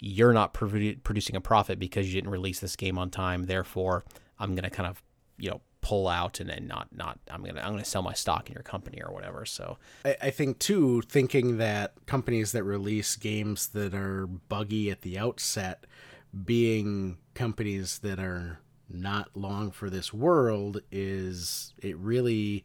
you're 0.00 0.32
not 0.32 0.54
produ- 0.54 1.00
producing 1.04 1.36
a 1.36 1.40
profit 1.40 1.78
because 1.78 2.08
you 2.08 2.14
didn't 2.14 2.32
release 2.32 2.58
this 2.58 2.74
game 2.74 2.98
on 2.98 3.10
time. 3.10 3.44
Therefore, 3.44 4.04
I'm 4.40 4.56
going 4.56 4.64
to 4.64 4.70
kind 4.70 4.88
of 4.88 5.00
you 5.38 5.50
know 5.50 5.60
pull 5.86 6.08
out 6.08 6.40
and 6.40 6.50
then 6.50 6.66
not 6.66 6.88
not 6.90 7.16
I'm 7.30 7.44
gonna 7.44 7.60
I'm 7.60 7.70
gonna 7.70 7.84
sell 7.84 8.02
my 8.02 8.12
stock 8.12 8.48
in 8.48 8.54
your 8.54 8.64
company 8.64 9.00
or 9.00 9.14
whatever. 9.14 9.46
So 9.46 9.78
I, 10.04 10.16
I 10.20 10.30
think 10.30 10.58
too, 10.58 11.00
thinking 11.02 11.58
that 11.58 11.94
companies 12.06 12.50
that 12.52 12.64
release 12.64 13.14
games 13.14 13.68
that 13.68 13.94
are 13.94 14.26
buggy 14.26 14.90
at 14.90 15.02
the 15.02 15.16
outset, 15.16 15.84
being 16.44 17.18
companies 17.34 18.00
that 18.00 18.18
are 18.18 18.58
not 18.90 19.36
long 19.36 19.70
for 19.70 19.88
this 19.88 20.12
world, 20.12 20.82
is 20.90 21.72
it 21.80 21.96
really 21.98 22.64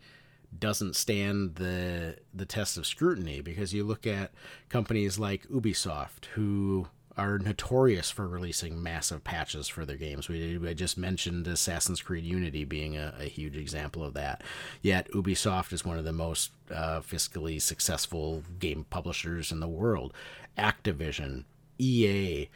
doesn't 0.58 0.96
stand 0.96 1.56
the 1.56 2.18
the 2.34 2.48
test 2.48 2.76
of 2.76 2.88
scrutiny 2.88 3.40
because 3.40 3.72
you 3.72 3.84
look 3.84 4.08
at 4.08 4.32
companies 4.68 5.20
like 5.20 5.48
Ubisoft 5.48 6.26
who 6.34 6.88
are 7.22 7.38
notorious 7.38 8.10
for 8.10 8.28
releasing 8.28 8.82
massive 8.82 9.24
patches 9.24 9.68
for 9.68 9.86
their 9.86 9.96
games. 9.96 10.28
We, 10.28 10.60
I 10.68 10.74
just 10.74 10.98
mentioned 10.98 11.48
Assassin's 11.48 12.02
Creed 12.02 12.24
Unity 12.24 12.66
being 12.66 12.98
a, 12.98 13.14
a 13.20 13.26
huge 13.26 13.56
example 13.56 14.04
of 14.04 14.14
that. 14.16 14.42
Yet 14.82 15.12
Ubisoft 15.12 15.72
is 15.72 15.86
one 15.86 15.98
of 15.98 16.06
the 16.06 16.14
most 16.14 16.52
uh, 16.74 17.02
fiscally 17.02 17.62
successful 17.62 18.44
game 18.60 18.86
publishers 18.90 19.52
in 19.52 19.60
the 19.60 19.68
world. 19.68 20.14
Activision, 20.58 21.44
EA, 21.78 22.50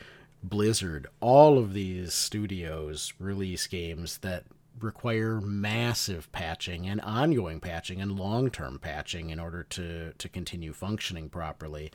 Blizzard, 0.43 1.07
all 1.19 1.57
of 1.57 1.73
these 1.73 2.13
studios 2.13 3.13
release 3.19 3.67
games 3.67 4.17
that 4.19 4.45
require 4.79 5.39
massive 5.39 6.29
patching 6.31 6.87
and 6.87 6.99
ongoing 7.01 7.59
patching 7.59 8.01
and 8.01 8.19
long-term 8.19 8.79
patching 8.79 9.29
in 9.29 9.39
order 9.39 9.63
to 9.63 10.11
to 10.17 10.27
continue 10.27 10.73
functioning 10.73 11.29
properly. 11.29 11.91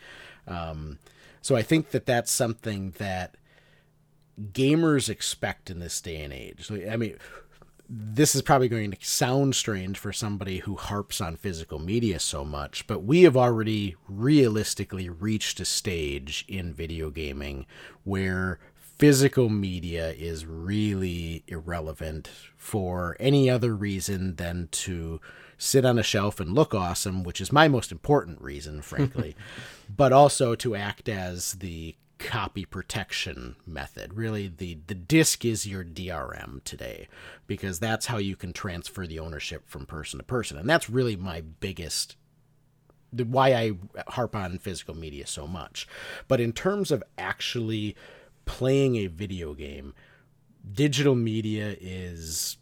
Um, 0.47 0.99
so 1.41 1.57
I 1.57 1.63
think 1.63 1.91
that 1.91 2.07
that's 2.07 2.31
something 2.31 2.95
that 2.99 3.37
gamers 4.53 5.09
expect 5.09 5.71
in 5.71 5.81
this 5.81 6.01
day 6.01 6.23
and 6.23 6.33
age. 6.33 6.71
I 6.91 6.97
mean, 6.97 7.17
this 7.89 8.35
is 8.37 8.43
probably 8.43 8.69
going 8.69 8.93
to 8.93 8.97
sound 9.01 9.57
strange 9.57 9.99
for 9.99 10.13
somebody 10.13 10.59
who 10.59 10.77
harps 10.77 11.21
on 11.21 11.37
physical 11.37 11.81
media 11.81 12.21
so 12.21 12.45
much, 12.45 12.87
but 12.87 13.03
we 13.03 13.23
have 13.23 13.37
already 13.37 13.97
realistically 14.09 15.09
reached 15.09 15.59
a 15.59 15.65
stage 15.65 16.45
in 16.47 16.73
video 16.73 17.11
gaming 17.11 17.67
where 18.05 18.61
physical 18.77 19.49
media 19.49 20.13
is 20.13 20.47
really 20.47 21.43
irrelevant 21.49 22.31
for 22.57 23.17
any 23.19 23.51
other 23.51 23.75
reason 23.75 24.37
than 24.37 24.69
to 24.71 25.21
sit 25.61 25.85
on 25.85 25.99
a 25.99 26.03
shelf 26.03 26.41
and 26.41 26.55
look 26.55 26.75
awesome, 26.75 27.23
which 27.23 27.41
is 27.41 27.53
my 27.53 27.69
most 27.69 27.93
important 27.93 28.41
reason, 28.41 28.81
frankly, 28.83 29.37
but 29.95 30.13
also 30.13 30.55
to 30.57 30.75
act 30.75 31.09
as 31.09 31.53
the 31.55 31.95
copy 32.19 32.65
protection 32.65 33.57
method. 33.67 34.15
Really, 34.15 34.49
the, 34.49 34.79
the 34.87 34.95
disk 34.95 35.45
is 35.45 35.67
your 35.67 35.85
DRM 35.85 36.65
today 36.65 37.09
because 37.47 37.79
that's 37.79 38.07
how 38.07 38.19
you 38.19 38.37
can 38.37 38.53
transfer 38.53 39.07
the 39.07 39.19
ownership 39.19 39.69
from 39.69 39.87
person 39.87 40.19
to 40.19 40.25
person. 40.25 40.57
And 40.57 40.69
that's 40.69 40.91
really 40.91 41.17
my 41.17 41.43
biggest 41.43 42.17
the, 43.13 43.25
why 43.25 43.53
I 43.55 43.73
harp 44.09 44.37
on 44.37 44.59
physical 44.59 44.97
media 44.97 45.27
so 45.27 45.47
much. 45.47 45.87
But 46.29 46.41
in 46.41 46.53
terms 46.53 46.91
of 46.91 47.03
actually 47.19 47.97
playing 48.45 48.97
a 48.97 49.09
video 49.09 49.53
game, 49.55 49.95
digital 50.73 51.15
media 51.15 51.77
is 51.81 52.57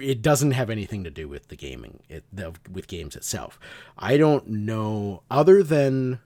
it 0.00 0.22
doesn't 0.22 0.52
have 0.52 0.70
anything 0.70 1.04
to 1.04 1.10
do 1.10 1.28
with 1.28 1.48
the 1.48 1.56
gaming 1.56 2.00
it, 2.08 2.24
the, 2.32 2.52
with 2.70 2.86
games 2.88 3.16
itself. 3.16 3.58
I 3.98 4.16
don't 4.16 4.46
know 4.48 5.22
other 5.30 5.62
than 5.62 6.20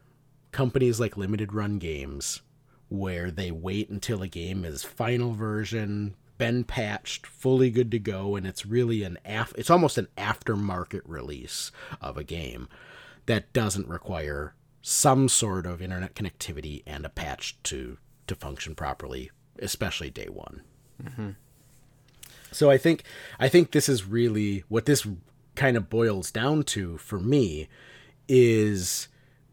companies 0.53 1.01
like 1.01 1.17
Limited 1.17 1.53
Run 1.53 1.79
Games 1.79 2.43
where 2.89 3.31
they 3.31 3.51
wait 3.51 3.91
until 3.91 4.23
a 4.23 4.29
game 4.29 4.65
is 4.65 4.85
final 4.85 5.33
version 5.33 6.15
been 6.39 6.65
patched, 6.65 7.27
fully 7.27 7.71
good 7.71 7.91
to 7.91 7.99
go, 7.99 8.37
and 8.37 8.47
it's 8.47 8.67
really 8.67 9.03
an 9.03 9.19
af- 9.25 9.55
it's 9.57 9.71
almost 9.71 9.99
an 9.99 10.09
aftermarket 10.17 11.03
release 11.05 11.73
of 12.01 12.17
a 12.17 12.25
game 12.25 12.69
that 13.27 13.53
doesn't 13.53 13.89
require 13.89 14.55
some 14.83 15.29
sort 15.29 15.67
of 15.67 15.83
internet 15.83 16.15
connectivity 16.15 16.83
and 16.87 17.05
a 17.05 17.09
patch 17.09 17.61
to 17.65 17.99
to 18.27 18.35
function 18.35 18.75
properly, 18.75 19.31
especially 19.61 20.11
day 20.11 20.29
one. 20.29 20.63
Mm-hmm. 21.03 21.31
So 22.53 22.71
I 22.71 22.79
think 22.79 23.03
I 23.39 23.49
think 23.49 23.73
this 23.73 23.89
is 23.89 24.07
really 24.07 24.65
what 24.69 24.87
this 24.87 25.07
kind 25.55 25.77
of 25.77 25.89
boils 25.91 26.31
down 26.31 26.63
to 26.63 26.99
for 26.99 27.19
me 27.19 27.69
is 28.29 29.09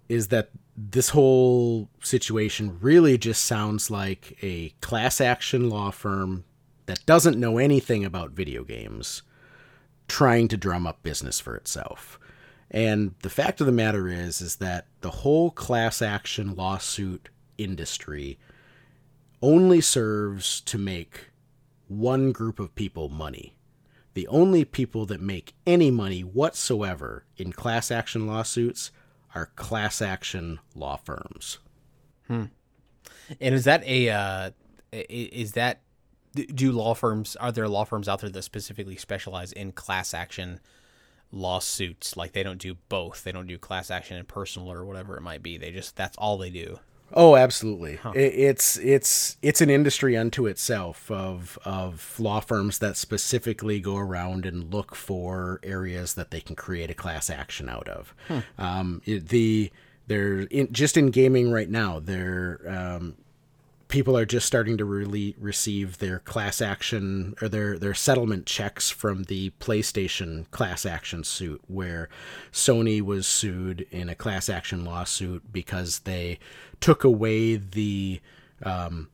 is 0.10 0.28
that 0.30 0.50
this 0.76 1.10
whole 1.10 1.90
situation 2.02 2.78
really 2.82 3.18
just 3.18 3.44
sounds 3.44 3.90
like 3.90 4.38
a 4.42 4.70
class 4.82 5.22
action 5.22 5.70
law 5.70 5.92
firm 5.92 6.44
that 6.88 7.06
doesn't 7.06 7.40
know 7.40 7.58
anything 7.58 8.04
about 8.04 8.32
video 8.32 8.64
games 8.64 9.22
trying 10.08 10.48
to 10.48 10.58
drum 10.58 10.86
up 10.86 11.02
business 11.04 11.40
for 11.40 11.56
itself. 11.56 12.20
And 12.70 13.14
the 13.22 13.30
fact 13.30 13.62
of 13.62 13.68
the 13.68 13.72
matter 13.72 14.08
is 14.08 14.42
is 14.42 14.58
that 14.58 14.88
the 15.02 15.12
whole 15.12 15.52
class 15.52 16.02
action 16.02 16.56
lawsuit 16.56 17.30
industry 17.58 18.40
only 19.42 19.80
serves 19.80 20.62
to 20.62 20.78
make 20.78 21.30
one 22.00 22.32
group 22.32 22.60
of 22.60 22.76
people 22.76 23.10
money. 23.10 23.56
The 24.14 24.28
only 24.28 24.64
people 24.64 25.06
that 25.08 25.22
make 25.22 25.54
any 25.66 25.90
money 25.90 26.22
whatsoever 26.22 27.26
in 27.38 27.52
class 27.52 27.90
action 27.90 28.28
lawsuits 28.28 28.92
are 29.34 29.48
class 29.56 30.02
action 30.02 30.60
law 30.76 30.98
firms. 30.98 31.60
Hmm. 32.28 32.46
And 33.42 33.56
is 33.56 33.64
that 33.64 33.84
a 33.86 34.10
uh, 34.10 34.52
is 34.92 35.54
that 35.54 35.82
do 36.34 36.72
law 36.72 36.94
firms 36.94 37.36
are 37.38 37.52
there 37.52 37.68
law 37.68 37.84
firms 37.84 38.08
out 38.08 38.22
there 38.22 38.30
that 38.30 38.42
specifically 38.44 38.98
specialize 38.98 39.52
in 39.52 39.72
class 39.72 40.14
action 40.14 40.60
lawsuits? 41.32 42.16
Like 42.16 42.34
they 42.34 42.44
don't 42.44 42.60
do 42.60 42.76
both. 42.90 43.24
They 43.24 43.32
don't 43.32 43.48
do 43.48 43.58
class 43.58 43.90
action 43.90 44.18
and 44.18 44.28
personal 44.28 44.72
or 44.72 44.86
whatever 44.86 45.18
it 45.18 45.22
might 45.22 45.42
be. 45.42 45.58
They 45.58 45.72
just 45.72 45.96
that's 45.96 46.18
all 46.18 46.38
they 46.38 46.52
do. 46.52 46.80
Oh, 47.16 47.36
absolutely. 47.36 48.00
I- 48.04 48.18
It's 48.18 48.78
it's 48.78 49.38
it's 49.42 49.62
an 49.62 49.70
industry 49.70 50.18
unto 50.18 50.48
itself 50.48 51.10
of 51.12 51.60
of 51.64 52.16
law 52.20 52.40
firms 52.40 52.80
that 52.80 52.98
specifically 52.98 53.80
go 53.80 53.98
around 53.98 54.46
and 54.46 54.74
look 54.74 54.96
for 54.96 55.60
areas 55.64 56.16
that 56.16 56.32
they 56.32 56.42
can 56.42 56.56
create 56.56 56.90
a 56.90 56.96
class 56.96 57.30
action 57.30 57.70
out 57.70 57.88
of. 57.88 58.14
Um, 58.58 59.02
it- 59.06 59.30
the 59.30 59.72
they're 60.08 60.40
in, 60.42 60.72
just 60.74 60.98
in 60.98 61.12
gaming 61.12 61.52
right 61.52 61.70
now. 61.70 62.00
They're 62.00 62.60
um, 62.68 63.16
people 63.94 64.18
are 64.18 64.26
just 64.26 64.48
starting 64.48 64.76
to 64.76 64.84
really 64.84 65.36
receive 65.38 66.00
their 66.00 66.18
class 66.18 66.64
action 66.64 67.36
or 67.44 67.48
their 67.48 67.78
their 67.78 67.94
settlement 67.94 68.48
checks 68.48 68.90
from 68.90 69.26
the 69.26 69.52
PlayStation 69.60 70.50
class 70.50 70.84
action 70.84 71.24
suit 71.24 71.62
where 71.68 72.10
Sony 72.52 73.04
was 73.04 73.28
sued 73.28 73.86
in 73.92 74.10
a 74.10 74.16
class 74.16 74.50
action 74.50 74.84
lawsuit 74.84 75.44
because 75.54 76.00
they 76.00 76.40
took 76.80 77.04
away 77.04 77.56
the 77.56 78.20
um, 78.64 79.10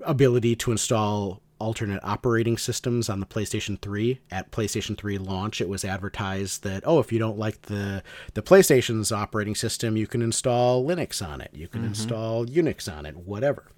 ability 0.00 0.56
to 0.56 0.72
install 0.72 1.42
alternate 1.58 2.00
operating 2.02 2.58
systems 2.58 3.08
on 3.08 3.20
the 3.20 3.26
PlayStation 3.26 3.80
3 3.80 4.20
at 4.30 4.50
PlayStation 4.50 4.96
3 4.96 5.18
launch 5.18 5.60
it 5.60 5.68
was 5.68 5.84
advertised 5.84 6.62
that 6.62 6.82
oh 6.86 6.98
if 6.98 7.12
you 7.12 7.18
don't 7.18 7.38
like 7.38 7.62
the 7.62 8.02
the 8.34 8.42
PlayStation's 8.42 9.10
operating 9.10 9.54
system 9.54 9.96
you 9.96 10.06
can 10.06 10.22
install 10.22 10.84
Linux 10.84 11.26
on 11.26 11.40
it. 11.40 11.50
You 11.52 11.68
can 11.68 11.80
mm-hmm. 11.80 11.88
install 11.88 12.46
Unix 12.46 12.92
on 12.92 13.06
it 13.06 13.16
whatever. 13.16 13.70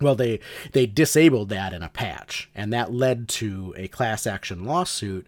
Well 0.00 0.14
they 0.14 0.40
they 0.72 0.86
disabled 0.86 1.48
that 1.48 1.72
in 1.72 1.82
a 1.82 1.88
patch 1.88 2.50
and 2.54 2.72
that 2.72 2.92
led 2.92 3.28
to 3.28 3.74
a 3.76 3.88
class 3.88 4.26
action 4.26 4.64
lawsuit 4.64 5.26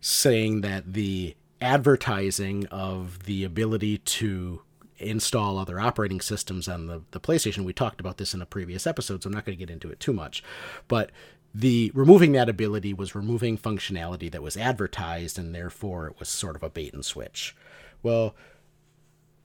saying 0.00 0.60
that 0.60 0.92
the 0.92 1.34
advertising 1.60 2.66
of 2.66 3.24
the 3.24 3.42
ability 3.42 3.98
to 3.98 4.62
install 4.98 5.58
other 5.58 5.78
operating 5.78 6.20
systems 6.20 6.68
on 6.68 6.86
the, 6.86 7.02
the 7.10 7.20
PlayStation. 7.20 7.64
We 7.64 7.72
talked 7.72 8.00
about 8.00 8.18
this 8.18 8.34
in 8.34 8.42
a 8.42 8.46
previous 8.46 8.86
episode, 8.86 9.22
so 9.22 9.28
I'm 9.28 9.34
not 9.34 9.44
going 9.44 9.56
to 9.56 9.64
get 9.64 9.72
into 9.72 9.90
it 9.90 10.00
too 10.00 10.12
much. 10.12 10.42
But 10.88 11.10
the 11.54 11.90
removing 11.94 12.32
that 12.32 12.48
ability 12.48 12.92
was 12.92 13.14
removing 13.14 13.56
functionality 13.56 14.30
that 14.30 14.42
was 14.42 14.56
advertised, 14.56 15.38
and 15.38 15.54
therefore 15.54 16.06
it 16.08 16.18
was 16.18 16.28
sort 16.28 16.56
of 16.56 16.62
a 16.62 16.70
bait 16.70 16.92
and 16.92 17.04
switch. 17.04 17.56
Well, 18.02 18.34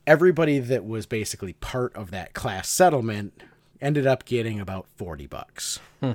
everybody 0.07 0.60
that 0.60 0.86
was 0.86 1.06
basically 1.06 1.53
part 1.53 1.95
of 1.95 2.11
that 2.11 2.34
class 2.34 2.68
settlement 2.68 3.44
ended 3.80 4.06
up 4.06 4.26
getting 4.26 4.60
about 4.60 4.86
40 4.95 5.28
bucks 5.28 5.80
hmm. 5.99 6.11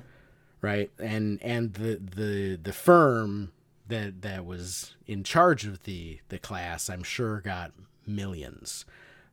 right 0.60 0.90
and 0.98 1.42
and 1.42 1.74
the 1.74 1.96
the 1.96 2.58
the 2.62 2.72
firm 2.72 3.52
that 3.88 4.22
that 4.22 4.44
was 4.44 4.94
in 5.06 5.24
charge 5.24 5.64
of 5.66 5.84
the 5.84 6.20
the 6.28 6.38
class 6.38 6.88
i'm 6.90 7.02
sure 7.02 7.40
got 7.40 7.72
millions 8.06 8.84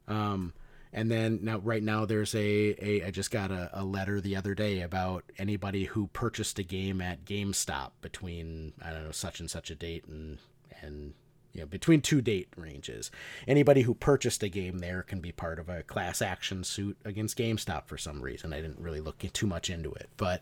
um 0.08 0.54
and 0.92 1.10
then 1.10 1.40
now 1.42 1.58
right 1.60 1.84
now 1.84 2.06
there's 2.06 2.36
a, 2.36 2.76
a 2.80 3.04
i 3.06 3.12
just 3.12 3.32
got 3.32 3.52
a, 3.52 3.70
a 3.74 3.84
letter 3.84 4.22
the 4.22 4.36
other 4.36 4.54
day 4.54 4.82
about 4.82 5.24
anybody 5.38 5.86
who 5.86 6.08
purchased 6.08 6.60
a 6.60 6.64
game 6.64 7.02
at 7.02 7.26
gamestop 7.26 7.92
between 8.02 8.74
i 8.82 8.92
don't 8.92 9.04
know 9.04 9.12
such 9.12 9.40
and 9.40 9.50
such 9.50 9.70
a 9.70 9.76
date 9.76 10.06
and 10.06 10.38
and 10.82 11.14
you 11.54 11.62
know, 11.62 11.68
between 11.68 12.02
two 12.02 12.22
date 12.22 12.50
ranges. 12.58 13.12
Anybody 13.48 13.84
who 13.84 13.94
purchased 13.94 14.44
a 14.44 14.50
game 14.50 14.80
there 14.80 15.04
can 15.04 15.20
be 15.20 15.32
part 15.32 15.60
of 15.60 15.70
a 15.70 15.84
class 15.84 16.22
action 16.22 16.64
suit 16.64 16.98
against 17.06 17.38
GameStop 17.38 17.86
for 17.86 17.98
some 17.98 18.22
reason. 18.22 18.54
I 18.54 18.62
didn't 18.62 18.80
really 18.80 19.02
look 19.02 19.20
too 19.20 19.48
much 19.48 19.70
into 19.70 19.94
it, 19.94 20.10
but 20.18 20.42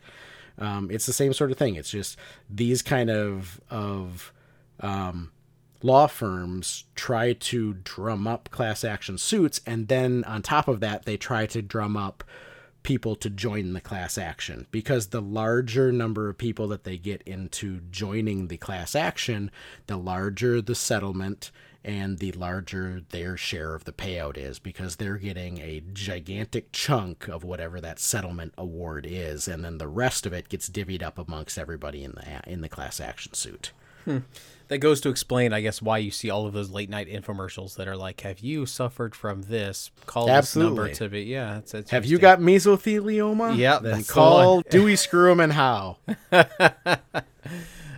um, 0.57 0.89
it's 0.89 1.05
the 1.05 1.13
same 1.13 1.33
sort 1.33 1.51
of 1.51 1.57
thing. 1.57 1.75
It's 1.75 1.91
just 1.91 2.17
these 2.49 2.81
kind 2.81 3.09
of 3.09 3.59
of 3.69 4.31
um, 4.79 5.31
law 5.83 6.07
firms 6.07 6.85
try 6.95 7.33
to 7.33 7.73
drum 7.73 8.27
up 8.27 8.49
class 8.51 8.83
action 8.83 9.17
suits, 9.17 9.61
and 9.65 9.87
then 9.87 10.23
on 10.25 10.41
top 10.41 10.67
of 10.67 10.79
that, 10.79 11.05
they 11.05 11.17
try 11.17 11.45
to 11.47 11.61
drum 11.61 11.97
up 11.97 12.23
people 12.83 13.15
to 13.15 13.29
join 13.29 13.73
the 13.73 13.81
class 13.81 14.17
action 14.17 14.65
because 14.71 15.07
the 15.07 15.21
larger 15.21 15.91
number 15.91 16.29
of 16.29 16.37
people 16.37 16.67
that 16.67 16.83
they 16.83 16.97
get 16.97 17.21
into 17.23 17.79
joining 17.91 18.47
the 18.47 18.57
class 18.57 18.95
action, 18.95 19.51
the 19.87 19.97
larger 19.97 20.61
the 20.61 20.75
settlement 20.75 21.51
and 21.83 22.19
the 22.19 22.31
larger 22.33 23.01
their 23.09 23.35
share 23.35 23.73
of 23.73 23.85
the 23.85 23.91
payout 23.91 24.37
is 24.37 24.59
because 24.59 24.95
they're 24.95 25.17
getting 25.17 25.59
a 25.59 25.81
gigantic 25.93 26.71
chunk 26.71 27.27
of 27.27 27.43
whatever 27.43 27.81
that 27.81 27.99
settlement 27.99 28.53
award 28.57 29.05
is 29.09 29.47
and 29.47 29.65
then 29.65 29.79
the 29.79 29.87
rest 29.87 30.25
of 30.27 30.33
it 30.33 30.49
gets 30.49 30.69
divvied 30.69 31.01
up 31.01 31.17
amongst 31.17 31.57
everybody 31.57 32.03
in 32.03 32.11
the 32.11 32.41
in 32.47 32.61
the 32.61 32.69
class 32.69 32.99
action 32.99 33.33
suit. 33.33 33.71
That 34.67 34.77
goes 34.77 35.01
to 35.01 35.09
explain, 35.09 35.51
I 35.51 35.59
guess, 35.59 35.81
why 35.81 35.97
you 35.97 36.11
see 36.11 36.29
all 36.29 36.47
of 36.47 36.53
those 36.53 36.69
late 36.69 36.89
night 36.89 37.09
infomercials 37.09 37.75
that 37.75 37.89
are 37.89 37.97
like, 37.97 38.21
"Have 38.21 38.39
you 38.39 38.65
suffered 38.65 39.13
from 39.13 39.41
this? 39.41 39.91
Call 40.05 40.29
Absolutely. 40.29 40.91
this 40.91 40.99
number 41.01 41.07
to 41.07 41.09
be." 41.09 41.23
Yeah, 41.23 41.57
it's, 41.57 41.73
it's 41.73 41.91
Have 41.91 42.05
you 42.05 42.17
got 42.17 42.39
mesothelioma? 42.39 43.57
Yeah, 43.57 43.79
then 43.79 44.05
call. 44.05 44.61
Dewey 44.69 44.95
Screw 44.95 45.37
and 45.37 45.51
How. 45.51 45.97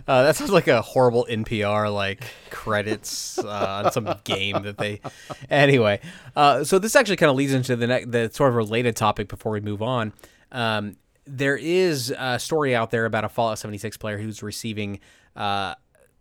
Uh, 0.06 0.24
that 0.24 0.36
sounds 0.36 0.50
like 0.50 0.68
a 0.68 0.82
horrible 0.82 1.26
NPR 1.30 1.92
like 1.92 2.24
credits 2.50 3.38
uh, 3.38 3.82
on 3.84 3.92
some 3.92 4.14
game 4.24 4.62
that 4.62 4.76
they. 4.76 5.00
Anyway, 5.50 6.00
uh, 6.36 6.62
so 6.64 6.78
this 6.78 6.94
actually 6.94 7.16
kind 7.16 7.30
of 7.30 7.36
leads 7.36 7.54
into 7.54 7.74
the 7.76 7.86
ne- 7.86 8.04
the 8.04 8.30
sort 8.32 8.50
of 8.50 8.54
related 8.56 8.96
topic 8.96 9.28
before 9.28 9.52
we 9.52 9.60
move 9.60 9.80
on. 9.80 10.12
Um, 10.52 10.96
there 11.26 11.56
is 11.56 12.14
a 12.18 12.38
story 12.38 12.74
out 12.74 12.90
there 12.90 13.06
about 13.06 13.24
a 13.24 13.28
Fallout 13.30 13.58
76 13.58 13.96
player 13.96 14.18
who's 14.18 14.42
receiving 14.42 15.00
uh, 15.36 15.74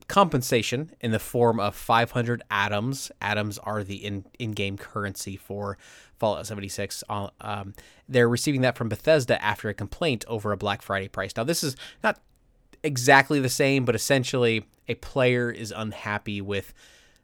compensation 0.07 0.91
in 0.99 1.11
the 1.11 1.19
form 1.19 1.59
of 1.59 1.75
500 1.75 2.41
atoms. 2.51 3.11
Atoms 3.21 3.57
are 3.59 3.83
the 3.83 4.03
in 4.03 4.25
in-game 4.39 4.77
currency 4.77 5.35
for 5.37 5.77
Fallout 6.17 6.47
76. 6.47 7.03
Uh, 7.09 7.29
Um, 7.41 7.73
they're 8.07 8.29
receiving 8.29 8.61
that 8.61 8.77
from 8.77 8.89
Bethesda 8.89 9.41
after 9.43 9.69
a 9.69 9.73
complaint 9.73 10.25
over 10.27 10.51
a 10.51 10.57
Black 10.57 10.81
Friday 10.81 11.07
price. 11.07 11.33
Now, 11.35 11.43
this 11.43 11.63
is 11.63 11.75
not 12.03 12.19
exactly 12.83 13.39
the 13.39 13.49
same, 13.49 13.85
but 13.85 13.95
essentially 13.95 14.65
a 14.87 14.95
player 14.95 15.49
is 15.49 15.73
unhappy 15.75 16.41
with 16.41 16.73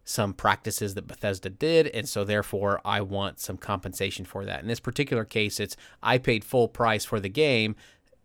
some 0.03 0.33
practices 0.33 0.95
that 0.95 1.05
Bethesda 1.05 1.49
did, 1.51 1.85
and 1.87 2.09
so 2.09 2.23
therefore 2.23 2.81
I 2.83 3.01
want 3.01 3.39
some 3.39 3.57
compensation 3.57 4.25
for 4.25 4.43
that. 4.45 4.61
In 4.61 4.67
this 4.67 4.79
particular 4.79 5.23
case, 5.23 5.59
it's 5.59 5.77
I 6.01 6.17
paid 6.17 6.43
full 6.43 6.67
price 6.67 7.05
for 7.05 7.19
the 7.19 7.29
game. 7.29 7.75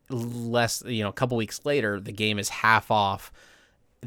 Less, 0.09 0.83
you 0.87 1.03
know, 1.03 1.11
a 1.11 1.13
couple 1.13 1.37
weeks 1.37 1.61
later, 1.65 2.01
the 2.01 2.13
game 2.13 2.39
is 2.39 2.49
half 2.49 2.91
off. 2.91 3.33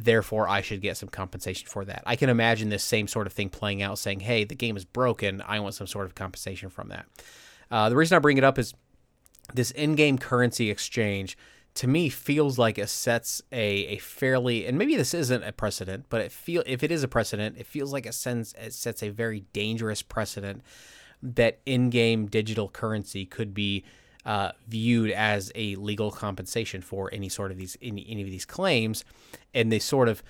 Therefore, 0.04 0.48
I 0.48 0.62
should 0.62 0.82
get 0.82 0.96
some 0.96 1.10
compensation 1.10 1.68
for 1.68 1.84
that. 1.86 2.04
I 2.06 2.16
can 2.16 2.30
imagine 2.30 2.70
this 2.70 2.84
same 2.84 3.08
sort 3.08 3.26
of 3.26 3.34
thing 3.34 3.50
playing 3.50 3.82
out, 3.82 3.98
saying, 3.98 4.20
"Hey, 4.22 4.44
the 4.44 4.56
game 4.56 4.78
is 4.78 4.86
broken. 4.86 5.42
I 5.46 5.60
want 5.60 5.74
some 5.74 5.88
sort 5.88 6.06
of 6.06 6.14
compensation 6.14 6.70
from 6.70 6.90
that." 6.90 7.08
Uh, 7.72 7.90
the 7.90 7.96
reason 7.96 8.16
I 8.16 8.20
bring 8.20 8.38
it 8.38 8.44
up 8.44 8.60
is 8.60 8.74
this 9.54 9.72
in-game 9.72 10.18
currency 10.18 10.70
exchange 10.70 11.38
to 11.74 11.88
me 11.88 12.10
feels 12.10 12.58
like 12.58 12.78
it 12.78 12.90
sets 12.90 13.42
a, 13.52 13.86
a 13.86 13.98
fairly 14.00 14.66
and 14.66 14.78
maybe 14.78 14.96
this 14.96 15.14
isn't 15.14 15.44
a 15.44 15.52
precedent 15.52 16.06
but 16.10 16.22
it 16.22 16.32
feel 16.32 16.64
if 16.66 16.84
it 16.84 16.92
is 16.92 17.04
a 17.04 17.08
precedent 17.08 17.56
it 17.58 17.68
feels 17.68 17.94
like 17.94 18.06
it 18.06 18.14
sends 18.14 18.54
it 18.54 18.74
sets 18.74 19.04
a 19.04 19.10
very 19.10 19.42
dangerous 19.54 20.02
precedent 20.02 20.64
that 21.22 21.60
in-game 21.66 22.26
digital 22.26 22.68
currency 22.68 23.26
could 23.26 23.54
be 23.54 23.84
uh, 24.28 24.52
viewed 24.68 25.10
as 25.10 25.54
a 25.56 25.76
legal 25.76 26.12
compensation 26.12 26.82
for 26.82 27.10
any 27.14 27.30
sort 27.30 27.50
of 27.50 27.58
these 27.58 27.78
any, 27.82 28.06
any 28.10 28.22
of 28.22 28.30
these 28.30 28.46
claims. 28.46 29.06
And 29.54 29.72
they 29.72 29.80
sort 29.80 30.10
of 30.10 30.22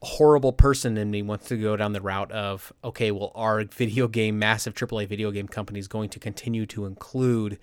horrible 0.00 0.52
person 0.52 0.96
in 0.96 1.10
me 1.10 1.22
wants 1.22 1.48
to 1.48 1.56
go 1.56 1.76
down 1.76 1.92
the 1.92 2.00
route 2.00 2.30
of 2.30 2.72
okay, 2.84 3.10
well, 3.10 3.32
are 3.34 3.64
video 3.72 4.06
game 4.06 4.38
massive 4.38 4.74
AAA 4.74 5.08
video 5.08 5.32
game 5.32 5.48
companies 5.48 5.88
going 5.88 6.08
to 6.10 6.20
continue 6.20 6.66
to 6.66 6.86
include 6.86 7.58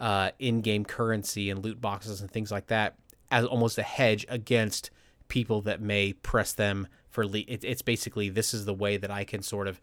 uh, 0.00 0.30
in-game 0.38 0.84
currency 0.84 1.48
and 1.48 1.64
loot 1.64 1.80
boxes 1.80 2.20
and 2.20 2.30
things 2.30 2.52
like 2.52 2.66
that 2.66 2.94
as 3.30 3.46
almost 3.46 3.78
a 3.78 3.82
hedge 3.82 4.26
against 4.28 4.90
people 5.28 5.62
that 5.62 5.80
may 5.80 6.12
press 6.12 6.52
them 6.52 6.86
for 7.08 7.26
le- 7.26 7.38
it, 7.38 7.64
it's 7.64 7.80
basically 7.80 8.28
this 8.28 8.52
is 8.52 8.66
the 8.66 8.74
way 8.74 8.98
that 8.98 9.10
I 9.10 9.24
can 9.24 9.40
sort 9.40 9.66
of 9.66 9.80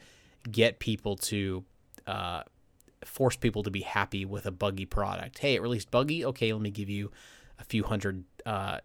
get 0.51 0.77
people 0.77 1.15
to 1.15 1.63
uh, 2.05 2.43
force 3.05 3.35
people 3.35 3.63
to 3.63 3.71
be 3.71 3.81
happy 3.81 4.25
with 4.25 4.45
a 4.45 4.51
buggy 4.51 4.85
product. 4.85 5.39
Hey, 5.39 5.55
it 5.55 5.61
released 5.61 5.91
buggy. 5.91 6.25
Okay, 6.25 6.53
let 6.53 6.61
me 6.61 6.71
give 6.71 6.89
you 6.89 7.11
a 7.59 7.63
few 7.63 7.83
hundred 7.83 8.23
uh, 8.45 8.79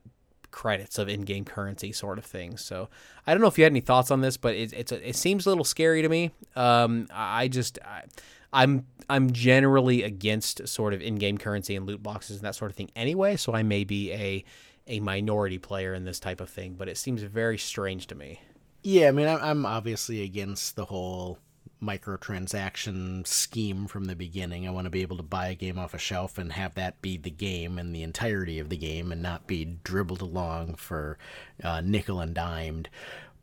credits 0.51 0.99
of 0.99 1.09
in-game 1.09 1.45
currency, 1.45 1.93
sort 1.93 2.19
of 2.19 2.25
thing. 2.25 2.57
So 2.57 2.89
I 3.27 3.35
don't 3.35 3.41
know 3.41 3.49
if 3.49 3.59
you 3.59 3.65
had 3.65 3.73
any 3.73 3.81
thoughts 3.81 4.11
on 4.11 4.21
this, 4.21 4.37
but 4.37 4.55
it, 4.55 4.73
it's 4.73 4.93
a, 4.93 5.09
it 5.09 5.17
seems 5.17 5.47
a 5.47 5.51
little 5.51 5.65
scary 5.65 6.03
to 6.03 6.09
me. 6.09 6.31
Um, 6.55 7.09
I 7.13 7.49
just 7.49 7.79
I, 7.85 8.05
I'm 8.53 8.87
I'm 9.09 9.33
generally 9.33 10.03
against 10.03 10.67
sort 10.67 10.95
of 10.95 11.03
in-game 11.03 11.39
currency 11.39 11.77
and 11.77 11.87
loot 11.87 12.03
boxes 12.03 12.37
and 12.37 12.47
that 12.47 12.55
sort 12.55 12.71
of 12.71 12.77
thing 12.77 12.91
anyway. 12.97 13.37
So 13.37 13.55
I 13.55 13.63
may 13.63 13.85
be 13.85 14.13
a 14.13 14.45
a 14.87 15.01
minority 15.01 15.59
player 15.59 15.95
in 15.95 16.05
this 16.05 16.21
type 16.21 16.41
of 16.41 16.49
thing, 16.49 16.75
but 16.75 16.89
it 16.89 16.97
seems 16.97 17.23
very 17.23 17.59
strange 17.59 18.07
to 18.07 18.15
me. 18.15 18.41
Yeah, 18.83 19.09
I 19.09 19.11
mean, 19.11 19.27
I'm 19.27 19.67
obviously 19.67 20.23
against 20.23 20.77
the 20.77 20.85
whole 20.85 21.39
microtransaction 21.83 23.27
scheme 23.27 23.87
from 23.87 24.07
the 24.07 24.17
beginning. 24.17 24.67
I 24.67 24.71
want 24.71 24.87
to 24.87 24.91
be 24.91 25.03
able 25.03 25.17
to 25.19 25.23
buy 25.23 25.49
a 25.49 25.55
game 25.55 25.79
off 25.79 25.95
a 25.95 25.99
shelf 25.99 26.39
and 26.39 26.53
have 26.53 26.75
that 26.75 27.03
be 27.03 27.17
the 27.17 27.31
game 27.31 27.79
and 27.79 27.95
the 27.95 28.03
entirety 28.03 28.59
of 28.59 28.69
the 28.69 28.77
game 28.77 29.13
and 29.13 29.23
not 29.23 29.47
be 29.47 29.65
dribbled 29.85 30.23
along 30.23 30.77
for 30.77 31.19
uh, 31.63 31.81
nickel 31.81 32.21
and 32.21 32.35
dimed. 32.35 32.89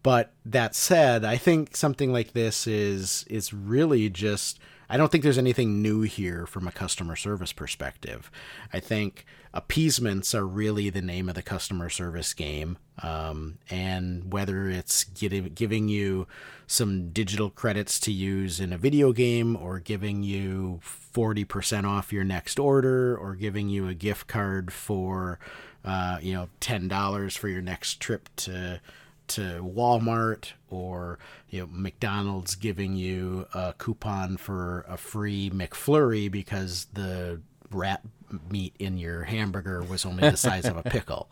But 0.01 0.33
that 0.45 0.75
said, 0.75 1.23
I 1.23 1.37
think 1.37 1.75
something 1.75 2.11
like 2.11 2.33
this 2.33 2.67
is 2.67 3.23
is 3.29 3.53
really 3.53 4.09
just 4.09 4.59
I 4.89 4.97
don't 4.97 5.11
think 5.11 5.23
there's 5.23 5.37
anything 5.37 5.81
new 5.81 6.01
here 6.01 6.45
from 6.45 6.67
a 6.67 6.71
customer 6.71 7.15
service 7.15 7.53
perspective. 7.53 8.29
I 8.71 8.79
think 8.79 9.25
appeasements 9.53 10.33
are 10.33 10.45
really 10.45 10.89
the 10.89 11.01
name 11.01 11.29
of 11.29 11.35
the 11.35 11.41
customer 11.41 11.89
service 11.89 12.33
game. 12.33 12.77
Um, 13.01 13.59
and 13.69 14.31
whether 14.31 14.69
it's 14.69 15.03
getting, 15.03 15.45
giving 15.53 15.87
you 15.87 16.27
some 16.67 17.09
digital 17.09 17.49
credits 17.49 17.99
to 18.01 18.11
use 18.11 18.59
in 18.59 18.73
a 18.73 18.77
video 18.77 19.13
game 19.13 19.55
or 19.55 19.79
giving 19.79 20.23
you 20.23 20.79
40% 20.83 21.85
off 21.85 22.13
your 22.13 22.23
next 22.23 22.59
order 22.59 23.17
or 23.17 23.35
giving 23.35 23.69
you 23.69 23.87
a 23.87 23.93
gift 23.93 24.27
card 24.27 24.71
for, 24.71 25.39
uh, 25.85 26.17
you 26.21 26.33
know, 26.33 26.49
$10 26.61 27.37
for 27.37 27.47
your 27.47 27.61
next 27.61 27.99
trip 27.99 28.29
to 28.37 28.81
to 29.29 29.63
Walmart 29.63 30.53
or 30.69 31.19
you 31.49 31.61
know 31.61 31.67
McDonald's 31.71 32.55
giving 32.55 32.95
you 32.95 33.47
a 33.53 33.73
coupon 33.77 34.37
for 34.37 34.85
a 34.87 34.97
free 34.97 35.49
McFlurry 35.49 36.29
because 36.31 36.87
the 36.93 37.41
rat 37.71 38.01
meat 38.49 38.75
in 38.79 38.97
your 38.97 39.23
hamburger 39.23 39.81
was 39.83 40.05
only 40.05 40.29
the 40.29 40.37
size 40.37 40.65
of 40.65 40.77
a 40.77 40.83
pickle. 40.83 41.29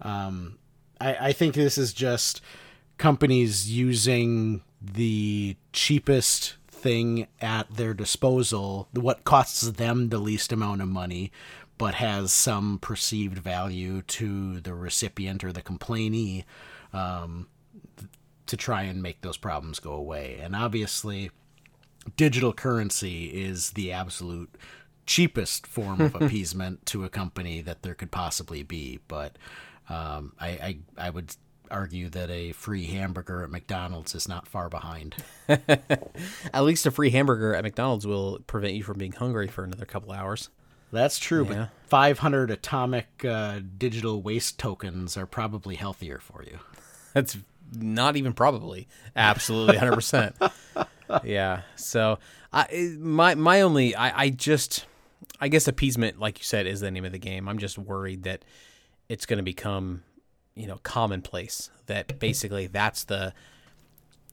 Um, 0.00 0.58
I, 1.00 1.28
I 1.28 1.32
think 1.32 1.54
this 1.54 1.78
is 1.78 1.92
just 1.92 2.40
companies 2.98 3.70
using 3.70 4.62
the 4.80 5.56
cheapest 5.72 6.56
thing 6.68 7.26
at 7.40 7.74
their 7.74 7.94
disposal, 7.94 8.88
what 8.92 9.24
costs 9.24 9.62
them 9.62 10.10
the 10.10 10.18
least 10.18 10.52
amount 10.52 10.82
of 10.82 10.88
money, 10.88 11.32
but 11.78 11.94
has 11.94 12.32
some 12.32 12.78
perceived 12.78 13.38
value 13.38 14.02
to 14.02 14.60
the 14.60 14.74
recipient 14.74 15.44
or 15.44 15.52
the 15.52 15.62
complainee 15.62 16.44
um, 16.96 17.48
to 18.46 18.56
try 18.56 18.82
and 18.82 19.02
make 19.02 19.20
those 19.22 19.36
problems 19.36 19.80
go 19.80 19.92
away. 19.92 20.38
And 20.40 20.54
obviously, 20.54 21.30
digital 22.16 22.52
currency 22.52 23.26
is 23.26 23.70
the 23.70 23.92
absolute 23.92 24.54
cheapest 25.06 25.66
form 25.66 26.00
of 26.00 26.14
appeasement 26.20 26.86
to 26.86 27.04
a 27.04 27.08
company 27.08 27.60
that 27.60 27.82
there 27.82 27.94
could 27.94 28.10
possibly 28.10 28.62
be. 28.62 29.00
But 29.08 29.36
um, 29.88 30.32
I, 30.40 30.48
I 30.48 30.78
I 31.06 31.10
would 31.10 31.34
argue 31.70 32.08
that 32.10 32.30
a 32.30 32.52
free 32.52 32.86
hamburger 32.86 33.42
at 33.42 33.50
McDonald's 33.50 34.14
is 34.14 34.28
not 34.28 34.46
far 34.46 34.68
behind. 34.68 35.16
At 35.48 36.62
least 36.62 36.86
a 36.86 36.92
free 36.92 37.10
hamburger 37.10 37.56
at 37.56 37.64
McDonald's 37.64 38.06
will 38.06 38.38
prevent 38.46 38.74
you 38.74 38.84
from 38.84 38.98
being 38.98 39.10
hungry 39.10 39.48
for 39.48 39.64
another 39.64 39.84
couple 39.84 40.12
hours. 40.12 40.48
That's 40.92 41.18
true, 41.18 41.44
Yeah. 41.44 41.54
but 41.82 41.88
500 41.88 42.52
atomic 42.52 43.24
uh, 43.24 43.58
digital 43.76 44.22
waste 44.22 44.60
tokens 44.60 45.16
are 45.16 45.26
probably 45.26 45.74
healthier 45.74 46.20
for 46.20 46.44
you. 46.44 46.60
That's 47.16 47.38
not 47.72 48.16
even 48.16 48.34
probably. 48.34 48.88
Absolutely, 49.16 49.78
hundred 49.78 49.94
percent. 49.94 50.36
Yeah. 51.22 51.62
So 51.76 52.18
I 52.52 52.96
my 52.98 53.36
my 53.36 53.60
only 53.60 53.94
I 53.94 54.22
I 54.24 54.28
just 54.28 54.86
I 55.40 55.46
guess 55.46 55.68
appeasement, 55.68 56.18
like 56.18 56.38
you 56.38 56.44
said, 56.44 56.66
is 56.66 56.80
the 56.80 56.90
name 56.90 57.04
of 57.04 57.12
the 57.12 57.18
game. 57.18 57.48
I'm 57.48 57.58
just 57.58 57.78
worried 57.78 58.24
that 58.24 58.44
it's 59.08 59.24
going 59.24 59.36
to 59.36 59.44
become 59.44 60.02
you 60.56 60.66
know 60.66 60.80
commonplace. 60.82 61.70
That 61.86 62.18
basically 62.18 62.66
that's 62.66 63.04
the 63.04 63.32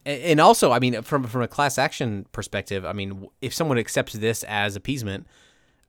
and 0.04 0.42
also 0.42 0.72
I 0.72 0.80
mean 0.80 1.04
from 1.04 1.26
from 1.26 1.44
a 1.44 1.48
class 1.48 1.78
action 1.78 2.26
perspective, 2.32 2.86
I 2.86 2.94
mean 2.94 3.28
if 3.40 3.54
someone 3.54 3.78
accepts 3.78 4.14
this 4.14 4.44
as 4.46 4.76
appeasement. 4.76 5.28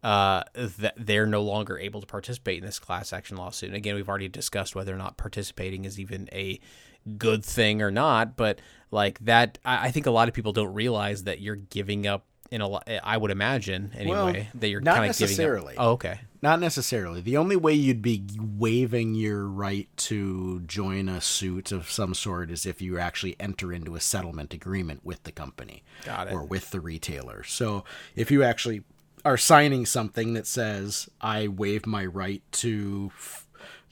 Uh, 0.05 0.45
that 0.55 0.93
they're 0.99 1.27
no 1.27 1.41
longer 1.43 1.79
able 1.79 1.99
to 1.99 2.07
participate 2.07 2.59
in 2.59 2.67
this 2.67 2.79
class 2.79 3.11
action 3.11 3.39
lawsuit. 3.39 3.69
And 3.69 3.77
again, 3.77 3.95
we've 3.95 4.09
already 4.09 4.29
discussed 4.29 4.77
whether 4.77 4.95
or 4.95 4.99
not 4.99 5.17
participating 5.17 5.87
is 5.87 5.99
even 5.99 6.29
a 6.31 6.61
good 7.17 7.43
thing 7.43 7.81
or 7.81 7.91
not. 7.91 8.37
But 8.37 8.61
like 8.91 9.19
that, 9.21 9.59
I, 9.65 9.87
I 9.87 9.91
think 9.91 10.05
a 10.05 10.11
lot 10.11 10.29
of 10.29 10.35
people 10.35 10.53
don't 10.53 10.75
realize 10.75 11.25
that 11.25 11.41
you're 11.41 11.57
giving 11.57 12.07
up 12.07 12.27
in 12.51 12.61
a 12.61 12.69
lot. 12.69 12.89
I 13.03 13.17
would 13.17 13.31
imagine 13.31 13.93
anyway 13.97 14.49
that 14.55 14.69
you're 14.69 14.81
not 14.81 14.97
kind 14.97 15.11
of 15.11 15.17
giving. 15.17 15.31
necessarily. 15.31 15.77
Up. 15.77 15.83
Oh, 15.83 15.91
okay. 15.93 16.21
Not 16.43 16.61
necessarily. 16.61 17.23
The 17.23 17.39
only 17.39 17.57
way 17.57 17.73
you'd 17.73 18.03
be 18.03 18.23
waiving 18.39 19.15
your 19.15 19.47
right 19.47 19.89
to 19.97 20.61
join 20.61 21.09
a 21.09 21.23
suit 21.23 21.73
of 21.73 21.91
some 21.91 22.13
sort 22.13 22.51
is 22.51 22.67
if 22.67 22.83
you 22.83 22.99
actually 22.99 23.35
enter 23.41 23.73
into 23.73 23.97
a 23.97 24.01
settlement 24.01 24.53
agreement 24.53 25.01
with 25.03 25.23
the 25.23 25.33
company 25.33 25.83
Got 26.05 26.29
it. 26.29 26.35
or 26.35 26.45
with 26.45 26.71
the 26.71 26.81
retailer. 26.81 27.43
So 27.45 27.85
if 28.15 28.31
you 28.31 28.43
actually 28.43 28.83
are 29.25 29.37
signing 29.37 29.87
something 29.87 30.35
that 30.35 30.47
says, 30.47 31.09
I 31.21 31.49
waive 31.49 31.87
my 31.87 32.05
right 32.05 32.43
to 32.53 33.11
f- 33.15 33.47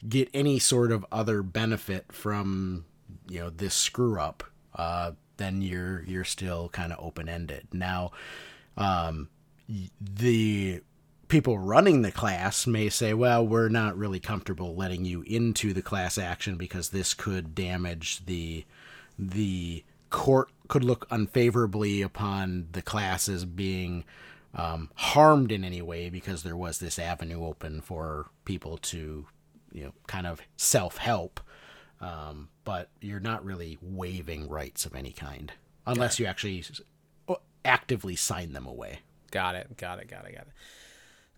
get 0.07 0.29
any 0.33 0.59
sort 0.59 0.91
of 0.91 1.05
other 1.11 1.41
benefit 1.41 2.11
from 2.11 2.85
you 3.29 3.39
know 3.39 3.49
this 3.49 3.73
screw 3.73 4.19
up, 4.19 4.43
uh, 4.75 5.11
then 5.37 5.61
you're 5.61 6.03
you're 6.03 6.23
still 6.23 6.69
kind 6.69 6.91
of 6.91 7.03
open 7.03 7.29
ended. 7.29 7.67
Now, 7.71 8.11
um, 8.77 9.29
the 9.99 10.81
people 11.27 11.57
running 11.57 12.01
the 12.01 12.11
class 12.11 12.67
may 12.67 12.89
say, 12.89 13.13
well, 13.13 13.45
we're 13.45 13.69
not 13.69 13.97
really 13.97 14.19
comfortable 14.19 14.75
letting 14.75 15.05
you 15.05 15.23
into 15.23 15.73
the 15.73 15.81
class 15.81 16.17
action 16.17 16.57
because 16.57 16.89
this 16.89 17.13
could 17.13 17.55
damage 17.55 18.25
the 18.25 18.65
the 19.17 19.83
court 20.09 20.49
could 20.67 20.83
look 20.83 21.07
unfavorably 21.09 22.01
upon 22.01 22.67
the 22.71 22.81
class 22.81 23.27
as 23.27 23.45
being 23.45 24.03
um, 24.55 24.89
harmed 24.95 25.51
in 25.51 25.63
any 25.63 25.81
way 25.81 26.09
because 26.09 26.43
there 26.43 26.57
was 26.57 26.79
this 26.79 26.99
avenue 26.99 27.45
open 27.45 27.81
for 27.81 28.27
people 28.45 28.77
to 28.77 29.25
you 29.71 29.83
know 29.83 29.93
kind 30.07 30.27
of 30.27 30.41
self 30.57 30.97
help 30.97 31.39
um, 32.01 32.49
but 32.63 32.89
you're 33.01 33.19
not 33.19 33.43
really 33.43 33.77
waiving 33.81 34.47
rights 34.47 34.85
of 34.85 34.95
any 34.95 35.11
kind 35.11 35.53
unless 35.85 36.19
you 36.19 36.25
actually 36.25 36.63
actively 37.65 38.15
sign 38.15 38.53
them 38.53 38.65
away 38.65 38.99
Got 39.33 39.55
it. 39.55 39.75
Got 39.77 39.97
it. 39.97 40.07
Got 40.07 40.27
it. 40.27 40.35
Got 40.35 40.43
it. 40.43 40.53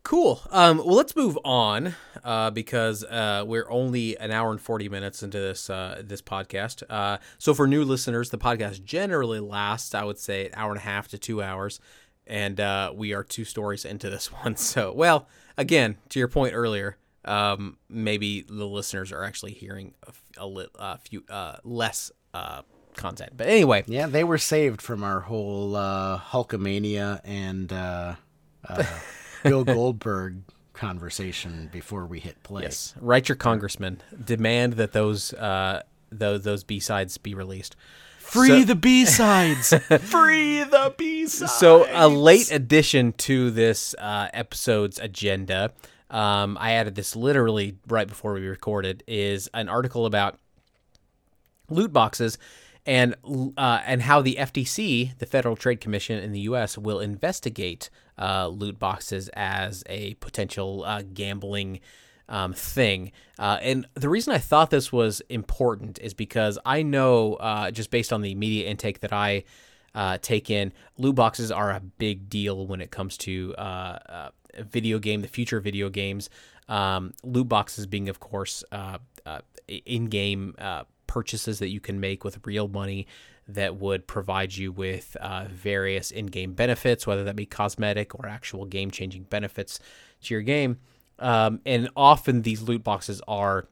Cool. 0.03 0.41
Um, 0.51 0.79
well, 0.79 0.95
let's 0.95 1.15
move 1.15 1.39
on 1.45 1.95
uh, 2.25 2.51
because 2.51 3.05
uh, 3.05 3.45
we're 3.47 3.71
only 3.71 4.17
an 4.17 4.31
hour 4.31 4.51
and 4.51 4.59
forty 4.59 4.89
minutes 4.89 5.23
into 5.23 5.39
this 5.39 5.69
uh, 5.69 6.01
this 6.03 6.21
podcast. 6.21 6.83
Uh, 6.89 7.19
so 7.37 7.53
for 7.53 7.65
new 7.65 7.85
listeners, 7.85 8.31
the 8.31 8.37
podcast 8.37 8.83
generally 8.83 9.39
lasts, 9.39 9.95
I 9.95 10.03
would 10.03 10.19
say, 10.19 10.47
an 10.47 10.51
hour 10.55 10.71
and 10.71 10.77
a 10.77 10.83
half 10.83 11.07
to 11.07 11.17
two 11.17 11.41
hours, 11.41 11.79
and 12.27 12.59
uh, 12.59 12.91
we 12.95 13.13
are 13.13 13.23
two 13.23 13.45
stories 13.45 13.85
into 13.85 14.09
this 14.09 14.31
one. 14.43 14.55
So, 14.55 14.91
well, 14.93 15.27
again, 15.57 15.97
to 16.09 16.19
your 16.19 16.27
point 16.27 16.53
earlier, 16.53 16.97
um, 17.25 17.77
maybe 17.89 18.41
the 18.41 18.65
listeners 18.65 19.11
are 19.11 19.23
actually 19.23 19.53
hearing 19.53 19.93
a, 20.03 20.09
f- 20.09 20.23
a 20.37 20.47
li- 20.47 20.67
a 20.75 20.97
few 20.97 21.23
uh, 21.29 21.57
less 21.63 22.11
uh, 22.33 22.61
content. 22.95 23.33
But 23.35 23.47
anyway, 23.47 23.83
Yeah, 23.87 24.07
they 24.07 24.23
were 24.23 24.37
saved 24.37 24.81
from 24.81 25.03
our 25.03 25.21
whole 25.21 25.75
uh, 25.75 26.19
Hulkamania 26.19 27.21
and 27.23 27.71
uh, 27.73 28.15
uh, 28.67 28.83
Bill 29.43 29.63
Goldberg 29.63 30.41
conversation 30.73 31.69
before 31.71 32.05
we 32.05 32.19
hit 32.19 32.41
play. 32.43 32.63
Yes, 32.63 32.93
write 32.99 33.27
your 33.29 33.35
congressman. 33.35 34.01
Demand 34.23 34.73
that 34.73 34.91
those 34.93 35.33
uh, 35.33 35.81
those 36.11 36.43
those 36.43 36.63
B 36.63 36.79
sides 36.79 37.17
be 37.17 37.33
released. 37.33 37.75
Free 38.35 38.61
So- 38.61 38.65
the 38.65 38.75
B 38.75 39.05
sides. 39.05 39.69
Free 40.01 40.63
the 40.63 40.93
B 40.97 41.25
sides. 41.27 41.53
So 41.53 41.87
a 41.91 42.07
late 42.07 42.51
addition 42.51 43.13
to 43.13 43.49
this 43.51 43.95
uh, 43.97 44.27
episode's 44.33 44.99
agenda. 44.99 45.71
Um, 46.09 46.57
I 46.59 46.73
added 46.73 46.95
this 46.95 47.15
literally 47.15 47.77
right 47.87 48.07
before 48.07 48.33
we 48.33 48.45
recorded. 48.45 49.03
Is 49.07 49.49
an 49.53 49.69
article 49.69 50.05
about 50.05 50.37
loot 51.69 51.91
boxes 51.91 52.37
and 52.85 53.15
uh, 53.57 53.81
and 53.85 54.03
how 54.03 54.21
the 54.21 54.35
FTC, 54.39 55.17
the 55.17 55.25
Federal 55.25 55.55
Trade 55.55 55.81
Commission 55.81 56.19
in 56.19 56.31
the 56.31 56.41
U.S., 56.41 56.77
will 56.77 56.99
investigate 56.99 57.89
uh, 58.19 58.47
loot 58.47 58.77
boxes 58.77 59.29
as 59.33 59.83
a 59.87 60.13
potential 60.15 60.83
uh, 60.85 61.01
gambling 61.13 61.79
um, 62.29 62.53
thing. 62.53 63.11
Uh, 63.37 63.57
and 63.61 63.87
the 63.93 64.09
reason 64.09 64.33
I 64.33 64.37
thought 64.37 64.69
this 64.69 64.91
was 64.91 65.21
important 65.29 65.99
is 65.99 66.13
because 66.13 66.57
I 66.65 66.81
know, 66.81 67.35
uh, 67.35 67.71
just 67.71 67.91
based 67.91 68.11
on 68.11 68.21
the 68.21 68.35
media 68.35 68.67
intake 68.69 69.01
that 69.01 69.13
I 69.13 69.43
uh, 69.93 70.17
take 70.21 70.49
in, 70.49 70.73
loot 70.97 71.15
boxes 71.15 71.51
are 71.51 71.71
a 71.71 71.79
big 71.79 72.29
deal 72.29 72.67
when 72.67 72.81
it 72.81 72.91
comes 72.91 73.17
to 73.19 73.55
uh, 73.57 73.99
uh, 74.09 74.29
video 74.59 74.99
game, 74.99 75.21
the 75.21 75.27
future 75.27 75.59
video 75.59 75.89
games. 75.89 76.29
Um, 76.67 77.13
loot 77.23 77.47
boxes 77.47 77.85
being, 77.85 78.09
of 78.09 78.19
course, 78.19 78.63
uh, 78.71 78.97
in-game 79.67 80.55
uh, 80.57 80.83
purchases 81.07 81.59
that 81.59 81.69
you 81.69 81.79
can 81.79 81.99
make 81.99 82.23
with 82.23 82.45
real 82.45 82.67
money 82.67 83.07
that 83.47 83.75
would 83.75 84.07
provide 84.07 84.55
you 84.55 84.71
with 84.71 85.15
uh, 85.21 85.45
various 85.49 86.11
in-game 86.11 86.53
benefits, 86.53 87.05
whether 87.05 87.23
that 87.23 87.35
be 87.35 87.45
cosmetic 87.45 88.15
or 88.15 88.25
actual 88.25 88.65
game-changing 88.65 89.23
benefits 89.23 89.79
to 90.21 90.33
your 90.33 90.41
game. 90.41 90.77
Um, 91.19 91.61
and 91.65 91.89
often 91.95 92.41
these 92.41 92.61
loot 92.61 92.83
boxes 92.83 93.21
are 93.27 93.67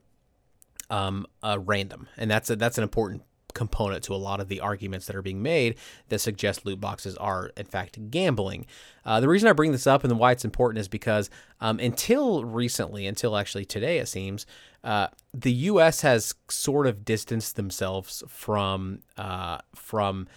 um, 0.89 1.25
uh, 1.41 1.59
random, 1.59 2.07
and 2.17 2.29
that's 2.29 2.49
a, 2.49 2.55
that's 2.55 2.77
an 2.77 2.83
important 2.83 3.23
component 3.53 4.03
to 4.03 4.13
a 4.13 4.17
lot 4.17 4.39
of 4.39 4.47
the 4.47 4.59
arguments 4.59 5.05
that 5.05 5.15
are 5.15 5.21
being 5.21 5.41
made 5.41 5.75
that 6.09 6.19
suggest 6.19 6.65
loot 6.65 6.79
boxes 6.79 7.15
are 7.17 7.51
in 7.55 7.65
fact 7.65 8.09
gambling. 8.09 8.65
Uh, 9.05 9.19
the 9.19 9.27
reason 9.27 9.47
I 9.47 9.53
bring 9.53 9.71
this 9.71 9.87
up 9.87 10.03
and 10.03 10.17
why 10.17 10.31
it's 10.31 10.45
important 10.45 10.79
is 10.79 10.87
because 10.87 11.29
um, 11.61 11.79
until 11.79 12.43
recently, 12.43 13.07
until 13.07 13.37
actually 13.37 13.65
today, 13.65 13.99
it 13.99 14.07
seems 14.07 14.45
uh, 14.83 15.07
the 15.33 15.51
U.S. 15.51 16.01
has 16.01 16.35
sort 16.49 16.87
of 16.87 17.05
distanced 17.05 17.55
themselves 17.55 18.23
from 18.27 18.99
uh, 19.17 19.59
from 19.75 20.27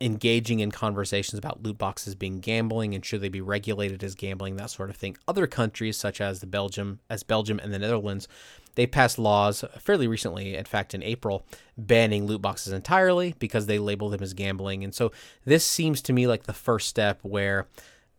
engaging 0.00 0.60
in 0.60 0.70
conversations 0.70 1.38
about 1.38 1.62
loot 1.62 1.76
boxes 1.76 2.14
being 2.14 2.40
gambling 2.40 2.94
and 2.94 3.04
should 3.04 3.20
they 3.20 3.28
be 3.28 3.40
regulated 3.40 4.04
as 4.04 4.14
gambling, 4.14 4.56
that 4.56 4.70
sort 4.70 4.90
of 4.90 4.96
thing. 4.96 5.16
Other 5.26 5.46
countries, 5.46 5.96
such 5.96 6.20
as 6.20 6.40
the 6.40 6.46
Belgium, 6.46 7.00
as 7.10 7.22
Belgium 7.22 7.58
and 7.58 7.74
the 7.74 7.78
Netherlands, 7.78 8.28
they 8.76 8.86
passed 8.86 9.18
laws 9.18 9.64
fairly 9.80 10.06
recently, 10.06 10.54
in 10.54 10.64
fact, 10.64 10.94
in 10.94 11.02
April, 11.02 11.44
banning 11.76 12.26
loot 12.26 12.40
boxes 12.40 12.72
entirely 12.72 13.34
because 13.40 13.66
they 13.66 13.80
label 13.80 14.08
them 14.08 14.22
as 14.22 14.34
gambling. 14.34 14.84
And 14.84 14.94
so 14.94 15.10
this 15.44 15.66
seems 15.66 16.00
to 16.02 16.12
me 16.12 16.28
like 16.28 16.44
the 16.44 16.52
first 16.52 16.86
step 16.88 17.18
where 17.22 17.66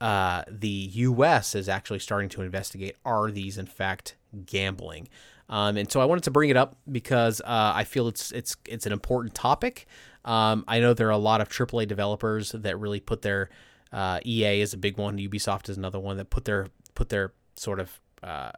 uh, 0.02 0.44
the 0.50 0.68
U.S. 0.68 1.56
is 1.56 1.70
actually 1.70 2.00
starting 2.00 2.28
to 2.30 2.42
investigate 2.42 2.98
are 3.06 3.32
these 3.32 3.58
in 3.58 3.68
fact 3.68 4.16
gambling. 4.46 5.08
Um, 5.50 5.78
and 5.78 5.92
so 5.92 6.00
I 6.00 6.06
wanted 6.06 6.26
to 6.26 6.32
bring 6.32 6.50
it 6.50 6.58
up 6.58 6.78
because 6.92 7.42
uh, 7.42 7.72
I 7.76 7.84
feel 7.84 8.08
it's 8.08 8.32
it's 8.32 8.56
it's 8.66 8.86
an 8.86 8.92
important 8.92 9.34
topic. 9.34 9.88
Um, 10.30 10.64
I 10.68 10.80
know 10.80 10.94
there 10.94 11.08
are 11.08 11.12
a 11.12 11.18
lot 11.18 11.42
of 11.42 11.50
AAA 11.50 11.88
developers 11.88 12.52
that 12.52 12.78
really 12.78 13.00
put 13.00 13.24
their 13.24 13.50
uh, 13.92 14.20
EA 14.24 14.62
is 14.62 14.76
a 14.76 14.78
big 14.78 15.00
one, 15.00 15.18
Ubisoft 15.18 15.70
is 15.70 15.78
another 15.78 16.00
one 16.00 16.18
that 16.18 16.30
put 16.30 16.46
their 16.46 16.68
put 16.94 17.10
their 17.10 17.34
sort 17.56 17.80
of 17.80 18.00
uh, 18.22 18.52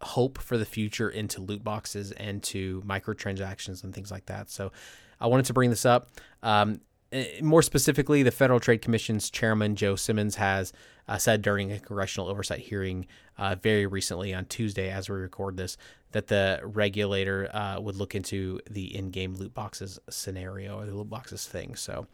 hope 0.00 0.38
for 0.38 0.56
the 0.56 0.64
future 0.64 1.10
into 1.10 1.42
loot 1.42 1.62
boxes 1.62 2.12
and 2.12 2.42
to 2.44 2.82
microtransactions 2.86 3.84
and 3.84 3.94
things 3.94 4.10
like 4.10 4.24
that. 4.26 4.48
So 4.48 4.72
I 5.20 5.26
wanted 5.26 5.44
to 5.46 5.52
bring 5.52 5.68
this 5.68 5.84
up. 5.84 6.08
Um, 6.42 6.80
eh, 7.12 7.42
more 7.42 7.60
specifically, 7.60 8.22
the 8.22 8.30
Federal 8.30 8.58
Trade 8.58 8.80
Commission's 8.80 9.28
chairman, 9.28 9.76
Joe 9.76 9.96
Simons, 9.96 10.36
has 10.36 10.72
uh, 11.06 11.18
said 11.18 11.42
during 11.42 11.70
a 11.70 11.78
congressional 11.78 12.28
oversight 12.28 12.60
hearing 12.60 13.06
uh, 13.36 13.56
very 13.56 13.84
recently 13.84 14.32
on 14.32 14.46
Tuesday, 14.46 14.88
as 14.90 15.10
we 15.10 15.16
record 15.16 15.58
this, 15.58 15.76
that 16.12 16.26
the 16.26 16.60
regulator 16.64 17.54
uh, 17.54 17.80
would 17.80 17.96
look 17.96 18.14
into 18.14 18.60
the 18.68 18.94
in 18.96 19.10
game 19.10 19.34
loot 19.34 19.54
boxes 19.54 19.98
scenario 20.08 20.78
or 20.78 20.86
the 20.86 20.94
loot 20.94 21.08
boxes 21.08 21.46
thing. 21.46 21.76
So, 21.76 22.06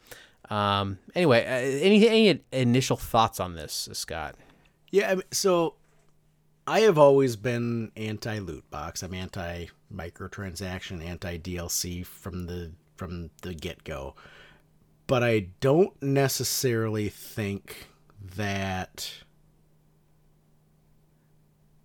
um, 0.49 0.99
anyway, 1.15 1.45
uh, 1.45 1.85
any, 1.85 2.07
any 2.07 2.41
initial 2.51 2.97
thoughts 2.97 3.39
on 3.39 3.55
this, 3.55 3.89
Scott? 3.93 4.35
Yeah, 4.91 5.11
I 5.11 5.15
mean, 5.15 5.23
so 5.31 5.75
I 6.67 6.81
have 6.81 6.97
always 6.97 7.35
been 7.35 7.91
anti 7.95 8.39
loot 8.39 8.69
box. 8.69 9.01
I'm 9.01 9.13
anti 9.13 9.67
microtransaction, 9.93 11.03
anti 11.03 11.37
DLC 11.37 12.05
from 12.05 12.45
the 12.45 12.71
from 12.95 13.29
the 13.41 13.53
get 13.53 13.83
go. 13.83 14.15
But 15.07 15.23
I 15.23 15.47
don't 15.61 16.01
necessarily 16.01 17.09
think 17.09 17.87
that. 18.35 19.11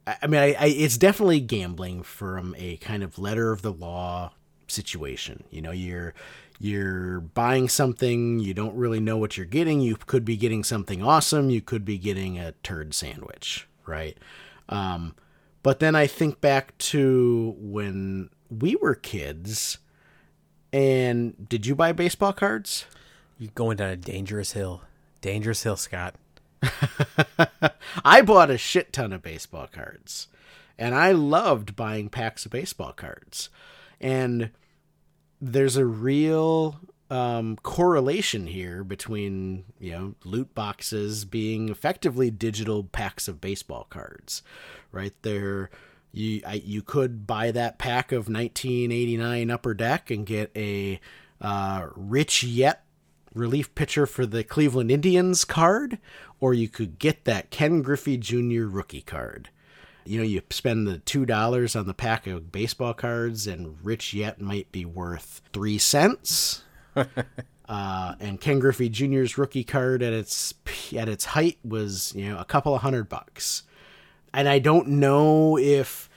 I 0.07 0.27
mean, 0.27 0.41
I, 0.41 0.55
I 0.59 0.67
it's 0.67 0.99
definitely 0.99 1.41
gambling 1.41 2.03
from 2.03 2.55
a 2.59 2.77
kind 2.79 3.03
of 3.03 3.19
letter 3.19 3.53
of 3.53 3.63
the 3.63 3.73
law 3.73 4.33
situation. 4.67 5.45
You 5.51 5.63
know, 5.63 5.71
you're 5.71 6.15
you're 6.59 7.21
buying 7.21 7.69
something, 7.69 8.39
you 8.39 8.55
don't 8.55 8.77
really 8.77 9.01
know 9.01 9.17
what 9.17 9.37
you're 9.37 9.47
getting. 9.47 9.81
You 9.81 9.97
could 9.97 10.25
be 10.25 10.37
getting 10.37 10.65
something 10.65 11.03
awesome, 11.03 11.51
you 11.51 11.61
could 11.61 11.85
be 11.85 11.99
getting 11.99 12.39
a 12.39 12.53
turd 12.63 12.95
sandwich, 12.95 13.69
right? 13.87 14.17
Um, 14.69 15.15
but 15.63 15.81
then 15.81 15.95
I 15.95 16.07
think 16.07 16.41
back 16.41 16.77
to 16.79 17.55
when 17.59 18.31
we 18.51 18.77
were 18.77 18.95
kids, 18.95 19.79
and 20.73 21.49
did 21.49 21.67
you 21.67 21.75
buy 21.75 21.93
baseball 21.93 22.33
cards? 22.33 22.87
You're 23.39 23.51
going 23.55 23.77
down 23.77 23.91
a 23.91 23.97
dangerous 23.97 24.53
hill. 24.53 24.83
Dangerous 25.21 25.63
hill, 25.63 25.77
Scott. 25.77 26.15
I 28.05 28.23
bought 28.23 28.51
a 28.51 28.59
shit 28.59 28.93
ton 28.93 29.13
of 29.13 29.23
baseball 29.23 29.69
cards. 29.71 30.29
And 30.79 30.95
I 30.95 31.13
loved 31.13 31.77
buying 31.77 32.09
packs 32.09 32.47
of 32.47 32.53
baseball 32.53 32.93
cards. 32.93 33.51
And 34.01 34.51
there's 35.41 35.77
a 35.77 35.85
real 35.85 36.81
um, 37.11 37.57
correlation 37.63 38.47
here 38.47 38.83
between 38.83 39.65
you 39.79 39.93
know 39.93 40.15
loot 40.25 40.55
boxes 40.55 41.27
being 41.27 41.69
effectively 41.69 42.31
digital 42.31 42.85
packs 42.85 43.29
of 43.29 43.41
baseball 43.41 43.87
cards, 43.91 44.43
right? 44.93 45.13
There, 45.21 45.69
you 46.11 46.41
I, 46.47 46.55
you 46.55 46.81
could 46.81 47.27
buy 47.27 47.51
that 47.51 47.79
pack 47.79 48.13
of 48.13 48.29
1989 48.29 49.51
Upper 49.51 49.75
Deck 49.75 50.11
and 50.11 50.25
get 50.25 50.51
a 50.57 51.01
uh, 51.41 51.89
Rich 51.95 52.45
Yett 52.45 52.82
relief 53.35 53.75
pitcher 53.75 54.07
for 54.07 54.27
the 54.27 54.45
Cleveland 54.45 54.91
Indians 54.91 55.45
card, 55.45 55.99
or 56.41 56.55
you 56.55 56.69
could 56.69 56.99
get 56.99 57.25
that 57.25 57.51
Ken 57.51 57.83
Griffey 57.83 58.17
Jr. 58.17 58.65
rookie 58.65 59.03
card. 59.03 59.51
You 60.05 60.19
know, 60.19 60.25
you 60.25 60.43
spend 60.51 60.87
the 60.87 60.99
two 60.99 61.25
dollars 61.25 61.77
on 61.77 61.87
the 61.87 61.95
pack 61.95 62.27
of 62.27 62.51
baseball 62.51 62.95
cards, 62.95 63.47
and 63.47 63.77
Rich 63.83 64.13
Yett 64.15 64.41
might 64.41 64.71
be 64.73 64.85
worth 64.85 65.43
three 65.53 65.79
cents. 65.79 66.65
uh, 66.97 68.15
and 68.19 68.41
Ken 68.41 68.59
Griffey 68.59 68.89
Jr.'s 68.89 69.39
rookie 69.39 69.65
card 69.65 70.03
at 70.03 70.13
its 70.13 70.55
at 70.97 71.09
its 71.09 71.27
height 71.27 71.59
was 71.65 72.13
you 72.17 72.29
know 72.29 72.39
a 72.39 72.45
couple 72.45 72.75
of 72.75 72.83
hundred 72.83 73.09
bucks, 73.09 73.63
and 74.35 74.49
I 74.49 74.59
don't 74.59 74.89
know 74.89 75.57
if 75.57 76.11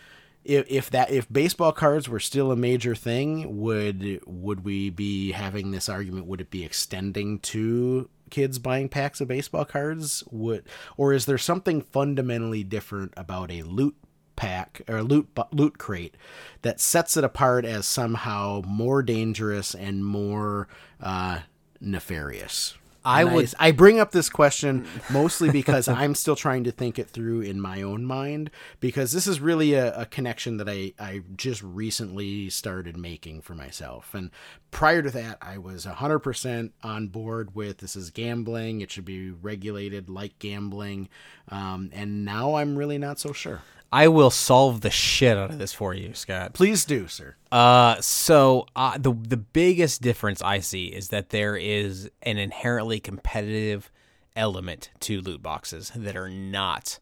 if 0.45 0.69
if 0.69 0.89
that 0.91 1.09
if 1.09 1.31
baseball 1.31 1.71
cards 1.71 2.07
were 2.07 2.19
still 2.19 2.51
a 2.51 2.55
major 2.55 2.95
thing, 2.95 3.59
would 3.59 4.21
would 4.25 4.63
we 4.63 4.91
be 4.91 5.31
having 5.31 5.71
this 5.71 5.89
argument? 5.89 6.27
Would 6.27 6.39
it 6.39 6.51
be 6.51 6.63
extending 6.63 7.39
to 7.39 8.09
kids 8.29 8.59
buying 8.59 8.87
packs 8.87 9.19
of 9.19 9.27
baseball 9.27 9.65
cards? 9.65 10.23
Would 10.29 10.65
or 10.97 11.13
is 11.13 11.25
there 11.25 11.39
something 11.39 11.81
fundamentally 11.81 12.63
different 12.63 13.13
about 13.17 13.51
a 13.51 13.63
loot 13.63 13.95
pack 14.35 14.81
or 14.87 15.01
loot 15.01 15.27
loot 15.51 15.79
crate 15.79 16.15
that 16.61 16.79
sets 16.79 17.17
it 17.17 17.23
apart 17.23 17.65
as 17.65 17.87
somehow 17.87 18.61
more 18.67 19.01
dangerous 19.01 19.73
and 19.73 20.05
more 20.05 20.67
uh, 21.01 21.39
nefarious? 21.81 22.75
I 23.05 23.21
And 23.21 23.33
would- 23.35 23.53
I 23.59 23.71
bring 23.71 23.99
up 23.99 24.11
this 24.11 24.29
question 24.29 24.87
mostly 25.11 25.49
because 25.51 25.87
I'm 25.87 26.15
still 26.23 26.35
trying 26.35 26.63
to 26.65 26.71
think 26.71 26.97
it 26.97 27.09
through 27.09 27.41
in 27.41 27.61
my 27.61 27.81
own 27.81 28.03
mind 28.05 28.49
because 28.79 29.11
this 29.11 29.27
is 29.27 29.39
really 29.39 29.73
a, 29.73 29.95
a 30.01 30.05
connection 30.05 30.57
that 30.57 30.67
I, 30.67 30.93
I 30.99 31.21
just 31.35 31.61
recently 31.63 32.49
started 32.49 32.97
making 32.97 33.41
for 33.41 33.53
myself. 33.53 34.13
And 34.13 34.31
prior 34.71 35.01
to 35.03 35.11
that, 35.11 35.37
I 35.41 35.57
was 35.59 35.85
100% 35.85 36.71
on 36.83 37.07
board 37.07 37.55
with 37.55 37.77
this 37.77 37.95
is 37.95 38.09
gambling. 38.09 38.81
It 38.81 38.91
should 38.91 39.05
be 39.05 39.29
regulated 39.29 40.09
like 40.09 40.39
gambling. 40.39 41.09
Um, 41.49 41.91
and 41.93 42.25
now 42.25 42.55
I'm 42.55 42.75
really 42.77 42.97
not 42.97 43.19
so 43.19 43.31
sure. 43.33 43.61
I 43.91 44.07
will 44.07 44.29
solve 44.29 44.81
the 44.81 44.89
shit 44.89 45.37
out 45.37 45.51
of 45.51 45.57
this 45.57 45.73
for 45.73 45.93
you, 45.93 46.13
Scott. 46.13 46.53
Please 46.53 46.85
do, 46.85 47.07
sir. 47.07 47.35
Uh, 47.51 47.95
so 48.01 48.65
uh, 48.75 48.97
the 48.97 49.13
the 49.13 49.37
biggest 49.37 50.01
difference 50.01 50.41
I 50.41 50.59
see 50.59 50.87
is 50.87 51.09
that 51.09 51.29
there 51.29 51.55
is 51.55 52.09
an 52.23 52.37
inherently 52.37 52.99
competitive 52.99 53.89
element 54.35 54.89
to 55.01 55.21
loot 55.21 55.41
boxes 55.41 55.91
that 55.95 56.17
are 56.17 56.29
not 56.29 56.99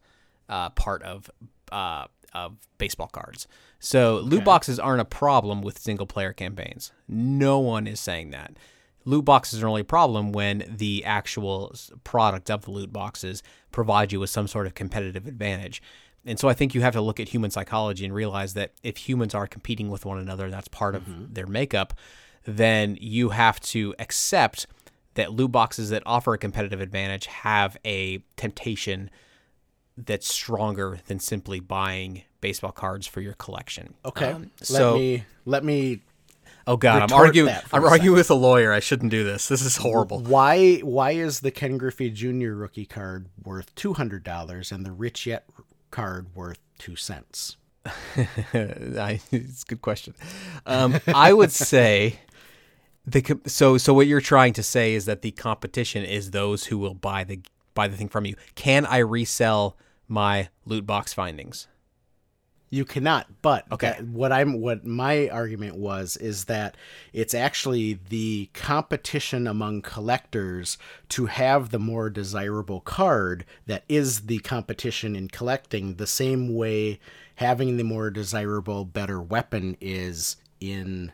uh, 0.50 0.70
part 0.72 1.02
of 1.04 1.30
uh, 1.72 2.06
of 2.34 2.58
baseball 2.78 3.08
cards. 3.08 3.48
So 3.80 4.20
loot 4.20 4.44
boxes 4.44 4.80
aren't 4.80 5.02
a 5.02 5.06
problem 5.06 5.62
with 5.62 5.80
single 5.80 6.06
player 6.06 6.34
campaigns. 6.34 6.92
No 7.08 7.60
one 7.60 7.88
is 7.88 8.00
saying 8.00 8.32
that. 8.32 8.54
Loot 9.06 9.26
boxes 9.26 9.62
are 9.62 9.68
only 9.68 9.82
a 9.82 9.86
problem 9.86 10.32
when 10.32 10.64
the 10.78 11.04
actual 11.04 11.76
product 12.04 12.50
of 12.50 12.64
the 12.64 12.72
loot 12.72 12.94
boxes 12.94 13.44
provide 13.72 14.14
you 14.14 14.20
with 14.20 14.30
some 14.30 14.48
sort 14.48 14.66
of 14.66 14.74
competitive 14.74 15.28
advantage. 15.28 15.82
And 16.26 16.40
so 16.40 16.48
I 16.48 16.54
think 16.54 16.74
you 16.74 16.82
have 16.82 16.94
to 16.94 17.02
look 17.02 17.20
at 17.20 17.30
human 17.30 17.52
psychology 17.52 18.06
and 18.06 18.14
realize 18.14 18.54
that 18.54 18.72
if 18.82 18.98
humans 18.98 19.36
are 19.36 19.48
competing 19.48 19.90
with 19.90 20.06
one 20.06 20.18
another, 20.18 20.50
that's 20.50 20.70
part 20.70 20.96
of 20.96 21.34
their 21.34 21.48
makeup, 21.48 21.94
then 22.46 22.98
you 23.02 23.30
have 23.30 23.60
to 23.60 23.94
accept 24.00 24.68
that 25.16 25.32
loot 25.32 25.52
boxes 25.52 25.90
that 25.90 26.02
offer 26.06 26.34
a 26.34 26.38
competitive 26.38 26.82
advantage 26.82 27.28
have 27.28 27.78
a 27.86 28.24
temptation 28.36 29.10
that's 29.98 30.34
stronger 30.34 31.00
than 31.08 31.20
simply 31.20 31.60
buying 31.60 32.24
baseball 32.42 32.72
cards 32.72 33.06
for 33.06 33.22
your 33.22 33.34
collection. 33.34 33.94
Okay. 34.06 34.32
Um, 34.32 34.52
let 34.60 34.68
so 34.68 34.96
me 34.96 35.24
let 35.46 35.64
me 35.64 36.02
Oh 36.66 36.78
god, 36.78 37.02
I'm 37.02 37.18
arguing. 37.18 37.54
I'm 37.74 37.84
arguing 37.84 38.16
with 38.16 38.32
a 38.32 38.36
lawyer. 38.36 38.72
I 38.72 38.80
shouldn't 38.80 39.12
do 39.12 39.24
this. 39.24 39.50
This 39.50 39.64
is 39.64 39.78
horrible. 39.78 40.20
Why 40.22 40.78
why 40.78 41.12
is 41.12 41.42
the 41.42 41.52
Ken 41.52 41.78
Griffey 41.78 42.10
Jr. 42.10 42.54
rookie 42.54 42.86
card 42.86 43.28
worth 43.44 43.76
two 43.76 43.94
hundred 43.94 44.24
dollars 44.24 44.72
and 44.72 44.86
the 44.86 44.92
Rich 44.92 45.26
Yett 45.26 45.46
card 45.94 46.28
worth 46.36 46.60
two 46.80 46.96
cents? 46.96 47.56
I, 47.86 49.22
it's 49.32 49.64
a 49.64 49.66
good 49.68 49.82
question. 49.82 50.16
Um, 50.66 51.00
I 51.14 51.32
would 51.32 51.52
say 51.52 52.20
the 53.06 53.40
so 53.46 53.78
so 53.78 53.94
what 53.94 54.08
you're 54.08 54.22
trying 54.22 54.54
to 54.54 54.64
say 54.64 54.94
is 54.94 55.06
that 55.06 55.22
the 55.22 55.32
competition 55.32 56.04
is 56.04 56.32
those 56.32 56.66
who 56.66 56.78
will 56.78 56.94
buy 56.96 57.24
the 57.24 57.42
buy 57.74 57.88
the 57.88 57.96
thing 57.96 58.10
from 58.10 58.26
you. 58.26 58.36
Can 58.56 58.86
I 58.86 58.98
resell 58.98 59.78
my 60.08 60.50
loot 60.66 60.86
box 60.86 61.14
findings? 61.14 61.68
You 62.74 62.86
cannot. 62.86 63.28
But 63.44 63.72
Okay. 63.72 63.90
that- 63.90 64.08
what 64.08 64.32
I'm 64.32 64.60
what 64.60 64.84
my 64.84 65.30
argument 65.30 65.76
was 65.76 66.18
is 66.18 66.46
that 66.46 66.76
it's 67.14 67.36
actually 67.36 68.00
the 68.10 68.50
competition 68.54 69.46
among 69.46 69.84
collectors 69.84 70.80
to 71.10 71.28
have 71.28 71.70
the 71.70 71.78
more 71.78 72.10
desirable 72.10 72.82
card 72.82 73.46
that 73.68 73.84
is 73.88 74.22
the 74.22 74.40
competition 74.40 75.16
in 75.16 75.28
collecting 75.28 75.96
the 75.98 76.08
same 76.08 76.56
way 76.56 77.00
having 77.36 77.78
the 77.78 77.84
more 77.84 78.10
desirable 78.10 78.86
better 78.86 79.22
weapon 79.22 79.78
is 79.80 80.38
in 80.60 81.12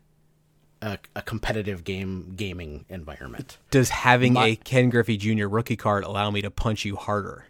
a, 0.81 0.97
a 1.13 1.21
competitive 1.21 1.83
game 1.83 2.33
gaming 2.37 2.85
environment. 2.87 3.57
Does 3.69 3.89
having 3.89 4.37
a 4.37 4.55
Ken 4.55 4.89
Griffey 4.89 5.17
Jr. 5.17 5.47
rookie 5.47 5.75
card 5.75 6.05
allow 6.05 6.31
me 6.31 6.41
to 6.41 6.49
punch 6.49 6.85
you 6.85 6.95
harder? 6.95 7.47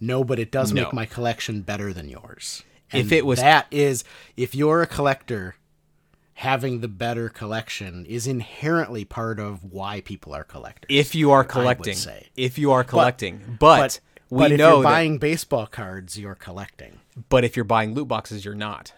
No, 0.00 0.24
but 0.24 0.40
it 0.40 0.50
does 0.50 0.72
No. 0.72 0.82
make 0.82 0.92
my 0.92 1.06
collection 1.06 1.60
better 1.62 1.92
than 1.92 2.08
yours. 2.08 2.64
If 2.92 3.12
it 3.12 3.24
was- 3.26 3.38
that 3.40 3.66
is 3.70 4.04
if 4.36 4.54
you're 4.54 4.82
a 4.82 4.86
collector, 4.86 5.56
having 6.34 6.80
the 6.80 6.88
better 6.88 7.28
collection 7.28 8.04
is 8.06 8.26
inherently 8.26 9.04
part 9.04 9.38
of 9.38 9.64
why 9.64 10.00
people 10.00 10.34
are 10.34 10.44
collectors. 10.44 10.86
If 10.88 11.14
you 11.14 11.30
are 11.30 11.44
collecting, 11.44 11.96
if 12.36 12.58
you 12.58 12.72
are 12.72 12.82
collecting, 12.84 13.56
but, 13.60 13.78
but 13.78 14.00
we 14.30 14.38
but 14.38 14.52
if 14.52 14.58
know 14.58 14.74
you're 14.76 14.82
that, 14.82 14.88
buying 14.88 15.18
baseball 15.18 15.66
cards, 15.66 16.18
you're 16.18 16.34
collecting, 16.34 17.00
but 17.28 17.44
if 17.44 17.54
you're 17.56 17.64
buying 17.64 17.94
loot 17.94 18.08
boxes, 18.08 18.44
you're 18.44 18.54
not. 18.54 18.92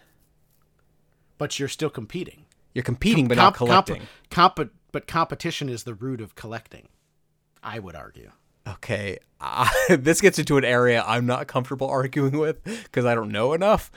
but 1.37 1.59
you're 1.59 1.67
still 1.67 1.89
competing. 1.89 2.45
You're 2.73 2.83
competing, 2.83 3.27
but 3.27 3.35
not 3.35 3.55
Comp- 3.55 3.69
comp- 3.69 3.85
collecting. 3.87 4.07
comp- 4.29 4.71
but 4.93 5.05
competition 5.07 5.67
is 5.67 5.83
the 5.83 5.93
root 5.93 6.21
of 6.21 6.35
collecting. 6.35 6.87
I 7.61 7.79
would 7.79 7.95
argue. 7.95 8.31
Okay, 8.67 9.19
uh, 9.41 9.69
this 9.89 10.21
gets 10.21 10.39
into 10.39 10.57
an 10.57 10.65
area 10.65 11.03
I'm 11.05 11.25
not 11.25 11.47
comfortable 11.47 11.87
arguing 11.87 12.37
with 12.37 12.63
because 12.63 13.05
I 13.05 13.13
don't 13.15 13.31
know 13.31 13.53
enough. 13.53 13.91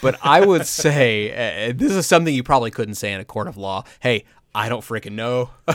But 0.00 0.18
I 0.22 0.40
would 0.44 0.66
say 0.84 1.68
uh, 1.68 1.72
this 1.76 1.92
is 1.92 2.06
something 2.06 2.34
you 2.34 2.42
probably 2.42 2.70
couldn't 2.70 2.94
say 2.94 3.12
in 3.12 3.20
a 3.20 3.24
court 3.24 3.48
of 3.48 3.56
law. 3.56 3.84
Hey, 4.00 4.24
I 4.54 4.68
don't 4.68 4.82
freaking 4.82 5.12
know. 5.12 5.50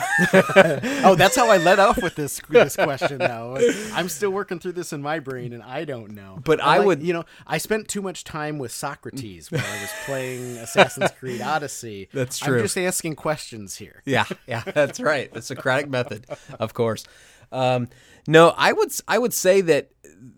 Oh, 1.02 1.14
that's 1.14 1.34
how 1.36 1.48
I 1.50 1.56
let 1.58 1.78
off 1.78 2.02
with 2.02 2.14
this 2.14 2.40
this 2.48 2.76
question. 2.76 3.18
Though 3.18 3.56
I'm 3.94 4.08
still 4.08 4.30
working 4.30 4.58
through 4.58 4.72
this 4.72 4.92
in 4.92 5.00
my 5.02 5.18
brain, 5.18 5.52
and 5.52 5.62
I 5.62 5.84
don't 5.84 6.12
know. 6.12 6.38
But 6.44 6.60
I'm 6.62 6.68
I 6.68 6.76
like, 6.78 6.86
would- 6.86 7.02
you 7.02 7.12
know, 7.12 7.24
I 7.46 7.58
spent 7.58 7.88
too 7.88 8.02
much 8.02 8.24
time 8.24 8.58
with 8.58 8.72
Socrates 8.72 9.50
while 9.50 9.62
I 9.64 9.80
was 9.80 9.90
playing 10.06 10.56
Assassin's 10.58 11.10
Creed 11.12 11.40
Odyssey. 11.40 12.08
That's 12.12 12.38
true. 12.38 12.56
I'm 12.58 12.62
just 12.64 12.76
asking 12.78 13.16
questions 13.16 13.76
here. 13.76 14.02
yeah, 14.04 14.24
yeah, 14.46 14.62
that's 14.66 14.98
right. 15.00 15.32
The 15.32 15.42
Socratic 15.42 15.88
method, 15.88 16.26
of 16.58 16.74
course. 16.74 17.04
Um, 17.52 17.88
no, 18.26 18.54
I 18.56 18.72
would 18.72 18.92
I 19.08 19.18
would 19.18 19.34
say 19.34 19.60
that 19.62 19.90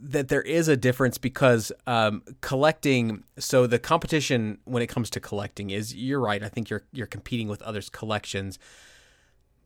that 0.02 0.28
there 0.28 0.42
is 0.42 0.68
a 0.68 0.76
difference 0.76 1.18
because 1.18 1.72
um, 1.86 2.22
collecting. 2.40 3.24
So 3.38 3.66
the 3.66 3.78
competition 3.78 4.58
when 4.64 4.82
it 4.82 4.88
comes 4.88 5.10
to 5.10 5.20
collecting 5.20 5.70
is 5.70 5.94
you're 5.94 6.20
right. 6.20 6.42
I 6.42 6.48
think 6.48 6.70
you're 6.70 6.84
you're 6.92 7.06
competing 7.06 7.48
with 7.48 7.62
others' 7.62 7.88
collections, 7.88 8.58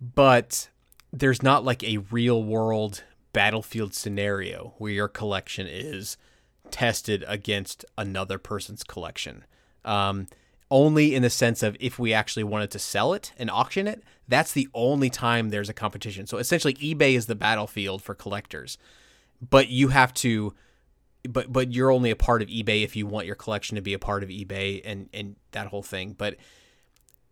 but 0.01 0.69
there's 1.13 1.43
not 1.43 1.65
like 1.65 1.83
a 1.83 1.99
real 2.11 2.43
world 2.43 3.03
battlefield 3.33 3.95
scenario 3.95 4.75
where 4.79 4.93
your 4.93 5.09
collection 5.09 5.67
is 5.67 6.17
tested 6.71 7.25
against 7.29 7.85
another 7.99 8.39
person's 8.39 8.83
collection. 8.83 9.45
Um, 9.85 10.27
only 10.71 11.15
in 11.15 11.23
the 11.23 11.31
sense 11.31 11.63
of 11.63 11.77
if 11.79 11.99
we 11.99 12.13
actually 12.13 12.45
wanted 12.45 12.71
to 12.73 12.79
sell 12.79 13.13
it 13.13 13.33
and 13.39 13.51
auction 13.51 13.87
it, 13.87 14.03
that's 14.29 14.53
the 14.53 14.69
only 14.75 15.11
time 15.11 15.51
there's 15.51 15.69
a 15.69 15.75
competition. 15.75 16.27
So 16.27 16.39
essentially, 16.39 16.75
eBay 16.75 17.15
is 17.15 17.27
the 17.27 17.35
battlefield 17.35 18.03
for 18.03 18.15
collectors, 18.15 18.79
but 19.41 19.69
you 19.69 19.89
have 19.89 20.13
to. 20.15 20.55
But 21.29 21.53
but 21.53 21.73
you're 21.73 21.91
only 21.91 22.11
a 22.11 22.17
part 22.17 22.41
of 22.41 22.49
eBay 22.49 22.85
if 22.85 22.95
you 22.95 23.07
want 23.07 23.27
your 23.27 23.35
collection 23.35 23.75
to 23.75 23.83
be 23.83 23.95
a 23.95 23.99
part 23.99 24.23
of 24.23 24.29
eBay 24.29 24.81
and 24.85 25.09
and 25.13 25.37
that 25.53 25.69
whole 25.69 25.83
thing. 25.83 26.15
But 26.17 26.37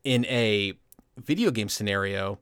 in 0.02 0.24
a 0.26 0.72
video 1.16 1.50
game 1.50 1.68
scenario, 1.68 2.38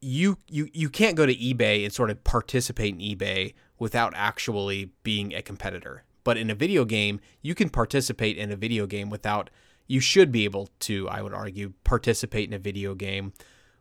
you 0.00 0.38
you 0.48 0.68
you 0.72 0.88
can't 0.88 1.16
go 1.16 1.26
to 1.26 1.34
eBay 1.34 1.82
and 1.82 1.92
sort 1.92 2.10
of 2.10 2.22
participate 2.22 2.94
in 2.94 3.00
eBay 3.00 3.54
without 3.78 4.12
actually 4.14 4.92
being 5.02 5.34
a 5.34 5.42
competitor. 5.42 6.04
But 6.22 6.36
in 6.36 6.48
a 6.48 6.54
video 6.54 6.84
game, 6.84 7.20
you 7.42 7.54
can 7.54 7.68
participate 7.68 8.36
in 8.36 8.50
a 8.50 8.56
video 8.56 8.86
game 8.86 9.10
without 9.10 9.50
you 9.86 10.00
should 10.00 10.32
be 10.32 10.44
able 10.44 10.70
to, 10.80 11.08
I 11.08 11.22
would 11.22 11.34
argue, 11.34 11.72
participate 11.84 12.48
in 12.48 12.54
a 12.54 12.58
video 12.58 12.94
game 12.94 13.32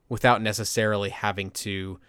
without 0.09 0.41
necessarily 0.41 1.09
having 1.09 1.49
to 1.51 1.99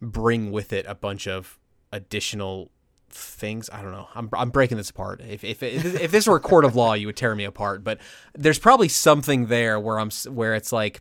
bring 0.00 0.50
with 0.50 0.72
it 0.72 0.84
a 0.88 0.94
bunch 0.94 1.26
of 1.26 1.58
additional 1.92 2.70
things. 3.08 3.70
I 3.72 3.82
don't 3.82 3.92
know. 3.92 4.08
I'm, 4.14 4.28
I'm 4.32 4.50
breaking 4.50 4.76
this 4.76 4.90
apart. 4.90 5.20
If, 5.20 5.44
if, 5.44 5.62
if, 5.62 6.10
this 6.10 6.26
were 6.26 6.36
a 6.36 6.40
court 6.40 6.64
of 6.64 6.74
law, 6.74 6.94
you 6.94 7.06
would 7.06 7.16
tear 7.16 7.34
me 7.34 7.44
apart. 7.44 7.84
But 7.84 8.00
there's 8.34 8.58
probably 8.58 8.88
something 8.88 9.46
there 9.46 9.78
where 9.78 9.98
I'm 9.98 10.10
where 10.28 10.54
it's 10.54 10.72
like 10.72 11.00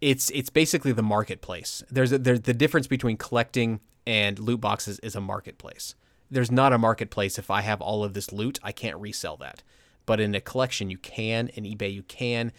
it's 0.00 0.30
it's 0.30 0.50
basically 0.50 0.92
the 0.92 1.02
marketplace. 1.02 1.82
There's 1.90 2.12
a, 2.12 2.18
there's 2.18 2.40
the 2.40 2.54
difference 2.54 2.86
between 2.86 3.16
collecting 3.16 3.80
and 4.06 4.38
loot 4.38 4.60
boxes 4.60 4.98
is 5.00 5.14
a 5.14 5.20
marketplace. 5.20 5.94
There's 6.30 6.50
not 6.50 6.72
a 6.72 6.78
marketplace 6.78 7.38
if 7.38 7.50
I 7.50 7.62
have 7.62 7.80
all 7.80 8.04
of 8.04 8.14
this 8.14 8.32
loot, 8.32 8.58
I 8.62 8.72
can't 8.72 8.96
resell 8.98 9.36
that. 9.38 9.62
But 10.10 10.18
in 10.18 10.34
a 10.34 10.40
collection, 10.40 10.90
you 10.90 10.98
can. 10.98 11.50
In 11.54 11.62
eBay, 11.62 11.94
you 11.94 12.02
can, 12.02 12.50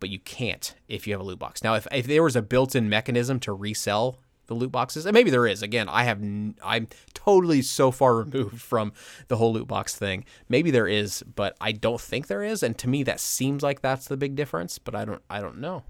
but 0.00 0.10
you 0.10 0.18
can't 0.18 0.74
if 0.86 1.06
you 1.06 1.14
have 1.14 1.20
a 1.22 1.24
loot 1.24 1.38
box. 1.38 1.64
Now, 1.64 1.72
if, 1.72 1.86
if 1.90 2.06
there 2.06 2.22
was 2.22 2.36
a 2.36 2.42
built-in 2.42 2.90
mechanism 2.90 3.40
to 3.40 3.54
resell 3.54 4.18
the 4.48 4.52
loot 4.52 4.70
boxes, 4.70 5.06
and 5.06 5.14
maybe 5.14 5.30
there 5.30 5.46
is. 5.46 5.62
Again, 5.62 5.88
I 5.88 6.04
have 6.04 6.20
n- 6.20 6.56
I'm 6.62 6.88
totally 7.14 7.62
so 7.62 7.90
far 7.90 8.16
removed 8.24 8.60
from 8.60 8.92
the 9.28 9.38
whole 9.38 9.54
loot 9.54 9.66
box 9.66 9.96
thing. 9.96 10.26
Maybe 10.50 10.70
there 10.70 10.86
is, 10.86 11.22
but 11.22 11.56
I 11.58 11.72
don't 11.72 11.98
think 11.98 12.26
there 12.26 12.42
is. 12.42 12.62
And 12.62 12.76
to 12.76 12.86
me, 12.86 13.02
that 13.04 13.18
seems 13.18 13.62
like 13.62 13.80
that's 13.80 14.06
the 14.06 14.18
big 14.18 14.36
difference. 14.36 14.78
But 14.78 14.94
I 14.94 15.06
don't 15.06 15.22
I 15.30 15.40
don't 15.40 15.56
know. 15.56 15.84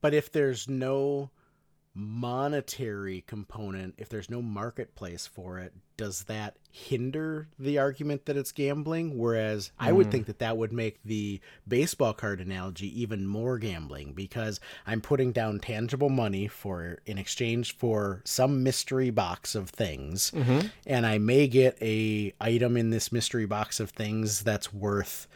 But 0.00 0.14
if 0.14 0.30
there's 0.30 0.68
no 0.68 1.30
monetary 1.94 3.22
component, 3.26 3.94
if 3.98 4.08
there's 4.08 4.28
no 4.28 4.42
marketplace 4.42 5.26
for 5.26 5.58
it, 5.58 5.72
does 5.96 6.24
that 6.24 6.56
hinder 6.72 7.46
the 7.56 7.78
argument 7.78 8.26
that 8.26 8.36
it's 8.36 8.50
gambling? 8.50 9.16
Whereas 9.16 9.70
I 9.78 9.92
would 9.92 10.10
think 10.10 10.24
mm. 10.24 10.26
that 10.26 10.40
that 10.40 10.56
would 10.56 10.72
make 10.72 11.00
the 11.04 11.40
baseball 11.68 12.12
card 12.12 12.40
analogy 12.40 13.00
even 13.00 13.26
more 13.26 13.58
gambling 13.58 14.12
because 14.12 14.58
I'm 14.86 15.00
putting 15.00 15.30
down 15.30 15.60
tangible 15.60 16.10
money 16.10 16.48
for 16.48 16.98
in 17.06 17.16
exchange 17.16 17.76
for 17.76 18.22
some 18.24 18.64
mystery 18.64 19.10
box 19.10 19.54
of 19.54 19.70
things, 19.70 20.32
mm-hmm. 20.32 20.66
and 20.86 21.06
I 21.06 21.18
may 21.18 21.46
get 21.46 21.78
a 21.80 22.34
item 22.40 22.76
in 22.76 22.90
this 22.90 23.12
mystery 23.12 23.46
box 23.46 23.78
of 23.78 23.90
things 23.90 24.42
that's 24.42 24.74
worth 24.74 25.28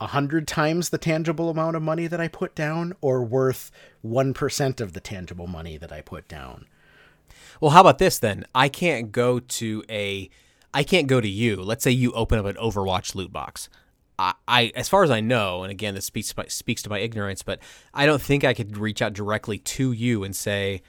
a 0.00 0.08
hundred 0.08 0.48
times 0.48 0.88
the 0.88 0.98
tangible 0.98 1.50
amount 1.50 1.76
of 1.76 1.82
money 1.82 2.06
that 2.06 2.20
I 2.20 2.26
put 2.26 2.54
down, 2.54 2.94
or 3.00 3.22
worth 3.22 3.70
one 4.00 4.34
percent 4.34 4.80
of 4.80 4.94
the 4.94 5.00
tangible 5.00 5.46
money 5.46 5.76
that 5.76 5.92
I 5.92 6.00
put 6.00 6.26
down. 6.26 6.66
Well, 7.60 7.72
how 7.72 7.82
about 7.82 7.98
this 7.98 8.18
then? 8.18 8.46
I 8.54 8.68
can't 8.68 9.12
go 9.12 9.38
to 9.38 9.84
a 9.88 10.30
I 10.72 10.82
can't 10.82 11.06
go 11.06 11.20
to 11.20 11.28
you. 11.28 11.56
Let's 11.56 11.84
say 11.84 11.90
you 11.90 12.12
open 12.12 12.38
up 12.38 12.46
an 12.46 12.56
Overwatch 12.56 13.14
loot 13.14 13.32
box. 13.32 13.68
I, 14.18 14.34
I 14.48 14.72
as 14.74 14.88
far 14.88 15.04
as 15.04 15.10
I 15.10 15.20
know, 15.20 15.62
and 15.62 15.70
again 15.70 15.94
this 15.94 16.06
speaks 16.06 16.28
to 16.30 16.34
my, 16.38 16.46
speaks 16.46 16.82
to 16.82 16.90
my 16.90 16.98
ignorance, 16.98 17.42
but 17.42 17.60
I 17.92 18.06
don't 18.06 18.22
think 18.22 18.44
I 18.44 18.54
could 18.54 18.78
reach 18.78 19.02
out 19.02 19.12
directly 19.12 19.58
to 19.58 19.92
you 19.92 20.24
and 20.24 20.34
say, 20.34 20.82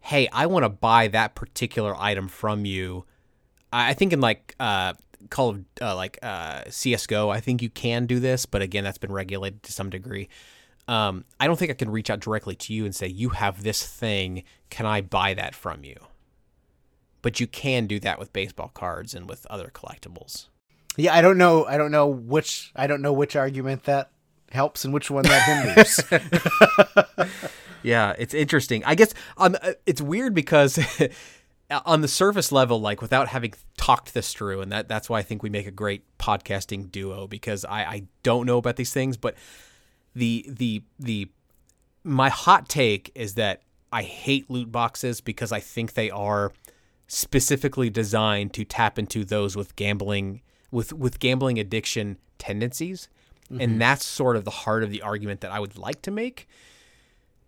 "Hey, 0.00 0.28
I 0.32 0.46
want 0.46 0.64
to 0.64 0.68
buy 0.68 1.08
that 1.08 1.34
particular 1.34 1.96
item 1.96 2.28
from 2.28 2.64
you." 2.64 3.04
I, 3.72 3.94
think 3.94 4.12
in 4.12 4.20
like 4.20 4.54
uh, 4.60 4.92
Call 5.30 5.50
of 5.50 5.64
uh, 5.80 5.94
like 5.94 6.18
uh, 6.22 6.62
CS:GO, 6.68 7.30
I 7.30 7.40
think 7.40 7.62
you 7.62 7.70
can 7.70 8.06
do 8.06 8.20
this, 8.20 8.46
but 8.46 8.62
again, 8.62 8.84
that's 8.84 8.98
been 8.98 9.12
regulated 9.12 9.62
to 9.64 9.72
some 9.72 9.90
degree. 9.90 10.28
Um, 10.88 11.24
I 11.38 11.46
don't 11.46 11.58
think 11.58 11.70
I 11.70 11.74
can 11.74 11.90
reach 11.90 12.10
out 12.10 12.20
directly 12.20 12.54
to 12.56 12.74
you 12.74 12.84
and 12.84 12.94
say, 12.94 13.06
"You 13.06 13.30
have 13.30 13.62
this 13.62 13.86
thing. 13.86 14.44
Can 14.70 14.86
I 14.86 15.00
buy 15.00 15.34
that 15.34 15.54
from 15.54 15.84
you?" 15.84 15.96
But 17.22 17.38
you 17.38 17.46
can 17.46 17.86
do 17.86 18.00
that 18.00 18.18
with 18.18 18.32
baseball 18.32 18.70
cards 18.74 19.14
and 19.14 19.28
with 19.28 19.46
other 19.46 19.70
collectibles. 19.72 20.48
Yeah, 20.96 21.14
I 21.14 21.22
don't 21.22 21.38
know. 21.38 21.64
I 21.64 21.76
don't 21.76 21.92
know 21.92 22.08
which. 22.08 22.72
I 22.74 22.86
don't 22.86 23.02
know 23.02 23.12
which 23.12 23.36
argument 23.36 23.84
that 23.84 24.10
helps 24.50 24.84
and 24.84 24.92
which 24.92 25.10
one 25.10 25.24
that 25.24 25.64
hinders. 25.64 26.00
Yeah, 27.82 28.14
it's 28.18 28.34
interesting. 28.34 28.84
I 28.84 28.94
guess 28.94 29.12
um, 29.36 29.56
uh, 29.60 29.72
it's 29.86 30.00
weird 30.00 30.34
because 30.34 30.78
on 31.84 32.00
the 32.00 32.08
surface 32.08 32.52
level, 32.52 32.80
like 32.80 33.00
without 33.00 33.28
having 33.28 33.54
talked 33.76 34.14
this 34.14 34.32
through, 34.32 34.60
and 34.60 34.72
that 34.72 34.88
that's 34.88 35.08
why 35.08 35.18
I 35.18 35.22
think 35.22 35.42
we 35.42 35.50
make 35.50 35.66
a 35.66 35.72
great 35.72 36.04
podcasting 36.18 36.90
duo 36.90 37.26
because 37.26 37.64
I, 37.64 37.84
I 37.84 38.02
don't 38.22 38.46
know 38.46 38.58
about 38.58 38.76
these 38.76 38.92
things, 38.92 39.16
but 39.16 39.34
the 40.14 40.46
the 40.48 40.82
the 40.98 41.30
my 42.04 42.28
hot 42.28 42.68
take 42.68 43.10
is 43.14 43.34
that 43.34 43.62
I 43.92 44.02
hate 44.02 44.50
loot 44.50 44.72
boxes 44.72 45.20
because 45.20 45.52
I 45.52 45.60
think 45.60 45.94
they 45.94 46.10
are 46.10 46.52
specifically 47.06 47.90
designed 47.90 48.54
to 48.54 48.64
tap 48.64 48.98
into 48.98 49.24
those 49.24 49.56
with 49.56 49.76
gambling 49.76 50.42
with 50.70 50.92
with 50.92 51.18
gambling 51.18 51.58
addiction 51.58 52.18
tendencies. 52.38 53.08
And 53.50 53.60
mm-hmm. 53.60 53.78
that's 53.78 54.04
sort 54.06 54.36
of 54.36 54.44
the 54.44 54.50
heart 54.50 54.82
of 54.82 54.90
the 54.90 55.02
argument 55.02 55.42
that 55.42 55.50
I 55.50 55.60
would 55.60 55.76
like 55.76 56.00
to 56.02 56.10
make 56.10 56.48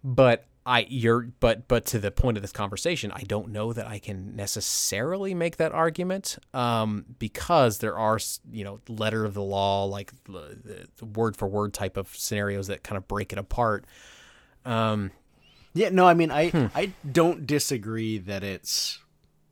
but 0.04 0.44
I 0.66 0.86
you're 0.88 1.28
but 1.40 1.68
but 1.68 1.84
to 1.86 1.98
the 1.98 2.10
point 2.10 2.38
of 2.38 2.42
this 2.42 2.52
conversation, 2.52 3.12
I 3.14 3.22
don't 3.22 3.50
know 3.50 3.72
that 3.72 3.86
I 3.86 3.98
can 3.98 4.34
necessarily 4.34 5.34
make 5.34 5.58
that 5.58 5.72
argument 5.72 6.38
um, 6.54 7.04
because 7.18 7.78
there 7.78 7.98
are 7.98 8.18
you 8.50 8.64
know 8.64 8.80
letter 8.88 9.24
of 9.24 9.34
the 9.34 9.42
law 9.42 9.84
like 9.84 10.12
the, 10.24 10.88
the 10.96 11.04
word 11.04 11.36
for 11.36 11.46
word 11.46 11.74
type 11.74 11.96
of 11.96 12.08
scenarios 12.16 12.68
that 12.68 12.82
kind 12.82 12.96
of 12.96 13.06
break 13.06 13.32
it 13.32 13.38
apart. 13.38 13.84
Um, 14.64 15.10
yeah, 15.74 15.90
no, 15.90 16.06
I 16.06 16.14
mean, 16.14 16.30
I 16.30 16.70
I 16.74 16.92
don't 17.10 17.46
disagree 17.46 18.16
that 18.18 18.42
it's 18.42 19.00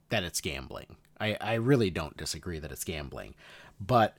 that 0.08 0.24
it's 0.24 0.40
gambling. 0.40 0.96
I 1.20 1.36
I 1.40 1.54
really 1.54 1.90
don't 1.90 2.16
disagree 2.16 2.58
that 2.58 2.72
it's 2.72 2.84
gambling, 2.84 3.34
but 3.78 4.16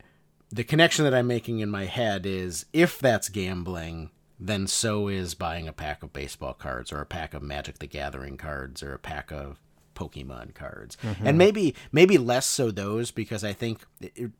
the 0.52 0.64
connection 0.64 1.06
that 1.06 1.14
I'm 1.16 1.26
making 1.26 1.60
in 1.60 1.72
my 1.72 1.86
head 1.86 2.28
is 2.28 2.68
if 2.72 3.00
that's 3.00 3.30
gambling, 3.30 4.12
then 4.40 4.68
so 4.68 5.08
is 5.08 5.36
buying 5.36 5.68
a 5.68 5.74
pack 5.74 6.04
of 6.04 6.14
baseball 6.14 6.54
cards 6.54 6.92
or 6.92 7.00
a 7.00 7.06
pack 7.06 7.34
of 7.34 7.42
Magic 7.42 7.80
the 7.80 7.88
Gathering 7.88 8.38
cards 8.38 8.82
or 8.84 8.94
a 8.94 9.00
pack 9.00 9.32
of 9.32 9.60
Pokemon 9.94 10.54
cards. 10.54 10.98
Mm-hmm. 11.04 11.28
And 11.28 11.38
maybe 11.38 11.76
maybe 11.92 12.18
less 12.18 12.46
so 12.46 12.72
those 12.72 13.12
because 13.12 13.44
I 13.44 13.54
think 13.54 13.82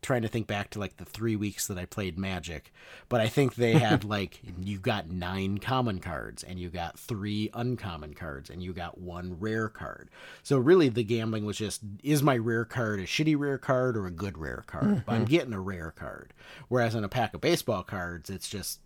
trying 0.02 0.22
to 0.22 0.28
think 0.28 0.46
back 0.46 0.70
to 0.70 0.78
like 0.78 0.96
the 0.96 1.04
3 1.04 1.36
weeks 1.36 1.66
that 1.66 1.78
I 1.78 1.84
played 1.84 2.18
Magic, 2.18 2.72
but 3.08 3.20
I 3.20 3.28
think 3.28 3.54
they 3.54 3.72
had 3.72 4.04
like 4.16 4.40
you 4.58 4.78
got 4.78 5.10
9 5.10 5.58
common 5.58 5.98
cards 6.00 6.42
and 6.42 6.58
you 6.58 6.68
got 6.68 6.98
3 6.98 7.50
uncommon 7.54 8.14
cards 8.14 8.50
and 8.50 8.62
you 8.62 8.72
got 8.72 8.98
one 8.98 9.38
rare 9.38 9.68
card. 9.68 10.10
So 10.42 10.58
really 10.58 10.88
the 10.88 11.04
gambling 11.04 11.44
was 11.44 11.58
just 11.58 11.82
is 12.02 12.22
my 12.22 12.36
rare 12.36 12.64
card 12.64 13.00
a 13.00 13.04
shitty 13.04 13.38
rare 13.38 13.58
card 13.58 13.96
or 13.96 14.06
a 14.06 14.10
good 14.10 14.38
rare 14.38 14.64
card? 14.66 15.04
But 15.06 15.12
I'm 15.12 15.22
mm-hmm. 15.22 15.30
getting 15.30 15.52
a 15.52 15.60
rare 15.60 15.92
card. 15.96 16.32
Whereas 16.68 16.94
in 16.94 17.04
a 17.04 17.08
pack 17.08 17.34
of 17.34 17.40
baseball 17.40 17.82
cards 17.82 18.30
it's 18.30 18.48
just 18.48 18.80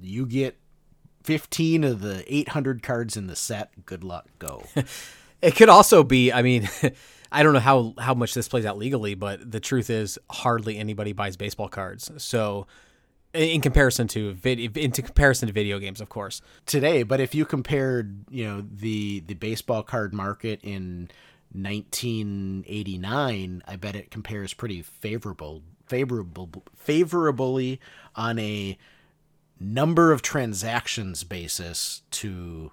you 0.00 0.26
get 0.26 0.58
15 1.24 1.84
of 1.84 2.00
the 2.00 2.24
800 2.32 2.82
cards 2.82 3.16
in 3.16 3.26
the 3.26 3.36
set. 3.36 3.84
Good 3.86 4.04
luck. 4.04 4.28
Go. 4.38 4.64
it 5.44 5.56
could 5.56 5.68
also 5.68 6.02
be. 6.02 6.32
I 6.32 6.42
mean. 6.42 6.68
I 7.32 7.42
don't 7.42 7.52
know 7.52 7.58
how, 7.58 7.94
how 7.98 8.14
much 8.14 8.32
this 8.32 8.46
plays 8.46 8.64
out 8.64 8.78
legally, 8.78 9.16
but 9.16 9.50
the 9.50 9.58
truth 9.58 9.90
is 9.90 10.20
hardly 10.30 10.78
anybody 10.78 11.12
buys 11.12 11.36
baseball 11.36 11.68
cards. 11.68 12.08
So, 12.18 12.68
in 13.34 13.42
in 13.42 13.60
comparison 13.60 14.08
to 14.08 14.36
into 14.44 15.02
comparison 15.02 15.46
to 15.48 15.52
video 15.52 15.78
games, 15.80 16.00
of 16.00 16.08
course. 16.08 16.40
today, 16.64 17.02
but 17.02 17.20
if 17.20 17.34
you 17.34 17.44
compared, 17.44 18.24
you 18.30 18.44
know, 18.44 18.64
the 18.70 19.20
the 19.26 19.34
baseball 19.34 19.82
card 19.82 20.14
market 20.14 20.60
in 20.62 21.10
1989, 21.52 23.62
I 23.66 23.76
bet 23.76 23.96
it 23.96 24.10
compares 24.10 24.54
pretty 24.54 24.80
favorable 24.82 25.62
favorable 25.86 26.50
favorably 26.76 27.80
on 28.14 28.38
a 28.38 28.78
number 29.60 30.12
of 30.12 30.22
transactions 30.22 31.24
basis 31.24 32.02
to 32.12 32.72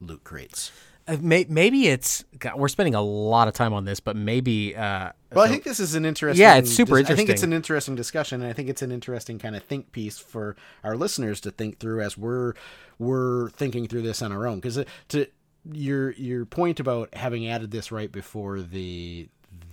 loot 0.00 0.22
crates. 0.24 0.70
Uh, 1.08 1.16
may, 1.20 1.46
maybe 1.48 1.88
it's 1.88 2.24
God, 2.38 2.56
we're 2.56 2.68
spending 2.68 2.94
a 2.94 3.00
lot 3.00 3.48
of 3.48 3.54
time 3.54 3.72
on 3.72 3.84
this, 3.86 3.98
but 3.98 4.14
maybe 4.14 4.76
uh, 4.76 5.10
Well, 5.32 5.44
I 5.44 5.48
think 5.48 5.64
this 5.64 5.80
is 5.80 5.94
an 5.94 6.04
interesting. 6.04 6.40
Yeah, 6.40 6.56
it's 6.56 6.70
super 6.70 6.98
interesting. 6.98 7.14
I 7.14 7.16
think 7.16 7.30
it's 7.30 7.42
an 7.42 7.54
interesting 7.54 7.94
discussion, 7.94 8.42
and 8.42 8.50
I 8.50 8.52
think 8.52 8.68
it's 8.68 8.82
an 8.82 8.92
interesting 8.92 9.38
kind 9.38 9.56
of 9.56 9.62
think 9.64 9.90
piece 9.92 10.18
for 10.18 10.54
our 10.84 10.96
listeners 10.96 11.40
to 11.42 11.50
think 11.50 11.78
through 11.78 12.02
as 12.02 12.18
we're 12.18 12.52
we're 12.98 13.48
thinking 13.50 13.88
through 13.88 14.02
this 14.02 14.20
on 14.20 14.32
our 14.32 14.46
own. 14.46 14.56
Because 14.60 14.84
to 15.08 15.26
your 15.72 16.12
your 16.12 16.44
point 16.44 16.78
about 16.78 17.14
having 17.14 17.48
added 17.48 17.70
this 17.70 17.90
right 17.90 18.12
before 18.12 18.60
the 18.60 19.28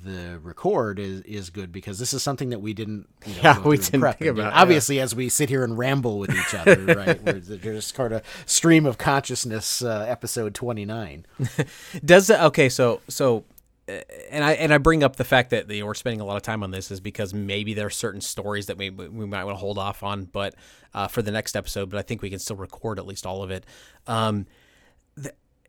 the 0.06 0.40
record 0.40 1.00
is 1.00 1.22
is 1.22 1.50
good 1.50 1.72
because 1.72 2.00
this 2.00 2.14
is 2.14 2.24
something 2.24 2.50
that 2.50 2.60
we 2.60 2.74
didn't 2.74 3.08
you 3.26 3.34
know, 3.36 3.42
Yeah, 3.44 3.60
we 3.62 3.78
didn't 3.78 4.00
prep 4.00 4.20
think 4.20 4.30
and 4.30 4.40
about, 4.40 4.54
yeah. 4.54 4.62
obviously 4.62 5.00
as 5.00 5.14
we 5.16 5.28
sit 5.30 5.50
here 5.50 5.64
and 5.64 5.78
ramble 5.78 6.20
with 6.20 6.32
each 6.32 6.54
other 6.54 6.76
right 6.96 7.22
we're 7.24 7.40
there's 7.40 7.92
kind 7.92 8.14
of 8.14 8.22
stream 8.46 8.86
of 8.86 8.98
consciousness 8.98 9.82
uh, 9.82 10.06
episode 10.08 10.54
29 10.54 11.26
does 12.06 12.30
it 12.30 12.40
okay. 12.40 12.70
So 12.70 13.02
so, 13.08 13.44
uh, 13.88 13.94
and 14.32 14.44
I 14.44 14.54
and 14.54 14.74
I 14.74 14.78
bring 14.78 15.04
up 15.04 15.16
the 15.16 15.24
fact 15.24 15.50
that 15.52 15.68
we're 15.68 15.94
spending 15.94 16.22
a 16.22 16.26
lot 16.26 16.36
of 16.38 16.42
time 16.42 16.64
on 16.64 16.72
this 16.72 16.92
is 16.92 17.00
because 17.00 17.34
maybe 17.34 17.74
there 17.74 17.88
are 17.88 17.92
certain 17.92 18.22
stories 18.22 18.68
that 18.68 18.78
we 18.78 18.90
we 18.90 19.26
might 19.26 19.44
want 19.44 19.56
to 19.56 19.60
hold 19.60 19.78
off 19.78 20.04
on, 20.04 20.26
but 20.26 20.56
uh, 20.94 21.08
for 21.08 21.22
the 21.22 21.32
next 21.32 21.56
episode. 21.56 21.90
But 21.90 22.00
I 22.00 22.02
think 22.02 22.22
we 22.22 22.30
can 22.30 22.40
still 22.40 22.56
record 22.56 23.00
at 23.00 23.06
least 23.06 23.26
all 23.26 23.44
of 23.44 23.52
it. 23.52 23.66
Um, 24.08 24.48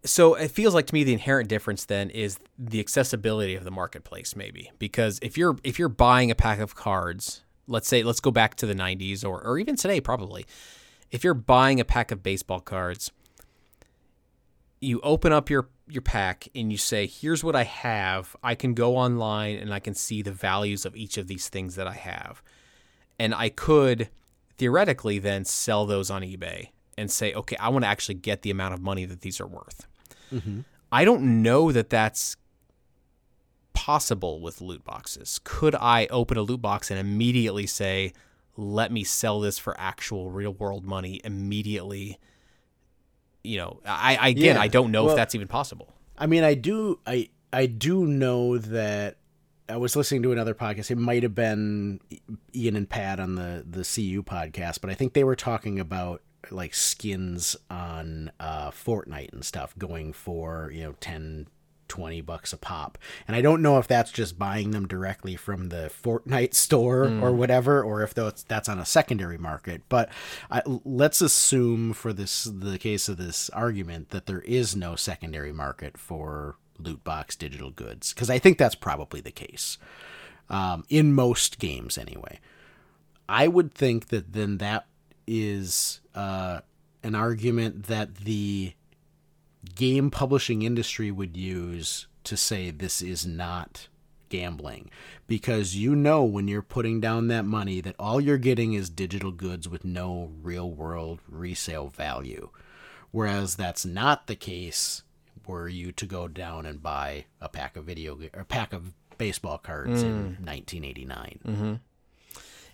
so 0.07 0.35
it 0.35 0.51
feels 0.51 0.75
like 0.75 0.87
to 0.87 0.95
me 0.95 1.05
the 1.05 1.13
inherent 1.13 1.49
difference 1.49 1.85
then 1.85 2.11
is 2.11 2.39
the 2.59 2.81
accessibility 2.81 3.55
of 3.55 3.65
the 3.65 3.71
marketplace 3.71 4.35
maybe 4.35 4.71
because 4.79 5.19
if 5.23 5.37
you're 5.37 5.57
if 5.65 5.79
you're 5.79 5.89
buying 5.89 6.31
a 6.31 6.35
pack 6.35 6.59
of 6.59 6.75
cards 6.75 7.43
let's 7.67 7.89
say 7.89 8.03
let's 8.03 8.21
go 8.21 8.31
back 8.31 8.55
to 8.55 8.67
the 8.67 8.75
90s 8.75 9.25
or, 9.25 9.43
or 9.43 9.59
even 9.59 9.77
today 9.77 10.01
probably 10.01 10.47
if 11.11 11.23
you're 11.23 11.35
buying 11.35 11.81
a 11.81 11.85
pack 11.85 12.11
of 12.11 12.23
baseball 12.23 12.61
cards 12.61 13.11
you 14.81 15.01
open 15.01 15.33
up 15.33 15.51
your 15.51 15.69
your 15.89 16.03
pack 16.03 16.49
and 16.55 16.71
you 16.71 16.79
say, 16.79 17.07
"Here's 17.07 17.45
what 17.45 17.57
I 17.57 17.65
have. 17.65 18.37
I 18.43 18.55
can 18.55 18.75
go 18.75 18.97
online 18.97 19.57
and 19.57 19.73
I 19.73 19.79
can 19.79 19.95
see 19.95 20.23
the 20.23 20.33
values 20.33 20.85
of 20.85 20.97
each 20.97 21.17
of 21.17 21.29
these 21.29 21.49
things 21.49 21.77
that 21.77 21.87
I 21.87 21.95
have." 21.95 22.43
And 23.19 23.35
I 23.35 23.49
could 23.49 24.11
theoretically 24.59 25.19
then 25.19 25.45
sell 25.45 25.87
those 25.87 26.11
on 26.11 26.23
eBay 26.23 26.71
and 26.99 27.11
say, 27.11 27.33
"Okay, 27.33 27.57
I 27.57 27.69
want 27.69 27.85
to 27.85 27.89
actually 27.89 28.17
get 28.17 28.43
the 28.43 28.51
amount 28.51 28.75
of 28.75 28.81
money 28.81 29.05
that 29.05 29.21
these 29.21 29.41
are 29.41 29.47
worth." 29.47 29.87
Mm-hmm. 30.33 30.61
I 30.93 31.05
don't 31.05 31.43
know 31.43 31.73
that 31.73 31.91
that's 31.91 32.37
possible 33.73 34.41
with 34.41 34.61
loot 34.61 34.85
boxes. 34.85 35.41
Could 35.45 35.75
I 35.75 36.07
open 36.11 36.37
a 36.37 36.43
loot 36.43 36.63
box 36.63 36.91
and 36.91 36.99
immediately 36.99 37.67
say, 37.67 38.13
"Let 38.57 38.91
me 38.93 39.05
sell 39.05 39.41
this 39.41 39.59
for 39.59 39.79
actual 39.79 40.31
real 40.31 40.53
world 40.53 40.85
money 40.85 41.21
immediately"? 41.25 42.19
You 43.45 43.59
know, 43.59 43.81
I, 43.87 44.17
I 44.17 44.29
again, 44.31 44.57
Yeah, 44.57 44.61
I 44.63 44.69
don't 44.69 44.91
know 44.91 45.05
well- 45.05 45.13
if 45.13 45.17
that's 45.17 45.35
even 45.35 45.49
possible. 45.49 45.93
I 46.19 46.27
mean, 46.27 46.45
I 46.45 46.55
do, 46.55 46.99
I, 47.07 47.29
I 47.53 47.67
do 47.67 48.07
know 48.07 48.57
that 48.57 49.19
I 49.69 49.77
was 49.77 49.95
listening 49.97 50.23
to 50.23 50.33
another 50.33 50.55
podcast. 50.55 50.91
It 50.91 50.97
might 50.97 51.23
have 51.23 51.35
been 51.35 52.01
Ian 52.55 52.75
and 52.75 52.89
Pat 52.89 53.21
on 53.21 53.35
the 53.35 53.63
the 53.69 53.81
CU 53.85 54.23
podcast, 54.23 54.81
but 54.81 54.89
I 54.91 54.95
think 54.95 55.13
they 55.13 55.25
were 55.25 55.37
talking 55.37 55.79
about 55.79 56.23
like 56.51 56.75
skins 56.75 57.57
on 57.71 58.31
uh, 58.41 58.71
Fortnite 58.71 59.33
and 59.33 59.45
stuff 59.45 59.77
going 59.79 60.13
for 60.13 60.71
you 60.73 60.85
know 60.85 60.95
10 61.01 61.47
20 61.89 62.21
bucks 62.21 62.53
a 62.53 62.57
pop. 62.57 62.99
And 63.29 63.37
i 63.37 63.41
don't 63.41 63.63
know 63.63 63.79
if 63.79 63.87
that's 63.87 64.11
just 64.11 64.39
buying 64.39 64.73
them 64.73 64.89
directly 64.89 65.37
from 65.37 65.69
the 65.69 65.89
fortnite 66.03 66.53
store 66.53 67.05
or 67.23 67.31
whatever 67.31 67.81
or 67.81 68.03
if 68.03 68.13
that's 68.13 68.43
that's 68.43 68.69
on 68.69 68.81
a 68.81 68.85
secondary 68.85 69.39
market. 69.39 69.83
But 69.89 70.09
I, 70.51 70.63
let's 70.85 71.21
assume 71.21 71.93
for 71.93 72.13
this 72.13 72.45
the 72.45 72.79
case 72.79 73.09
of 73.09 73.19
this 73.19 73.51
argument 73.51 74.11
that 74.11 74.27
there 74.27 74.41
is 74.41 74.75
no 74.75 74.97
secondary 74.97 75.53
market 75.53 75.97
for 75.97 76.57
loot 76.79 77.05
box 77.05 77.37
digital 77.37 77.71
goods 77.71 78.13
because 78.13 78.29
i 78.29 78.39
think 78.39 78.59
that's 78.59 78.75
probably 78.75 79.19
the 79.19 79.31
case 79.31 79.79
um, 80.49 80.85
in 80.89 81.15
most 81.15 81.59
games 81.59 81.99
anyway. 81.99 82.41
I 83.29 83.49
would 83.49 83.73
think 83.75 84.09
that 84.09 84.33
then 84.33 84.59
that 84.59 84.87
is 85.27 86.01
uh, 86.15 86.61
an 87.03 87.15
argument 87.15 87.85
that 87.85 88.17
the 88.17 88.73
game 89.75 90.11
publishing 90.11 90.63
industry 90.63 91.11
would 91.11 91.37
use 91.37 92.07
to 92.25 92.37
say 92.37 92.71
this 92.71 93.03
is 93.03 93.27
not 93.27 93.89
gambling. 94.29 94.91
Because 95.27 95.77
you 95.77 95.95
know 95.95 96.25
when 96.25 96.49
you're 96.49 96.63
putting 96.63 97.01
down 97.01 97.29
that 97.29 97.45
money 97.45 97.81
that 97.81 97.97
all 97.99 98.21
you're 98.21 98.39
getting 98.39 98.73
is 98.73 98.91
digital 98.91 99.33
goods 99.33 99.69
with 99.69 99.85
no 99.85 100.31
real 100.43 100.71
world 100.71 101.21
resale 101.29 101.89
value. 101.89 102.51
Whereas 103.11 103.57
that's 103.57 103.85
not 103.87 104.27
the 104.27 104.37
case 104.37 105.03
were 105.47 105.69
you 105.69 105.93
to 105.93 106.07
go 106.07 106.27
down 106.27 106.67
and 106.67 106.83
buy 106.83 107.27
a 107.41 107.49
pack 107.49 107.77
of 107.77 107.85
video 107.85 108.19
or 108.35 108.41
a 108.41 108.45
pack 108.45 108.73
of 108.73 108.95
baseball 109.17 109.59
cards 109.59 110.03
in 110.03 110.37
1989 110.45 111.81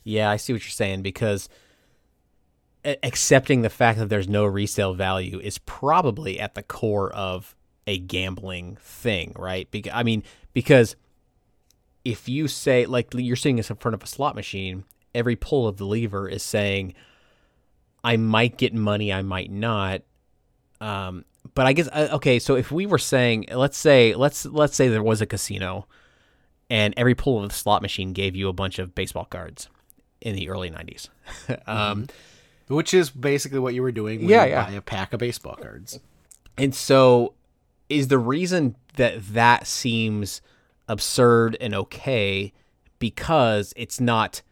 Yeah, 0.05 0.31
I 0.31 0.37
see 0.37 0.53
what 0.55 0.62
you're 0.65 0.70
saying 0.70 1.03
because 1.03 1.49
accepting 2.85 3.63
the 3.63 3.71
fact 3.71 3.99
that 3.99 4.09
there's 4.09 4.29
no 4.29 4.45
resale 4.45 4.95
value 4.95 5.39
is 5.39 5.59
probably 5.59 6.41
at 6.41 6.55
the 6.55 6.63
core 6.63 7.13
of 7.13 7.55
a 7.87 7.99
gambling 7.99 8.77
thing, 8.81 9.33
right? 9.37 9.71
Because 9.71 9.93
I 9.95 10.03
mean, 10.03 10.23
because 10.53 10.97
if 12.05 12.29
you 12.29 12.49
say 12.49 12.87
like 12.87 13.13
you're 13.15 13.37
sitting 13.37 13.59
in 13.59 13.65
front 13.65 13.95
of 13.95 14.03
a 14.03 14.07
slot 14.07 14.35
machine, 14.35 14.85
every 15.15 15.37
pull 15.37 15.69
of 15.69 15.77
the 15.77 15.87
lever 15.87 16.29
is 16.29 16.43
saying, 16.43 16.95
"I 18.03 18.17
might 18.17 18.57
get 18.57 18.75
money, 18.75 19.13
I 19.13 19.23
might 19.23 19.51
not." 19.51 20.03
Um, 20.81 21.25
but 21.55 21.67
I 21.67 21.73
guess 21.73 21.89
uh, 21.93 22.09
okay. 22.13 22.39
So 22.39 22.57
if 22.57 22.73
we 22.73 22.87
were 22.87 22.99
saying, 22.99 23.47
let's 23.53 23.79
say, 23.79 24.15
let's 24.15 24.45
let's 24.47 24.77
say 24.77 24.89
there 24.89 25.03
was 25.03 25.21
a 25.21 25.27
casino, 25.27 25.87
and 26.71 26.95
every 26.97 27.15
pull 27.15 27.43
of 27.43 27.49
the 27.49 27.55
slot 27.55 27.83
machine 27.83 28.13
gave 28.13 28.35
you 28.35 28.49
a 28.49 28.53
bunch 28.53 28.79
of 28.79 28.95
baseball 28.95 29.25
cards 29.25 29.69
in 30.21 30.35
the 30.35 30.49
early 30.49 30.71
'90s. 30.71 31.09
um, 31.69 32.07
Which 32.74 32.94
is 32.94 33.11
basically 33.11 33.59
what 33.59 33.74
you 33.74 33.82
were 33.82 33.93
doing 33.93 34.20
when 34.20 34.28
Yeah, 34.28 34.44
you 34.44 34.51
yeah. 34.51 34.66
buy 34.66 34.73
a 34.73 34.81
pack 34.81 35.12
of 35.12 35.20
baseball 35.20 35.57
cards. 35.57 36.01
And 36.57 36.74
so, 36.74 37.35
is 37.89 38.09
the 38.09 38.19
reason 38.19 38.77
that 38.97 39.27
that 39.35 39.66
seems 39.66 40.40
absurd 40.89 41.57
and 41.61 41.74
okay 41.74 42.53
because 42.99 43.73
it's 43.77 44.01
not 44.01 44.43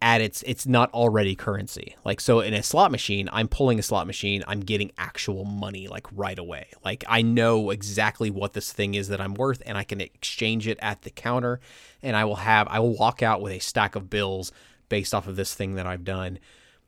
at 0.00 0.20
its 0.20 0.42
it's 0.46 0.66
not 0.66 0.92
already 0.94 1.34
currency. 1.34 1.96
Like 2.04 2.20
so 2.20 2.40
in 2.40 2.54
a 2.54 2.62
slot 2.62 2.90
machine, 2.92 3.28
I'm 3.32 3.48
pulling 3.48 3.78
a 3.78 3.82
slot 3.82 4.06
machine, 4.06 4.44
I'm 4.46 4.60
getting 4.60 4.92
actual 4.96 5.44
money 5.44 5.88
like 5.88 6.06
right 6.12 6.38
away. 6.38 6.68
Like 6.84 7.04
I 7.08 7.22
know 7.22 7.70
exactly 7.70 8.30
what 8.30 8.52
this 8.52 8.72
thing 8.72 8.94
is 8.94 9.08
that 9.08 9.20
I'm 9.20 9.34
worth 9.34 9.60
and 9.66 9.76
I 9.76 9.82
can 9.84 10.00
exchange 10.00 10.68
it 10.68 10.78
at 10.80 11.02
the 11.02 11.10
counter 11.10 11.58
and 12.02 12.16
I 12.16 12.24
will 12.24 12.36
have 12.36 12.68
I 12.68 12.78
will 12.78 12.96
walk 12.96 13.22
out 13.22 13.40
with 13.42 13.52
a 13.52 13.58
stack 13.58 13.96
of 13.96 14.08
bills 14.08 14.52
based 14.88 15.12
off 15.12 15.26
of 15.26 15.36
this 15.36 15.54
thing 15.54 15.74
that 15.74 15.86
I've 15.86 16.04
done. 16.04 16.38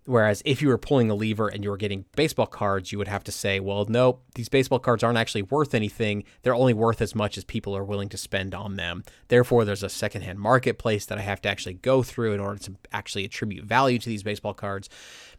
Whereas 0.06 0.42
if 0.44 0.62
you 0.62 0.68
were 0.68 0.78
pulling 0.78 1.10
a 1.10 1.14
lever 1.14 1.48
and 1.48 1.62
you 1.62 1.70
were 1.70 1.76
getting 1.76 2.04
baseball 2.16 2.46
cards, 2.46 2.90
you 2.90 2.98
would 2.98 3.06
have 3.08 3.22
to 3.24 3.32
say, 3.32 3.60
well, 3.60 3.84
nope, 3.88 4.22
these 4.34 4.48
baseball 4.48 4.78
cards 4.78 5.04
aren't 5.04 5.18
actually 5.18 5.42
worth 5.42 5.74
anything. 5.74 6.24
They're 6.42 6.54
only 6.54 6.72
worth 6.74 7.00
as 7.02 7.14
much 7.14 7.36
as 7.36 7.44
people 7.44 7.76
are 7.76 7.84
willing 7.84 8.08
to 8.08 8.16
spend 8.16 8.54
on 8.54 8.76
them. 8.76 9.04
Therefore, 9.28 9.64
there's 9.64 9.82
a 9.82 9.88
secondhand 9.90 10.38
marketplace 10.40 11.04
that 11.06 11.18
I 11.18 11.20
have 11.22 11.40
to 11.42 11.48
actually 11.48 11.74
go 11.74 12.02
through 12.02 12.32
in 12.32 12.40
order 12.40 12.58
to 12.64 12.76
actually 12.92 13.24
attribute 13.24 13.64
value 13.66 13.98
to 13.98 14.08
these 14.08 14.22
baseball 14.22 14.54
cards. 14.54 14.88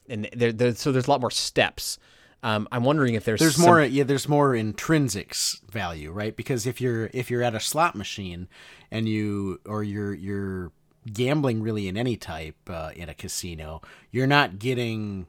And 0.08 0.30
there, 0.34 0.52
there, 0.52 0.76
so 0.76 0.92
there's 0.92 1.08
a 1.08 1.12
lot 1.12 1.22
more 1.22 1.32
steps. 1.32 1.98
Um, 2.44 2.68
I'm 2.72 2.84
wondering 2.84 3.14
if 3.16 3.24
there's 3.26 3.40
There's 3.40 3.56
some- 3.56 3.66
more 3.66 3.84
yeah, 3.84 4.04
there's 4.04 4.28
more 4.28 4.54
intrinsics 4.54 5.62
value, 5.70 6.12
right? 6.12 6.36
Because 6.36 6.66
if 6.66 6.82
you're 6.82 7.10
if 7.14 7.30
you're 7.30 7.44
at 7.44 7.54
a 7.54 7.60
slot 7.60 7.96
machine 7.96 8.48
and 8.90 9.08
you 9.08 9.60
or 9.66 9.84
you're 9.84 10.14
you're 10.14 10.72
gambling 11.12 11.62
really 11.62 11.88
in 11.88 11.98
any 11.98 12.18
type 12.18 12.56
uh, 12.70 12.92
in 12.96 13.10
a 13.10 13.14
casino, 13.14 13.82
you're 14.12 14.28
not 14.28 14.60
getting 14.60 15.28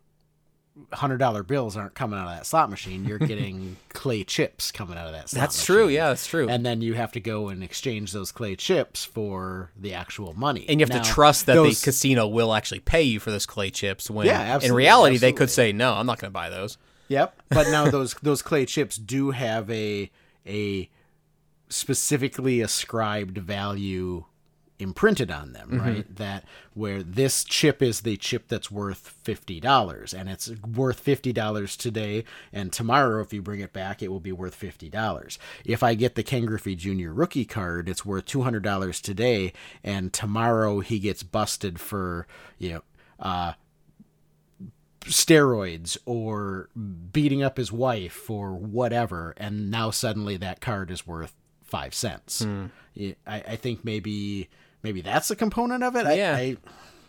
hundred 0.95 1.19
dollar 1.19 1.43
bills 1.43 1.77
aren't 1.77 1.95
coming 1.95 2.19
out 2.19 2.27
of 2.29 2.35
that 2.35 2.47
slot 2.47 2.71
machine. 2.71 3.05
You're 3.05 3.19
getting 3.19 3.77
clay 3.91 4.25
chips 4.25 4.73
coming 4.73 4.97
out 4.97 5.07
of 5.07 5.13
that 5.13 5.29
slot 5.29 5.41
That's 5.43 5.57
machine. 5.59 5.77
true. 5.77 5.89
Yeah, 5.89 6.09
that's 6.09 6.27
true. 6.27 6.49
And 6.49 6.65
then 6.65 6.81
you 6.81 6.95
have 6.95 7.13
to 7.13 7.21
go 7.21 7.49
and 7.49 7.63
exchange 7.63 8.13
those 8.13 8.33
clay 8.33 8.57
chips 8.57 9.05
for 9.05 9.71
the 9.79 9.93
actual 9.93 10.33
money. 10.33 10.65
and 10.69 10.81
you 10.81 10.85
have 10.85 10.91
Now, 10.95 11.03
to 11.03 11.11
trust 11.11 11.45
that 11.47 11.55
those- 11.55 11.79
the 11.81 11.85
casino 11.85 12.27
will 12.27 12.55
actually 12.55 12.81
pay 12.81 13.03
you 13.03 13.21
for 13.21 13.31
those 13.31 13.45
clay 13.45 13.71
chips 13.71 14.11
when 14.11 14.27
Yeah, 14.27 14.41
in 14.43 14.47
absolutely, 14.49 14.77
reality 14.79 15.17
they 15.19 15.33
could 15.33 15.51
say 15.51 15.73
no 15.73 15.93
i'm 15.93 16.07
not 16.07 16.19
going 16.19 16.31
to 16.31 16.33
buy 16.35 16.49
those 16.49 16.79
Yep. 17.09 17.43
But 17.51 17.69
now 17.69 17.91
those 17.91 18.15
those 18.23 18.41
clay 18.41 18.65
chips 18.65 18.97
do 18.97 19.33
have 19.33 19.71
a 19.71 20.11
a 20.47 20.89
specifically 21.69 22.61
ascribed 22.61 23.37
value 23.39 24.25
imprinted 24.83 25.31
on 25.31 25.53
them, 25.53 25.81
right? 25.81 26.17
That 26.17 26.45
where 26.75 27.03
this 27.03 27.45
chip 27.45 27.81
is 27.81 28.03
the 28.03 28.17
chip 28.17 28.49
that's 28.49 28.71
worth 28.71 29.15
fifty 29.23 29.61
dollars, 29.61 30.13
and 30.13 30.29
it's 30.29 30.51
worth 30.61 31.01
fifty 31.01 31.33
dollars 31.33 31.77
today, 31.77 32.25
and 32.53 32.73
tomorrow 32.73 33.23
if 33.23 33.33
you 33.33 33.41
bring 33.41 33.61
it 33.61 33.73
back, 33.73 34.03
it 34.03 34.09
will 34.09 34.21
be 34.21 34.33
worth 34.33 34.55
fifty 34.55 34.89
dollars. 34.89 35.39
If 35.65 35.83
I 35.83 35.95
get 35.95 36.15
the 36.15 36.23
Ken 36.23 36.45
Griffey 36.45 36.75
Jr. 36.77 37.11
rookie 37.11 37.45
card, 37.45 37.89
it's 37.89 38.05
worth 38.05 38.27
two 38.27 38.43
hundred 38.43 38.63
dollars 38.65 39.01
today, 39.01 39.53
and 39.83 40.13
tomorrow 40.13 40.81
he 40.81 40.99
gets 40.99 41.23
busted 41.23 41.81
for 41.81 42.27
you 42.59 42.73
know. 42.73 42.83
Uh, 43.19 43.53
steroids 45.05 45.97
or 46.07 46.69
beating 47.13 47.43
up 47.43 47.57
his 47.57 47.73
wife 47.73 48.31
or 48.31 48.55
whatever, 48.55 49.35
and 49.37 49.71
now 49.71 49.91
suddenly 49.91 50.37
that 50.37 50.61
card 50.61 50.91
is 50.91 51.07
worth 51.07 51.35
five 51.63 51.95
cents. 51.95 52.47
Yeah, 52.95 53.15
I, 53.27 53.37
I 53.49 53.57
think 53.57 53.85
maybe 53.85 54.49
maybe 54.83 55.01
that's 55.01 55.31
a 55.31 55.37
component 55.37 55.83
of 55.83 55.97
it. 55.97 56.07
I, 56.07 56.15
Yeah. 56.15 56.37
I, 56.37 56.57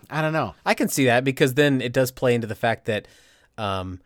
I 0.10 0.22
don't 0.22 0.34
know. 0.34 0.56
I 0.66 0.74
can 0.74 0.90
see 0.90 1.06
that 1.06 1.24
because 1.24 1.54
then 1.54 1.82
it 1.82 1.94
does 1.94 2.12
play 2.12 2.36
into 2.36 2.48
the 2.48 2.56
fact 2.56 2.86
that, 2.86 3.08
um, 3.58 4.02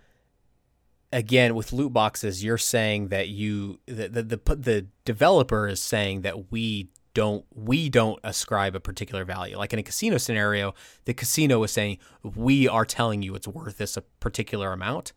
again, 1.11 1.55
with 1.55 1.73
loot 1.73 1.91
boxes, 1.93 2.43
you're 2.43 2.57
saying 2.57 3.09
that 3.09 3.29
you 3.29 3.79
the 3.85 4.07
the 4.07 4.23
the, 4.23 4.55
the 4.55 4.87
developer 5.05 5.67
is 5.67 5.81
saying 5.81 6.21
that 6.21 6.51
we 6.51 6.89
don't 7.13 7.45
we 7.51 7.89
don't 7.89 8.19
ascribe 8.23 8.75
a 8.75 8.79
particular 8.79 9.25
value. 9.25 9.57
Like 9.57 9.73
in 9.73 9.79
a 9.79 9.83
casino 9.83 10.17
scenario, 10.17 10.75
the 11.05 11.15
casino 11.15 11.63
is 11.63 11.71
saying 11.71 11.97
we 12.21 12.67
are 12.67 12.85
telling 12.85 13.23
you 13.23 13.33
it's 13.33 13.47
worth 13.47 13.79
this 13.79 13.97
a 13.97 14.01
particular 14.01 14.71
amount. 14.71 15.13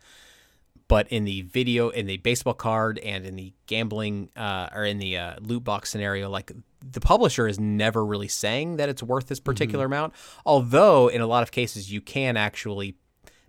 But 0.91 1.07
in 1.07 1.25
the 1.25 1.43
video, 1.43 1.91
in 1.91 2.07
the 2.07 2.17
baseball 2.17 2.53
card, 2.53 2.99
and 2.99 3.25
in 3.25 3.37
the 3.37 3.53
gambling 3.67 4.29
uh, 4.35 4.71
or 4.75 4.85
in 4.85 4.99
the 4.99 5.19
uh, 5.19 5.35
loot 5.41 5.62
box 5.62 5.89
scenario, 5.89 6.29
like 6.29 6.51
the 6.83 7.01
publisher 7.01 7.47
is 7.47 7.61
never 7.61 8.05
really 8.05 8.27
saying 8.27 8.77
that 8.79 8.89
it's 8.89 9.01
worth 9.01 9.29
this 9.29 9.39
particular 9.39 9.85
amount. 9.85 10.15
Although 10.45 11.07
in 11.07 11.21
a 11.21 11.29
lot 11.29 11.45
of 11.45 11.53
cases, 11.53 11.93
you 11.93 12.01
can 12.01 12.37
actually 12.37 12.97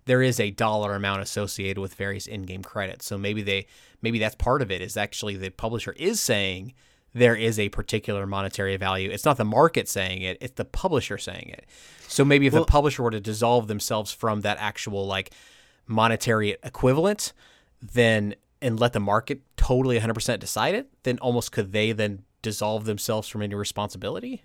there 0.04 0.22
is 0.22 0.38
a 0.38 0.52
dollar 0.52 0.94
amount 0.94 1.22
associated 1.22 1.80
with 1.80 1.94
various 1.94 2.28
in-game 2.28 2.62
credits. 2.62 3.06
So 3.06 3.18
maybe 3.18 3.42
they 3.42 3.66
maybe 4.02 4.20
that's 4.20 4.36
part 4.36 4.62
of 4.62 4.70
it 4.70 4.80
is 4.80 4.96
actually 4.96 5.34
the 5.34 5.50
publisher 5.50 5.92
is 5.92 6.20
saying 6.20 6.74
there 7.12 7.34
is 7.34 7.58
a 7.58 7.70
particular 7.70 8.24
monetary 8.24 8.76
value. 8.76 9.10
It's 9.10 9.24
not 9.24 9.36
the 9.36 9.44
market 9.44 9.88
saying 9.88 10.22
it, 10.22 10.38
it's 10.40 10.54
the 10.54 10.64
publisher 10.64 11.18
saying 11.18 11.48
it. 11.48 11.66
So 12.06 12.24
maybe 12.24 12.46
if 12.46 12.52
the 12.52 12.64
publisher 12.64 13.02
were 13.02 13.10
to 13.10 13.20
dissolve 13.20 13.66
themselves 13.66 14.12
from 14.12 14.42
that 14.42 14.58
actual 14.60 15.08
like 15.08 15.32
monetary 15.86 16.56
equivalent, 16.62 17.32
then 17.80 18.34
and 18.60 18.78
let 18.78 18.92
the 18.92 19.00
market 19.00 19.42
totally 19.56 19.98
100% 19.98 20.38
decide 20.38 20.74
it, 20.74 20.88
then 21.02 21.18
almost 21.18 21.50
could 21.50 21.72
they 21.72 21.90
then 21.92 22.22
dissolve 22.42 22.84
themselves 22.84 23.28
from 23.28 23.42
any 23.42 23.54
responsibility? 23.54 24.42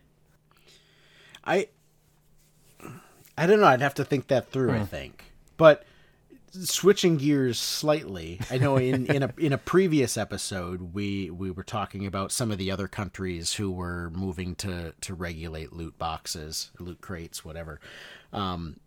I 1.45 1.67
I 3.37 3.45
don't 3.45 3.59
know. 3.59 3.67
I'd 3.67 3.81
have 3.81 3.93
to 3.95 4.05
think 4.05 4.27
that 4.27 4.51
through. 4.51 4.71
I 4.71 4.83
think, 4.83 5.23
but 5.57 5.85
switching 6.51 7.17
gears 7.17 7.59
slightly, 7.59 8.39
I 8.49 8.57
know 8.57 8.77
in, 8.77 9.05
in 9.07 9.23
a 9.23 9.33
in 9.37 9.53
a 9.53 9.57
previous 9.57 10.17
episode 10.17 10.93
we 10.93 11.29
we 11.29 11.51
were 11.51 11.63
talking 11.63 12.05
about 12.05 12.31
some 12.31 12.51
of 12.51 12.57
the 12.57 12.71
other 12.71 12.87
countries 12.87 13.53
who 13.53 13.71
were 13.71 14.09
moving 14.09 14.55
to 14.55 14.93
to 15.01 15.13
regulate 15.13 15.71
loot 15.71 15.97
boxes, 15.97 16.71
loot 16.79 16.99
crates, 17.01 17.45
whatever. 17.45 17.79
Um, 18.33 18.77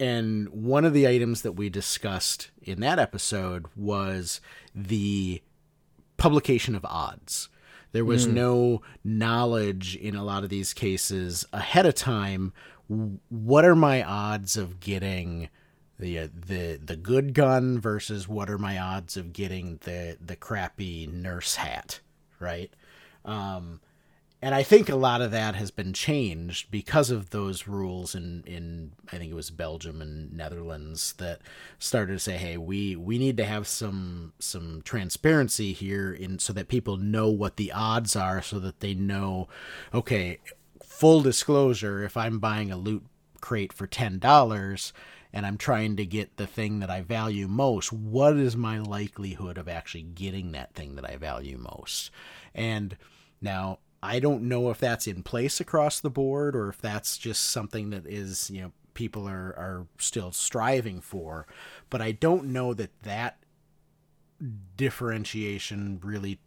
and 0.00 0.48
one 0.48 0.84
of 0.84 0.92
the 0.92 1.08
items 1.08 1.42
that 1.42 1.52
we 1.52 1.68
discussed 1.68 2.50
in 2.62 2.80
that 2.80 2.98
episode 2.98 3.66
was 3.74 4.40
the 4.74 5.42
publication 6.16 6.74
of 6.74 6.84
odds. 6.84 7.48
There 7.92 8.04
was 8.04 8.26
no 8.26 8.82
knowledge 9.02 9.96
in 9.96 10.14
a 10.14 10.22
lot 10.22 10.44
of 10.44 10.50
these 10.50 10.74
cases 10.74 11.46
ahead 11.52 11.86
of 11.86 11.94
time. 11.94 12.52
What 12.86 13.64
are 13.64 13.74
my 13.74 14.02
odds 14.02 14.56
of 14.56 14.78
getting 14.78 15.48
the 15.98 16.18
uh, 16.18 16.28
the 16.32 16.78
the 16.84 16.96
good 16.96 17.34
gun 17.34 17.80
versus 17.80 18.28
what 18.28 18.50
are 18.50 18.58
my 18.58 18.78
odds 18.78 19.16
of 19.16 19.32
getting 19.32 19.78
the 19.82 20.16
the 20.24 20.36
crappy 20.36 21.06
nurse 21.06 21.56
hat, 21.56 22.00
right? 22.38 22.72
Um, 23.24 23.80
and 24.40 24.54
I 24.54 24.62
think 24.62 24.88
a 24.88 24.94
lot 24.94 25.20
of 25.20 25.32
that 25.32 25.56
has 25.56 25.72
been 25.72 25.92
changed 25.92 26.70
because 26.70 27.10
of 27.10 27.30
those 27.30 27.66
rules 27.66 28.14
in, 28.14 28.44
in 28.46 28.92
I 29.12 29.16
think 29.18 29.32
it 29.32 29.34
was 29.34 29.50
Belgium 29.50 30.00
and 30.00 30.32
Netherlands 30.32 31.14
that 31.14 31.40
started 31.80 32.12
to 32.12 32.18
say, 32.20 32.36
hey, 32.36 32.56
we, 32.56 32.94
we 32.94 33.18
need 33.18 33.36
to 33.38 33.44
have 33.44 33.66
some 33.66 34.32
some 34.38 34.82
transparency 34.84 35.72
here 35.72 36.12
in 36.12 36.38
so 36.38 36.52
that 36.52 36.68
people 36.68 36.96
know 36.96 37.28
what 37.28 37.56
the 37.56 37.72
odds 37.72 38.14
are 38.14 38.40
so 38.40 38.60
that 38.60 38.78
they 38.78 38.94
know, 38.94 39.48
okay, 39.92 40.38
full 40.84 41.20
disclosure, 41.20 42.04
if 42.04 42.16
I'm 42.16 42.38
buying 42.38 42.70
a 42.70 42.76
loot 42.76 43.04
crate 43.40 43.72
for 43.72 43.88
ten 43.88 44.20
dollars 44.20 44.92
and 45.32 45.46
I'm 45.46 45.58
trying 45.58 45.96
to 45.96 46.06
get 46.06 46.36
the 46.36 46.46
thing 46.46 46.78
that 46.78 46.90
I 46.90 47.00
value 47.00 47.48
most, 47.48 47.92
what 47.92 48.36
is 48.36 48.56
my 48.56 48.78
likelihood 48.78 49.58
of 49.58 49.68
actually 49.68 50.02
getting 50.02 50.52
that 50.52 50.74
thing 50.74 50.94
that 50.94 51.04
I 51.04 51.16
value 51.16 51.58
most? 51.58 52.12
And 52.54 52.96
now 53.40 53.80
I 54.02 54.20
don't 54.20 54.42
know 54.42 54.70
if 54.70 54.78
that's 54.78 55.06
in 55.06 55.22
place 55.22 55.60
across 55.60 56.00
the 56.00 56.10
board 56.10 56.54
or 56.54 56.68
if 56.68 56.80
that's 56.80 57.18
just 57.18 57.50
something 57.50 57.90
that 57.90 58.06
is, 58.06 58.50
you 58.50 58.62
know, 58.62 58.72
people 58.94 59.28
are, 59.28 59.54
are 59.56 59.86
still 59.98 60.32
striving 60.32 61.00
for. 61.00 61.46
But 61.90 62.00
I 62.00 62.12
don't 62.12 62.46
know 62.46 62.74
that 62.74 62.90
that 63.02 63.38
differentiation 64.76 66.00
really 66.02 66.38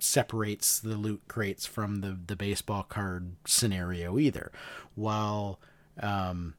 separates 0.00 0.80
the 0.80 0.96
loot 0.96 1.22
crates 1.28 1.66
from 1.66 2.00
the, 2.00 2.18
the 2.26 2.36
baseball 2.36 2.82
card 2.82 3.36
scenario 3.44 4.18
either. 4.18 4.50
While 4.94 5.60
um, 6.00 6.54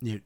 you 0.00 0.14
know, 0.14 0.20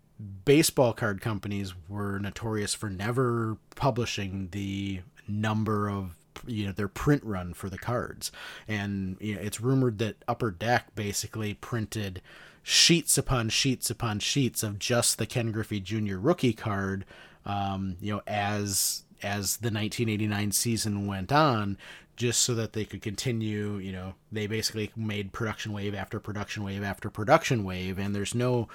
baseball 0.44 0.93
card 0.93 1.20
companies 1.20 1.74
were 1.89 2.18
notorious 2.18 2.74
for 2.74 2.89
never 2.89 3.59
publishing 3.74 4.48
the 4.52 5.01
number 5.28 5.90
of 5.90 6.16
you 6.46 6.66
know 6.66 6.72
their 6.72 6.88
print 6.88 7.22
run 7.24 7.54
for 7.54 7.68
the 7.68 7.78
cards. 7.78 8.32
And 8.66 9.16
you 9.20 9.34
know, 9.34 9.40
it's 9.40 9.60
rumored 9.60 9.98
that 9.98 10.24
upper 10.28 10.50
deck 10.50 10.94
basically 10.94 11.54
printed 11.54 12.20
sheets 12.62 13.16
upon 13.16 13.48
sheets 13.48 13.90
upon 13.90 14.18
sheets 14.18 14.64
of 14.64 14.76
just 14.76 15.18
the 15.18 15.26
ken 15.26 15.52
griffey 15.52 15.78
jr 15.78 16.16
rookie 16.16 16.52
card 16.52 17.04
um, 17.44 17.96
you 18.00 18.12
know 18.12 18.20
as 18.26 19.04
as 19.22 19.58
the 19.58 19.68
1989 19.68 20.50
season 20.50 21.06
went 21.06 21.30
on 21.30 21.78
just 22.16 22.40
so 22.40 22.56
that 22.56 22.72
they 22.72 22.84
could 22.84 23.00
continue 23.00 23.76
you 23.76 23.92
know 23.92 24.14
they 24.32 24.48
basically 24.48 24.90
made 24.96 25.32
production 25.32 25.72
wave 25.72 25.94
after 25.94 26.18
production 26.18 26.64
wave 26.64 26.82
after 26.82 27.08
production 27.08 27.62
wave 27.62 28.00
and 28.00 28.16
there's 28.16 28.34
no 28.34 28.66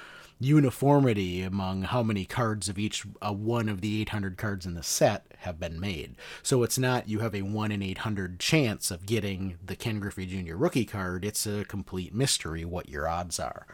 uniformity 0.42 1.44
among 1.44 1.84
how 1.84 2.02
many 2.02 2.26
cards 2.26 2.68
of 2.68 2.80
each 2.80 3.06
uh, 3.22 3.32
one 3.32 3.70
of 3.70 3.82
the 3.82 4.02
800 4.02 4.38
cards 4.38 4.66
in 4.66 4.74
the 4.74 4.84
set 4.84 5.28
have 5.40 5.60
been 5.60 5.80
made. 5.80 6.16
So 6.42 6.64
it's 6.64 6.78
not 6.78 7.08
you 7.08 7.20
have 7.20 7.36
a 7.36 7.44
1 7.44 7.72
in 7.72 7.82
800 7.82 8.40
chance 8.40 8.90
of 8.92 9.06
getting 9.06 9.58
the 9.64 9.76
Ken 9.76 10.00
Griffey 10.00 10.26
Jr. 10.26 10.56
rookie 10.56 10.86
card. 10.86 11.24
It's 11.24 11.46
a 11.46 11.64
complete 11.66 12.14
mystery 12.14 12.66
what 12.66 12.90
your 12.90 13.08
odds 13.08 13.40
are. 13.40 13.68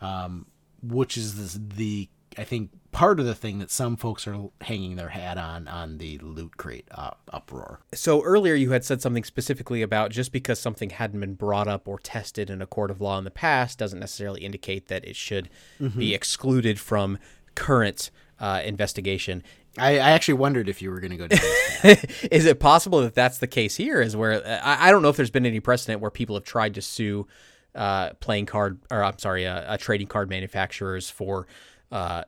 Um, 0.00 0.46
which 0.82 1.16
is 1.16 1.54
the, 1.54 1.74
the 1.76 2.08
I 2.38 2.44
think 2.44 2.70
part 2.92 3.18
of 3.20 3.26
the 3.26 3.34
thing 3.34 3.58
that 3.58 3.70
some 3.70 3.96
folks 3.96 4.26
are 4.26 4.50
hanging 4.60 4.96
their 4.96 5.08
hat 5.08 5.38
on 5.38 5.68
on 5.68 5.98
the 5.98 6.18
loot 6.18 6.56
crate 6.56 6.88
uh, 6.90 7.10
uproar. 7.32 7.80
So 7.94 8.22
earlier 8.22 8.54
you 8.54 8.72
had 8.72 8.84
said 8.84 9.02
something 9.02 9.24
specifically 9.24 9.82
about 9.82 10.10
just 10.10 10.32
because 10.32 10.58
something 10.58 10.90
hadn't 10.90 11.20
been 11.20 11.34
brought 11.34 11.68
up 11.68 11.88
or 11.88 11.98
tested 11.98 12.50
in 12.50 12.62
a 12.62 12.66
court 12.66 12.90
of 12.90 13.00
law 13.00 13.18
in 13.18 13.24
the 13.24 13.30
past 13.30 13.78
doesn't 13.78 14.00
necessarily 14.00 14.42
indicate 14.42 14.88
that 14.88 15.04
it 15.04 15.16
should 15.16 15.48
be 15.96 16.14
excluded 16.14 16.78
from 16.78 17.18
current 17.54 18.10
uh, 18.40 18.60
investigation. 18.64 19.42
I, 19.78 19.92
I 19.92 20.10
actually 20.10 20.34
wondered 20.34 20.68
if 20.68 20.82
you 20.82 20.90
were 20.90 21.00
going 21.00 21.12
to 21.12 21.16
go 21.16 21.26
down 21.28 21.40
is 22.30 22.44
it 22.44 22.60
possible 22.60 23.00
that 23.00 23.14
that's 23.14 23.38
the 23.38 23.46
case 23.46 23.76
here? 23.76 24.02
Is 24.02 24.14
where 24.14 24.44
I, 24.62 24.88
I 24.88 24.90
don't 24.90 25.02
know 25.02 25.08
if 25.08 25.16
there's 25.16 25.30
been 25.30 25.46
any 25.46 25.60
precedent 25.60 26.00
where 26.00 26.10
people 26.10 26.36
have 26.36 26.44
tried 26.44 26.74
to 26.74 26.82
sue 26.82 27.26
uh, 27.74 28.10
playing 28.20 28.46
card 28.46 28.80
or 28.90 29.02
I'm 29.02 29.18
sorry, 29.18 29.46
uh, 29.46 29.60
uh, 29.60 29.76
trading 29.78 30.06
card 30.08 30.28
manufacturers 30.28 31.08
for. 31.08 31.46
Uh, 31.92 32.24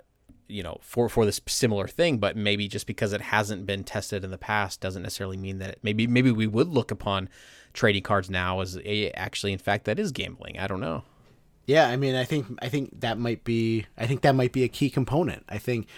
you 0.46 0.62
know, 0.62 0.78
for 0.82 1.08
for 1.08 1.24
this 1.24 1.40
similar 1.46 1.88
thing, 1.88 2.18
but 2.18 2.36
maybe 2.36 2.68
just 2.68 2.86
because 2.86 3.12
it 3.12 3.20
hasn't 3.22 3.64
been 3.64 3.82
tested 3.82 4.22
in 4.22 4.30
the 4.30 4.38
past 4.38 4.80
doesn't 4.80 5.02
necessarily 5.02 5.38
mean 5.38 5.58
that 5.58 5.70
it, 5.70 5.78
maybe 5.82 6.06
maybe 6.06 6.30
we 6.30 6.46
would 6.46 6.68
look 6.68 6.90
upon 6.90 7.28
trading 7.72 8.02
cards 8.02 8.28
now 8.30 8.60
as 8.60 8.76
a, 8.84 9.10
actually, 9.12 9.52
in 9.52 9.58
fact, 9.58 9.86
that 9.86 9.98
is 9.98 10.12
gambling. 10.12 10.58
I 10.58 10.66
don't 10.66 10.80
know. 10.80 11.02
Yeah, 11.66 11.88
I 11.88 11.96
mean, 11.96 12.14
I 12.14 12.24
think 12.24 12.46
I 12.60 12.68
think 12.68 13.00
that 13.00 13.18
might 13.18 13.42
be 13.42 13.86
I 13.96 14.06
think 14.06 14.20
that 14.20 14.34
might 14.34 14.52
be 14.52 14.64
a 14.64 14.68
key 14.68 14.90
component. 14.90 15.44
I 15.48 15.58
think 15.58 15.88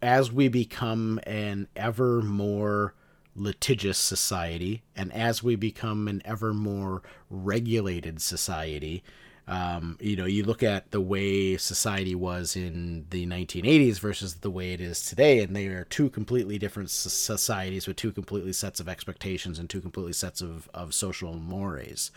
as 0.00 0.30
we 0.30 0.48
become 0.48 1.18
an 1.26 1.66
ever 1.74 2.22
more 2.22 2.94
litigious 3.34 3.98
society 3.98 4.82
and 4.94 5.12
as 5.12 5.42
we 5.42 5.56
become 5.56 6.08
an 6.08 6.22
ever 6.24 6.54
more 6.54 7.02
regulated 7.28 8.20
society, 8.22 9.02
um, 9.48 9.96
you 10.00 10.16
know, 10.16 10.24
you 10.24 10.42
look 10.42 10.62
at 10.62 10.90
the 10.90 11.00
way 11.00 11.56
society 11.56 12.14
was 12.16 12.56
in 12.56 13.06
the 13.10 13.26
1980s 13.26 14.00
versus 14.00 14.36
the 14.36 14.50
way 14.50 14.72
it 14.72 14.80
is 14.80 15.06
today, 15.06 15.40
and 15.40 15.54
they 15.54 15.66
are 15.66 15.84
two 15.84 16.10
completely 16.10 16.58
different 16.58 16.90
societies 16.90 17.86
with 17.86 17.96
two 17.96 18.10
completely 18.10 18.52
sets 18.52 18.80
of 18.80 18.88
expectations 18.88 19.58
and 19.58 19.70
two 19.70 19.80
completely 19.80 20.12
sets 20.12 20.40
of, 20.40 20.68
of 20.74 20.94
social 20.94 21.34
mores. 21.34 22.10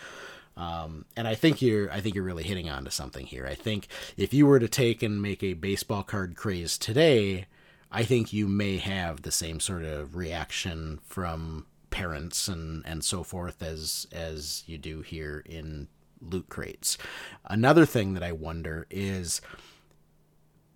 Um, 0.57 1.05
and 1.15 1.27
I 1.27 1.35
think 1.35 1.61
you're, 1.61 1.91
I 1.91 2.01
think 2.01 2.15
you're 2.15 2.23
really 2.23 2.43
hitting 2.43 2.69
on 2.69 2.83
to 2.85 2.91
something 2.91 3.27
here. 3.27 3.45
I 3.45 3.55
think 3.55 3.87
if 4.17 4.33
you 4.33 4.47
were 4.47 4.59
to 4.59 4.67
take 4.67 5.03
and 5.03 5.21
make 5.21 5.43
a 5.43 5.53
baseball 5.53 6.03
card 6.03 6.35
craze 6.35 6.79
today, 6.79 7.45
I 7.91 8.03
think 8.03 8.33
you 8.33 8.47
may 8.47 8.77
have 8.77 9.21
the 9.21 9.31
same 9.31 9.59
sort 9.59 9.83
of 9.83 10.15
reaction 10.15 10.99
from 11.05 11.67
parents 11.91 12.47
and, 12.47 12.83
and 12.85 13.03
so 13.03 13.23
forth 13.23 13.63
as 13.63 14.05
as 14.11 14.63
you 14.67 14.77
do 14.77 15.01
here 15.01 15.43
in 15.45 15.87
loot 16.21 16.49
crates. 16.49 16.97
Another 17.45 17.85
thing 17.85 18.13
that 18.13 18.23
I 18.23 18.31
wonder 18.31 18.87
is 18.89 19.41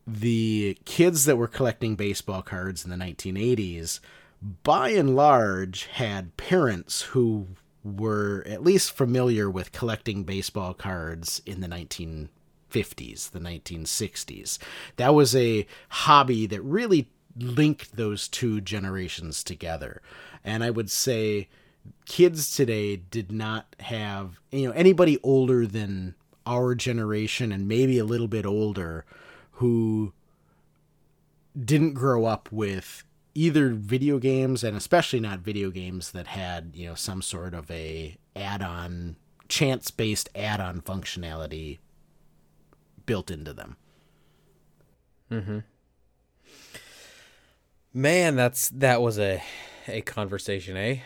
the 0.06 0.78
kids 0.86 1.26
that 1.26 1.38
were 1.38 1.48
collecting 1.48 1.96
baseball 1.96 2.42
cards 2.42 2.84
in 2.84 2.90
the 2.90 2.98
1980s 2.98 4.00
by 4.64 4.90
and 4.90 5.16
large 5.16 5.86
had 5.86 6.36
parents 6.36 7.02
who 7.02 7.48
were 7.84 8.44
at 8.46 8.64
least 8.64 8.92
familiar 8.92 9.50
with 9.50 9.72
collecting 9.72 10.24
baseball 10.24 10.74
cards 10.74 11.42
in 11.46 11.62
the 11.62 11.68
1950s, 11.68 13.32
the 13.32 13.40
1960s. 13.40 14.58
That 14.98 15.14
was 15.14 15.36
a 15.36 15.66
hobby 15.90 16.46
that 16.48 16.62
really 16.62 17.10
linked 17.38 17.96
those 17.96 18.28
two 18.28 18.62
generations 18.62 19.44
together. 19.44 20.02
And 20.44 20.64
I 20.64 20.70
would 20.70 20.92
say 20.92 21.50
kids 22.06 22.56
today 22.56 22.96
did 22.98 23.32
not 23.32 23.76
have, 23.80 24.40
you 24.52 24.68
know, 24.68 24.74
anybody 24.74 25.20
older 25.24 25.66
than 25.66 26.16
our 26.46 26.76
generation 26.76 27.52
and 27.52 27.68
maybe 27.68 27.98
a 27.98 28.06
little 28.06 28.28
bit 28.28 28.46
older 28.46 29.06
who 29.54 30.14
didn't 31.60 31.94
grow 31.94 32.26
up 32.26 32.52
with 32.52 33.04
either 33.36 33.70
video 33.70 34.20
games 34.20 34.64
and 34.64 34.76
especially 34.76 35.20
not 35.20 35.40
video 35.40 35.72
games 35.72 36.12
that 36.12 36.28
had 36.28 36.72
you 36.76 36.88
know 36.88 36.96
some 36.96 37.22
sort 37.22 37.54
of 37.54 37.72
a 37.72 38.18
add-on 38.36 39.16
chance-based 39.48 40.30
add-on 40.36 40.82
functionality 40.82 41.80
built 43.06 43.32
into 43.32 43.54
them 43.54 43.78
Hmm. 45.30 45.60
Man, 47.94 48.36
that's 48.36 48.70
that 48.70 49.02
was 49.02 49.20
a 49.20 49.42
a 49.88 50.02
conversation, 50.02 50.78
eh? 50.78 50.98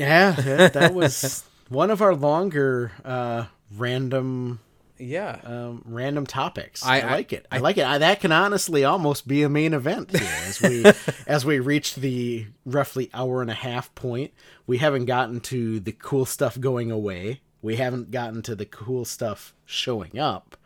Yeah 0.00 0.68
that 0.68 0.94
was 0.94 1.44
one 1.68 1.90
of 1.90 2.00
our 2.02 2.14
longer 2.14 2.90
uh 3.04 3.44
random 3.76 4.58
Yeah. 4.98 5.38
um, 5.44 5.82
random 5.86 6.26
topics. 6.26 6.84
I, 6.84 7.00
I- 7.00 7.00
I- 7.00 7.10
like 7.12 7.32
it. 7.32 7.46
I, 7.50 7.58
like 7.58 7.78
it. 7.78 7.84
I, 7.86 7.98
that 7.98 8.20
can 8.20 8.32
honestly 8.32 8.84
almost 8.84 9.26
be 9.28 9.42
a 9.42 9.48
main 9.48 9.72
event 9.74 10.10
here 10.10 10.28
as 10.46 10.60
we 10.60 10.84
as 11.26 11.44
we 11.46 11.58
reach 11.58 11.94
the 11.94 12.46
roughly 12.66 13.08
hour 13.14 13.40
and 13.42 13.50
a 13.50 13.54
half 13.54 13.94
point. 13.94 14.32
We 14.66 14.78
haven't 14.78 15.06
gotten 15.06 15.40
to 15.52 15.80
the 15.80 15.92
cool 15.92 16.26
stuff 16.26 16.58
going 16.60 16.90
away. 16.90 17.40
We 17.62 17.76
haven't 17.76 18.10
gotten 18.10 18.42
to 18.42 18.54
the 18.56 18.66
cool 18.66 19.04
stuff 19.04 19.54
showing 19.66 20.18
up. 20.18 20.56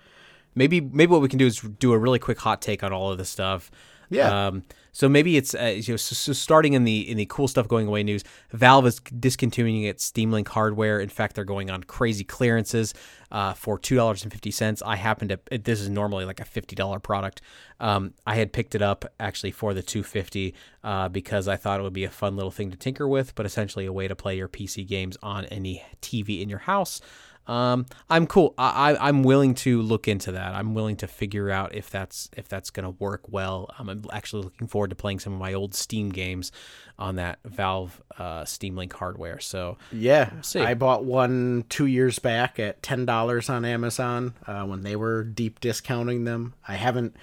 maybe 0.54 0.80
maybe 0.80 1.10
what 1.12 1.20
we 1.22 1.28
can 1.28 1.38
do 1.38 1.46
is 1.46 1.60
do 1.60 1.92
a 1.92 1.98
really 1.98 2.18
quick 2.18 2.38
hot 2.40 2.60
take 2.62 2.82
on 2.82 2.92
all 2.92 3.12
of 3.12 3.18
this 3.18 3.28
stuff. 3.30 3.70
Yeah. 4.10 4.46
Um, 4.48 4.62
so 4.94 5.08
maybe 5.08 5.36
it's 5.36 5.56
uh, 5.56 5.74
you 5.76 5.92
know, 5.92 5.96
so, 5.96 6.14
so 6.14 6.32
starting 6.32 6.72
in 6.74 6.84
the 6.84 7.10
in 7.10 7.16
the 7.16 7.26
cool 7.26 7.48
stuff 7.48 7.66
going 7.66 7.88
away 7.88 8.04
news. 8.04 8.22
Valve 8.52 8.86
is 8.86 9.00
discontinuing 9.00 9.82
its 9.82 10.04
Steam 10.04 10.30
Link 10.30 10.48
hardware. 10.48 11.00
In 11.00 11.08
fact, 11.08 11.34
they're 11.34 11.44
going 11.44 11.68
on 11.68 11.82
crazy 11.82 12.22
clearances 12.22 12.94
uh, 13.32 13.54
for 13.54 13.76
two 13.76 13.96
dollars 13.96 14.22
and 14.22 14.32
fifty 14.32 14.52
cents. 14.52 14.82
I 14.86 14.94
happen 14.94 15.26
to 15.28 15.40
this 15.50 15.80
is 15.80 15.90
normally 15.90 16.24
like 16.24 16.38
a 16.38 16.44
fifty 16.44 16.76
dollar 16.76 17.00
product. 17.00 17.42
Um, 17.80 18.14
I 18.24 18.36
had 18.36 18.52
picked 18.52 18.76
it 18.76 18.82
up 18.82 19.04
actually 19.18 19.50
for 19.50 19.74
the 19.74 19.82
two 19.82 20.04
fifty 20.04 20.54
uh, 20.84 21.08
because 21.08 21.48
I 21.48 21.56
thought 21.56 21.80
it 21.80 21.82
would 21.82 21.92
be 21.92 22.04
a 22.04 22.10
fun 22.10 22.36
little 22.36 22.52
thing 22.52 22.70
to 22.70 22.76
tinker 22.76 23.08
with, 23.08 23.34
but 23.34 23.46
essentially 23.46 23.86
a 23.86 23.92
way 23.92 24.06
to 24.06 24.14
play 24.14 24.36
your 24.36 24.48
PC 24.48 24.86
games 24.86 25.18
on 25.24 25.44
any 25.46 25.82
TV 26.02 26.40
in 26.40 26.48
your 26.48 26.60
house. 26.60 27.00
Um, 27.46 27.86
I'm 28.08 28.26
cool. 28.26 28.54
I, 28.56 28.92
I 28.92 29.08
I'm 29.08 29.22
willing 29.22 29.54
to 29.56 29.82
look 29.82 30.08
into 30.08 30.32
that. 30.32 30.54
I'm 30.54 30.74
willing 30.74 30.96
to 30.96 31.06
figure 31.06 31.50
out 31.50 31.74
if 31.74 31.90
that's 31.90 32.30
if 32.36 32.48
that's 32.48 32.70
gonna 32.70 32.90
work 32.90 33.22
well. 33.28 33.70
Um, 33.78 33.88
I'm 33.88 34.04
actually 34.12 34.44
looking 34.44 34.66
forward 34.66 34.90
to 34.90 34.96
playing 34.96 35.20
some 35.20 35.32
of 35.32 35.38
my 35.38 35.52
old 35.52 35.74
Steam 35.74 36.10
games 36.10 36.52
on 36.98 37.16
that 37.16 37.38
Valve 37.44 38.00
uh, 38.18 38.44
Steam 38.44 38.76
Link 38.76 38.92
hardware. 38.92 39.40
So 39.40 39.76
Yeah, 39.92 40.40
see. 40.42 40.60
I 40.60 40.74
bought 40.74 41.04
one 41.04 41.64
two 41.68 41.86
years 41.86 42.18
back 42.18 42.58
at 42.58 42.82
ten 42.82 43.04
dollars 43.04 43.50
on 43.50 43.64
Amazon 43.64 44.34
uh, 44.46 44.64
when 44.64 44.82
they 44.82 44.96
were 44.96 45.24
deep 45.24 45.60
discounting 45.60 46.24
them. 46.24 46.54
I 46.66 46.74
haven't, 46.74 47.16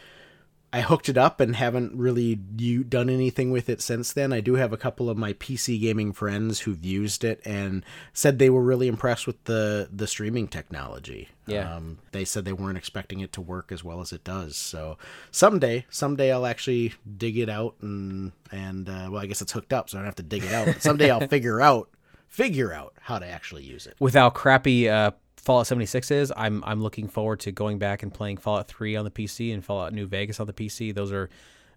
I 0.73 0.81
hooked 0.81 1.09
it 1.09 1.17
up 1.17 1.41
and 1.41 1.55
haven't 1.57 1.97
really 1.97 2.39
u- 2.57 2.85
done 2.85 3.09
anything 3.09 3.51
with 3.51 3.67
it 3.67 3.81
since 3.81 4.13
then. 4.13 4.31
I 4.31 4.39
do 4.39 4.53
have 4.55 4.71
a 4.71 4.77
couple 4.77 5.09
of 5.09 5.17
my 5.17 5.33
PC 5.33 5.81
gaming 5.81 6.13
friends 6.13 6.61
who've 6.61 6.85
used 6.85 7.25
it 7.25 7.41
and 7.43 7.83
said 8.13 8.39
they 8.39 8.49
were 8.49 8.63
really 8.63 8.87
impressed 8.87 9.27
with 9.27 9.43
the 9.43 9.89
the 9.91 10.07
streaming 10.07 10.47
technology. 10.47 11.27
Yeah. 11.45 11.75
um, 11.75 11.97
they 12.13 12.23
said 12.23 12.45
they 12.45 12.53
weren't 12.53 12.77
expecting 12.77 13.19
it 13.19 13.33
to 13.33 13.41
work 13.41 13.73
as 13.73 13.83
well 13.83 13.99
as 13.99 14.13
it 14.13 14.23
does. 14.23 14.55
So 14.55 14.97
someday, 15.31 15.85
someday 15.89 16.31
I'll 16.31 16.45
actually 16.45 16.93
dig 17.17 17.37
it 17.37 17.49
out 17.49 17.75
and 17.81 18.31
and 18.51 18.87
uh, 18.87 19.09
well, 19.11 19.21
I 19.21 19.25
guess 19.25 19.41
it's 19.41 19.51
hooked 19.51 19.73
up, 19.73 19.89
so 19.89 19.97
I 19.97 19.99
don't 20.01 20.05
have 20.05 20.15
to 20.15 20.23
dig 20.23 20.45
it 20.45 20.53
out. 20.53 20.67
But 20.67 20.81
someday 20.81 21.09
I'll 21.11 21.27
figure 21.27 21.59
out 21.59 21.89
figure 22.29 22.71
out 22.71 22.93
how 23.01 23.19
to 23.19 23.25
actually 23.27 23.63
use 23.63 23.85
it. 23.85 23.95
without 23.99 24.35
crappy 24.35 24.87
uh, 24.87 25.11
Fallout 25.41 25.67
76 25.67 26.11
is, 26.11 26.31
I'm 26.37 26.63
I'm 26.65 26.81
looking 26.81 27.07
forward 27.07 27.39
to 27.41 27.51
going 27.51 27.79
back 27.79 28.03
and 28.03 28.13
playing 28.13 28.37
Fallout 28.37 28.67
3 28.67 28.95
on 28.95 29.05
the 29.05 29.11
PC 29.11 29.53
and 29.53 29.65
Fallout 29.65 29.93
New 29.93 30.05
Vegas 30.05 30.39
on 30.39 30.47
the 30.47 30.53
PC. 30.53 30.93
Those 30.93 31.11
are 31.11 31.29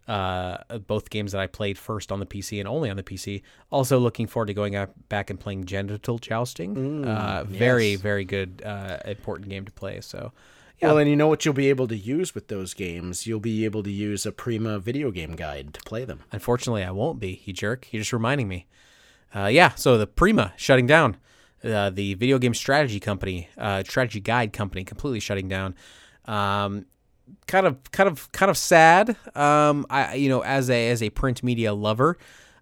uh, 0.07 0.79
both 0.87 1.09
games 1.09 1.33
that 1.33 1.41
I 1.41 1.47
played 1.47 1.79
first 1.79 2.13
on 2.13 2.21
the 2.21 2.27
PC 2.27 2.59
and 2.59 2.69
only 2.69 2.91
on 2.91 2.97
the 2.97 3.03
PC. 3.03 3.43
Also 3.71 3.99
looking 3.99 4.27
forward 4.27 4.47
to 4.47 4.55
going 4.55 4.77
back 5.09 5.31
and 5.31 5.41
playing 5.41 5.65
Genital 5.65 6.19
Jousting. 6.19 7.05
uh, 7.07 7.45
very 7.45 7.93
yes. 7.93 8.01
very 8.01 8.25
good, 8.25 8.63
uh, 8.65 8.99
important 9.07 9.49
game 9.49 9.65
to 9.65 9.73
play. 9.73 10.01
So 10.03 10.33
yeah, 10.81 10.89
Well, 10.89 10.99
and 10.99 11.09
you 11.09 11.17
know 11.17 11.29
what 11.29 11.45
you'll 11.45 11.55
be 11.55 11.71
able 11.71 11.89
to 11.89 11.97
use 11.97 12.35
with 12.35 12.49
those 12.49 12.75
games? 12.75 13.27
You'll 13.27 13.41
be 13.41 13.65
able 13.65 13.83
to 13.83 13.91
use 13.91 14.27
a 14.27 14.33
Prima 14.33 14.79
video 14.79 15.11
game 15.11 15.37
guide 15.37 15.73
to 15.75 15.81
play 15.83 16.05
them. 16.05 16.21
Unfortunately, 16.33 16.85
I 16.85 16.91
won't 16.91 17.21
be. 17.21 17.43
You 17.45 17.53
jerk. 17.53 17.89
You're 17.91 18.01
just 18.01 18.13
reminding 18.13 18.49
me. 18.49 18.67
Uh, 19.35 19.47
yeah. 19.47 19.75
So 19.75 19.97
the 19.97 20.07
Prima 20.07 20.53
shutting 20.57 20.87
down, 20.87 21.17
uh, 21.65 21.91
the 21.91 22.15
video 22.15 22.39
game 22.39 22.55
strategy 22.55 23.01
company, 23.01 23.49
uh, 23.57 23.83
strategy 23.83 24.21
guide 24.21 24.53
company, 24.53 24.85
completely 24.85 25.21
shutting 25.21 25.49
down. 25.49 25.75
Um, 26.27 26.87
kind 27.47 27.67
of, 27.67 27.91
kind 27.91 28.09
of, 28.09 28.31
kind 28.33 28.51
of 28.51 28.57
sad. 28.57 29.17
Um, 29.35 29.87
I, 29.89 30.15
you 30.15 30.29
know, 30.29 30.43
as 30.43 30.71
a 30.71 30.91
as 30.91 31.03
a 31.03 31.11
print 31.11 31.43
media 31.43 31.73
lover, 31.73 32.19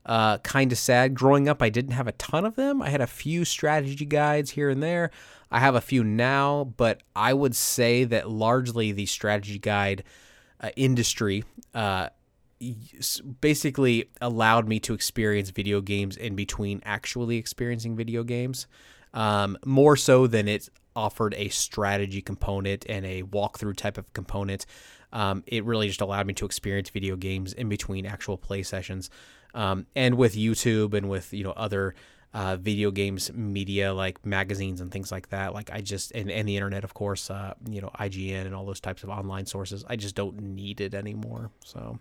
uh, 0.06 0.38
kind 0.38 0.72
of 0.72 0.78
sad. 0.78 1.14
Growing 1.14 1.48
up, 1.48 1.62
I 1.62 1.68
didn't 1.68 1.92
have 1.92 2.06
a 2.06 2.12
ton 2.12 2.44
of 2.44 2.56
them. 2.56 2.82
I 2.82 2.90
had 2.90 3.00
a 3.00 3.06
few 3.06 3.44
strategy 3.44 4.04
guides 4.04 4.50
here 4.50 4.70
and 4.70 4.82
there. 4.82 5.10
I 5.50 5.60
have 5.60 5.74
a 5.74 5.80
few 5.80 6.02
now, 6.02 6.72
but 6.76 7.02
I 7.14 7.34
would 7.34 7.54
say 7.54 8.04
that 8.04 8.30
largely 8.30 8.92
the 8.92 9.06
strategy 9.06 9.58
guide 9.58 10.02
uh, 10.60 10.70
industry 10.76 11.44
uh, 11.74 12.08
basically 13.40 14.10
allowed 14.20 14.68
me 14.68 14.80
to 14.80 14.94
experience 14.94 15.50
video 15.50 15.80
games 15.80 16.16
in 16.16 16.34
between 16.34 16.80
actually 16.84 17.36
experiencing 17.36 17.96
video 17.96 18.22
games 18.22 18.66
um, 19.14 19.58
more 19.64 19.96
so 19.96 20.26
than 20.26 20.48
it 20.48 20.68
offered 20.94 21.34
a 21.36 21.48
strategy 21.48 22.20
component 22.20 22.84
and 22.88 23.06
a 23.06 23.22
walkthrough 23.22 23.76
type 23.76 23.98
of 23.98 24.12
component. 24.12 24.66
Um, 25.12 25.42
it 25.46 25.64
really 25.64 25.88
just 25.88 26.00
allowed 26.00 26.26
me 26.26 26.34
to 26.34 26.44
experience 26.44 26.90
video 26.90 27.16
games 27.16 27.52
in 27.52 27.68
between 27.68 28.06
actual 28.06 28.36
play 28.36 28.62
sessions. 28.62 29.10
Um, 29.54 29.86
and 29.94 30.16
with 30.16 30.34
youtube 30.34 30.94
and 30.94 31.10
with 31.10 31.34
you 31.34 31.44
know 31.44 31.50
other 31.50 31.94
uh, 32.32 32.56
video 32.56 32.90
games 32.90 33.30
media 33.34 33.92
like 33.92 34.24
magazines 34.24 34.80
and 34.80 34.90
things 34.90 35.12
like 35.12 35.28
that 35.28 35.52
like 35.52 35.70
i 35.70 35.82
just 35.82 36.10
and, 36.12 36.30
and 36.30 36.48
the 36.48 36.56
internet 36.56 36.84
of 36.84 36.94
course 36.94 37.30
uh, 37.30 37.52
you 37.68 37.82
know 37.82 37.90
ign 38.00 38.46
and 38.46 38.54
all 38.54 38.64
those 38.64 38.80
types 38.80 39.02
of 39.02 39.10
online 39.10 39.44
sources 39.44 39.84
i 39.90 39.96
just 39.96 40.14
don't 40.14 40.40
need 40.40 40.80
it 40.80 40.94
anymore. 40.94 41.50
So 41.66 41.98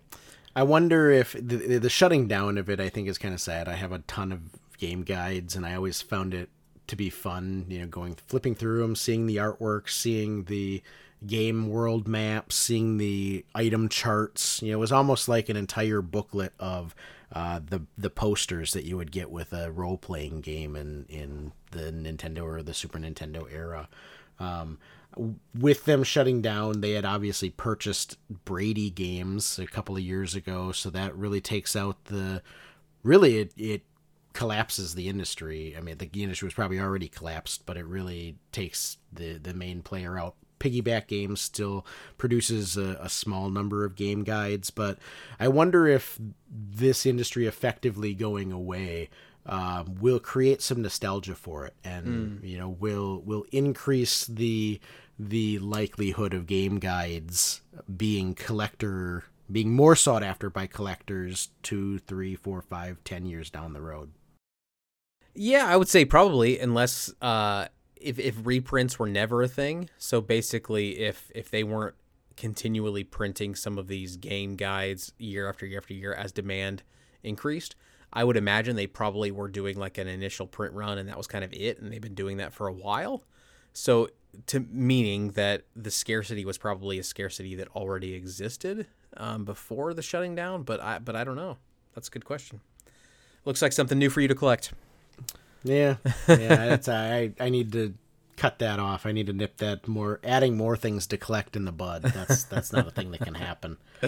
I 0.56 0.64
wonder 0.64 1.12
if 1.12 1.34
the, 1.34 1.78
the 1.78 1.90
shutting 1.90 2.28
down 2.28 2.58
of 2.58 2.70
it, 2.70 2.80
I 2.80 2.90
think, 2.90 3.08
is 3.08 3.18
kind 3.18 3.34
of 3.34 3.40
sad. 3.40 3.68
I 3.68 3.74
have 3.74 3.92
a 3.92 4.00
ton 4.00 4.32
of 4.32 4.42
game 4.78 5.04
guides, 5.04 5.56
and 5.56 5.66
I 5.66 5.76
always 5.76 6.02
found 6.02 6.34
it 6.34 6.50
to 6.92 6.96
be 6.96 7.10
fun. 7.10 7.66
You 7.68 7.80
know, 7.80 7.88
going 7.88 8.16
flipping 8.28 8.54
through 8.54 8.82
them, 8.82 8.96
seeing 8.96 9.26
the 9.26 9.38
artwork, 9.38 9.90
seeing 9.90 10.44
the 10.44 10.84
game 11.26 11.70
world 11.70 12.08
maps, 12.08 12.56
seeing 12.56 12.98
the 12.98 13.46
item 13.56 13.90
charts. 13.90 14.62
You 14.62 14.72
know, 14.72 14.78
it 14.78 14.80
was 14.80 14.92
almost 14.92 15.28
like 15.28 15.50
an 15.50 15.58
entire 15.58 16.02
booklet 16.02 16.54
of 16.60 16.94
uh, 17.34 17.60
the 17.66 17.82
the 17.98 18.10
posters 18.10 18.74
that 18.74 18.86
you 18.86 18.98
would 18.98 19.12
get 19.12 19.32
with 19.32 19.54
a 19.54 19.72
role 19.72 19.98
playing 19.98 20.42
game 20.42 20.76
in 20.76 21.06
in 21.10 21.54
the 21.72 21.92
Nintendo 21.92 22.44
or 22.44 22.62
the 22.62 22.74
Super 22.74 23.00
Nintendo 23.00 23.52
era. 23.52 23.90
Um, 24.40 24.78
with 25.58 25.86
them 25.86 26.04
shutting 26.04 26.42
down, 26.42 26.82
they 26.82 26.92
had 26.92 27.06
obviously 27.06 27.50
purchased 27.50 28.18
Brady 28.46 28.90
Games 28.90 29.60
a 29.60 29.68
couple 29.68 29.96
of 29.96 30.02
years 30.02 30.36
ago, 30.36 30.72
so 30.72 30.90
that 30.90 31.16
really 31.16 31.42
takes 31.42 31.76
out 31.76 32.06
the. 32.06 32.42
Really, 33.04 33.40
it, 33.40 33.54
it 33.58 33.82
collapses 34.34 34.96
the 34.96 35.10
industry. 35.10 35.76
I 35.78 35.82
mean, 35.82 35.98
the 35.98 36.10
industry 36.14 36.46
was 36.46 36.54
probably 36.54 36.80
already 36.80 37.08
collapsed, 37.08 37.66
but 37.66 37.78
it 37.78 37.86
really 37.86 38.38
takes 38.52 38.98
the 39.12 39.38
the 39.38 39.54
main 39.54 39.82
player 39.82 40.18
out. 40.18 40.36
Piggyback 40.60 41.08
Games 41.08 41.42
still 41.42 41.86
produces 42.20 42.78
a, 42.78 42.98
a 43.02 43.10
small 43.10 43.50
number 43.50 43.84
of 43.84 43.96
game 43.96 44.24
guides, 44.24 44.70
but 44.70 45.00
I 45.40 45.48
wonder 45.48 45.88
if 45.88 46.20
this 46.50 47.06
industry 47.06 47.48
effectively 47.48 48.14
going 48.14 48.52
away 48.52 49.10
um, 49.48 49.98
will 50.00 50.20
create 50.20 50.62
some 50.62 50.84
nostalgia 50.84 51.34
for 51.34 51.66
it, 51.66 51.74
and 51.84 52.44
you 52.44 52.58
know 52.58 52.70
will 52.70 53.22
will 53.22 53.46
increase 53.52 54.26
the 54.28 54.80
the 55.18 55.60
likelihood 55.60 56.34
of 56.34 56.48
game 56.48 56.80
guides 56.80 57.62
being 57.96 58.34
collector 58.34 59.26
being 59.52 59.74
more 59.74 59.96
sought 59.96 60.24
after 60.24 60.50
by 60.50 60.66
collectors 60.66 61.50
two, 61.62 62.00
three, 62.00 62.36
four, 62.36 62.62
five, 62.62 63.04
ten 63.04 63.26
years 63.26 63.50
down 63.50 63.74
the 63.74 63.82
road. 63.82 64.12
Yeah, 65.34 65.66
I 65.66 65.78
would 65.78 65.88
say 65.88 66.06
probably, 66.06 66.60
unless 66.60 67.14
uh, 67.22 67.68
if 67.96 68.20
if 68.20 68.36
reprints 68.44 69.00
were 69.00 69.08
never 69.08 69.42
a 69.42 69.48
thing. 69.48 69.90
So 69.98 70.22
basically, 70.22 71.00
if 71.00 71.32
if 71.34 71.50
they 71.50 71.64
weren't 71.64 71.96
continually 72.38 73.04
printing 73.04 73.56
some 73.56 73.78
of 73.78 73.88
these 73.88 74.18
game 74.18 74.56
guides 74.56 75.14
year 75.18 75.48
after 75.48 75.66
year 75.66 75.80
after 75.80 75.94
year 75.94 76.14
as 76.14 76.32
demand 76.32 76.84
increased, 77.24 77.76
I 78.12 78.24
would 78.24 78.38
imagine 78.38 78.76
they 78.76 78.88
probably 78.88 79.32
were 79.32 79.48
doing 79.48 79.78
like 79.78 79.98
an 79.98 80.08
initial 80.08 80.48
print 80.48 80.74
run, 80.74 80.98
and 80.98 81.08
that 81.08 81.18
was 81.18 81.28
kind 81.28 81.44
of 81.44 81.54
it, 81.54 81.80
and 81.80 81.92
they've 81.92 82.02
been 82.02 82.16
doing 82.16 82.38
that 82.38 82.54
for 82.54 82.68
a 82.68 82.74
while. 82.74 83.24
So 83.74 84.10
to 84.48 84.62
meaning 84.72 85.32
that 85.32 85.64
the 85.76 85.92
scarcity 85.92 86.46
was 86.46 86.58
probably 86.58 87.00
a 87.00 87.04
scarcity 87.04 87.56
that 87.56 87.68
already 87.70 88.14
existed 88.14 88.88
um, 89.18 89.46
before 89.46 89.94
the 89.94 90.02
shutting 90.02 90.36
down, 90.36 90.64
but 90.64 90.82
I 90.82 91.00
but 91.00 91.16
I 91.16 91.24
don't 91.24 91.36
know. 91.36 91.58
That's 91.94 92.08
a 92.08 92.12
good 92.12 92.26
question. 92.26 92.62
Looks 93.46 93.62
like 93.62 93.74
something 93.74 93.98
new 93.98 94.10
for 94.10 94.22
you 94.22 94.28
to 94.28 94.36
collect. 94.36 94.74
Yeah, 95.64 95.96
yeah. 96.28 96.68
That's 96.68 96.90
I. 96.90 97.32
I 97.40 97.50
need 97.50 97.72
to 97.74 97.94
cut 98.38 98.60
that 98.60 98.80
off. 98.80 99.06
I 99.06 99.12
need 99.12 99.28
to 99.28 99.34
nip 99.34 99.58
that 99.58 99.88
more. 99.88 100.20
Adding 100.24 100.58
more 100.58 100.76
things 100.76 101.08
to 101.08 101.18
collect 101.18 101.56
in 101.56 101.66
the 101.66 101.72
bud. 101.72 102.04
That's 102.04 102.44
that's 102.44 102.74
not 102.74 102.88
a 102.88 102.92
thing 102.92 103.12
that 103.12 103.22
can 103.22 103.36
happen. 103.36 103.78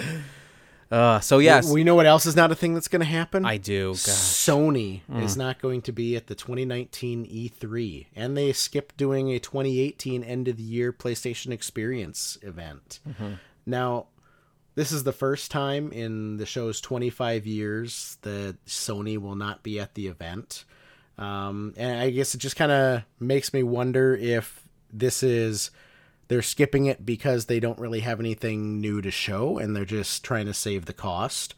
Uh, 0.91 1.19
so 1.19 1.39
yes, 1.39 1.67
we 1.67 1.83
know 1.83 1.95
what 1.95 2.05
else 2.05 2.27
is 2.27 2.35
not 2.35 2.51
a 2.51 2.55
thing 2.55 2.75
that's 2.75 2.87
going 2.87 2.99
to 2.99 3.05
happen. 3.05 3.45
I 3.45 3.57
do. 3.57 3.93
Gosh. 3.93 3.99
Sony 3.99 5.01
is 5.23 5.35
not 5.35 5.59
going 5.59 5.81
to 5.83 5.91
be 5.91 6.15
at 6.15 6.27
the 6.27 6.35
2019 6.35 7.25
E3, 7.25 8.05
and 8.15 8.37
they 8.37 8.53
skipped 8.53 8.95
doing 8.95 9.31
a 9.31 9.39
2018 9.39 10.23
end 10.23 10.47
of 10.47 10.57
the 10.57 10.61
year 10.61 10.93
PlayStation 10.93 11.51
Experience 11.51 12.37
event. 12.43 12.99
Now, 13.65 14.05
this 14.75 14.91
is 14.91 15.03
the 15.03 15.13
first 15.13 15.49
time 15.49 15.91
in 15.91 16.37
the 16.37 16.45
show's 16.45 16.79
25 16.79 17.47
years 17.47 18.19
that 18.21 18.57
Sony 18.67 19.17
will 19.17 19.35
not 19.35 19.63
be 19.63 19.79
at 19.79 19.95
the 19.95 20.05
event. 20.05 20.63
Um, 21.17 21.73
and 21.77 21.99
I 21.99 22.09
guess 22.09 22.33
it 22.33 22.39
just 22.39 22.55
kind 22.55 22.71
of 22.71 23.03
makes 23.19 23.53
me 23.53 23.63
wonder 23.63 24.15
if 24.15 24.67
this 24.91 25.23
is 25.23 25.71
they're 26.27 26.41
skipping 26.41 26.85
it 26.85 27.05
because 27.05 27.45
they 27.45 27.59
don't 27.59 27.79
really 27.79 27.99
have 27.99 28.19
anything 28.19 28.79
new 28.79 29.01
to 29.01 29.11
show 29.11 29.57
and 29.57 29.75
they're 29.75 29.85
just 29.85 30.23
trying 30.23 30.45
to 30.45 30.53
save 30.53 30.85
the 30.85 30.93
cost, 30.93 31.53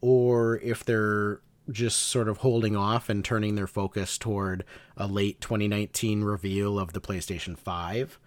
or 0.00 0.58
if 0.58 0.84
they're 0.84 1.40
just 1.70 1.98
sort 1.98 2.28
of 2.28 2.38
holding 2.38 2.74
off 2.74 3.08
and 3.08 3.24
turning 3.24 3.54
their 3.54 3.66
focus 3.66 4.18
toward 4.18 4.64
a 4.96 5.06
late 5.06 5.40
2019 5.40 6.24
reveal 6.24 6.78
of 6.78 6.92
the 6.92 7.00
PlayStation 7.00 7.56
5. 7.56 8.18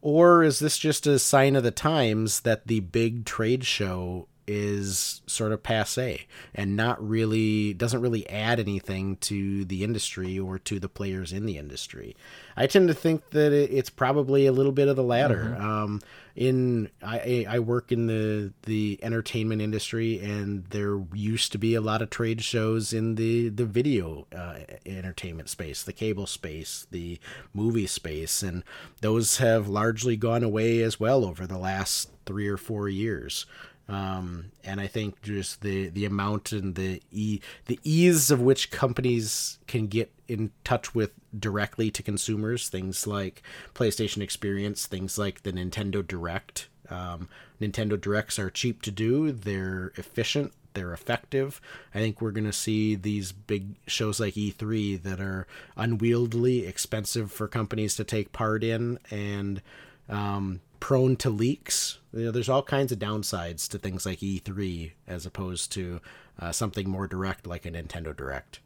Or 0.00 0.42
is 0.42 0.58
this 0.58 0.78
just 0.78 1.06
a 1.06 1.18
sign 1.18 1.56
of 1.56 1.62
the 1.62 1.70
times 1.70 2.40
that 2.40 2.66
the 2.66 2.80
big 2.80 3.24
trade 3.24 3.64
show 3.64 4.28
is 4.46 5.22
sort 5.26 5.52
of 5.52 5.62
passe 5.62 6.26
and 6.54 6.76
not 6.76 7.06
really 7.06 7.72
doesn't 7.74 8.00
really 8.00 8.28
add 8.28 8.60
anything 8.60 9.16
to 9.16 9.64
the 9.64 9.84
industry 9.84 10.38
or 10.38 10.58
to 10.58 10.78
the 10.78 10.88
players 10.88 11.32
in 11.32 11.46
the 11.46 11.58
industry. 11.58 12.16
I 12.56 12.66
tend 12.66 12.88
to 12.88 12.94
think 12.94 13.30
that 13.30 13.52
it's 13.52 13.90
probably 13.90 14.46
a 14.46 14.52
little 14.52 14.72
bit 14.72 14.88
of 14.88 14.96
the 14.96 15.02
latter. 15.02 15.56
Um, 15.58 16.00
in 16.36 16.90
I, 17.02 17.46
I 17.48 17.58
work 17.60 17.92
in 17.92 18.06
the 18.06 18.52
the 18.64 18.98
entertainment 19.02 19.62
industry, 19.62 20.18
and 20.18 20.64
there 20.66 21.00
used 21.12 21.52
to 21.52 21.58
be 21.58 21.74
a 21.74 21.80
lot 21.80 22.02
of 22.02 22.10
trade 22.10 22.42
shows 22.42 22.92
in 22.92 23.14
the 23.14 23.48
the 23.48 23.64
video 23.64 24.26
uh, 24.36 24.58
entertainment 24.84 25.48
space, 25.48 25.82
the 25.82 25.92
cable 25.92 26.26
space, 26.26 26.86
the 26.90 27.20
movie 27.52 27.86
space, 27.86 28.42
and 28.42 28.64
those 29.00 29.38
have 29.38 29.68
largely 29.68 30.16
gone 30.16 30.42
away 30.42 30.82
as 30.82 30.98
well 30.98 31.24
over 31.24 31.46
the 31.46 31.58
last 31.58 32.10
three 32.26 32.48
or 32.48 32.56
four 32.56 32.88
years 32.88 33.46
um, 33.88 34.52
and 34.62 34.80
I 34.80 34.86
think 34.86 35.20
just 35.22 35.60
the 35.60 35.88
the 35.88 36.06
amount 36.06 36.52
and 36.52 36.74
the 36.74 37.02
e 37.10 37.40
the 37.66 37.78
ease 37.84 38.30
of 38.30 38.40
which 38.40 38.70
companies 38.70 39.58
can 39.66 39.88
get 39.88 40.10
in 40.26 40.52
touch 40.64 40.94
with 40.94 41.10
directly 41.38 41.90
to 41.90 42.02
consumers, 42.02 42.68
things 42.68 43.06
like 43.06 43.42
PlayStation 43.74 44.22
Experience, 44.22 44.86
things 44.86 45.18
like 45.18 45.42
the 45.42 45.52
Nintendo 45.52 46.06
Direct. 46.06 46.68
Um, 46.88 47.28
Nintendo 47.60 48.00
Directs 48.00 48.38
are 48.38 48.48
cheap 48.48 48.80
to 48.82 48.90
do; 48.90 49.32
they're 49.32 49.92
efficient, 49.96 50.54
they're 50.72 50.94
effective. 50.94 51.60
I 51.94 51.98
think 51.98 52.22
we're 52.22 52.30
going 52.30 52.44
to 52.44 52.52
see 52.52 52.94
these 52.94 53.32
big 53.32 53.74
shows 53.86 54.18
like 54.18 54.34
E3 54.34 55.02
that 55.02 55.20
are 55.20 55.46
unwieldily 55.76 56.66
expensive 56.66 57.30
for 57.30 57.48
companies 57.48 57.96
to 57.96 58.04
take 58.04 58.32
part 58.32 58.64
in, 58.64 58.98
and 59.10 59.60
um, 60.08 60.60
prone 60.80 61.16
to 61.16 61.28
leaks. 61.28 61.98
You 62.14 62.26
know, 62.26 62.30
there's 62.30 62.48
all 62.48 62.62
kinds 62.62 62.92
of 62.92 62.98
downsides 62.98 63.68
to 63.70 63.78
things 63.78 64.06
like 64.06 64.20
E3 64.20 64.92
as 65.08 65.26
opposed 65.26 65.72
to 65.72 66.00
uh, 66.40 66.52
something 66.52 66.88
more 66.88 67.08
direct 67.08 67.46
like 67.46 67.66
a 67.66 67.70
Nintendo 67.70 68.16
Direct. 68.16 68.60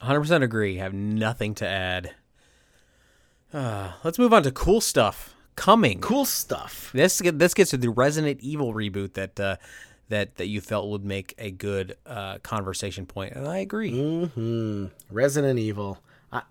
100% 0.00 0.42
agree. 0.44 0.76
Have 0.76 0.94
nothing 0.94 1.54
to 1.56 1.66
add. 1.66 2.14
Uh, 3.52 3.92
let's 4.04 4.18
move 4.18 4.32
on 4.32 4.44
to 4.44 4.52
cool 4.52 4.80
stuff 4.80 5.34
coming. 5.56 6.00
Cool 6.00 6.24
stuff. 6.24 6.90
This 6.92 7.18
this 7.18 7.52
gets 7.54 7.70
to 7.70 7.76
the 7.76 7.90
Resident 7.90 8.40
Evil 8.40 8.72
reboot 8.74 9.14
that 9.14 9.40
uh, 9.40 9.56
that 10.08 10.36
that 10.36 10.46
you 10.46 10.60
felt 10.60 10.88
would 10.88 11.04
make 11.04 11.34
a 11.38 11.50
good 11.50 11.96
uh, 12.06 12.38
conversation 12.38 13.06
point, 13.06 13.32
and 13.34 13.48
I 13.48 13.58
agree. 13.58 13.90
hmm 14.26 14.86
Resident 15.10 15.58
Evil. 15.58 15.98
I 16.30 16.42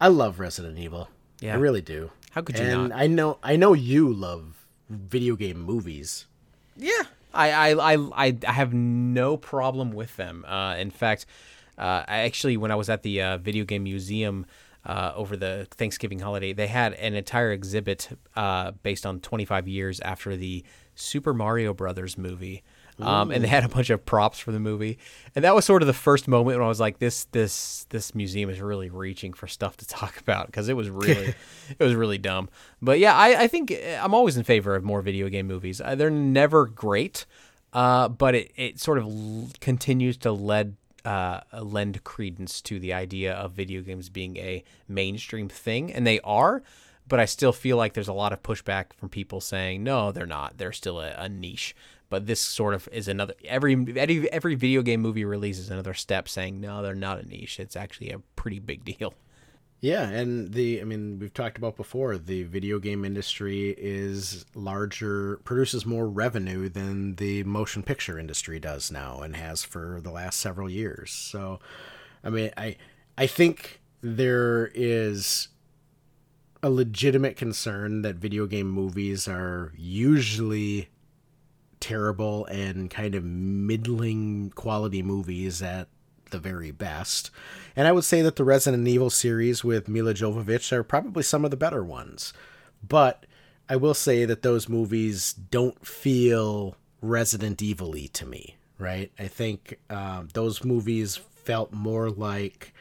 I 0.00 0.08
love 0.08 0.40
Resident 0.40 0.78
Evil. 0.78 1.08
Yeah. 1.40 1.54
I 1.54 1.58
really 1.58 1.82
do. 1.82 2.10
How 2.32 2.40
could 2.40 2.58
you 2.58 2.64
and 2.64 2.88
not? 2.88 2.98
I 2.98 3.06
know 3.06 3.38
I 3.42 3.56
know 3.56 3.74
you 3.74 4.12
love 4.12 4.57
video 4.88 5.36
game 5.36 5.60
movies. 5.60 6.26
Yeah, 6.76 7.02
I 7.34 7.50
I, 7.50 7.94
I 7.94 8.26
I 8.26 8.38
I 8.46 8.52
have 8.52 8.72
no 8.72 9.36
problem 9.36 9.92
with 9.92 10.16
them. 10.16 10.44
Uh, 10.46 10.76
in 10.76 10.90
fact, 10.90 11.26
uh, 11.76 12.04
I 12.06 12.18
actually 12.18 12.56
when 12.56 12.70
I 12.70 12.74
was 12.74 12.88
at 12.88 13.02
the 13.02 13.22
uh, 13.22 13.38
video 13.38 13.64
game 13.64 13.84
museum 13.84 14.46
uh, 14.84 15.12
over 15.14 15.36
the 15.36 15.66
Thanksgiving 15.70 16.20
holiday, 16.20 16.52
they 16.52 16.66
had 16.66 16.94
an 16.94 17.14
entire 17.14 17.52
exhibit 17.52 18.08
uh, 18.36 18.72
based 18.82 19.04
on 19.04 19.20
25 19.20 19.68
years 19.68 20.00
after 20.00 20.36
the 20.36 20.64
Super 20.94 21.34
Mario 21.34 21.74
Brothers 21.74 22.16
movie. 22.16 22.62
Um, 23.00 23.30
and 23.30 23.44
they 23.44 23.48
had 23.48 23.64
a 23.64 23.68
bunch 23.68 23.90
of 23.90 24.04
props 24.04 24.40
for 24.40 24.50
the 24.50 24.58
movie, 24.58 24.98
and 25.36 25.44
that 25.44 25.54
was 25.54 25.64
sort 25.64 25.82
of 25.82 25.86
the 25.86 25.92
first 25.92 26.26
moment 26.26 26.58
when 26.58 26.64
I 26.64 26.68
was 26.68 26.80
like, 26.80 26.98
"This, 26.98 27.24
this, 27.30 27.86
this 27.90 28.14
museum 28.14 28.50
is 28.50 28.60
really 28.60 28.90
reaching 28.90 29.32
for 29.32 29.46
stuff 29.46 29.76
to 29.76 29.86
talk 30.00 30.18
about," 30.18 30.46
because 30.46 30.68
it 30.68 30.76
was 30.76 30.90
really, 30.90 31.34
it 31.78 31.82
was 31.82 31.94
really 31.94 32.18
dumb. 32.18 32.48
But 32.82 32.98
yeah, 32.98 33.14
I, 33.14 33.42
I 33.42 33.46
think 33.46 33.70
uh, 33.70 34.00
I'm 34.02 34.14
always 34.14 34.36
in 34.36 34.42
favor 34.42 34.74
of 34.74 34.82
more 34.82 35.00
video 35.00 35.28
game 35.28 35.46
movies. 35.46 35.80
Uh, 35.80 35.94
they're 35.94 36.10
never 36.10 36.66
great, 36.66 37.24
uh, 37.72 38.08
but 38.08 38.34
it, 38.34 38.52
it 38.56 38.80
sort 38.80 38.98
of 38.98 39.04
l- 39.04 39.48
continues 39.60 40.16
to 40.18 40.32
lead 40.32 40.74
uh, 41.04 41.40
lend 41.62 42.02
credence 42.04 42.60
to 42.62 42.78
the 42.78 42.92
idea 42.92 43.32
of 43.32 43.52
video 43.52 43.80
games 43.80 44.08
being 44.08 44.36
a 44.36 44.62
mainstream 44.88 45.48
thing, 45.48 45.92
and 45.92 46.06
they 46.06 46.20
are. 46.20 46.62
But 47.06 47.20
I 47.20 47.24
still 47.24 47.52
feel 47.52 47.78
like 47.78 47.94
there's 47.94 48.08
a 48.08 48.12
lot 48.12 48.34
of 48.34 48.42
pushback 48.42 48.92
from 48.92 49.08
people 49.08 49.40
saying 49.40 49.82
no, 49.82 50.12
they're 50.12 50.26
not. 50.26 50.58
They're 50.58 50.72
still 50.72 51.00
a, 51.00 51.12
a 51.12 51.28
niche. 51.28 51.74
But 52.10 52.26
this 52.26 52.40
sort 52.40 52.74
of 52.74 52.88
is 52.90 53.08
another 53.08 53.34
every 53.44 53.74
every 53.96 54.32
every 54.32 54.54
video 54.54 54.82
game 54.82 55.00
movie 55.00 55.24
release 55.24 55.58
is 55.58 55.70
another 55.70 55.94
step 55.94 56.28
saying 56.28 56.60
no, 56.60 56.82
they're 56.82 56.94
not 56.94 57.20
a 57.20 57.26
niche. 57.26 57.60
It's 57.60 57.76
actually 57.76 58.10
a 58.10 58.20
pretty 58.36 58.58
big 58.58 58.84
deal. 58.84 59.14
Yeah, 59.80 60.08
and 60.08 60.52
the 60.52 60.80
I 60.80 60.84
mean 60.84 61.20
we've 61.20 61.32
talked 61.32 61.56
about 61.56 61.76
before 61.76 62.18
the 62.18 62.42
video 62.42 62.80
game 62.80 63.04
industry 63.04 63.76
is 63.78 64.44
larger 64.54 65.36
produces 65.44 65.86
more 65.86 66.08
revenue 66.08 66.68
than 66.68 67.14
the 67.14 67.44
motion 67.44 67.84
picture 67.84 68.18
industry 68.18 68.58
does 68.58 68.90
now 68.90 69.20
and 69.20 69.36
has 69.36 69.62
for 69.62 70.00
the 70.02 70.10
last 70.10 70.40
several 70.40 70.68
years. 70.68 71.12
So 71.12 71.60
I 72.24 72.30
mean 72.30 72.50
I 72.56 72.76
I 73.16 73.28
think 73.28 73.80
there 74.00 74.72
is 74.74 75.46
a 76.60 76.70
legitimate 76.70 77.36
concern 77.36 78.02
that 78.02 78.16
video 78.16 78.46
game 78.46 78.68
movies 78.68 79.28
are 79.28 79.72
usually 79.76 80.88
terrible 81.80 82.46
and 82.46 82.90
kind 82.90 83.14
of 83.14 83.24
middling 83.24 84.50
quality 84.54 85.02
movies 85.02 85.62
at 85.62 85.88
the 86.30 86.38
very 86.38 86.70
best. 86.70 87.30
And 87.74 87.86
I 87.86 87.92
would 87.92 88.04
say 88.04 88.22
that 88.22 88.36
the 88.36 88.44
Resident 88.44 88.86
Evil 88.86 89.10
series 89.10 89.64
with 89.64 89.88
Milla 89.88 90.14
Jovovich 90.14 90.72
are 90.72 90.82
probably 90.82 91.22
some 91.22 91.44
of 91.44 91.50
the 91.50 91.56
better 91.56 91.82
ones. 91.82 92.32
But 92.86 93.26
I 93.68 93.76
will 93.76 93.94
say 93.94 94.24
that 94.24 94.42
those 94.42 94.68
movies 94.68 95.32
don't 95.32 95.86
feel 95.86 96.76
Resident 97.00 97.62
Evil 97.62 97.92
y 97.92 98.08
to 98.14 98.26
me, 98.26 98.56
right? 98.78 99.12
I 99.18 99.28
think 99.28 99.78
um, 99.90 100.28
those 100.34 100.64
movies 100.64 101.16
felt 101.16 101.72
more 101.72 102.10
like 102.10 102.74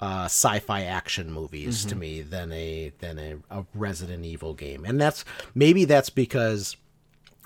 uh, 0.00 0.26
sci-fi 0.26 0.82
action 0.82 1.32
movies 1.32 1.84
to 1.84 1.96
me 1.96 2.22
than 2.22 2.52
a 2.52 2.92
than 3.00 3.18
a, 3.18 3.36
a 3.50 3.64
Resident 3.74 4.24
Evil 4.24 4.54
game, 4.54 4.84
and 4.84 5.00
that's 5.00 5.24
maybe 5.54 5.84
that's 5.84 6.10
because 6.10 6.76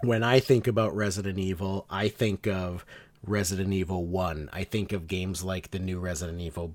when 0.03 0.23
I 0.23 0.41
think 0.41 0.66
about 0.66 0.95
Resident 0.95 1.39
Evil, 1.39 1.87
I 1.89 2.09
think 2.09 2.47
of 2.47 2.85
Resident 3.24 3.73
Evil 3.73 4.05
1. 4.05 4.51
I 4.53 4.65
think 4.65 4.93
of 4.93 5.07
games 5.07 5.45
like 5.45 5.70
the 5.70 5.79
new 5.79 5.99
Resident 5.99 6.41
Evil 6.41 6.74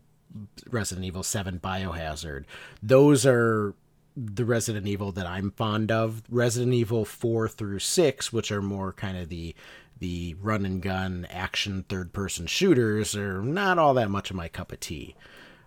Resident 0.70 1.06
Evil 1.06 1.24
7 1.24 1.60
Biohazard. 1.60 2.46
Those 2.84 3.26
are 3.26 3.74
the 4.16 4.46
Resident 4.46 4.88
Evil 4.88 5.12
that 5.14 5.26
I'm 5.26 5.52
fond 5.52 5.92
of. 5.92 6.24
Resident 6.30 6.74
Evil 6.74 7.06
4 7.06 7.48
through 7.48 7.80
6, 7.80 8.34
which 8.34 8.52
are 8.52 8.62
more 8.62 8.94
kind 8.94 9.18
of 9.18 9.30
the 9.30 9.56
the 10.00 10.36
run 10.40 10.64
and 10.64 10.82
gun 10.82 11.26
action 11.32 11.84
third 11.90 12.14
person 12.14 12.46
shooters 12.46 13.16
are 13.16 13.42
not 13.42 13.80
all 13.80 13.96
that 13.96 14.12
much 14.12 14.30
of 14.30 14.36
my 14.36 14.48
cup 14.48 14.72
of 14.72 14.80
tea. 14.80 15.16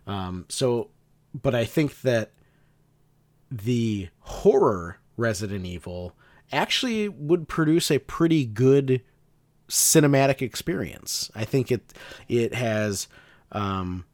Um, 0.06 0.46
so 0.48 0.90
but 1.34 1.54
I 1.54 1.64
think 1.64 2.02
that 2.02 2.30
the 3.50 4.08
horror 4.20 4.98
Resident 5.16 5.66
Evil 5.66 6.14
actually 6.52 7.08
would 7.08 7.48
produce 7.48 7.90
a 7.90 7.98
pretty 7.98 8.44
good 8.44 9.02
cinematic 9.68 10.42
experience. 10.42 11.30
I 11.34 11.44
think 11.44 11.70
it 11.70 11.92
it 12.28 12.54
has 12.54 13.08
um, 13.52 14.04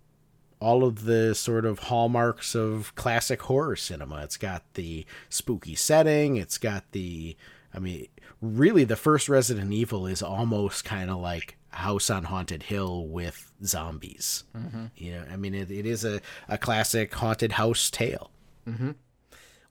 all 0.61 0.85
of 0.85 1.05
the 1.05 1.35
sort 1.35 1.65
of 1.65 1.81
hallmarks 1.81 2.55
of 2.55 2.95
classic 2.95 3.43
horror 3.43 3.77
cinema. 3.77 4.23
It's 4.23 4.37
got 4.37 4.63
the 4.75 5.07
spooky 5.29 5.75
setting. 5.75 6.37
It's 6.37 6.59
got 6.59 6.85
the 6.93 7.37
I 7.75 7.79
mean, 7.79 8.09
really, 8.41 8.85
the 8.85 8.97
first 8.97 9.29
Resident 9.29 9.73
Evil 9.73 10.07
is 10.07 10.23
almost 10.23 10.85
kind 10.85 11.11
of 11.11 11.19
like 11.19 11.59
House 11.71 12.09
on 12.09 12.25
Haunted 12.25 12.65
Hill 12.65 13.07
with 13.07 13.53
zombies. 13.63 14.45
Mm-hmm. 14.57 14.87
Yeah, 14.97 15.25
I 15.31 15.37
mean, 15.37 15.55
it, 15.55 15.71
it 15.71 15.85
is 15.85 16.05
a, 16.05 16.23
a 16.49 16.57
classic 16.57 17.13
haunted 17.15 17.53
house 17.53 17.91
tale. 17.91 18.31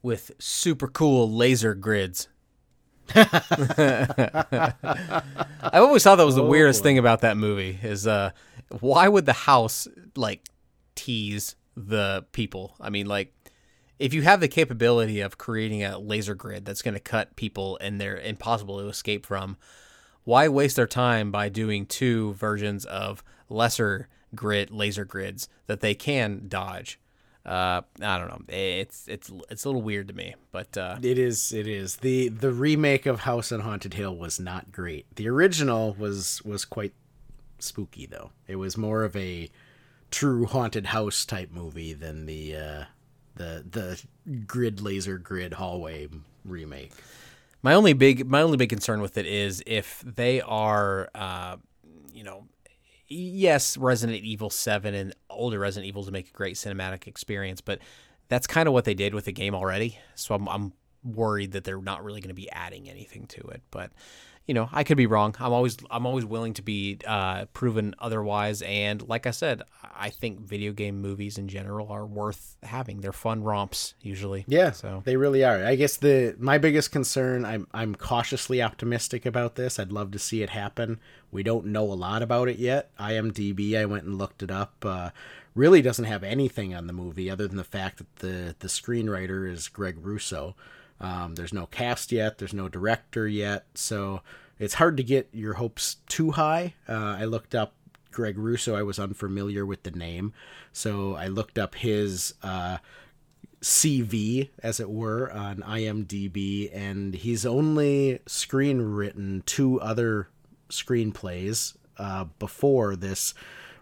with 0.04 0.32
super 0.38 0.88
cool 0.88 1.32
laser 1.32 1.74
grids. 1.74 2.28
I 3.16 4.72
always 5.74 6.04
thought 6.04 6.16
that 6.16 6.26
was 6.26 6.36
the 6.36 6.44
weirdest 6.44 6.84
thing 6.84 6.98
about 6.98 7.22
that 7.22 7.38
movie 7.38 7.80
is 7.84 8.08
uh 8.08 8.32
why 8.80 9.08
would 9.08 9.26
the 9.26 9.34
house 9.34 9.88
like 10.16 10.48
tease 10.96 11.56
the 11.78 12.26
people? 12.32 12.76
I 12.80 12.90
mean 12.90 13.06
like 13.08 13.34
if 14.00 14.14
you 14.14 14.24
have 14.24 14.40
the 14.40 14.48
capability 14.48 15.22
of 15.22 15.38
creating 15.38 15.84
a 15.84 15.98
laser 15.98 16.36
grid 16.36 16.66
that's 16.66 16.82
going 16.82 16.96
to 16.96 17.00
cut 17.00 17.36
people 17.36 17.78
and 17.80 18.00
they're 18.00 18.18
impossible 18.18 18.80
to 18.80 18.88
escape 18.88 19.26
from, 19.26 19.58
why 20.24 20.48
waste 20.48 20.76
their 20.76 20.88
time 20.88 21.32
by 21.32 21.50
doing 21.50 21.86
two 21.86 22.34
versions 22.34 22.86
of 22.86 23.24
lesser 23.48 24.10
grid 24.34 24.72
laser 24.72 25.06
grids 25.06 25.48
that 25.68 25.80
they 25.82 25.94
can 25.94 26.46
dodge? 26.48 27.00
Uh, 27.46 27.82
I 28.02 28.18
don't 28.18 28.28
know. 28.28 28.42
It's 28.48 29.08
it's 29.08 29.32
it's 29.50 29.66
a 29.66 29.68
little 29.68 29.84
weird 29.84 30.08
to 30.08 30.16
me, 30.16 30.34
but 30.52 30.76
uh, 30.78 30.98
It 31.02 31.20
is. 31.20 31.54
It 31.54 31.68
is. 31.68 31.98
the 31.98 32.30
The 32.30 32.52
remake 32.52 33.06
of 33.06 33.22
House 33.22 33.52
on 33.52 33.60
Haunted 33.60 33.94
Hill 33.94 34.16
was 34.16 34.40
not 34.40 34.72
great. 34.72 35.06
The 35.16 35.30
original 35.30 35.94
was 35.94 36.42
was 36.44 36.66
quite 36.66 36.94
spooky, 37.60 38.08
though. 38.08 38.32
It 38.48 38.56
was 38.56 38.78
more 38.78 39.04
of 39.04 39.16
a 39.16 39.50
true 40.10 40.46
haunted 40.46 40.88
house 40.88 41.26
type 41.26 41.52
movie 41.52 41.94
than 41.94 42.26
the 42.26 42.56
uh, 42.56 42.84
the 43.36 43.64
the 43.70 44.04
grid 44.48 44.82
laser 44.82 45.20
grid 45.20 45.54
hallway 45.54 46.08
remake. 46.44 46.94
My 47.62 47.76
only 47.76 47.94
big 47.94 48.28
my 48.28 48.42
only 48.42 48.58
big 48.58 48.70
concern 48.70 49.02
with 49.02 49.20
it 49.20 49.28
is 49.28 49.62
if 49.68 50.04
they 50.04 50.42
are 50.42 51.10
uh, 51.14 51.58
you 52.12 52.24
know 52.24 52.46
yes, 53.08 53.78
Resident 53.78 54.24
Evil 54.24 54.50
7 54.50 54.94
and 54.94 55.14
older 55.36 55.60
Resident 55.60 55.88
Evil 55.88 56.04
to 56.06 56.12
make 56.12 56.30
a 56.30 56.34
great 56.34 56.56
cinematic 56.56 57.08
experience, 57.08 57.62
but 57.62 57.80
that's 58.28 58.48
kind 58.48 58.68
of 58.68 58.74
what 58.74 58.86
they 58.86 58.94
did 58.94 59.14
with 59.14 59.26
the 59.26 59.32
game 59.32 59.54
already. 59.56 60.00
So 60.16 60.36
I'm 60.36 60.48
I'm 60.48 60.74
worried 61.04 61.52
that 61.52 61.64
they're 61.64 61.82
not 61.82 62.04
really 62.04 62.20
going 62.20 62.30
to 62.30 62.36
be 62.36 62.50
adding 62.50 62.90
anything 62.90 63.28
to 63.28 63.42
it, 63.50 63.62
but 63.70 63.92
you 64.48 64.54
know, 64.54 64.70
I 64.72 64.84
could 64.84 64.98
be 64.98 65.08
wrong. 65.08 65.36
I'm 65.40 65.54
always 65.54 65.78
I'm 65.90 66.06
always 66.06 66.24
willing 66.24 66.54
to 66.54 66.62
be 66.62 67.00
uh, 67.06 67.46
proven 67.54 67.96
otherwise. 67.98 68.62
And 68.62 69.08
like 69.08 69.26
I 69.26 69.32
said, 69.32 69.64
I 69.96 70.10
think 70.10 70.40
video 70.40 70.72
game 70.72 71.02
movies 71.02 71.38
in 71.38 71.48
general 71.48 71.92
are 71.92 72.06
worth 72.06 72.56
having. 72.62 73.02
They're 73.02 73.12
fun 73.12 73.44
romps 73.44 73.96
usually. 74.02 74.46
Yeah, 74.48 74.72
So 74.72 75.02
they 75.04 75.18
really 75.18 75.44
are. 75.44 75.66
I 75.66 75.76
guess 75.76 75.98
the 75.98 76.36
my 76.38 76.58
biggest 76.60 76.92
concern. 76.92 77.44
I'm 77.44 77.68
I'm 77.74 77.96
cautiously 77.96 78.62
optimistic 78.62 79.26
about 79.26 79.56
this. 79.56 79.80
I'd 79.80 79.92
love 79.92 80.12
to 80.12 80.20
see 80.20 80.44
it 80.44 80.52
happen. 80.52 81.00
We 81.32 81.42
don't 81.42 81.66
know 81.68 81.84
a 81.92 81.94
lot 81.96 82.22
about 82.22 82.48
it 82.48 82.58
yet. 82.58 82.96
IMDb, 83.00 83.76
I 83.76 83.86
went 83.86 84.04
and 84.04 84.18
looked 84.18 84.44
it 84.44 84.52
up. 84.52 84.86
Uh, 84.86 85.10
really 85.56 85.82
doesn't 85.82 86.06
have 86.06 86.24
anything 86.24 86.76
on 86.76 86.86
the 86.86 86.94
movie 86.94 87.32
other 87.32 87.48
than 87.48 87.58
the 87.58 87.64
fact 87.64 87.98
that 87.98 88.16
the 88.18 88.56
the 88.60 88.68
screenwriter 88.68 89.52
is 89.52 89.70
Greg 89.70 89.98
Russo. 90.06 90.56
Um, 91.00 91.36
there's 91.36 91.54
no 91.54 91.66
cast 91.66 92.12
yet. 92.12 92.38
There's 92.38 92.54
no 92.54 92.70
director 92.70 93.28
yet. 93.28 93.66
So 93.74 94.22
it's 94.60 94.76
hard 94.76 94.98
to 94.98 95.04
get 95.04 95.30
your 95.34 95.54
hopes 95.54 95.98
too 96.08 96.32
high. 96.32 96.74
Uh, 96.88 97.18
I 97.20 97.26
looked 97.26 97.54
up 97.54 97.74
Greg 98.12 98.38
Russo. 98.38 98.76
I 98.76 98.84
was 98.84 99.00
unfamiliar 99.00 99.66
with 99.66 99.84
the 99.84 99.92
name, 99.92 100.34
so 100.72 101.16
I 101.16 101.28
looked 101.28 101.58
up 101.58 101.76
his. 101.76 102.34
Uh, 102.42 102.78
CV, 103.62 104.50
as 104.62 104.80
it 104.80 104.92
were, 104.92 105.32
on 105.32 105.58
IMDb, 105.58 106.70
and 106.72 107.16
he's 107.16 107.48
only 107.48 108.20
screenwritten 108.28 109.44
two 109.46 109.82
other 109.82 110.28
screenplays 110.70 111.76
uh, 111.98 112.26
before 112.38 112.96
this 112.96 113.34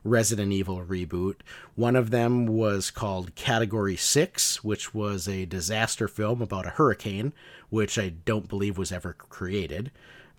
Resident 0.04 0.52
Evil 0.52 0.84
reboot. 0.84 1.38
One 1.76 1.96
of 1.96 2.12
them 2.12 2.46
was 2.46 2.92
called 2.92 3.36
Category 3.36 3.96
6, 3.96 4.64
which 4.64 4.94
was 4.94 5.28
a 5.28 5.46
disaster 5.46 6.08
film 6.08 6.42
about 6.42 6.66
a 6.66 6.72
hurricane, 6.72 7.34
which 7.70 7.98
I 7.98 8.10
don't 8.10 8.50
believe 8.50 8.78
was 8.78 8.92
ever 8.92 9.14
created. 9.14 9.92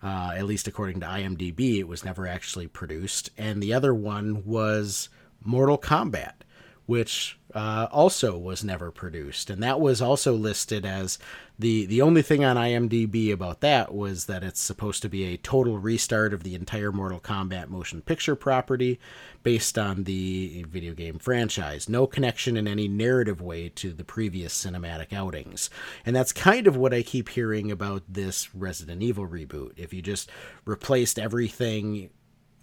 Uh, 0.03 0.33
at 0.35 0.45
least 0.45 0.67
according 0.67 0.99
to 0.99 1.05
IMDb, 1.07 1.79
it 1.79 1.87
was 1.87 2.05
never 2.05 2.27
actually 2.27 2.67
produced. 2.67 3.31
And 3.37 3.61
the 3.61 3.73
other 3.73 3.93
one 3.93 4.45
was 4.45 5.09
Mortal 5.43 5.77
Kombat 5.77 6.44
which 6.85 7.39
uh, 7.53 7.87
also 7.91 8.37
was 8.37 8.63
never 8.63 8.91
produced, 8.91 9.49
and 9.49 9.63
that 9.63 9.79
was 9.79 10.01
also 10.01 10.33
listed 10.33 10.85
as 10.85 11.17
the 11.57 11.85
the 11.85 12.01
only 12.01 12.21
thing 12.21 12.43
on 12.43 12.57
IMDb 12.57 13.31
about 13.31 13.61
that 13.61 13.93
was 13.93 14.25
that 14.25 14.43
it's 14.43 14.59
supposed 14.59 15.01
to 15.01 15.09
be 15.09 15.23
a 15.23 15.37
total 15.37 15.79
restart 15.79 16.33
of 16.33 16.43
the 16.43 16.53
entire 16.53 16.91
Mortal 16.91 17.19
Kombat 17.19 17.69
motion 17.69 18.01
picture 18.01 18.35
property 18.35 18.99
based 19.41 19.77
on 19.77 20.03
the 20.03 20.65
video 20.69 20.93
game 20.93 21.17
franchise. 21.17 21.87
No 21.87 22.05
connection 22.05 22.57
in 22.57 22.67
any 22.67 22.87
narrative 22.87 23.41
way 23.41 23.69
to 23.69 23.93
the 23.93 24.03
previous 24.03 24.53
cinematic 24.53 25.13
outings, 25.13 25.69
and 26.05 26.15
that's 26.15 26.33
kind 26.33 26.67
of 26.67 26.77
what 26.77 26.93
I 26.93 27.01
keep 27.01 27.29
hearing 27.29 27.71
about 27.71 28.03
this 28.07 28.53
Resident 28.53 29.01
Evil 29.01 29.27
reboot. 29.27 29.71
If 29.77 29.93
you 29.93 30.01
just 30.01 30.29
replaced 30.65 31.17
everything 31.17 32.09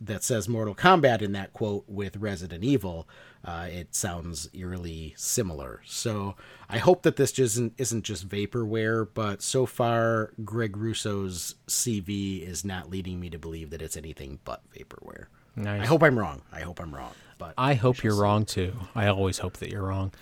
that 0.05 0.24
says 0.24 0.49
Mortal 0.49 0.74
Kombat 0.74 1.23
in 1.23 1.32
that 1.32 1.53
quote 1.53 1.85
with 1.89 2.16
Resident 2.16 2.65
Evil, 2.65 3.09
uh, 3.44 3.66
it 3.70 3.94
sounds 3.94 4.48
eerily 4.52 5.14
similar. 5.16 5.81
So 5.85 6.36
I 6.69 6.78
hope 6.78 7.02
that 7.02 7.16
this 7.16 7.32
just 7.32 7.55
isn't, 7.55 7.74
isn't 7.78 8.02
just 8.05 8.28
vaporware, 8.28 9.06
but 9.12 9.43
so 9.43 9.66
far, 9.66 10.32
Greg 10.44 10.77
Russo's 10.77 11.56
CV 11.66 12.47
is 12.47 12.64
not 12.64 12.90
leading 12.90 13.19
me 13.19 13.31
to 13.31 13.39
believe 13.39 13.70
that 13.70 13.82
it's 13.82 13.97
anything 13.97 14.39
but 14.44 14.62
vaporware. 14.73 15.27
Nice. 15.56 15.82
I 15.82 15.86
hope 15.86 16.02
I'm 16.02 16.19
wrong. 16.19 16.43
I 16.52 16.60
hope 16.60 16.81
I'm 16.81 16.94
wrong. 16.94 17.12
But 17.39 17.55
I 17.59 17.74
hope 17.74 18.02
you're 18.05 18.16
wrong 18.16 18.44
too. 18.44 18.74
I 18.94 19.09
always 19.09 19.39
hope 19.39 19.56
that 19.59 19.70
you're 19.70 19.82
wrong. 19.82 20.12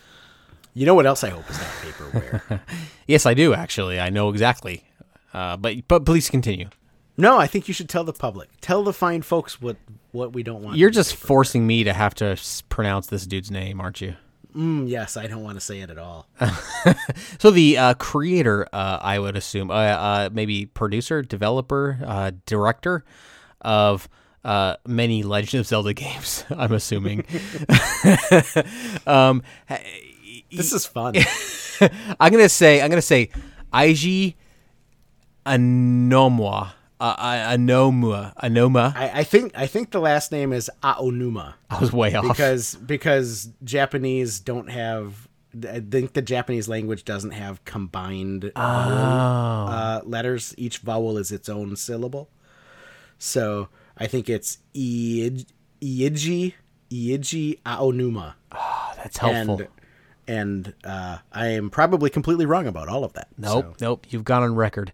you 0.74 0.86
know 0.86 0.94
what 0.94 1.06
else 1.06 1.22
I 1.22 1.28
hope 1.28 1.48
is 1.50 1.58
not 1.58 1.66
vaporware? 1.82 2.60
Yes, 3.06 3.26
I 3.26 3.34
do 3.34 3.52
actually. 3.54 4.00
I 4.00 4.08
know 4.10 4.30
exactly. 4.30 4.84
Uh, 5.32 5.56
but 5.56 5.86
but 5.86 6.04
please 6.06 6.28
continue. 6.30 6.68
No, 7.20 7.38
I 7.38 7.46
think 7.46 7.68
you 7.68 7.74
should 7.74 7.88
tell 7.88 8.04
the 8.04 8.12
public. 8.12 8.48
Tell 8.60 8.82
the 8.82 8.92
fine 8.92 9.22
folks 9.22 9.60
what 9.60 9.76
what 10.12 10.32
we 10.32 10.42
don't 10.42 10.62
want. 10.62 10.76
You're 10.76 10.90
just 10.90 11.14
forcing 11.14 11.66
me 11.66 11.84
to 11.84 11.92
have 11.92 12.14
to 12.16 12.36
pronounce 12.68 13.06
this 13.06 13.26
dude's 13.26 13.50
name, 13.50 13.80
aren't 13.80 14.00
you? 14.00 14.16
Mm, 14.54 14.88
yes, 14.88 15.16
I 15.16 15.28
don't 15.28 15.44
want 15.44 15.56
to 15.56 15.60
say 15.60 15.80
it 15.80 15.90
at 15.90 15.98
all. 15.98 16.26
So 17.38 17.50
the 17.50 17.78
uh, 17.78 17.94
creator, 17.94 18.66
uh, 18.72 18.98
I 19.00 19.18
would 19.18 19.36
assume, 19.36 19.70
uh, 19.70 19.74
uh, 19.74 20.30
maybe 20.32 20.66
producer, 20.66 21.22
developer, 21.22 21.98
uh, 22.04 22.32
director 22.46 23.04
of 23.60 24.08
uh, 24.44 24.76
many 24.86 25.22
Legend 25.22 25.60
of 25.60 25.66
Zelda 25.66 25.94
games. 26.04 26.44
I'm 26.50 26.72
assuming. 26.72 27.24
um, 29.06 29.42
This 30.50 30.72
is 30.72 30.84
fun. 30.86 31.14
I'm 32.18 32.32
gonna 32.32 32.48
say 32.48 32.82
I'm 32.82 32.90
gonna 32.90 33.02
say 33.02 33.30
Aiji 33.72 34.34
Anomwa. 35.46 36.72
Uh, 37.00 37.56
Anomua. 37.56 38.34
Anoma. 38.36 38.94
I, 38.94 39.20
I 39.20 39.24
think 39.24 39.52
I 39.56 39.66
think 39.66 39.90
the 39.90 40.00
last 40.00 40.30
name 40.32 40.52
is 40.52 40.70
Aonuma. 40.82 41.54
I 41.70 41.78
was 41.80 41.92
way 41.92 42.14
off. 42.14 42.26
because 42.28 42.74
because 42.76 43.48
Japanese 43.64 44.38
don't 44.40 44.68
have. 44.70 45.26
I 45.68 45.80
think 45.80 46.12
the 46.12 46.22
Japanese 46.22 46.68
language 46.68 47.04
doesn't 47.04 47.32
have 47.32 47.64
combined 47.64 48.52
vowel, 48.54 49.68
uh, 49.68 50.00
letters. 50.04 50.54
Each 50.56 50.78
vowel 50.78 51.18
is 51.18 51.32
its 51.32 51.48
own 51.48 51.74
syllable. 51.74 52.28
So 53.18 53.68
I 53.98 54.06
think 54.06 54.28
it's 54.28 54.58
Iij- 54.74 55.46
Iiji 55.82 56.54
Iiji 56.90 57.60
Aonuma, 57.64 58.34
That's 58.96 59.16
helpful. 59.18 59.60
and 59.60 59.68
and 60.28 60.74
uh, 60.84 61.18
I 61.32 61.46
am 61.48 61.70
probably 61.70 62.10
completely 62.10 62.46
wrong 62.46 62.66
about 62.68 62.88
all 62.88 63.02
of 63.04 63.14
that. 63.14 63.28
Nope, 63.36 63.76
So, 63.78 63.86
nope. 63.88 64.06
You've 64.10 64.24
gone 64.24 64.42
on 64.44 64.54
record. 64.54 64.92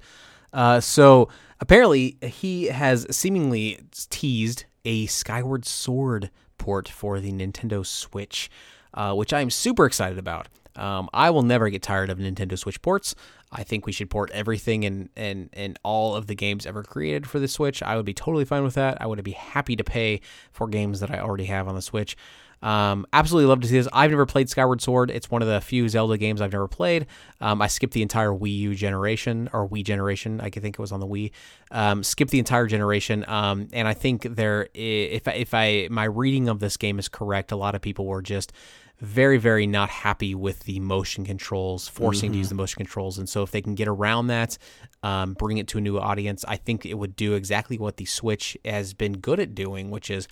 Uh, 0.53 0.81
so 0.81 1.29
apparently, 1.61 2.17
he 2.23 2.65
has 2.67 3.07
seemingly 3.15 3.81
teased 4.11 4.65
a 4.85 5.07
Skyward 5.07 5.65
Sword 5.65 6.31
port 6.59 6.89
for 6.89 7.21
the 7.21 7.33
Nintendo 7.33 7.85
Switch, 7.85 8.51
uh, 8.95 9.15
which 9.15 9.33
I'm 9.33 9.51
super 9.51 9.87
excited 9.87 10.19
about. 10.19 10.49
Um, 10.77 11.09
I 11.13 11.31
will 11.31 11.43
never 11.43 11.71
get 11.71 11.83
tired 11.83 12.11
of 12.11 12.19
Nintendo 12.19 12.59
Switch 12.59 12.81
ports. 12.83 13.15
I 13.51 13.63
think 13.63 13.87
we 13.87 13.93
should 13.93 14.11
port 14.11 14.31
everything 14.33 14.85
and, 14.85 15.09
and, 15.17 15.49
and 15.53 15.79
all 15.83 16.15
of 16.15 16.27
the 16.27 16.35
games 16.35 16.67
ever 16.67 16.83
created 16.83 17.27
for 17.27 17.39
the 17.39 17.49
Switch. 17.49 17.83
I 17.83 17.97
would 17.97 18.05
be 18.05 18.13
totally 18.13 18.45
fine 18.45 18.65
with 18.65 18.75
that. 18.75 19.01
I 19.01 19.07
would 19.07 19.23
be 19.25 19.33
happy 19.33 19.77
to 19.77 19.85
pay 19.85 20.21
for 20.51 20.67
games 20.67 21.01
that 21.01 21.11
I 21.11 21.21
already 21.21 21.47
have 21.47 21.69
on 21.69 21.75
the 21.75 21.83
Switch. 21.83 22.17
Um, 22.63 23.07
absolutely 23.13 23.49
love 23.49 23.61
to 23.61 23.69
see 23.69 23.75
this. 23.75 23.89
I've 23.93 24.11
never 24.11 24.27
played 24.27 24.49
Skyward 24.49 24.81
Sword. 24.81 25.11
It's 25.11 25.31
one 25.31 25.43
of 25.43 25.49
the 25.49 25.61
few 25.61 25.89
Zelda 25.89 26.17
games 26.17 26.41
I've 26.41 26.53
never 26.53 26.69
played. 26.69 27.07
Um, 27.41 27.61
I 27.61 27.67
skipped 27.67 27.93
the 27.93 28.03
entire 28.03 28.31
Wii 28.31 28.59
U 28.59 28.75
generation 28.75 29.51
or 29.53 29.69
Wii 29.69 29.85
generation. 29.85 30.41
I 30.41 30.51
think 30.51 30.67
it 30.75 30.79
was 30.79 30.93
on 30.93 31.01
the 31.01 31.07
Wii. 31.07 31.33
Um, 31.71 32.03
skipped 32.03 32.31
the 32.31 32.39
entire 32.39 32.67
generation. 32.67 33.25
Um, 33.29 33.69
and 33.73 33.87
I 33.87 33.95
think 33.95 34.23
there, 34.23 34.69
if 34.75 35.29
if 35.29 35.55
I 35.55 35.89
my 35.91 36.05
reading 36.05 36.49
of 36.49 36.61
this 36.61 36.77
game 36.77 36.99
is 36.99 37.09
correct, 37.09 37.53
a 37.53 37.57
lot 37.57 37.75
of 37.75 37.83
people 37.83 38.07
were 38.07 38.23
just 38.23 38.53
very 38.99 39.37
very 39.37 39.67
not 39.67 39.91
happy 39.91 40.35
with 40.35 40.61
the 40.61 40.81
motion 40.81 41.27
controls, 41.27 41.87
forcing 41.87 42.33
to 42.33 42.39
use 42.39 42.49
the 42.49 42.55
motion 42.55 42.79
controls. 42.79 43.19
And 43.19 43.29
so 43.29 43.43
if 43.43 43.51
they 43.51 43.61
can 43.61 43.75
get 43.75 43.89
around 43.89 44.29
that, 44.29 44.57
um, 45.03 45.35
bring 45.35 45.59
it 45.59 45.69
to 45.69 45.79
a 45.79 45.83
new 45.83 45.99
audience, 45.99 46.45
I 46.49 46.57
think 46.57 46.87
it 46.87 46.95
would 46.95 47.15
do 47.15 47.35
exactly 47.35 47.77
what 47.77 47.99
the 47.99 48.07
Switch 48.07 48.57
has 48.65 48.95
been 48.95 49.19
good 49.19 49.39
at 49.39 49.55
doing, 49.55 49.91
which 49.91 50.11
is 50.11 50.27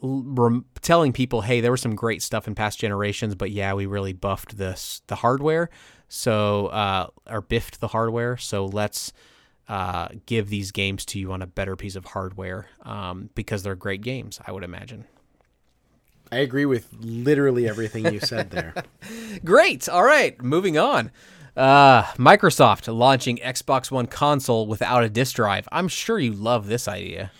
rem- 0.00 0.64
telling 0.82 1.12
people, 1.12 1.42
hey, 1.42 1.60
there 1.60 1.70
was 1.70 1.80
some 1.80 1.94
great 1.94 2.22
stuff 2.22 2.46
in 2.46 2.54
past 2.54 2.78
generations, 2.78 3.34
but 3.34 3.50
yeah, 3.50 3.74
we 3.74 3.86
really 3.86 4.12
buffed 4.12 4.56
this 4.56 5.02
the 5.06 5.16
hardware, 5.16 5.70
so 6.08 6.66
uh, 6.68 7.06
or 7.28 7.40
biffed 7.40 7.80
the 7.80 7.88
hardware. 7.88 8.36
So 8.36 8.66
let's 8.66 9.12
uh, 9.68 10.08
give 10.26 10.48
these 10.48 10.70
games 10.70 11.04
to 11.06 11.18
you 11.18 11.32
on 11.32 11.42
a 11.42 11.46
better 11.46 11.76
piece 11.76 11.96
of 11.96 12.04
hardware 12.04 12.66
um, 12.82 13.30
because 13.34 13.62
they're 13.62 13.74
great 13.74 14.02
games. 14.02 14.40
I 14.46 14.52
would 14.52 14.64
imagine. 14.64 15.06
I 16.32 16.38
agree 16.38 16.66
with 16.66 16.88
literally 16.98 17.68
everything 17.68 18.12
you 18.12 18.18
said 18.18 18.50
there. 18.50 18.74
Great. 19.44 19.88
All 19.88 20.02
right, 20.02 20.40
moving 20.42 20.76
on. 20.76 21.12
Uh, 21.56 22.02
Microsoft 22.14 22.92
launching 22.92 23.36
Xbox 23.36 23.90
One 23.90 24.06
console 24.06 24.66
without 24.66 25.04
a 25.04 25.08
disk 25.08 25.36
drive. 25.36 25.68
I'm 25.70 25.86
sure 25.86 26.18
you 26.18 26.32
love 26.32 26.66
this 26.66 26.88
idea. 26.88 27.30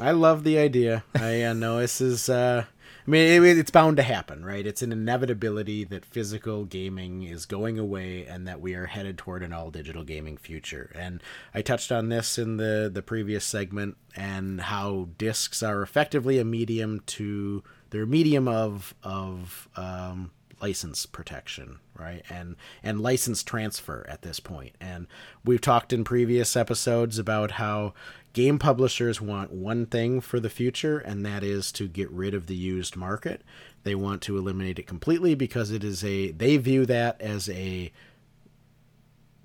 I 0.00 0.10
love 0.10 0.44
the 0.44 0.58
idea. 0.58 1.04
I 1.14 1.42
uh, 1.42 1.52
know 1.52 1.78
this 1.78 2.00
is 2.00 2.28
uh, 2.28 2.64
I 3.06 3.10
mean, 3.10 3.44
it, 3.44 3.58
it's 3.58 3.70
bound 3.70 3.98
to 3.98 4.02
happen, 4.02 4.44
right? 4.44 4.66
It's 4.66 4.82
an 4.82 4.90
inevitability 4.90 5.84
that 5.84 6.04
physical 6.04 6.64
gaming 6.64 7.22
is 7.22 7.46
going 7.46 7.78
away 7.78 8.26
and 8.26 8.48
that 8.48 8.60
we 8.60 8.74
are 8.74 8.86
headed 8.86 9.16
toward 9.16 9.44
an 9.44 9.52
all 9.52 9.70
digital 9.70 10.02
gaming 10.02 10.36
future. 10.36 10.90
And 10.94 11.22
I 11.54 11.62
touched 11.62 11.92
on 11.92 12.08
this 12.08 12.36
in 12.36 12.56
the, 12.56 12.90
the 12.92 13.02
previous 13.02 13.44
segment 13.44 13.96
and 14.16 14.60
how 14.60 15.08
discs 15.18 15.62
are 15.62 15.82
effectively 15.82 16.40
a 16.40 16.44
medium 16.44 17.00
to, 17.06 17.62
they're 17.90 18.02
a 18.02 18.08
medium 18.08 18.48
of, 18.48 18.94
of, 19.04 19.68
um, 19.76 20.32
license 20.58 21.04
protection 21.04 21.78
right 21.98 22.24
and 22.30 22.56
and 22.82 22.98
license 22.98 23.42
transfer 23.42 24.06
at 24.08 24.22
this 24.22 24.40
point. 24.40 24.72
point 24.78 24.90
and 24.90 25.06
we've 25.44 25.60
talked 25.60 25.92
in 25.92 26.02
previous 26.02 26.56
episodes 26.56 27.18
about 27.18 27.52
how 27.52 27.92
game 28.36 28.58
publishers 28.58 29.18
want 29.18 29.50
one 29.50 29.86
thing 29.86 30.20
for 30.20 30.38
the 30.38 30.50
future 30.50 30.98
and 30.98 31.24
that 31.24 31.42
is 31.42 31.72
to 31.72 31.88
get 31.88 32.10
rid 32.10 32.34
of 32.34 32.48
the 32.48 32.54
used 32.54 32.94
market 32.94 33.40
they 33.82 33.94
want 33.94 34.20
to 34.20 34.36
eliminate 34.36 34.78
it 34.78 34.86
completely 34.86 35.34
because 35.34 35.70
it 35.70 35.82
is 35.82 36.04
a 36.04 36.32
they 36.32 36.58
view 36.58 36.84
that 36.84 37.18
as 37.18 37.48
a 37.48 37.90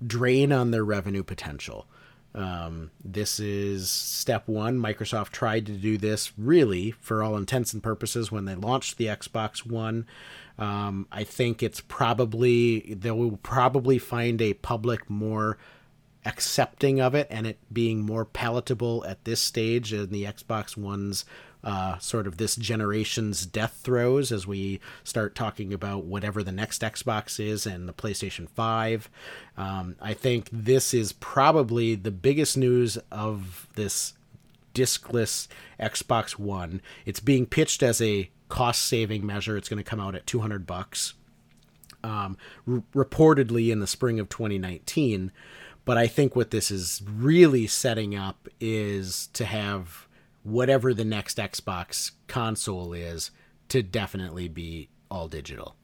drain 0.06 0.52
on 0.52 0.72
their 0.72 0.84
revenue 0.84 1.22
potential 1.22 1.86
um, 2.34 2.90
this 3.04 3.38
is 3.38 3.90
step 3.90 4.48
one. 4.48 4.78
Microsoft 4.78 5.30
tried 5.30 5.66
to 5.66 5.72
do 5.72 5.98
this 5.98 6.32
really 6.38 6.92
for 6.92 7.22
all 7.22 7.36
intents 7.36 7.74
and 7.74 7.82
purposes 7.82 8.32
when 8.32 8.46
they 8.46 8.54
launched 8.54 8.96
the 8.96 9.04
Xbox 9.04 9.66
One. 9.66 10.06
Um, 10.58 11.06
I 11.12 11.24
think 11.24 11.62
it's 11.62 11.82
probably, 11.82 12.94
they 12.94 13.10
will 13.10 13.36
probably 13.42 13.98
find 13.98 14.40
a 14.40 14.54
public 14.54 15.10
more 15.10 15.58
accepting 16.24 17.00
of 17.00 17.14
it 17.14 17.26
and 17.30 17.46
it 17.46 17.58
being 17.72 18.00
more 18.00 18.24
palatable 18.24 19.04
at 19.06 19.24
this 19.24 19.40
stage 19.40 19.92
in 19.92 20.10
the 20.10 20.24
Xbox 20.24 20.76
One's 20.76 21.24
uh, 21.64 21.96
sort 21.98 22.26
of 22.26 22.38
this 22.38 22.56
generation's 22.56 23.46
death 23.46 23.80
throes 23.82 24.32
as 24.32 24.46
we 24.46 24.80
start 25.04 25.34
talking 25.34 25.72
about 25.72 26.04
whatever 26.04 26.42
the 26.42 26.52
next 26.52 26.82
Xbox 26.82 27.38
is 27.38 27.66
and 27.66 27.88
the 27.88 27.92
PlayStation 27.92 28.48
5. 28.48 29.08
Um, 29.56 29.96
I 30.00 30.12
think 30.12 30.48
this 30.52 30.92
is 30.92 31.12
probably 31.12 31.94
the 31.94 32.10
biggest 32.10 32.56
news 32.56 32.98
of 33.12 33.68
this 33.76 34.14
diskless 34.74 35.46
Xbox 35.78 36.32
One. 36.32 36.80
It's 37.06 37.20
being 37.20 37.46
pitched 37.46 37.82
as 37.82 38.00
a 38.00 38.30
cost 38.48 38.82
saving 38.82 39.24
measure. 39.24 39.56
It's 39.56 39.68
going 39.68 39.82
to 39.82 39.88
come 39.88 40.00
out 40.00 40.14
at 40.14 40.26
200 40.26 40.66
bucks. 40.66 41.14
Um, 42.04 42.36
r- 42.68 42.82
reportedly 42.92 43.70
in 43.70 43.78
the 43.78 43.86
spring 43.86 44.18
of 44.18 44.28
2019. 44.28 45.30
But 45.84 45.98
I 45.98 46.06
think 46.06 46.36
what 46.36 46.50
this 46.50 46.70
is 46.70 47.02
really 47.04 47.66
setting 47.66 48.14
up 48.14 48.48
is 48.60 49.28
to 49.34 49.44
have 49.44 50.06
whatever 50.44 50.94
the 50.94 51.04
next 51.04 51.38
Xbox 51.38 52.12
console 52.28 52.92
is 52.92 53.30
to 53.68 53.82
definitely 53.82 54.48
be 54.48 54.88
all 55.10 55.28
digital. 55.28 55.76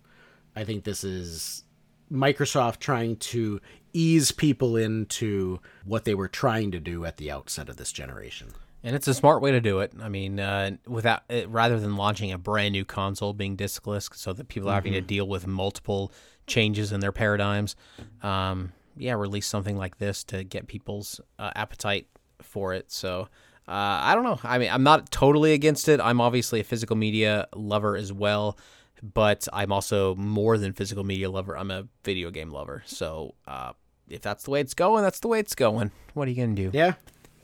I 0.54 0.64
think 0.64 0.84
this 0.84 1.04
is 1.04 1.64
Microsoft 2.12 2.78
trying 2.78 3.16
to 3.16 3.60
ease 3.92 4.32
people 4.32 4.76
into 4.76 5.60
what 5.84 6.04
they 6.04 6.14
were 6.14 6.28
trying 6.28 6.70
to 6.72 6.80
do 6.80 7.04
at 7.04 7.16
the 7.16 7.30
outset 7.30 7.68
of 7.68 7.76
this 7.76 7.92
generation. 7.92 8.48
And 8.82 8.94
it's 8.94 9.08
a 9.08 9.14
smart 9.14 9.42
way 9.42 9.50
to 9.50 9.60
do 9.60 9.80
it. 9.80 9.92
I 10.00 10.08
mean, 10.08 10.38
uh, 10.38 10.76
without 10.86 11.22
it, 11.28 11.48
rather 11.48 11.80
than 11.80 11.96
launching 11.96 12.30
a 12.30 12.38
brand 12.38 12.72
new 12.72 12.84
console 12.84 13.32
being 13.32 13.56
diskless, 13.56 14.14
so 14.14 14.32
that 14.32 14.48
people 14.48 14.68
are 14.68 14.74
having 14.74 14.92
to 14.92 15.00
deal 15.00 15.26
with 15.26 15.46
multiple 15.46 16.12
changes 16.46 16.92
in 16.92 17.00
their 17.00 17.10
paradigms. 17.12 17.74
Um, 18.22 18.72
yeah, 18.98 19.14
release 19.14 19.46
something 19.46 19.76
like 19.76 19.98
this 19.98 20.24
to 20.24 20.44
get 20.44 20.66
people's 20.66 21.20
uh, 21.38 21.50
appetite 21.54 22.06
for 22.42 22.74
it. 22.74 22.90
So 22.90 23.28
uh, 23.68 24.00
I 24.02 24.14
don't 24.14 24.24
know. 24.24 24.40
I 24.42 24.58
mean, 24.58 24.70
I'm 24.70 24.82
not 24.82 25.10
totally 25.10 25.52
against 25.52 25.88
it. 25.88 26.00
I'm 26.00 26.20
obviously 26.20 26.60
a 26.60 26.64
physical 26.64 26.96
media 26.96 27.46
lover 27.54 27.96
as 27.96 28.12
well, 28.12 28.58
but 29.02 29.46
I'm 29.52 29.72
also 29.72 30.14
more 30.14 30.56
than 30.56 30.72
physical 30.72 31.04
media 31.04 31.30
lover. 31.30 31.56
I'm 31.56 31.70
a 31.70 31.86
video 32.02 32.30
game 32.30 32.50
lover. 32.50 32.82
So 32.86 33.34
uh, 33.46 33.72
if 34.08 34.22
that's 34.22 34.44
the 34.44 34.50
way 34.50 34.60
it's 34.60 34.74
going, 34.74 35.02
that's 35.02 35.20
the 35.20 35.28
way 35.28 35.38
it's 35.38 35.54
going. 35.54 35.90
What 36.14 36.28
are 36.28 36.30
you 36.30 36.42
gonna 36.42 36.54
do? 36.54 36.70
Yeah. 36.72 36.94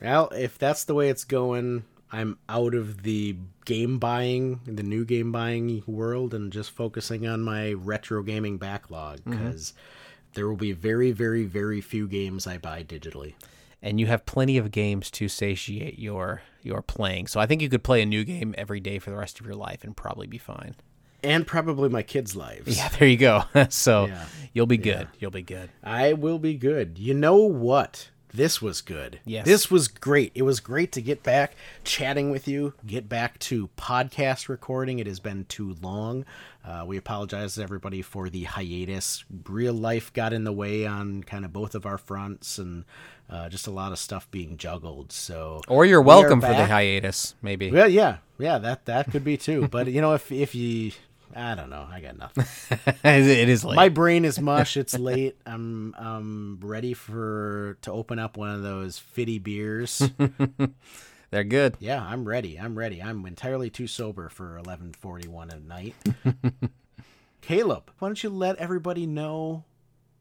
Well, 0.01 0.29
if 0.31 0.59
that's 0.59 0.85
the 0.85 0.95
way 0.95 1.09
it's 1.09 1.25
going, 1.25 1.85
I'm 2.11 2.39
out 2.49 2.75
of 2.75 3.03
the 3.03 3.37
game 3.65 3.99
buying, 3.99 4.61
the 4.67 4.83
new 4.83 5.05
game 5.05 5.33
buying 5.33 5.83
world, 5.87 6.33
and 6.33 6.53
just 6.53 6.71
focusing 6.71 7.27
on 7.27 7.43
my 7.43 7.73
retro 7.73 8.23
gaming 8.23 8.57
backlog 8.59 9.21
because 9.25 9.75
there 10.35 10.49
will 10.49 10.57
be 10.57 10.73
very, 10.73 11.13
very, 11.13 11.45
very 11.45 11.81
few 11.81 12.07
games 12.09 12.47
I 12.47 12.59
buy 12.59 12.83
digitally. 12.85 13.35
and 13.83 14.01
you 14.01 14.07
have 14.07 14.25
plenty 14.27 14.57
of 14.59 14.71
games 14.71 15.11
to 15.13 15.29
satiate 15.29 15.99
your 15.99 16.43
your 16.63 16.81
playing. 16.83 17.27
So 17.27 17.39
I 17.41 17.47
think 17.47 17.61
you 17.61 17.69
could 17.69 17.83
play 17.85 18.01
a 18.03 18.07
new 18.07 18.25
game 18.25 18.55
every 18.57 18.81
day 18.81 18.99
for 18.99 19.11
the 19.11 19.17
rest 19.17 19.39
of 19.41 19.47
your 19.47 19.55
life 19.55 19.85
and 19.85 19.95
probably 19.97 20.27
be 20.27 20.39
fine. 20.39 20.75
And 21.23 21.47
probably 21.47 21.89
my 21.91 22.03
kids' 22.03 22.35
lives. 22.37 22.77
Yeah, 22.77 22.89
there 22.91 23.09
you 23.09 23.17
go. 23.19 23.45
so 23.69 24.07
Yeah. 24.07 24.25
you'll 24.55 24.67
be 24.67 24.77
good. 24.79 25.09
You'll 25.19 25.31
be 25.31 25.43
good. 25.43 25.71
I 25.83 26.13
will 26.15 26.39
be 26.39 26.55
good. 26.55 26.99
You 26.99 27.13
know 27.15 27.37
what? 27.37 28.09
This 28.35 28.61
was 28.61 28.81
good. 28.81 29.21
Yes. 29.25 29.47
This 29.47 29.71
was 29.71 29.87
great. 29.87 30.33
It 30.35 30.43
was 30.43 30.59
great 30.59 30.91
to 30.93 31.01
get 31.01 31.23
back 31.23 31.55
chatting 31.85 32.33
with 32.33 32.49
you, 32.49 32.75
get 32.85 33.09
back 33.09 33.39
to 33.39 33.69
podcast 33.77 34.49
recording. 34.49 34.99
It 34.99 35.07
has 35.07 35.21
been 35.21 35.45
too 35.45 35.77
long. 35.81 36.25
Uh, 36.65 36.83
we 36.85 36.97
apologize 36.97 37.55
to 37.55 37.63
everybody 37.63 38.03
for 38.03 38.29
the 38.29 38.43
hiatus. 38.43 39.25
Real 39.49 39.73
life 39.73 40.13
got 40.13 40.33
in 40.33 40.43
the 40.43 40.53
way 40.53 40.85
on 40.85 41.23
kind 41.23 41.45
of 41.45 41.53
both 41.53 41.77
of 41.77 41.87
our 41.87 41.97
fronts 41.97 42.59
and 42.59 42.85
uh, 43.31 43.49
just 43.49 43.69
a 43.69 43.71
lot 43.71 43.93
of 43.93 44.01
stuff 44.01 44.29
being 44.33 44.57
juggled. 44.57 45.13
So 45.13 45.61
Or 45.69 45.85
you're 45.85 46.03
we 46.03 46.09
welcome 46.09 46.41
for 46.41 46.49
the 46.49 46.67
hiatus, 46.67 47.37
maybe. 47.41 47.71
Well, 47.71 47.89
yeah, 47.89 48.17
yeah, 48.41 48.59
that 48.59 48.87
that 48.87 49.13
could 49.13 49.23
be 49.23 49.37
too. 49.37 49.69
But 49.69 49.87
you 49.87 50.01
know, 50.01 50.15
if 50.15 50.33
if 50.33 50.57
you, 50.57 50.91
I 51.35 51.55
don't 51.55 51.71
know, 51.71 51.87
I 51.91 52.01
got 52.01 52.17
nothing. 52.17 52.45
it 53.05 53.49
is 53.49 53.65
late. 53.65 53.77
My 53.77 53.89
brain 53.89 54.25
is 54.25 54.41
mush. 54.41 54.77
It's 54.77 54.99
late. 54.99 55.37
I'm 55.47 55.95
I'm 55.99 56.61
ready 56.61 56.95
for 56.95 57.77
to 57.83 57.93
open 57.93 58.19
up 58.19 58.37
one 58.37 58.51
of 58.51 58.63
those 58.63 58.99
FIDY 58.99 59.39
beers. 59.39 60.03
They're 61.31 61.45
good. 61.45 61.77
yeah, 61.81 62.01
I'm 62.03 62.25
ready. 62.27 62.59
I'm 62.59 62.79
ready. 62.79 63.03
I'm 63.03 63.27
entirely 63.27 63.69
too 63.69 63.89
sober 63.89 64.29
for 64.29 64.61
11:41 64.65 65.53
at 65.53 65.63
night. 65.63 65.95
Caleb, 67.41 67.91
why 67.99 68.09
don't 68.09 68.23
you 68.23 68.31
let 68.31 68.57
everybody 68.57 69.07
know 69.07 69.65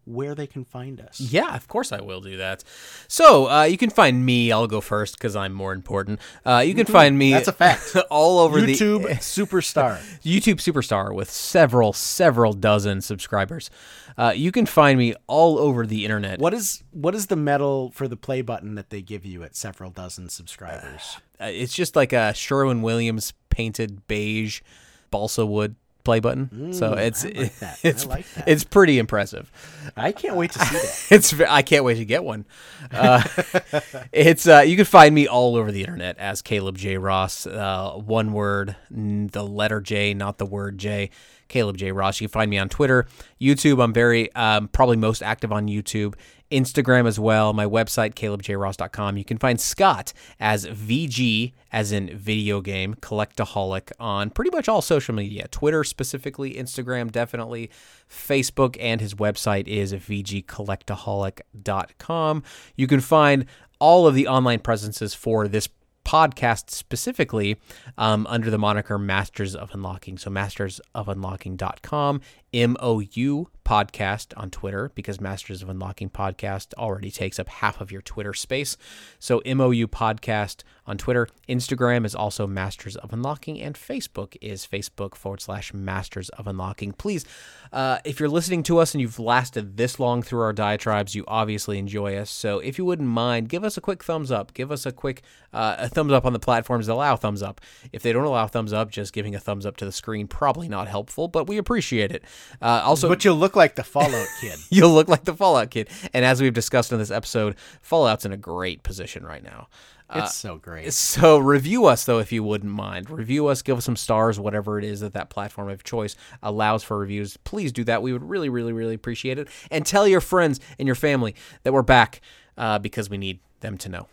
where 0.05 0.35
they 0.35 0.47
can 0.47 0.65
find 0.65 0.99
us? 0.99 1.19
Yeah, 1.19 1.55
of 1.55 1.67
course 1.67 1.91
I 1.91 2.01
will 2.01 2.21
do 2.21 2.37
that. 2.37 2.63
So 3.07 3.49
uh, 3.49 3.63
you 3.63 3.77
can 3.77 3.89
find 3.89 4.25
me. 4.25 4.51
I'll 4.51 4.67
go 4.67 4.81
first 4.81 5.17
because 5.17 5.35
I'm 5.35 5.53
more 5.53 5.73
important. 5.73 6.19
Uh, 6.45 6.63
you 6.65 6.73
can 6.73 6.85
find 6.85 7.17
me. 7.17 7.29
Mm-hmm. 7.29 7.35
That's 7.35 7.47
a 7.47 7.53
fact. 7.53 7.95
all 8.09 8.39
over 8.39 8.59
YouTube 8.59 9.03
the 9.03 9.09
superstar. 9.15 9.97
YouTube 10.21 10.57
superstar 10.57 11.13
with 11.13 11.29
several, 11.29 11.93
several 11.93 12.53
dozen 12.53 13.01
subscribers. 13.01 13.69
Uh, 14.17 14.33
you 14.35 14.51
can 14.51 14.65
find 14.65 14.99
me 14.99 15.15
all 15.27 15.57
over 15.57 15.85
the 15.85 16.05
internet. 16.05 16.39
What 16.39 16.53
is 16.53 16.83
what 16.91 17.15
is 17.15 17.27
the 17.27 17.35
medal 17.35 17.91
for 17.91 18.07
the 18.07 18.17
play 18.17 18.41
button 18.41 18.75
that 18.75 18.89
they 18.89 19.01
give 19.01 19.25
you 19.25 19.43
at 19.43 19.55
several 19.55 19.89
dozen 19.89 20.29
subscribers? 20.29 21.17
Uh, 21.41 21.45
it's 21.45 21.73
just 21.73 21.95
like 21.95 22.13
a 22.13 22.31
Sherwin 22.33 22.83
Williams 22.83 23.33
painted 23.49 24.07
beige 24.07 24.61
balsa 25.09 25.45
wood 25.45 25.75
play 26.03 26.19
button. 26.19 26.73
so 26.73 26.93
it's 26.93 27.23
Mm, 27.23 27.37
like 27.61 27.79
it's 27.83 28.05
like 28.05 28.33
that. 28.33 28.47
it's 28.47 28.63
pretty 28.63 28.99
impressive. 28.99 29.51
I 29.95 30.11
can't 30.11 30.35
wait 30.35 30.51
to 30.51 30.59
see 30.59 30.75
that. 30.75 31.05
It's 31.11 31.33
I 31.41 31.61
can't 31.61 31.83
wait 31.83 31.95
to 31.95 32.05
get 32.05 32.23
one. 32.23 32.45
Uh, 32.91 33.23
it's 34.11 34.47
uh, 34.47 34.59
you 34.59 34.75
can 34.75 34.85
find 34.85 35.13
me 35.15 35.27
all 35.27 35.55
over 35.55 35.71
the 35.71 35.81
internet 35.81 36.17
as 36.17 36.41
Caleb 36.41 36.77
J 36.77 36.97
Ross. 36.97 37.45
Uh, 37.47 37.91
one 37.93 38.33
word, 38.33 38.75
the 38.91 39.43
letter 39.43 39.79
J, 39.81 40.13
not 40.13 40.37
the 40.37 40.45
word 40.45 40.77
J. 40.77 41.09
Caleb 41.47 41.77
J 41.77 41.91
Ross. 41.91 42.21
You 42.21 42.27
can 42.27 42.33
find 42.33 42.49
me 42.49 42.57
on 42.57 42.69
Twitter, 42.69 43.07
YouTube. 43.41 43.83
I'm 43.83 43.93
very 43.93 44.33
um, 44.35 44.67
probably 44.69 44.97
most 44.97 45.21
active 45.21 45.51
on 45.51 45.67
YouTube. 45.67 46.15
Instagram 46.53 47.05
as 47.07 47.19
well. 47.19 47.51
My 47.51 47.65
website, 47.65 48.13
calebjross.com. 48.13 49.17
You 49.17 49.25
can 49.25 49.39
find 49.39 49.59
Scott 49.59 50.13
as 50.39 50.67
VG, 50.67 51.51
as 51.71 51.91
in 51.91 52.15
video 52.15 52.61
game 52.61 52.93
collectaholic, 52.95 53.91
on 53.99 54.29
pretty 54.29 54.51
much 54.51 54.69
all 54.69 54.83
social 54.83 55.15
media. 55.15 55.47
Twitter 55.49 55.83
specifically, 55.83 56.53
Instagram 56.53 57.11
definitely, 57.11 57.71
Facebook, 58.09 58.77
and 58.79 59.01
his 59.01 59.15
website 59.15 59.67
is 59.67 59.93
vgcollectaholic.com. 59.93 62.43
You 62.75 62.87
can 62.87 62.99
find 62.99 63.45
all 63.79 64.05
of 64.07 64.15
the 64.15 64.27
online 64.27 64.59
presences 64.59 65.15
for 65.15 65.47
this 65.47 65.67
podcast 66.05 66.69
specifically 66.69 67.57
um, 67.97 68.25
under 68.27 68.49
the 68.49 68.57
moniker 68.57 68.97
Masters 68.97 69.55
of 69.55 69.73
Unlocking. 69.73 70.17
So 70.17 70.29
mastersofunlocking.com, 70.29 72.21
MOU 72.53 73.47
podcast 73.65 74.33
on 74.37 74.49
Twitter, 74.51 74.91
because 74.93 75.21
Masters 75.21 75.61
of 75.61 75.69
Unlocking 75.69 76.09
podcast 76.09 76.73
already 76.75 77.09
takes 77.09 77.39
up 77.39 77.47
half 77.47 77.79
of 77.81 77.91
your 77.91 78.01
Twitter 78.01 78.33
space. 78.33 78.77
So 79.19 79.41
MOU 79.45 79.87
podcast 79.87 80.63
on 80.85 80.97
Twitter. 80.97 81.27
Instagram 81.47 82.05
is 82.05 82.13
also 82.13 82.45
Masters 82.45 82.95
of 82.97 83.13
Unlocking, 83.13 83.61
and 83.61 83.75
Facebook 83.75 84.35
is 84.41 84.67
Facebook 84.67 85.15
forward 85.15 85.41
slash 85.41 85.73
Masters 85.73 86.29
of 86.29 86.47
Unlocking. 86.47 86.91
Please, 86.91 87.25
uh, 87.71 87.99
if 88.03 88.19
you're 88.19 88.29
listening 88.29 88.63
to 88.63 88.79
us 88.79 88.93
and 88.93 89.01
you've 89.01 89.19
lasted 89.19 89.77
this 89.77 89.99
long 89.99 90.21
through 90.21 90.41
our 90.41 90.53
diatribes, 90.53 91.15
you 91.15 91.23
obviously 91.27 91.77
enjoy 91.79 92.15
us. 92.17 92.29
So 92.29 92.59
if 92.59 92.77
you 92.77 92.85
wouldn't 92.85 93.09
mind, 93.09 93.49
give 93.49 93.63
us 93.63 93.77
a 93.77 93.81
quick 93.81 94.03
thumbs 94.03 94.31
up, 94.31 94.53
give 94.53 94.71
us 94.71 94.85
a 94.85 94.91
quick 94.91 95.23
uh, 95.53 95.75
a 95.79 95.89
thumbs 95.89 96.11
up 96.11 96.25
on 96.25 96.33
the 96.33 96.39
platforms 96.39 96.87
that 96.87 96.93
allow 96.93 97.15
thumbs 97.15 97.41
up. 97.41 97.61
If 97.91 98.01
they 98.01 98.11
don't 98.11 98.25
allow 98.25 98.47
thumbs 98.47 98.73
up, 98.73 98.91
just 98.91 99.13
giving 99.13 99.35
a 99.35 99.39
thumbs 99.39 99.65
up 99.65 99.77
to 99.77 99.85
the 99.85 99.91
screen 99.91 100.27
probably 100.27 100.67
not 100.67 100.87
helpful, 100.87 101.27
but 101.27 101.47
we 101.47 101.57
appreciate 101.57 102.11
it. 102.11 102.23
Uh, 102.61 102.81
also, 102.83 103.09
But 103.09 103.23
you'll 103.25 103.35
look 103.35 103.55
like 103.55 103.75
the 103.75 103.83
Fallout 103.83 104.27
kid. 104.39 104.57
you'll 104.69 104.93
look 104.93 105.07
like 105.07 105.23
the 105.25 105.33
Fallout 105.33 105.69
kid. 105.69 105.89
And 106.13 106.23
as 106.25 106.41
we've 106.41 106.53
discussed 106.53 106.91
in 106.91 106.99
this 106.99 107.11
episode, 107.11 107.55
Fallout's 107.81 108.25
in 108.25 108.31
a 108.31 108.37
great 108.37 108.83
position 108.83 109.25
right 109.25 109.43
now. 109.43 109.67
It's 110.15 110.35
so 110.35 110.57
great. 110.57 110.93
So 110.93 111.39
review 111.39 111.85
us 111.85 112.05
though, 112.05 112.19
if 112.19 112.31
you 112.31 112.43
wouldn't 112.43 112.71
mind. 112.71 113.09
Review 113.09 113.47
us, 113.47 113.61
give 113.61 113.77
us 113.77 113.85
some 113.85 113.95
stars, 113.95 114.39
whatever 114.39 114.77
it 114.77 114.85
is 114.85 114.99
that 114.99 115.13
that 115.13 115.29
platform 115.29 115.69
of 115.69 115.83
choice 115.83 116.15
allows 116.43 116.83
for 116.83 116.99
reviews. 116.99 117.37
Please 117.37 117.71
do 117.71 117.83
that. 117.85 118.03
We 118.03 118.13
would 118.13 118.23
really, 118.23 118.49
really, 118.49 118.73
really 118.73 118.93
appreciate 118.93 119.39
it. 119.39 119.47
And 119.71 119.85
tell 119.85 120.07
your 120.07 120.21
friends 120.21 120.59
and 120.77 120.87
your 120.87 120.95
family 120.95 121.35
that 121.63 121.73
we're 121.73 121.81
back 121.81 122.21
uh, 122.57 122.77
because 122.77 123.09
we 123.09 123.17
need 123.17 123.39
them 123.61 123.77
to 123.79 123.89
know. 123.89 124.07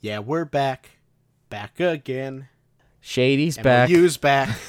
Yeah, 0.00 0.18
we're 0.18 0.44
back. 0.44 0.90
Back 1.48 1.80
again. 1.80 2.48
Shady's 3.00 3.56
back. 3.56 3.88
MLU's 3.88 4.16
back. 4.16 4.50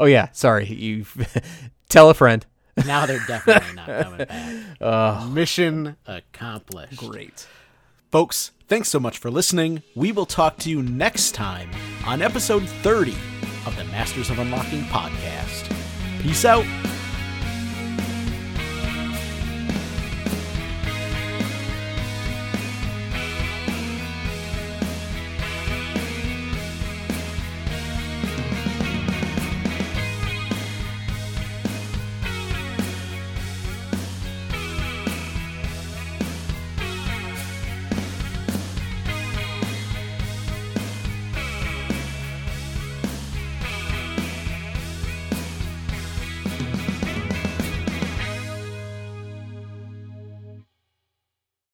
Oh 0.00 0.06
yeah, 0.06 0.30
sorry. 0.32 0.66
You 0.66 1.06
tell 1.88 2.10
a 2.10 2.14
friend. 2.14 2.44
now 2.86 3.06
they're 3.06 3.24
definitely 3.26 3.74
not 3.74 3.86
coming 3.86 4.26
back. 4.26 5.28
Mission 5.30 5.96
accomplished. 6.06 6.96
Great. 6.98 7.46
Folks, 8.12 8.52
thanks 8.68 8.88
so 8.88 9.00
much 9.00 9.18
for 9.18 9.30
listening. 9.30 9.82
We 9.94 10.12
will 10.12 10.26
talk 10.26 10.58
to 10.58 10.70
you 10.70 10.82
next 10.82 11.32
time 11.32 11.70
on 12.06 12.22
episode 12.22 12.68
30 12.68 13.12
of 13.66 13.76
the 13.76 13.84
Masters 13.84 14.30
of 14.30 14.38
Unlocking 14.38 14.82
podcast. 14.84 15.72
Peace 16.22 16.44
out. 16.44 16.64